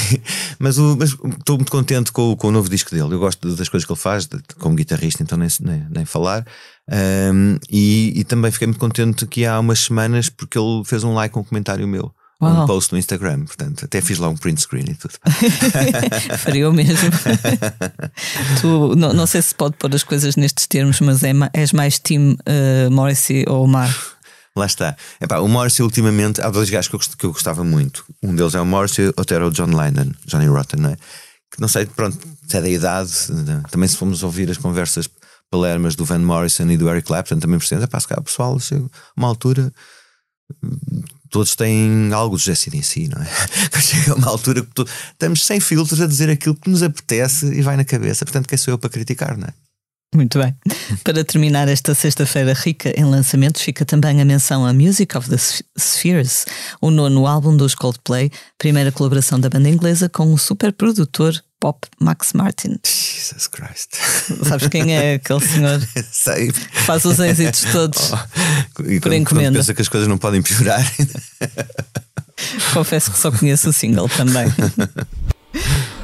mas, 0.58 0.76
estou 0.78 1.56
muito 1.56 1.70
contente 1.70 2.10
com, 2.10 2.34
com 2.36 2.48
o 2.48 2.52
novo 2.52 2.70
disco 2.70 2.90
dele. 2.90 3.14
Eu 3.14 3.18
gosto 3.18 3.54
das 3.54 3.68
coisas 3.68 3.86
que 3.86 3.92
ele 3.92 4.00
faz, 4.00 4.26
de, 4.26 4.38
como 4.58 4.74
guitarrista, 4.74 5.22
então 5.22 5.36
nem, 5.36 5.48
nem, 5.60 5.86
nem 5.90 6.04
falar. 6.06 6.46
Um, 6.90 7.58
e, 7.70 8.12
e 8.16 8.24
também 8.24 8.50
fiquei 8.50 8.66
muito 8.66 8.80
contente 8.80 9.26
que 9.26 9.44
há 9.44 9.60
umas 9.60 9.80
semanas 9.80 10.28
porque 10.28 10.58
ele 10.58 10.82
fez 10.84 11.04
um 11.04 11.14
like 11.14 11.32
com 11.32 11.40
um 11.40 11.44
comentário 11.44 11.86
meu 11.86 12.12
um 12.48 12.66
post 12.66 12.92
no 12.92 12.98
Instagram. 12.98 13.44
Portanto, 13.44 13.84
até 13.84 14.00
fiz 14.00 14.18
lá 14.18 14.28
um 14.28 14.36
print 14.36 14.60
screen 14.60 14.84
e 14.88 14.94
tudo. 14.94 15.14
Faria 16.38 16.68
o 16.68 16.72
mesmo. 16.72 17.10
tu, 18.60 18.96
não, 18.96 19.12
não, 19.12 19.26
sei 19.26 19.42
se 19.42 19.54
pode 19.54 19.76
pôr 19.76 19.94
as 19.94 20.02
coisas 20.02 20.36
nestes 20.36 20.66
termos, 20.66 21.00
mas 21.00 21.22
é, 21.22 21.32
és 21.52 21.72
mais 21.72 21.98
Tim 21.98 22.32
uh, 22.32 22.90
Morrissey 22.90 23.44
ou 23.48 23.66
Mar? 23.66 23.94
Lá 24.56 24.66
está. 24.66 24.96
Epá, 25.20 25.38
o 25.38 25.48
Morrissey, 25.48 25.82
ultimamente, 25.84 26.40
há 26.40 26.50
dois 26.50 26.68
gajos 26.68 26.88
que 27.16 27.24
eu, 27.24 27.32
gostava 27.32 27.64
muito. 27.64 28.04
Um 28.22 28.34
deles 28.34 28.54
é 28.54 28.60
o 28.60 28.66
Morrissey, 28.66 29.06
outro 29.16 29.34
era 29.34 29.46
o 29.46 29.50
John 29.50 29.74
Lennon, 29.74 30.12
Johnny 30.26 30.46
Rotten, 30.46 30.80
não 30.80 30.90
é? 30.90 30.96
Que 31.50 31.60
não 31.60 31.68
sei, 31.68 31.86
pronto, 31.86 32.18
se 32.46 32.56
é 32.56 32.60
da 32.60 32.68
idade. 32.68 33.12
Também, 33.70 33.88
se 33.88 33.96
formos 33.96 34.22
ouvir 34.22 34.50
as 34.50 34.58
conversas 34.58 35.08
palermas 35.50 35.94
do 35.94 36.04
Van 36.04 36.18
Morrison 36.18 36.68
e 36.70 36.76
do 36.76 36.88
Eric 36.88 37.06
Clapton, 37.06 37.38
também 37.38 37.58
percebemos, 37.58 37.84
epá, 37.84 38.00
se 38.00 38.08
cá, 38.08 38.20
pessoal, 38.20 38.58
chega 38.58 38.86
uma 39.16 39.28
altura 39.28 39.72
todos 41.32 41.56
têm 41.56 42.12
algo 42.12 42.36
de 42.36 42.44
si, 42.82 43.08
não 43.08 43.20
é? 43.20 43.26
Chega 43.80 44.14
uma 44.14 44.28
altura 44.28 44.62
que 44.62 44.70
tu, 44.72 44.86
estamos 45.10 45.44
sem 45.44 45.58
filtros 45.58 46.00
a 46.00 46.06
dizer 46.06 46.30
aquilo 46.30 46.54
que 46.54 46.70
nos 46.70 46.82
apetece 46.82 47.46
e 47.46 47.62
vai 47.62 47.76
na 47.76 47.84
cabeça. 47.84 48.24
Portanto, 48.24 48.46
quem 48.46 48.58
sou 48.58 48.72
eu 48.72 48.78
para 48.78 48.90
criticar, 48.90 49.36
não 49.36 49.48
é? 49.48 49.54
Muito 50.14 50.38
bem. 50.38 50.54
Para 51.02 51.24
terminar 51.24 51.68
esta 51.68 51.94
sexta-feira 51.94 52.52
rica 52.52 52.92
em 52.98 53.04
lançamentos, 53.04 53.62
fica 53.62 53.84
também 53.84 54.20
a 54.20 54.24
menção 54.24 54.66
a 54.66 54.72
Music 54.72 55.16
of 55.16 55.28
the 55.30 55.36
Spheres, 55.78 56.44
o 56.82 56.90
nono 56.90 57.26
álbum 57.26 57.56
dos 57.56 57.74
Coldplay, 57.74 58.30
primeira 58.58 58.92
colaboração 58.92 59.40
da 59.40 59.48
banda 59.48 59.70
inglesa 59.70 60.10
com 60.10 60.32
o 60.32 60.36
superprodutor 60.36 61.40
pop 61.58 61.88
Max 61.98 62.34
Martin. 62.34 62.78
Jesus 62.84 63.46
Christ. 63.46 63.94
Sabes 64.46 64.68
quem 64.68 64.94
é 64.94 65.14
aquele 65.14 65.40
senhor? 65.40 65.80
Sei. 66.12 66.52
Faz 66.52 67.04
os 67.06 67.18
êxitos 67.18 67.64
todos 67.72 68.12
oh, 68.12 68.82
e 68.82 69.00
por 69.00 69.08
quando, 69.08 69.14
encomenda. 69.14 69.50
Quando 69.50 69.56
pensa 69.56 69.72
que 69.72 69.80
as 69.80 69.88
coisas 69.88 70.08
não 70.08 70.18
podem 70.18 70.42
piorar. 70.42 70.84
Confesso 72.74 73.10
que 73.12 73.18
só 73.18 73.30
conheço 73.30 73.70
o 73.70 73.72
single 73.72 74.08
também. 74.10 74.46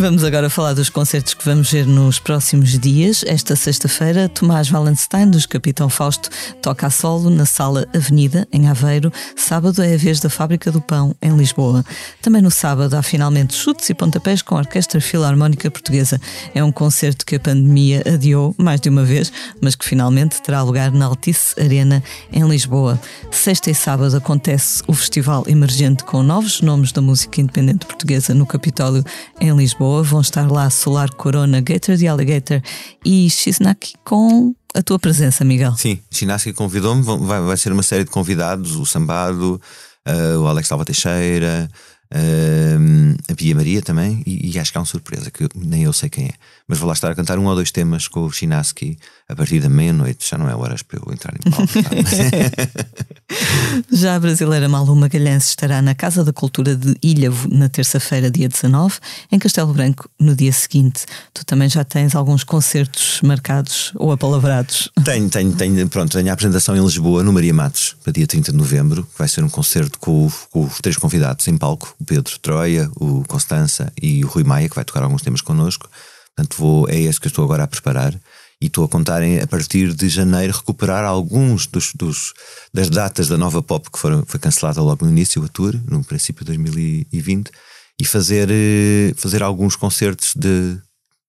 Vamos 0.00 0.24
agora 0.24 0.48
falar 0.48 0.72
dos 0.72 0.88
concertos 0.88 1.34
que 1.34 1.44
vamos 1.44 1.70
ver 1.70 1.86
nos 1.86 2.18
próximos 2.18 2.78
dias. 2.78 3.22
Esta 3.26 3.54
sexta-feira, 3.54 4.30
Tomás 4.30 4.72
Wallenstein, 4.72 5.28
dos 5.28 5.44
Capitão 5.44 5.90
Fausto, 5.90 6.30
toca 6.62 6.86
a 6.86 6.90
solo 6.90 7.28
na 7.28 7.44
Sala 7.44 7.86
Avenida, 7.94 8.48
em 8.50 8.66
Aveiro. 8.66 9.12
Sábado 9.36 9.82
é 9.82 9.92
a 9.92 9.98
vez 9.98 10.18
da 10.18 10.30
Fábrica 10.30 10.72
do 10.72 10.80
Pão, 10.80 11.14
em 11.20 11.36
Lisboa. 11.36 11.84
Também 12.22 12.40
no 12.40 12.50
sábado 12.50 12.94
há 12.94 13.02
finalmente 13.02 13.54
chutes 13.54 13.90
e 13.90 13.94
pontapés 13.94 14.40
com 14.40 14.54
a 14.54 14.60
Orquestra 14.60 15.02
Filarmónica 15.02 15.70
Portuguesa. 15.70 16.18
É 16.54 16.64
um 16.64 16.72
concerto 16.72 17.26
que 17.26 17.36
a 17.36 17.40
pandemia 17.40 18.02
adiou 18.06 18.54
mais 18.56 18.80
de 18.80 18.88
uma 18.88 19.04
vez, 19.04 19.30
mas 19.60 19.74
que 19.74 19.84
finalmente 19.84 20.40
terá 20.40 20.62
lugar 20.62 20.90
na 20.92 21.04
Altice 21.04 21.60
Arena, 21.60 22.02
em 22.32 22.48
Lisboa. 22.48 22.98
Sexta 23.30 23.70
e 23.70 23.74
sábado 23.74 24.16
acontece 24.16 24.82
o 24.86 24.94
Festival 24.94 25.44
Emergente 25.46 26.04
com 26.04 26.22
novos 26.22 26.62
nomes 26.62 26.90
da 26.90 27.02
música 27.02 27.38
independente 27.38 27.84
portuguesa 27.84 28.32
no 28.32 28.46
Capitólio, 28.46 29.04
em 29.38 29.54
Lisboa. 29.54 29.89
Lisboa. 29.90 30.02
Vão 30.02 30.20
estar 30.20 30.50
lá 30.50 30.70
Solar 30.70 31.12
Corona, 31.14 31.60
Gator 31.60 31.96
de 31.96 32.06
Alligator 32.06 32.62
e 33.04 33.28
Shiznaki 33.28 33.94
com 34.04 34.54
a 34.74 34.82
tua 34.82 34.98
presença, 34.98 35.44
Miguel. 35.44 35.74
Sim, 35.76 35.98
Shiznaki 36.10 36.52
convidou-me. 36.52 37.02
Vai, 37.02 37.40
vai 37.40 37.56
ser 37.56 37.72
uma 37.72 37.82
série 37.82 38.04
de 38.04 38.10
convidados: 38.10 38.76
o 38.76 38.86
Sambado, 38.86 39.60
uh, 40.06 40.38
o 40.40 40.46
Alex 40.46 40.68
Salva 40.68 40.84
Teixeira, 40.84 41.68
uh, 42.12 43.32
a 43.32 43.34
Pia 43.34 43.54
Maria 43.54 43.82
também. 43.82 44.22
E, 44.24 44.52
e, 44.52 44.58
acho 44.58 44.70
que 44.70 44.78
há 44.78 44.80
uma 44.80 44.86
surpresa 44.86 45.30
que 45.30 45.48
nem 45.54 45.82
eu 45.82 45.92
sei 45.92 46.08
quem 46.08 46.26
é. 46.26 46.32
Mas 46.68 46.78
vou 46.78 46.86
lá 46.86 46.92
estar 46.92 47.10
a 47.10 47.14
cantar 47.14 47.38
um 47.38 47.46
ou 47.46 47.54
dois 47.54 47.72
temas 47.72 48.06
com 48.06 48.24
o 48.24 48.30
Shinaski 48.30 48.96
a 49.28 49.34
partir 49.34 49.60
da 49.60 49.68
meia-noite. 49.68 50.28
Já 50.28 50.38
não 50.38 50.48
é 50.48 50.54
horas 50.54 50.82
para 50.82 51.00
eu 51.00 51.12
entrar 51.12 51.34
em 51.34 51.50
palco. 51.50 51.66
Já 53.90 54.16
a 54.16 54.20
brasileira 54.20 54.68
Malu 54.68 54.94
Magalhães 54.96 55.48
estará 55.48 55.80
na 55.80 55.94
Casa 55.94 56.24
da 56.24 56.32
Cultura 56.32 56.74
de 56.74 56.96
Ilhavo 57.02 57.48
na 57.50 57.68
terça-feira, 57.68 58.30
dia 58.30 58.48
19, 58.48 58.98
em 59.30 59.38
Castelo 59.38 59.72
Branco 59.72 60.08
no 60.18 60.34
dia 60.34 60.52
seguinte. 60.52 61.04
Tu 61.32 61.44
também 61.44 61.68
já 61.68 61.84
tens 61.84 62.14
alguns 62.14 62.44
concertos 62.44 63.20
marcados 63.22 63.92
ou 63.94 64.12
apalavrados? 64.12 64.90
Tenho, 65.04 65.28
tenho, 65.28 65.52
tenho. 65.52 65.88
Pronto, 65.88 66.12
tenho 66.12 66.30
a 66.30 66.32
apresentação 66.32 66.76
em 66.76 66.84
Lisboa, 66.84 67.22
no 67.22 67.32
Maria 67.32 67.54
Matos, 67.54 67.96
para 68.02 68.12
dia 68.12 68.26
30 68.26 68.52
de 68.52 68.58
novembro, 68.58 69.04
que 69.04 69.18
vai 69.18 69.28
ser 69.28 69.44
um 69.44 69.48
concerto 69.48 69.98
com, 69.98 70.30
com 70.50 70.64
os 70.64 70.78
três 70.80 70.96
convidados 70.96 71.46
em 71.48 71.56
palco: 71.56 71.94
o 72.00 72.04
Pedro 72.04 72.38
Troia, 72.40 72.90
o 72.96 73.24
Constança 73.26 73.92
e 74.00 74.24
o 74.24 74.28
Rui 74.28 74.44
Maia, 74.44 74.68
que 74.68 74.74
vai 74.74 74.84
tocar 74.84 75.02
alguns 75.02 75.22
temas 75.22 75.40
connosco. 75.40 75.88
Portanto, 76.34 76.56
vou, 76.58 76.88
é 76.88 76.98
esse 76.98 77.20
que 77.20 77.26
eu 77.26 77.30
estou 77.30 77.44
agora 77.44 77.64
a 77.64 77.66
preparar 77.66 78.14
e 78.60 78.66
estou 78.66 78.84
a 78.84 78.88
contar 78.88 79.22
em, 79.22 79.40
a 79.40 79.46
partir 79.46 79.94
de 79.94 80.08
janeiro 80.08 80.52
recuperar 80.52 81.04
alguns 81.04 81.66
dos, 81.66 81.92
dos, 81.94 82.34
das 82.72 82.90
datas 82.90 83.26
da 83.26 83.38
nova 83.38 83.62
pop 83.62 83.90
que 83.90 83.98
foram, 83.98 84.22
foi 84.26 84.38
cancelada 84.38 84.82
logo 84.82 85.04
no 85.04 85.10
início, 85.10 85.42
a 85.42 85.48
tour, 85.48 85.74
no 85.88 86.04
princípio 86.04 86.44
de 86.44 86.52
2020, 86.52 87.50
e 87.98 88.04
fazer, 88.04 88.48
eh, 88.50 89.14
fazer 89.16 89.42
alguns 89.42 89.76
concertos 89.76 90.34
de 90.34 90.78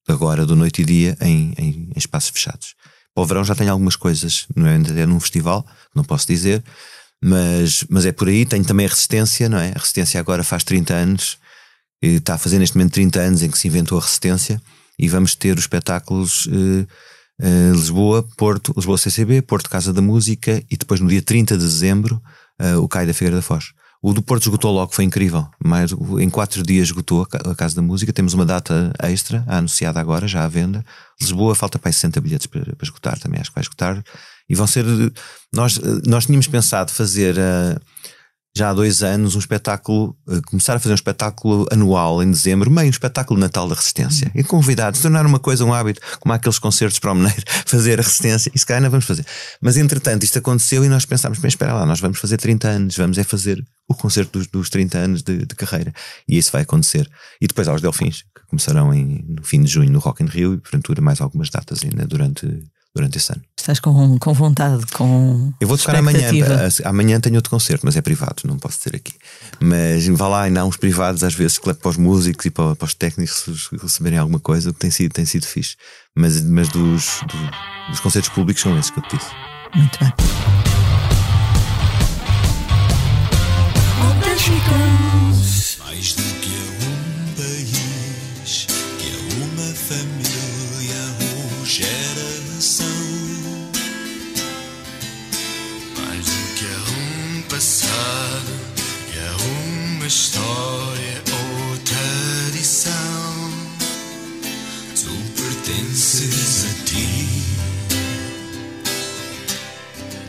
agora, 0.08 0.46
do 0.46 0.56
noite 0.56 0.82
e 0.82 0.86
dia, 0.86 1.18
em, 1.22 1.54
em, 1.58 1.90
em 1.96 1.98
espaços 1.98 2.32
fechados. 2.32 2.76
Para 3.14 3.24
o 3.24 3.26
verão 3.26 3.44
já 3.44 3.56
tenho 3.56 3.72
algumas 3.72 3.96
coisas, 3.96 4.46
não 4.56 4.68
é, 4.68 4.74
ainda 4.74 5.00
é 5.00 5.06
num 5.06 5.20
festival, 5.20 5.66
não 5.96 6.04
posso 6.04 6.28
dizer, 6.28 6.64
mas, 7.24 7.86
mas 7.90 8.06
é 8.06 8.12
por 8.12 8.28
aí. 8.28 8.46
Tenho 8.46 8.66
também 8.66 8.86
a 8.86 8.90
Resistência, 8.90 9.48
não 9.48 9.60
é? 9.60 9.70
A 9.70 9.80
Resistência 9.80 10.20
agora 10.20 10.44
faz 10.44 10.64
30 10.64 10.94
anos, 10.94 11.38
está 12.02 12.34
a 12.34 12.38
fazer 12.38 12.58
neste 12.58 12.76
momento 12.76 12.94
30 12.94 13.20
anos 13.20 13.44
em 13.44 13.52
que 13.52 13.58
se 13.58 13.68
inventou 13.68 13.98
a 13.98 14.02
Resistência, 14.02 14.62
e 14.98 15.08
vamos 15.08 15.36
ter 15.36 15.58
os 15.58 15.64
espetáculos. 15.64 16.48
Eh, 16.52 16.86
uh, 17.42 17.74
Lisboa, 17.74 18.24
Porto, 18.38 18.74
Lisboa 18.76 18.98
CCB, 18.98 19.42
Porto 19.42 19.70
Casa 19.70 19.92
da 19.92 20.02
Música 20.02 20.64
e 20.70 20.78
depois 20.78 21.00
no 21.00 21.10
dia 21.10 21.22
30 21.22 21.58
de 21.58 21.64
dezembro 21.64 22.22
uh, 22.62 22.80
o 22.80 22.88
CAI 22.88 23.06
da 23.06 23.14
Figueira 23.14 23.38
da 23.38 23.42
Foz. 23.42 23.74
O 24.04 24.14
do 24.14 24.22
Porto 24.24 24.44
esgotou 24.44 24.72
logo, 24.74 24.96
foi 24.96 25.06
incrível. 25.06 25.48
Mas 25.64 25.92
em 26.20 26.30
quatro 26.30 26.64
dias 26.64 26.88
esgotou 26.88 27.28
a 27.32 27.56
Casa 27.56 27.76
da 27.76 27.84
Música. 27.84 28.12
Temos 28.12 28.34
uma 28.34 28.46
data 28.46 28.92
extra, 29.04 29.44
anunciada 29.48 30.00
agora, 30.00 30.28
já 30.28 30.44
à 30.44 30.48
venda. 30.48 30.84
Lisboa 31.20 31.54
falta 31.54 31.78
para 31.78 31.92
60 31.92 32.20
bilhetes 32.20 32.48
para, 32.48 32.62
para 32.64 32.84
esgotar 32.84 33.20
também, 33.20 33.40
acho 33.40 33.52
que 33.52 33.56
vai 33.56 33.62
esgotar. 33.62 34.04
E 34.50 34.56
vão 34.56 34.66
ser. 34.66 34.84
Nós, 35.54 35.80
nós 36.08 36.26
tínhamos 36.26 36.48
pensado 36.48 36.92
fazer. 36.92 37.36
Uh, 37.38 37.80
já 38.56 38.70
há 38.70 38.74
dois 38.74 39.02
anos 39.02 39.36
um 39.36 39.40
espetáculo, 39.40 40.16
uh, 40.28 40.42
começar 40.44 40.76
a 40.76 40.80
fazer 40.80 40.92
um 40.92 40.96
espetáculo 40.96 41.66
anual 41.72 42.22
em 42.22 42.30
dezembro, 42.30 42.70
meio 42.70 42.88
um 42.88 42.92
espetáculo 42.92 43.40
Natal 43.40 43.68
da 43.68 43.76
Resistência. 43.76 44.30
E 44.36 44.44
convidados, 44.44 45.00
tornar 45.02 45.26
uma 45.26 45.40
coisa, 45.40 45.64
um 45.64 45.74
hábito, 45.74 46.02
como 46.20 46.34
aqueles 46.34 46.60
concertos 46.60 47.00
para 47.00 47.14
o 47.14 47.16
Mineiro, 47.16 47.44
fazer 47.66 48.00
a 48.00 48.04
Resistência. 48.04 48.52
Se 48.54 48.66
calhar 48.66 48.82
não 48.82 48.90
vamos 48.90 49.06
fazer. 49.06 49.26
Mas 49.62 49.78
entretanto 49.78 50.24
isto 50.24 50.38
aconteceu 50.38 50.84
e 50.84 50.90
nós 50.90 51.06
pensámos, 51.06 51.40
bem, 51.40 51.48
espera 51.48 51.74
lá, 51.74 51.86
nós 51.86 52.00
vamos 52.00 52.20
fazer 52.20 52.38
30 52.38 52.68
anos, 52.68 52.98
vamos 52.98 53.18
é 53.18 53.24
fazer 53.24 53.66
o 53.88 53.96
concerto 53.96 54.38
dos, 54.38 54.48
dos 54.48 54.70
30 54.70 54.98
anos 54.98 55.24
de, 55.24 55.46
de, 55.46 55.56
carreira. 55.56 55.94
E 56.28 56.38
isso 56.38 56.52
vai 56.52 56.64
acontecer. 56.64 57.10
E 57.40 57.48
depois 57.48 57.68
há 57.68 57.74
os 57.74 57.82
Delfins, 57.82 58.24
que 58.36 58.46
começarão 58.48 58.94
em, 58.94 59.26
no 59.28 59.44
fim 59.44 59.62
de 59.62 59.72
junho 59.72 59.90
no 59.90 60.00
Rock 60.00 60.24
in 60.24 60.28
Rio 60.28 60.54
e 60.54 60.58
porventura 60.58 61.02
mais 61.02 61.22
algumas 61.22 61.50
datas 61.50 61.80
ainda 61.84 62.06
durante 62.06 62.46
durante 62.96 63.18
esse 63.18 63.32
ano. 63.32 63.42
Estás 63.58 63.80
com, 63.80 64.18
com 64.18 64.34
vontade, 64.34 64.86
com. 64.88 65.54
Eu 65.60 65.68
vou 65.68 65.78
tocar 65.78 65.96
amanhã. 65.96 66.30
Amanhã 66.84 67.20
tenho 67.20 67.36
outro 67.36 67.50
concerto, 67.50 67.86
mas 67.86 67.96
é 67.96 68.02
privado, 68.02 68.44
não 68.46 68.58
posso 68.58 68.78
dizer 68.78 68.96
aqui. 68.96 69.14
Mas 69.60 70.08
vá 70.08 70.28
lá, 70.28 70.42
ainda 70.44 70.62
há 70.62 70.66
uns 70.66 70.78
privados, 70.78 71.24
às 71.24 71.34
vezes, 71.34 71.60
para 71.60 71.90
os 71.90 71.98
músicos 71.98 72.46
e 72.46 72.50
para, 72.50 72.76
para 72.76 72.86
os 72.86 72.94
técnicos 72.94 73.70
receberem 73.82 74.20
alguma 74.20 74.40
coisa, 74.40 74.74
tem 74.74 74.90
sido, 74.90 75.14
tem 75.14 75.26
sido 75.26 75.46
fixe. 75.46 75.76
Mas, 76.16 76.42
mas 76.42 76.68
dos, 76.70 77.22
dos, 77.28 77.50
dos 77.90 78.00
concertos 78.00 78.30
públicos 78.32 78.62
são 78.62 78.78
esses 78.78 78.92
que 78.92 79.00
eu 79.00 79.04
te 79.04 79.18
disse. 79.18 79.30
Muito 79.76 80.00
bem. 80.00 80.14
Mais 85.80 86.14
do 86.14 86.41
história 100.52 101.24
ou 101.32 101.78
tradição, 101.78 102.92
tu 104.96 105.12
pertences 105.42 106.66
a 106.66 106.70
ti, 106.84 107.28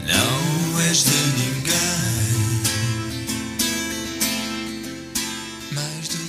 não 0.07 0.81
és 0.81 1.05
de 1.05 1.11
ninguém. 1.11 1.62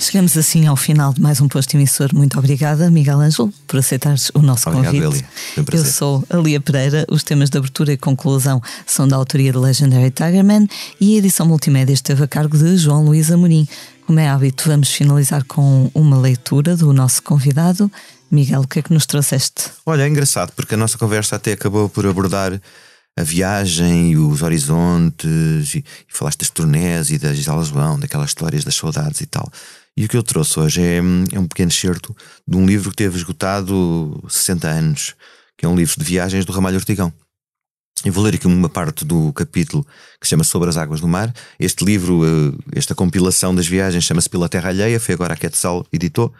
Chegamos 0.00 0.36
assim 0.36 0.66
ao 0.66 0.76
final 0.76 1.12
de 1.12 1.20
mais 1.20 1.40
um 1.40 1.48
posto 1.48 1.74
emissor. 1.74 2.14
Muito 2.14 2.38
obrigada, 2.38 2.90
Miguel 2.90 3.20
Ângelo, 3.20 3.52
por 3.66 3.78
aceitares 3.78 4.30
o 4.34 4.40
nosso 4.40 4.68
Obrigado, 4.68 4.94
convite. 4.94 5.24
Elia. 5.24 5.33
Um. 5.56 5.64
Eu 5.76 5.84
sou 5.84 6.24
a 6.28 6.36
Lia 6.36 6.60
Pereira. 6.60 7.06
Os 7.08 7.22
temas 7.22 7.48
de 7.48 7.58
abertura 7.58 7.92
e 7.92 7.96
conclusão 7.96 8.60
são 8.86 9.06
da 9.06 9.16
autoria 9.16 9.52
de 9.52 9.58
Legendary 9.58 10.10
Tigerman 10.10 10.68
e 11.00 11.14
a 11.14 11.18
edição 11.18 11.46
multimédia 11.46 11.92
esteve 11.92 12.24
a 12.24 12.28
cargo 12.28 12.58
de 12.58 12.76
João 12.76 13.04
Luís 13.04 13.30
Amorim. 13.30 13.68
Como 14.06 14.18
é 14.18 14.28
hábito, 14.28 14.68
vamos 14.68 14.90
finalizar 14.90 15.44
com 15.44 15.90
uma 15.94 16.18
leitura 16.18 16.76
do 16.76 16.92
nosso 16.92 17.22
convidado. 17.22 17.90
Miguel, 18.30 18.62
o 18.62 18.68
que 18.68 18.80
é 18.80 18.82
que 18.82 18.92
nos 18.92 19.06
trouxeste? 19.06 19.70
Olha, 19.86 20.02
é 20.02 20.08
engraçado 20.08 20.52
porque 20.56 20.74
a 20.74 20.76
nossa 20.76 20.98
conversa 20.98 21.36
até 21.36 21.52
acabou 21.52 21.88
por 21.88 22.04
abordar 22.04 22.60
a 23.16 23.22
viagem 23.22 24.10
e 24.10 24.16
os 24.16 24.42
horizontes 24.42 25.74
e, 25.74 25.78
e 25.78 25.84
falaste 26.08 26.40
das 26.40 26.50
turnés 26.50 27.10
e 27.10 27.18
da 27.18 27.32
Gisela 27.32 27.64
João, 27.64 27.98
daquelas 27.98 28.30
histórias 28.30 28.64
das 28.64 28.74
saudades 28.74 29.20
e 29.20 29.26
tal. 29.26 29.48
E 29.96 30.04
o 30.04 30.08
que 30.08 30.16
eu 30.16 30.22
trouxe 30.22 30.58
hoje 30.58 30.82
é, 30.82 30.96
é 30.96 31.38
um 31.38 31.46
pequeno 31.46 31.70
excerto 31.70 32.14
de 32.46 32.56
um 32.56 32.66
livro 32.66 32.90
que 32.90 32.96
teve 32.96 33.16
esgotado 33.16 34.22
60 34.28 34.68
anos, 34.68 35.14
que 35.56 35.66
é 35.66 35.68
um 35.68 35.76
livro 35.76 35.98
de 35.98 36.04
viagens 36.04 36.44
do 36.44 36.52
Ramalho 36.52 36.76
Ortigão. 36.76 37.12
Eu 38.04 38.12
vou 38.12 38.22
ler 38.22 38.34
aqui 38.34 38.46
uma 38.46 38.68
parte 38.68 39.04
do 39.04 39.32
capítulo 39.32 39.86
que 40.20 40.26
se 40.26 40.30
chama 40.30 40.44
Sobre 40.44 40.68
as 40.68 40.76
Águas 40.76 41.00
do 41.00 41.08
Mar. 41.08 41.32
Este 41.58 41.84
livro, 41.84 42.22
eh, 42.24 42.52
esta 42.76 42.94
compilação 42.94 43.54
das 43.54 43.66
viagens, 43.66 44.04
chama-se 44.04 44.28
Pela 44.28 44.48
Terra 44.48 44.68
Alheia, 44.68 45.00
foi 45.00 45.14
agora 45.14 45.32
a 45.32 45.36
Quetzal 45.36 45.86
editou, 45.92 46.32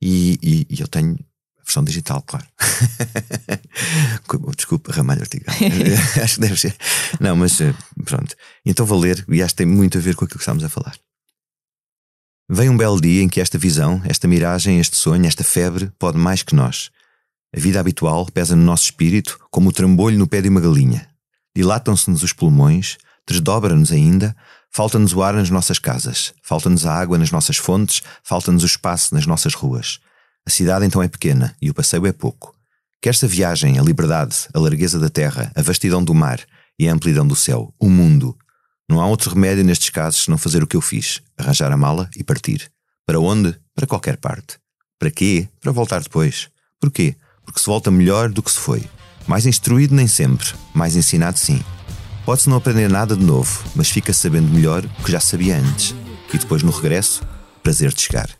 e, 0.00 0.38
e, 0.42 0.66
e 0.68 0.80
eu 0.80 0.88
tenho 0.88 1.16
a 1.60 1.64
versão 1.64 1.84
digital, 1.84 2.22
claro. 2.22 2.46
Desculpa, 4.56 4.92
Ramalho 4.92 5.20
Ortigão. 5.20 5.54
acho 6.20 6.34
que 6.34 6.40
deve 6.40 6.58
ser. 6.58 6.76
Não, 7.20 7.36
mas 7.36 7.60
eh, 7.60 7.72
pronto. 8.04 8.34
Então 8.66 8.84
vou 8.84 8.98
ler, 8.98 9.24
e 9.28 9.42
acho 9.42 9.54
que 9.54 9.58
tem 9.58 9.66
muito 9.66 9.98
a 9.98 10.00
ver 10.00 10.16
com 10.16 10.24
aquilo 10.24 10.38
que 10.38 10.42
estamos 10.42 10.64
a 10.64 10.68
falar. 10.68 10.96
Vem 12.50 12.68
um 12.68 12.76
belo 12.76 13.00
dia 13.00 13.22
em 13.22 13.28
que 13.28 13.40
esta 13.40 13.56
visão, 13.56 14.02
esta 14.04 14.26
miragem, 14.26 14.80
este 14.80 14.96
sonho, 14.96 15.26
esta 15.26 15.44
febre 15.44 15.92
pode 15.98 16.18
mais 16.18 16.42
que 16.42 16.54
nós. 16.54 16.90
A 17.54 17.60
vida 17.60 17.78
habitual 17.78 18.26
pesa 18.32 18.56
no 18.56 18.62
nosso 18.62 18.84
espírito 18.84 19.38
como 19.50 19.68
o 19.68 19.72
trambolho 19.72 20.18
no 20.18 20.26
pé 20.26 20.40
de 20.40 20.48
uma 20.48 20.60
galinha. 20.60 21.06
Dilatam-se-nos 21.54 22.22
os 22.22 22.32
pulmões, 22.32 22.96
desdobra-nos 23.28 23.92
ainda, 23.92 24.34
falta-nos 24.70 25.12
o 25.12 25.22
ar 25.22 25.34
nas 25.34 25.50
nossas 25.50 25.78
casas, 25.78 26.32
falta-nos 26.42 26.86
a 26.86 26.94
água 26.94 27.18
nas 27.18 27.30
nossas 27.30 27.58
fontes, 27.58 28.02
falta-nos 28.24 28.62
o 28.62 28.66
espaço 28.66 29.14
nas 29.14 29.26
nossas 29.26 29.52
ruas. 29.52 30.00
A 30.46 30.50
cidade 30.50 30.86
então 30.86 31.02
é 31.02 31.08
pequena 31.08 31.54
e 31.60 31.68
o 31.68 31.74
passeio 31.74 32.06
é 32.06 32.12
pouco. 32.12 32.54
Que 33.02 33.10
esta 33.10 33.28
viagem, 33.28 33.78
a 33.78 33.82
liberdade, 33.82 34.48
a 34.54 34.58
largueza 34.58 34.98
da 34.98 35.10
terra, 35.10 35.52
a 35.54 35.60
vastidão 35.60 36.02
do 36.02 36.14
mar 36.14 36.40
e 36.78 36.88
a 36.88 36.92
amplidão 36.92 37.26
do 37.26 37.36
céu, 37.36 37.74
o 37.78 37.90
mundo. 37.90 38.34
Não 38.88 38.98
há 38.98 39.06
outro 39.06 39.34
remédio 39.34 39.62
nestes 39.62 39.90
casos 39.90 40.24
senão 40.24 40.38
fazer 40.38 40.62
o 40.62 40.66
que 40.66 40.76
eu 40.76 40.80
fiz: 40.80 41.20
arranjar 41.36 41.70
a 41.70 41.76
mala 41.76 42.08
e 42.16 42.24
partir. 42.24 42.70
Para 43.04 43.20
onde? 43.20 43.54
Para 43.74 43.86
qualquer 43.86 44.16
parte. 44.16 44.58
Para 44.98 45.10
quê? 45.10 45.48
Para 45.60 45.72
voltar 45.72 46.00
depois. 46.00 46.48
Porquê? 46.80 47.14
porque 47.44 47.60
se 47.60 47.66
volta 47.66 47.90
melhor 47.90 48.30
do 48.30 48.42
que 48.42 48.50
se 48.50 48.58
foi. 48.58 48.84
Mais 49.26 49.46
instruído 49.46 49.94
nem 49.94 50.06
sempre, 50.06 50.48
mais 50.74 50.96
ensinado 50.96 51.38
sim. 51.38 51.62
Pode-se 52.24 52.48
não 52.48 52.56
aprender 52.56 52.88
nada 52.88 53.16
de 53.16 53.24
novo, 53.24 53.62
mas 53.74 53.90
fica 53.90 54.12
sabendo 54.12 54.48
melhor 54.48 54.84
o 54.84 55.02
que 55.02 55.12
já 55.12 55.20
sabia 55.20 55.58
antes. 55.58 55.94
E 56.32 56.38
depois 56.38 56.62
no 56.62 56.70
regresso, 56.70 57.22
prazer 57.62 57.92
de 57.92 58.00
chegar. 58.00 58.30